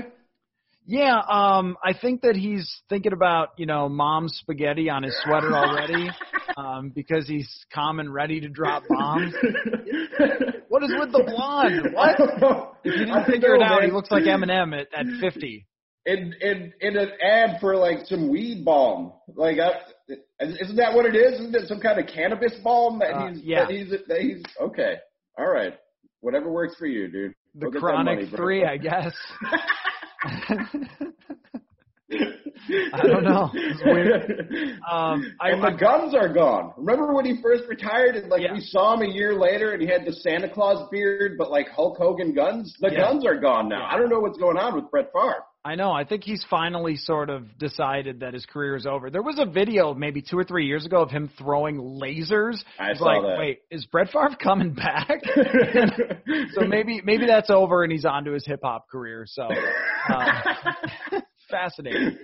Yeah, 0.88 1.18
um, 1.18 1.78
I 1.84 1.94
think 2.00 2.22
that 2.22 2.36
he's 2.36 2.82
thinking 2.90 3.12
about 3.12 3.50
you 3.58 3.66
know 3.66 3.90
mom's 3.90 4.38
spaghetti 4.40 4.90
on 4.90 5.02
his 5.02 5.20
sweater 5.24 5.52
already, 5.56 6.10
um, 6.58 6.92
because 6.94 7.28
he's 7.28 7.50
calm 7.74 8.00
and 8.00 8.14
ready 8.14 8.40
to 8.42 8.50
drop 8.50 8.84
bombs. 8.90 9.34
What 10.70 10.84
is 10.84 10.92
with 11.00 11.12
the 11.12 11.24
blonde? 11.26 11.94
What? 11.94 12.20
If 12.84 12.86
you 12.86 12.92
didn't 12.92 13.08
don't 13.08 13.26
figure 13.26 13.56
it 13.56 13.64
out, 13.64 13.80
man. 13.80 13.90
he 13.90 13.96
looks 13.96 14.12
like 14.12 14.24
Eminem 14.24 14.80
at, 14.80 14.88
at 14.96 15.06
50. 15.20 15.66
In 16.06 16.34
in 16.42 16.74
in 16.82 16.98
an 16.98 17.10
ad 17.22 17.58
for 17.60 17.76
like 17.76 18.06
some 18.06 18.30
weed 18.30 18.64
balm. 18.66 19.12
Like, 19.36 19.58
I, 19.60 19.72
isn't 20.40 20.76
that 20.78 20.94
what 20.94 21.06
it 21.06 21.16
is? 21.16 21.40
Isn't 21.40 21.56
it 21.56 21.68
some 21.68 21.80
kind 21.80 22.00
of 22.00 22.08
cannabis 22.08 22.54
balm 22.64 23.00
that 23.00 23.14
Uh, 23.14 23.28
he's 23.32 23.42
yeah. 23.44 23.66
that 23.66 23.72
he's 23.74 23.90
that 24.08 24.20
he's 24.22 24.44
okay? 24.62 24.98
All 25.38 25.48
right, 25.50 25.74
whatever 26.22 26.52
works 26.52 26.76
for 26.78 26.86
you, 26.86 27.08
dude. 27.08 27.34
The 27.56 27.70
Go 27.72 27.80
Chronic 27.80 28.18
money, 28.20 28.30
bro. 28.30 28.38
3, 28.38 28.66
I 28.66 28.78
guess. 28.78 29.14
I 32.94 33.02
don't 33.08 33.24
know. 33.24 33.50
It's 33.54 33.84
weird. 33.84 34.80
Um, 34.90 35.34
I, 35.40 35.50
and 35.52 35.64
the 35.64 35.68
I- 35.68 35.78
guns 35.78 36.14
are 36.16 36.32
gone. 36.32 36.74
Remember 36.78 37.14
when 37.14 37.26
he 37.26 37.42
first 37.42 37.64
retired 37.68 38.16
and 38.16 38.30
like 38.30 38.42
Yeah. 38.42 38.54
we 38.54 38.62
saw 38.62 38.94
him 38.96 39.02
a 39.10 39.12
year 39.14 39.34
later 39.36 39.72
and 39.72 39.82
he 39.82 39.88
had 39.88 40.06
the 40.06 40.14
Santa 40.14 40.50
Claus 40.50 40.88
beard 40.92 41.34
but 41.38 41.50
like 41.52 41.68
Hulk 41.70 41.98
Hogan 41.98 42.34
guns? 42.34 42.76
The 42.80 42.92
Yeah. 42.92 43.00
guns 43.00 43.26
are 43.26 43.40
gone 43.40 43.68
now. 43.70 43.88
I 43.90 43.98
don't 43.98 44.10
know 44.10 44.20
what's 44.20 44.38
going 44.38 44.58
on 44.58 44.76
with 44.76 44.90
Brett 44.92 45.10
Favre. 45.14 45.44
I 45.66 45.74
know. 45.74 45.92
I 45.92 46.04
think 46.04 46.24
he's 46.24 46.46
finally 46.48 46.96
sort 46.96 47.32
of 47.32 47.58
decided 47.58 48.20
that 48.20 48.36
his 48.36 48.46
career 48.46 48.76
is 48.76 48.86
over. 48.86 49.10
There 49.10 49.24
was 49.24 49.40
a 49.40 49.48
video 49.48 49.96
maybe 49.96 50.22
two 50.22 50.38
or 50.38 50.44
three 50.44 50.68
years 50.68 50.86
ago 50.86 51.02
of 51.02 51.10
him 51.10 51.28
throwing 51.40 51.78
lasers. 51.80 52.64
I 52.80 52.92
It's 52.92 53.00
saw 53.00 53.06
like, 53.06 53.22
that. 53.24 53.38
wait, 53.40 53.60
is 53.72 53.84
Brett 53.88 54.10
Favre 54.12 54.36
coming 54.40 54.74
back? 54.74 55.10
so 56.54 56.68
maybe 56.68 57.02
maybe 57.04 57.26
that's 57.26 57.50
over 57.50 57.82
and 57.82 57.92
he's 57.92 58.06
on 58.06 58.26
to 58.26 58.34
his 58.34 58.46
hip 58.46 58.60
hop 58.64 58.88
career. 58.92 59.26
So 59.28 59.50
uh, 60.14 60.42
fascinating. 61.50 62.16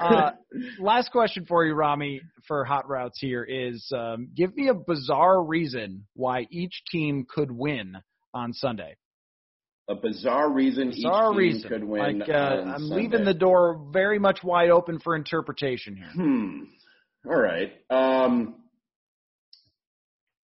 Uh, 0.00 0.30
last 0.78 1.12
question 1.12 1.44
for 1.44 1.66
you, 1.66 1.74
Rami, 1.74 2.22
for 2.48 2.64
hot 2.64 2.88
routes 2.88 3.18
here 3.20 3.44
is: 3.44 3.86
um, 3.94 4.30
give 4.34 4.56
me 4.56 4.68
a 4.68 4.74
bizarre 4.74 5.44
reason 5.44 6.06
why 6.14 6.46
each 6.50 6.80
team 6.90 7.26
could 7.28 7.50
win 7.50 7.98
on 8.32 8.54
Sunday. 8.54 8.96
A 9.88 9.94
bizarre 9.94 10.50
reason 10.50 10.90
Bizarre 10.90 11.30
each 11.32 11.36
team 11.36 11.38
reason. 11.38 11.68
could 11.70 11.84
win. 11.84 12.18
like 12.20 12.28
uh, 12.28 12.32
I'm 12.32 12.80
Sunday. 12.88 12.94
leaving 12.96 13.24
the 13.24 13.34
door 13.34 13.86
very 13.92 14.18
much 14.18 14.42
wide 14.42 14.70
open 14.70 14.98
for 14.98 15.14
interpretation 15.14 15.96
here. 15.96 16.10
Hmm. 16.12 16.62
All 17.28 17.36
right. 17.40 17.72
Um, 17.90 18.56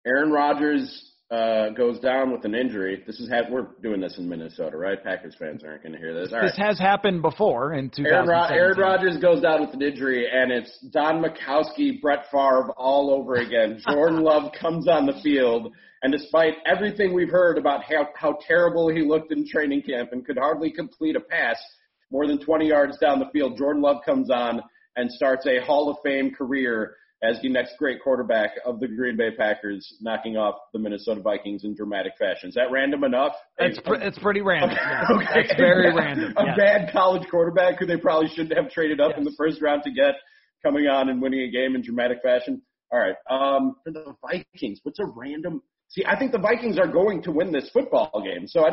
Aaron 0.07 0.33
Rodgers 0.33 1.12
uh, 1.33 1.71
goes 1.71 1.99
down 1.99 2.31
with 2.31 2.45
an 2.45 2.55
injury. 2.55 3.03
This 3.07 3.19
is 3.19 3.31
ha- 3.31 3.49
we're 3.51 3.69
doing 3.83 4.01
this 4.01 4.19
in 4.19 4.29
Minnesota, 4.29 4.77
right? 4.77 5.03
Packers 5.03 5.35
fans 5.39 5.65
aren't 5.65 5.83
going 5.83 5.95
to 5.95 5.99
hear 5.99 6.13
this. 6.13 6.31
All 6.31 6.43
this 6.43 6.59
right. 6.59 6.67
has 6.69 6.79
happened 6.79 7.23
before 7.23 7.73
in 7.73 7.91
Aaron, 7.99 8.29
Rod- 8.29 8.49
2017. 8.49 8.59
Aaron 8.59 8.79
Rodgers 8.79 9.17
goes 9.17 9.41
down 9.41 9.63
with 9.63 9.73
an 9.73 9.81
injury, 9.81 10.29
and 10.31 10.53
it's 10.53 10.79
Don 10.93 11.25
Majkowski, 11.25 12.03
Brett 12.03 12.27
Favre 12.31 12.73
all 12.77 13.11
over 13.11 13.37
again. 13.37 13.81
Jordan 13.91 14.23
Love 14.23 14.53
comes 14.61 14.87
on 14.87 15.07
the 15.07 15.19
field, 15.23 15.73
and 16.03 16.13
despite 16.13 16.55
everything 16.67 17.15
we've 17.15 17.31
heard 17.31 17.57
about 17.57 17.83
how, 17.83 18.09
how 18.15 18.37
terrible 18.47 18.91
he 18.91 19.01
looked 19.01 19.33
in 19.33 19.49
training 19.49 19.83
camp 19.83 20.11
and 20.13 20.27
could 20.27 20.37
hardly 20.37 20.71
complete 20.71 21.17
a 21.17 21.21
pass 21.21 21.57
more 22.11 22.27
than 22.27 22.45
20 22.45 22.69
yards 22.69 22.99
down 22.99 23.19
the 23.19 23.31
field, 23.33 23.57
Jordan 23.57 23.81
Love 23.81 24.03
comes 24.05 24.31
on 24.31 24.61
and 24.97 25.11
starts 25.11 25.47
a 25.47 25.65
Hall 25.65 25.89
of 25.89 25.97
Fame 26.05 26.31
career 26.31 26.95
as 27.23 27.41
the 27.41 27.49
next 27.49 27.75
great 27.79 28.03
quarterback 28.03 28.51
of 28.65 28.81
the 28.81 28.89
Green 28.89 29.17
Bay 29.17 29.31
Packers, 29.31 29.97
knocking 30.01 30.37
off 30.37 30.57
the 30.73 30.79
Minnesota 30.79 31.21
Vikings 31.21 31.63
in 31.63 31.75
dramatic 31.75 32.13
fashion. 32.19 32.49
Is 32.49 32.55
that 32.57 32.71
random 32.73 33.05
enough? 33.05 33.33
It's, 33.59 33.79
A- 33.87 34.07
it's 34.07 34.19
pretty 34.19 34.41
random. 34.41 34.71
Yeah, 34.77 35.05
Okay. 35.11 35.27
That's 35.35 35.55
very 35.57 35.95
random. 35.95 36.35
A 36.37 36.45
yes. 36.47 36.57
bad 36.59 36.93
college 36.93 37.23
quarterback 37.31 37.79
who 37.79 37.87
they 37.87 37.97
probably 37.97 38.29
shouldn't 38.29 38.57
have 38.57 38.71
traded 38.73 39.01
up 39.01 39.17
in 39.17 39.25
the 39.25 39.33
first 39.39 39.63
round 39.63 39.85
to 39.85 39.93
get, 39.93 40.15
coming 40.65 40.87
on 40.87 41.09
and 41.09 41.23
winning 41.23 41.43
a 41.43 41.51
game 41.51 41.77
in 41.77 41.83
dramatic 41.83 42.19
fashion. 42.23 42.61
All 42.91 42.99
right. 42.99 43.15
Um, 43.31 43.77
for 43.85 43.93
the 43.93 44.15
Vikings, 44.29 44.81
what's 44.83 44.99
a 44.99 45.07
random? 45.07 45.63
See, 45.89 46.05
I 46.05 46.19
think 46.19 46.33
the 46.33 46.39
Vikings 46.39 46.79
are 46.79 46.89
going 46.89 47.23
to 47.23 47.31
win 47.31 47.53
this 47.53 47.71
football 47.73 48.11
game, 48.25 48.49
so 48.49 48.67
I, 48.67 48.71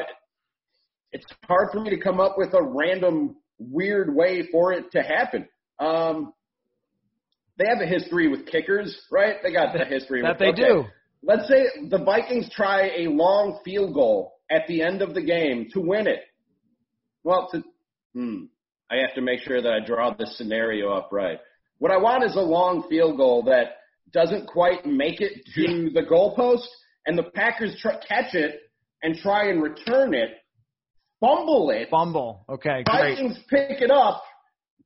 it's 1.12 1.26
hard 1.46 1.70
for 1.72 1.82
me 1.82 1.90
to 1.92 2.00
come 2.00 2.20
up 2.20 2.36
with 2.38 2.54
a 2.54 2.64
random 2.64 3.36
weird 3.60 4.14
way 4.16 4.48
for 4.52 4.74
it 4.74 4.92
to 4.94 5.02
happen. 5.02 5.48
Um, 5.80 6.34
they 7.60 7.66
have 7.68 7.82
a 7.82 7.86
history 7.86 8.30
with 8.30 8.46
kickers, 8.46 8.98
right? 9.12 9.36
They 9.44 9.52
got 9.52 9.74
the 9.74 9.84
history 9.84 10.22
That 10.22 10.40
with, 10.40 10.40
they 10.40 10.64
okay. 10.64 10.74
do. 10.74 10.86
Let's 11.22 11.48
say 11.50 11.66
the 11.90 11.98
Vikings 11.98 12.50
try 12.56 12.90
a 13.00 13.08
long 13.10 13.60
field 13.66 13.94
goal 13.94 14.34
at 14.50 14.62
the 14.68 14.82
end 14.82 15.02
of 15.02 15.14
the 15.14 15.22
game 15.22 15.68
to 15.74 15.82
win 15.82 16.08
it. 16.08 16.22
Well, 17.24 17.50
to, 17.52 17.64
hmm, 18.14 18.46
I 18.90 18.96
have 19.06 19.14
to 19.16 19.22
make 19.22 19.42
sure 19.42 19.62
that 19.62 19.72
I 19.72 19.86
draw 19.86 20.14
this 20.14 20.38
scenario 20.38 20.94
up 20.94 21.10
right. 21.12 21.38
What 21.80 21.92
I 21.92 21.98
want 21.98 22.24
is 22.24 22.36
a 22.36 22.42
long 22.42 22.88
field 22.90 23.18
goal 23.18 23.44
that 23.44 23.76
doesn't 24.14 24.48
quite 24.48 24.86
make 24.86 25.20
it 25.20 25.46
to 25.56 25.90
the 25.94 26.02
goalpost, 26.02 26.66
and 27.06 27.18
the 27.18 27.24
Packers 27.24 27.78
try, 27.82 27.98
catch 28.08 28.34
it 28.34 28.56
and 29.04 29.18
try 29.18 29.50
and 29.50 29.62
return 29.62 30.14
it, 30.14 30.30
fumble 31.20 31.70
it. 31.72 31.90
Fumble. 31.90 32.46
Okay, 32.50 32.84
great. 32.86 33.16
Vikings 33.16 33.38
pick 33.50 33.82
it 33.82 33.92
up, 33.92 34.24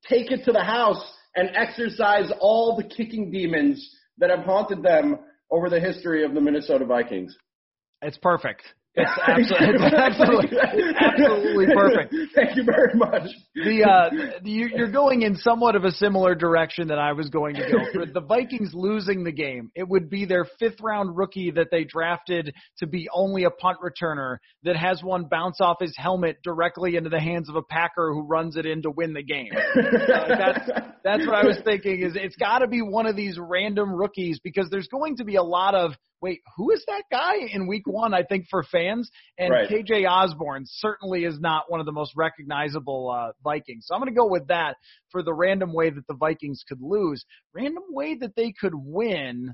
take 0.10 0.32
it 0.32 0.44
to 0.46 0.52
the 0.52 0.64
house, 0.64 1.04
and 1.36 1.50
exercise 1.56 2.32
all 2.40 2.76
the 2.76 2.84
kicking 2.84 3.32
demons 3.32 3.96
that 4.18 4.30
have 4.30 4.46
haunted 4.46 4.84
them 4.84 5.20
over 5.52 5.70
the 5.70 5.80
history 5.80 6.24
of 6.24 6.34
the 6.34 6.42
Minnesota 6.42 6.86
Vikings. 6.86 7.36
It's 8.02 8.18
perfect. 8.18 8.64
It's 8.96 9.12
absolutely, 9.28 9.86
it's 9.86 9.94
absolutely, 9.98 10.58
absolutely 11.00 11.66
perfect. 11.74 12.16
Thank 12.36 12.56
you 12.56 12.64
very 12.64 12.94
much. 12.94 13.30
The 13.56 13.84
uh, 13.84 14.40
you, 14.44 14.70
you're 14.76 14.92
going 14.92 15.24
in 15.24 15.36
somewhat 15.36 15.76
of 15.76 15.84
a 15.84 15.92
similar 15.92 16.36
direction 16.36 16.90
that 16.90 17.00
I 17.00 17.14
was 17.14 17.30
going 17.30 17.56
to 17.56 17.62
go. 17.62 17.78
For 17.94 18.06
the 18.06 18.22
Vikings 18.22 18.72
losing 18.74 19.24
the 19.24 19.32
game, 19.32 19.72
it 19.74 19.88
would 19.88 20.12
be 20.12 20.26
their 20.26 20.46
fifth 20.60 20.80
round 20.80 21.18
rookie 21.18 21.50
that 21.52 21.70
they 21.72 21.86
drafted 21.86 22.54
to 22.80 22.88
be 22.88 23.10
only 23.12 23.46
a 23.46 23.50
punt 23.50 23.80
returner 23.84 24.38
that 24.62 24.76
has 24.76 25.02
one 25.02 25.26
bounce 25.26 25.58
off 25.60 25.78
his 25.80 25.96
helmet 25.98 26.38
directly 26.44 26.96
into 26.96 27.10
the 27.10 27.20
hands 27.20 27.50
of 27.50 27.56
a 27.56 27.64
Packer 27.64 28.14
who 28.14 28.22
runs 28.22 28.58
it 28.58 28.68
in 28.68 28.84
to 28.84 28.92
win 28.92 29.14
the 29.14 29.24
game. 29.24 29.52
Uh, 30.14 30.28
that's 30.28 30.70
that's 31.04 31.26
what 31.26 31.36
I 31.36 31.46
was 31.46 31.58
thinking. 31.64 32.02
Is 32.02 32.14
it's 32.16 32.36
got 32.36 32.60
to 32.60 32.68
be 32.68 32.82
one 32.82 33.06
of 33.06 33.16
these 33.16 33.38
random 33.40 33.92
rookies 33.92 34.40
because 34.44 34.68
there's 34.70 34.88
going 34.88 35.18
to 35.18 35.24
be 35.24 35.36
a 35.36 35.44
lot 35.44 35.76
of 35.76 35.94
wait, 36.24 36.42
who 36.56 36.72
is 36.72 36.84
that 36.88 37.04
guy 37.12 37.34
in 37.52 37.68
week 37.68 37.86
one? 37.86 38.14
I 38.14 38.24
think 38.24 38.46
for 38.50 38.64
fans 38.64 39.12
and 39.38 39.52
Right. 39.52 39.70
KJ 39.70 40.10
Osborn 40.10 40.64
certainly 40.66 41.26
is 41.26 41.38
not 41.38 41.66
one 41.68 41.82
of 41.82 41.86
the 41.86 41.92
most 41.92 42.14
recognizable 42.16 43.12
uh, 43.12 43.34
Vikings. 43.44 43.86
So 43.88 43.94
I'm 43.94 44.00
going 44.00 44.12
to 44.12 44.18
go 44.18 44.28
with 44.28 44.48
that 44.48 44.78
for 45.12 45.22
the 45.22 45.34
random 45.34 45.74
way 45.74 45.90
that 45.90 46.08
the 46.08 46.16
Vikings 46.16 46.64
could 46.68 46.82
lose. 46.82 47.26
Random 47.54 47.84
way 47.90 48.16
that 48.16 48.38
they 48.38 48.54
could 48.54 48.74
win. 48.74 49.54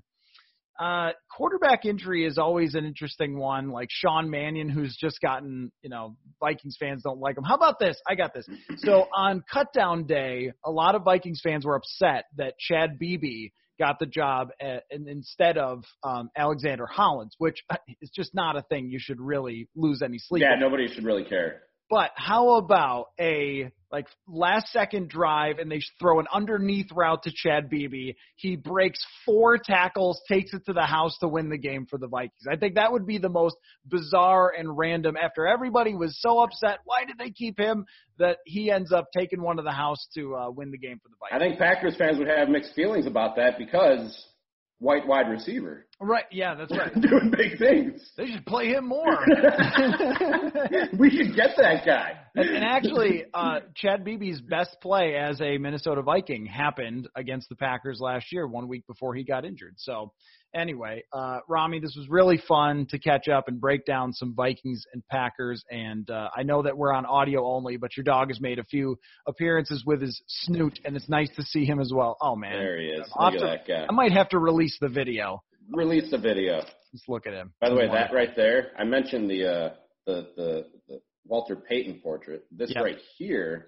Uh, 0.80 1.10
quarterback 1.36 1.86
injury 1.86 2.26
is 2.26 2.38
always 2.38 2.76
an 2.76 2.86
interesting 2.86 3.38
one, 3.38 3.72
like 3.72 3.90
Sean 3.92 4.30
Mannion, 4.30 4.70
who's 4.70 4.96
just 4.96 5.20
gotten, 5.20 5.72
you 5.82 5.90
know, 5.90 6.16
Vikings 6.40 6.78
fans 6.80 7.02
don't 7.04 7.20
like 7.20 7.36
him. 7.36 7.44
How 7.44 7.56
about 7.56 7.80
this? 7.80 8.00
I 8.08 8.14
got 8.14 8.34
this. 8.34 8.48
So 8.78 9.08
on 9.14 9.44
cutdown 9.54 10.08
day, 10.08 10.54
a 10.64 10.72
lot 10.72 10.94
of 10.94 11.04
Vikings 11.04 11.42
fans 11.44 11.66
were 11.66 11.76
upset 11.76 12.26
that 12.38 12.54
Chad 12.60 13.00
Beebe 13.00 13.50
got 13.80 13.98
the 14.00 14.06
job 14.06 14.50
at, 14.62 14.84
and 14.92 15.08
instead 15.08 15.58
of 15.58 15.84
um, 16.04 16.30
Alexander 16.38 16.86
Hollins, 16.86 17.36
which 17.38 17.64
uh, 17.70 17.78
is 18.02 18.10
just 18.10 18.36
not 18.36 18.56
a 18.56 18.62
thing 18.64 18.90
you 18.90 19.00
should 19.00 19.20
really 19.20 19.68
lose 19.76 20.02
any 20.02 20.20
sleep 20.20 20.42
yeah, 20.42 20.52
over. 20.52 20.60
nobody 20.60 20.88
should 20.94 21.06
really 21.06 21.24
care. 21.24 21.62
But 21.90 22.12
how 22.16 22.58
about 22.58 23.08
a 23.20 23.72
like 23.92 24.06
last 24.28 24.68
second 24.72 25.10
drive 25.10 25.58
and 25.58 25.72
they 25.72 25.82
throw 26.00 26.20
an 26.20 26.28
underneath 26.32 26.92
route 26.94 27.24
to 27.24 27.32
Chad 27.34 27.70
Beebe. 27.70 28.14
He 28.36 28.56
breaks 28.56 29.00
four 29.26 29.58
tackles, 29.58 30.22
takes 30.28 30.54
it 30.54 30.66
to 30.68 30.74
the 30.74 30.86
house 30.86 31.18
to 31.20 31.28
win 31.28 31.50
the 31.50 31.58
game 31.58 31.88
for 31.90 31.98
the 31.98 32.08
Vikings. 32.08 32.46
I 32.50 32.56
think 32.56 32.76
that 32.76 32.92
would 32.92 33.08
be 33.08 33.18
the 33.18 33.30
most 33.30 33.56
bizarre 33.88 34.54
and 34.56 34.78
random 34.78 35.16
after 35.18 35.48
everybody 35.48 35.96
was 35.96 36.20
so 36.22 36.40
upset. 36.40 36.80
Why 36.86 37.06
did 37.06 37.18
they 37.18 37.32
keep 37.32 37.60
him? 37.60 37.86
That 38.20 38.40
he 38.46 38.70
ends 38.70 38.92
up 38.92 39.08
taking 39.18 39.42
one 39.42 39.58
to 39.58 39.64
the 39.64 39.72
house 39.72 40.06
to 40.16 40.36
uh, 40.36 40.52
win 40.52 40.72
the 40.72 40.78
game 40.78 41.00
for 41.02 41.10
the 41.10 41.16
Vikings? 41.20 41.42
I 41.42 41.48
think 41.48 41.60
Packers 41.60 41.96
fans 41.98 42.20
would 42.20 42.28
have 42.28 42.50
mixed 42.50 42.76
feelings 42.76 43.08
about 43.08 43.38
that 43.38 43.58
because 43.58 44.26
white 44.80 45.08
wide 45.08 45.30
receiver 45.30 45.86
Right. 46.02 46.24
Yeah, 46.32 46.56
that's 46.56 46.72
right. 46.72 46.94
doing 47.02 47.32
big 47.36 47.60
things. 47.60 48.02
They 48.16 48.28
should 48.28 48.46
play 48.46 48.68
him 48.68 48.88
more. 48.88 49.04
we 50.98 51.10
should 51.10 51.36
get 51.36 51.58
that 51.58 51.86
guy. 51.86 52.14
And, 52.36 52.50
and 52.50 52.64
actually, 52.64 53.26
uh, 53.34 53.60
Chad 53.76 54.06
Beebe's 54.06 54.40
best 54.40 54.78
play 54.82 55.16
as 55.16 55.42
a 55.42 55.58
Minnesota 55.58 56.02
Viking 56.02 56.46
happened 56.46 57.10
against 57.18 57.50
the 57.50 57.56
Packers 57.58 58.00
last 58.00 58.32
year, 58.32 58.48
one 58.48 58.70
week 58.70 58.88
before 58.88 59.14
he 59.14 59.26
got 59.26 59.44
injured. 59.44 59.74
So, 59.78 60.14
anyway, 60.54 61.04
uh, 61.14 61.40
Rami, 61.48 61.80
this 61.80 61.96
was 61.98 62.08
really 62.10 62.38
fun 62.48 62.86
to 62.90 63.00
catch 63.00 63.28
up 63.28 63.48
and 63.48 63.60
break 63.60 63.86
down 63.86 64.14
some 64.14 64.34
Vikings 64.36 64.86
and 64.94 65.04
Packers. 65.08 65.64
And 65.70 66.10
uh, 66.10 66.30
I 66.36 66.44
know 66.44 66.62
that 66.64 66.78
we're 66.78 66.94
on 66.94 67.06
audio 67.06 67.46
only, 67.46 67.78
but 67.78 67.96
your 67.98 68.04
dog 68.04 68.30
has 68.30 68.40
made 68.42 68.60
a 68.60 68.64
few 68.64 68.98
appearances 69.28 69.84
with 69.86 70.02
his 70.02 70.22
snoot, 70.28 70.80
and 70.86 70.96
it's 70.96 71.10
nice 71.10 71.30
to 71.36 71.44
see 71.44 71.66
him 71.66 71.80
as 71.80 71.92
well. 71.94 72.18
Oh 72.22 72.36
man, 72.36 72.54
There 72.58 72.80
he 72.80 72.88
is. 72.88 73.08
Look 73.20 73.34
at 73.34 73.40
to- 73.40 73.46
that 73.46 73.68
guy. 73.68 73.86
I 73.90 73.92
might 73.94 74.12
have 74.12 74.30
to 74.30 74.40
release 74.40 74.78
the 74.80 74.90
video. 74.90 75.42
Release 75.72 76.10
the 76.10 76.18
video. 76.18 76.56
Let's 76.94 77.06
look 77.08 77.28
at 77.28 77.34
him. 77.34 77.54
By 77.62 77.70
the 77.70 77.76
way, 77.76 77.88
that 77.88 78.12
right 78.12 78.36
there, 78.36 78.72
I 78.78 78.84
mentioned 78.84 79.30
the 79.30 79.46
uh, 79.48 79.70
the, 80.08 80.28
the 80.36 80.66
the 80.88 81.02
Walter 81.26 81.56
Payton 81.56 82.00
portrait. 82.04 82.44
This 82.52 82.72
Yep. 82.74 82.84
right 82.84 82.98
here, 83.20 83.68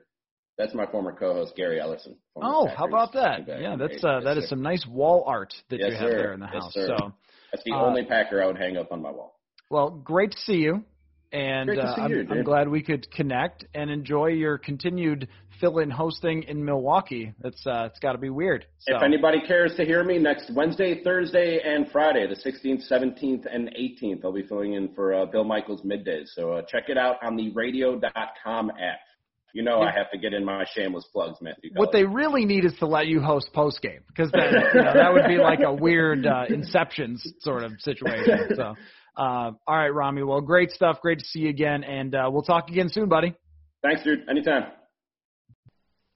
that's 0.58 0.74
my 0.74 0.86
former 0.86 1.14
co-host 1.14 1.54
Gary 1.56 1.80
Ellison. 1.80 2.16
Oh, 2.36 2.68
how 2.68 2.86
about 2.88 3.14
that? 3.14 3.47
Yeah, 3.47 3.76
that's 3.78 4.04
uh, 4.04 4.22
Yes, 4.24 4.38
is 4.38 4.43
sir. 4.43 4.49
some 4.49 4.62
nice 4.62 4.86
wall 4.88 5.24
art 5.28 5.54
that 5.70 5.80
Yes, 5.80 5.91
you 5.91 5.95
have 5.97 6.10
sir. 6.12 6.18
there 6.18 6.34
in 6.34 6.39
the 6.39 6.49
Yes, 6.52 6.64
house. 6.64 6.74
sir. 6.74 6.88
So, 6.88 7.14
That's 7.52 7.64
the 7.64 7.74
uh, 7.74 7.86
only 7.86 8.06
Packer 8.06 8.43
I 8.43 8.47
would 8.47 8.58
hang 8.58 8.78
up 8.78 8.91
on 8.91 9.02
my 9.02 9.12
wall. 9.12 9.39
well, 9.70 9.89
great 9.89 10.32
to 10.32 10.38
see 10.39 10.58
you, 10.58 10.84
and 11.32 11.68
Great 11.68 11.78
to 11.78 11.84
uh, 11.84 11.95
see 11.95 12.02
I'm, 12.02 12.12
you, 12.12 12.28
I'm 12.30 12.43
glad 12.43 12.68
we 12.70 12.82
could 12.84 13.10
connect 13.12 13.66
and 13.74 13.89
enjoy 13.89 14.28
your 14.28 14.58
continued 14.58 15.28
fill-in 15.60 15.89
hosting 15.91 16.43
in 16.43 16.64
Milwaukee. 16.66 17.34
That's 17.39 17.66
uh, 17.68 17.88
it's 17.89 17.99
got 17.99 18.14
to 18.14 18.18
be 18.18 18.30
weird. 18.30 18.66
So, 18.80 18.95
If 18.97 19.04
anybody 19.04 19.39
cares 19.47 19.76
to 19.78 19.86
hear 19.86 20.04
me 20.04 20.18
next 20.18 20.52
Wednesday, 20.54 21.04
Thursday, 21.04 21.60
and 21.64 21.89
Friday, 21.91 22.28
the 22.28 22.36
16th, 22.36 22.91
17th, 22.91 23.45
and 23.52 23.70
18th, 23.80 24.26
I'll 24.26 24.34
be 24.34 24.43
filling 24.43 24.74
in 24.74 24.93
for 24.95 25.14
uh, 25.14 25.26
Bill 25.26 25.43
Michaels 25.43 25.82
middays. 25.84 26.28
So 26.36 26.54
uh, 26.54 26.62
check 26.68 26.86
it 26.89 26.97
out 26.97 27.18
on 27.24 27.36
the 27.36 27.52
radio.com 27.52 28.70
app. 28.72 28.99
You 29.54 29.64
know 29.64 29.82
I 29.82 29.91
have 29.91 30.10
to 30.12 30.18
get 30.18 30.34
in 30.34 30.45
my 30.45 30.66
shameless 30.74 31.06
plugs, 31.12 31.38
Matthew. 31.41 31.72
what 31.76 31.91
they 31.91 32.04
really 32.04 32.45
need 32.45 32.66
is 32.66 32.74
to 32.80 32.88
let 32.88 33.08
you 33.08 33.20
host 33.22 33.52
post 33.54 33.82
game 33.82 34.02
because 34.08 34.32
then 34.32 34.54
you 34.74 34.82
know, 34.82 34.93
that 34.93 35.14
would 35.14 35.28
be 35.28 35.38
like 35.38 35.60
a 35.66 35.74
weird 35.74 36.26
uh, 36.26 36.45
Inception 36.49 37.18
sort 37.39 37.64
of 37.64 37.74
situation. 37.80 38.49
So, 38.56 38.76
uh, 39.18 39.52
all 39.68 39.78
right, 39.78 39.93
Rami. 39.93 40.24
Well, 40.24 40.41
great 40.41 40.72
stuff. 40.72 41.02
Great 41.02 41.20
to 41.20 41.26
see 41.26 41.39
you 41.39 41.49
again, 41.49 41.84
and 41.84 42.16
uh, 42.16 42.30
we'll 42.32 42.43
talk 42.43 42.70
again 42.70 42.89
soon, 42.89 43.10
buddy. 43.10 43.34
Thanks, 43.84 44.04
dude. 44.04 44.30
Anytime. 44.30 44.72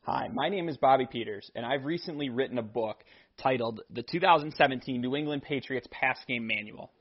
Hi, 0.04 0.28
my 0.32 0.50
name 0.50 0.70
is 0.70 0.78
Bobby 0.78 1.08
Peters, 1.12 1.50
and 1.56 1.66
I've 1.66 1.84
recently 1.84 2.30
written 2.30 2.58
a 2.58 2.64
book 2.64 3.04
titled 3.42 3.82
The 3.90 4.04
2017 4.04 5.02
New 5.02 5.16
England 5.16 5.42
Patriots 5.42 5.88
Pass 5.92 6.20
Game 6.28 6.46
Manual. 6.46 6.92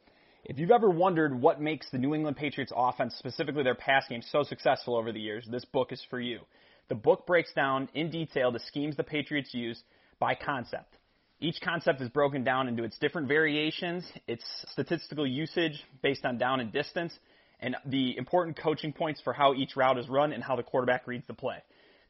If 0.47 0.59
you've 0.59 0.71
ever 0.71 0.91
wondered 0.91 1.41
what 1.41 1.59
makes 1.59 1.89
the 1.91 1.97
New 1.97 2.15
England 2.15 2.37
Patriots 2.37 2.73
offense, 2.77 3.15
specifically 3.19 3.63
their 3.63 3.75
pass 3.75 4.07
game, 4.09 4.21
so 4.21 4.43
successful 4.43 4.95
over 4.95 5.11
the 5.11 5.21
years, 5.21 5.47
this 5.51 5.65
book 5.65 5.91
is 5.91 6.05
for 6.11 6.21
you. 6.21 6.41
The 6.89 6.95
book 6.95 7.27
breaks 7.27 7.51
down 7.55 7.89
in 7.95 8.11
detail 8.11 8.53
the 8.53 8.61
schemes 8.61 8.95
the 8.95 9.05
Patriots 9.05 9.55
use 9.55 9.83
by 10.19 10.35
concept. 10.35 10.99
Each 11.41 11.59
concept 11.63 12.03
is 12.03 12.11
broken 12.11 12.45
down 12.45 12.69
into 12.69 12.85
its 12.85 12.99
different 12.99 13.27
variations, 13.27 14.05
its 14.29 14.45
statistical 14.69 15.27
usage 15.27 15.83
based 16.03 16.27
on 16.27 16.37
down 16.37 16.61
and 16.61 16.71
distance, 16.71 17.19
and 17.61 17.75
the 17.87 18.15
important 18.19 18.59
coaching 18.59 18.93
points 18.93 19.23
for 19.23 19.33
how 19.33 19.55
each 19.55 19.77
route 19.77 19.99
is 19.99 20.11
run 20.11 20.31
and 20.31 20.45
how 20.45 20.57
the 20.57 20.63
quarterback 20.63 21.07
reads 21.07 21.27
the 21.27 21.33
play. 21.33 21.63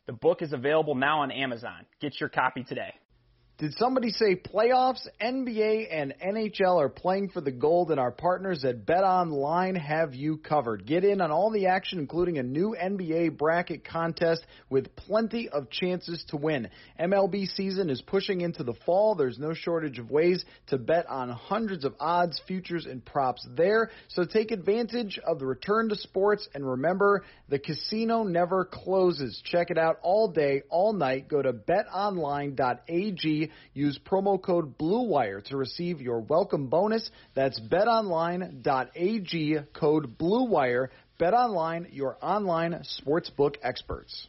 The 0.06 0.12
book 0.12 0.42
is 0.42 0.52
available 0.52 0.96
now 0.96 1.20
on 1.20 1.30
Amazon. 1.30 1.86
Get 2.00 2.18
your 2.18 2.30
copy 2.30 2.64
today. 2.64 2.94
Did 3.56 3.72
somebody 3.74 4.10
say 4.10 4.34
playoffs? 4.34 5.06
NBA 5.22 5.86
and 5.88 6.12
NHL 6.20 6.80
are 6.80 6.88
playing 6.88 7.28
for 7.28 7.40
the 7.40 7.52
gold, 7.52 7.92
and 7.92 8.00
our 8.00 8.10
partners 8.10 8.64
at 8.64 8.84
Bet 8.84 9.04
Online 9.04 9.76
have 9.76 10.12
you 10.12 10.38
covered. 10.38 10.84
Get 10.84 11.04
in 11.04 11.20
on 11.20 11.30
all 11.30 11.52
the 11.52 11.66
action, 11.66 12.00
including 12.00 12.38
a 12.38 12.42
new 12.42 12.74
NBA 12.76 13.38
bracket 13.38 13.84
contest 13.84 14.44
with 14.70 14.96
plenty 14.96 15.48
of 15.48 15.70
chances 15.70 16.24
to 16.30 16.36
win. 16.36 16.68
MLB 16.98 17.46
season 17.46 17.90
is 17.90 18.02
pushing 18.02 18.40
into 18.40 18.64
the 18.64 18.74
fall. 18.84 19.14
There's 19.14 19.38
no 19.38 19.54
shortage 19.54 20.00
of 20.00 20.10
ways 20.10 20.44
to 20.68 20.76
bet 20.76 21.08
on 21.08 21.28
hundreds 21.28 21.84
of 21.84 21.94
odds, 22.00 22.42
futures, 22.48 22.86
and 22.86 23.04
props 23.04 23.46
there. 23.56 23.92
So 24.08 24.24
take 24.24 24.50
advantage 24.50 25.20
of 25.24 25.38
the 25.38 25.46
return 25.46 25.90
to 25.90 25.96
sports, 25.96 26.48
and 26.54 26.68
remember, 26.68 27.22
the 27.48 27.60
casino 27.60 28.24
never 28.24 28.64
closes. 28.64 29.40
Check 29.44 29.70
it 29.70 29.78
out 29.78 30.00
all 30.02 30.26
day, 30.26 30.62
all 30.70 30.92
night. 30.92 31.28
Go 31.28 31.40
to 31.40 31.52
betonline.ag 31.52 33.43
Use 33.72 33.98
promo 33.98 34.40
code 34.40 34.78
BLUEWIRE 34.78 35.42
to 35.46 35.56
receive 35.56 36.00
your 36.00 36.20
welcome 36.20 36.68
bonus. 36.68 37.10
That's 37.34 37.60
betonline.ag 37.60 39.58
code 39.72 40.18
BLUEWIRE. 40.18 40.88
BetOnline, 41.20 41.86
your 41.92 42.16
online 42.20 42.82
sportsbook 43.00 43.56
experts. 43.62 44.26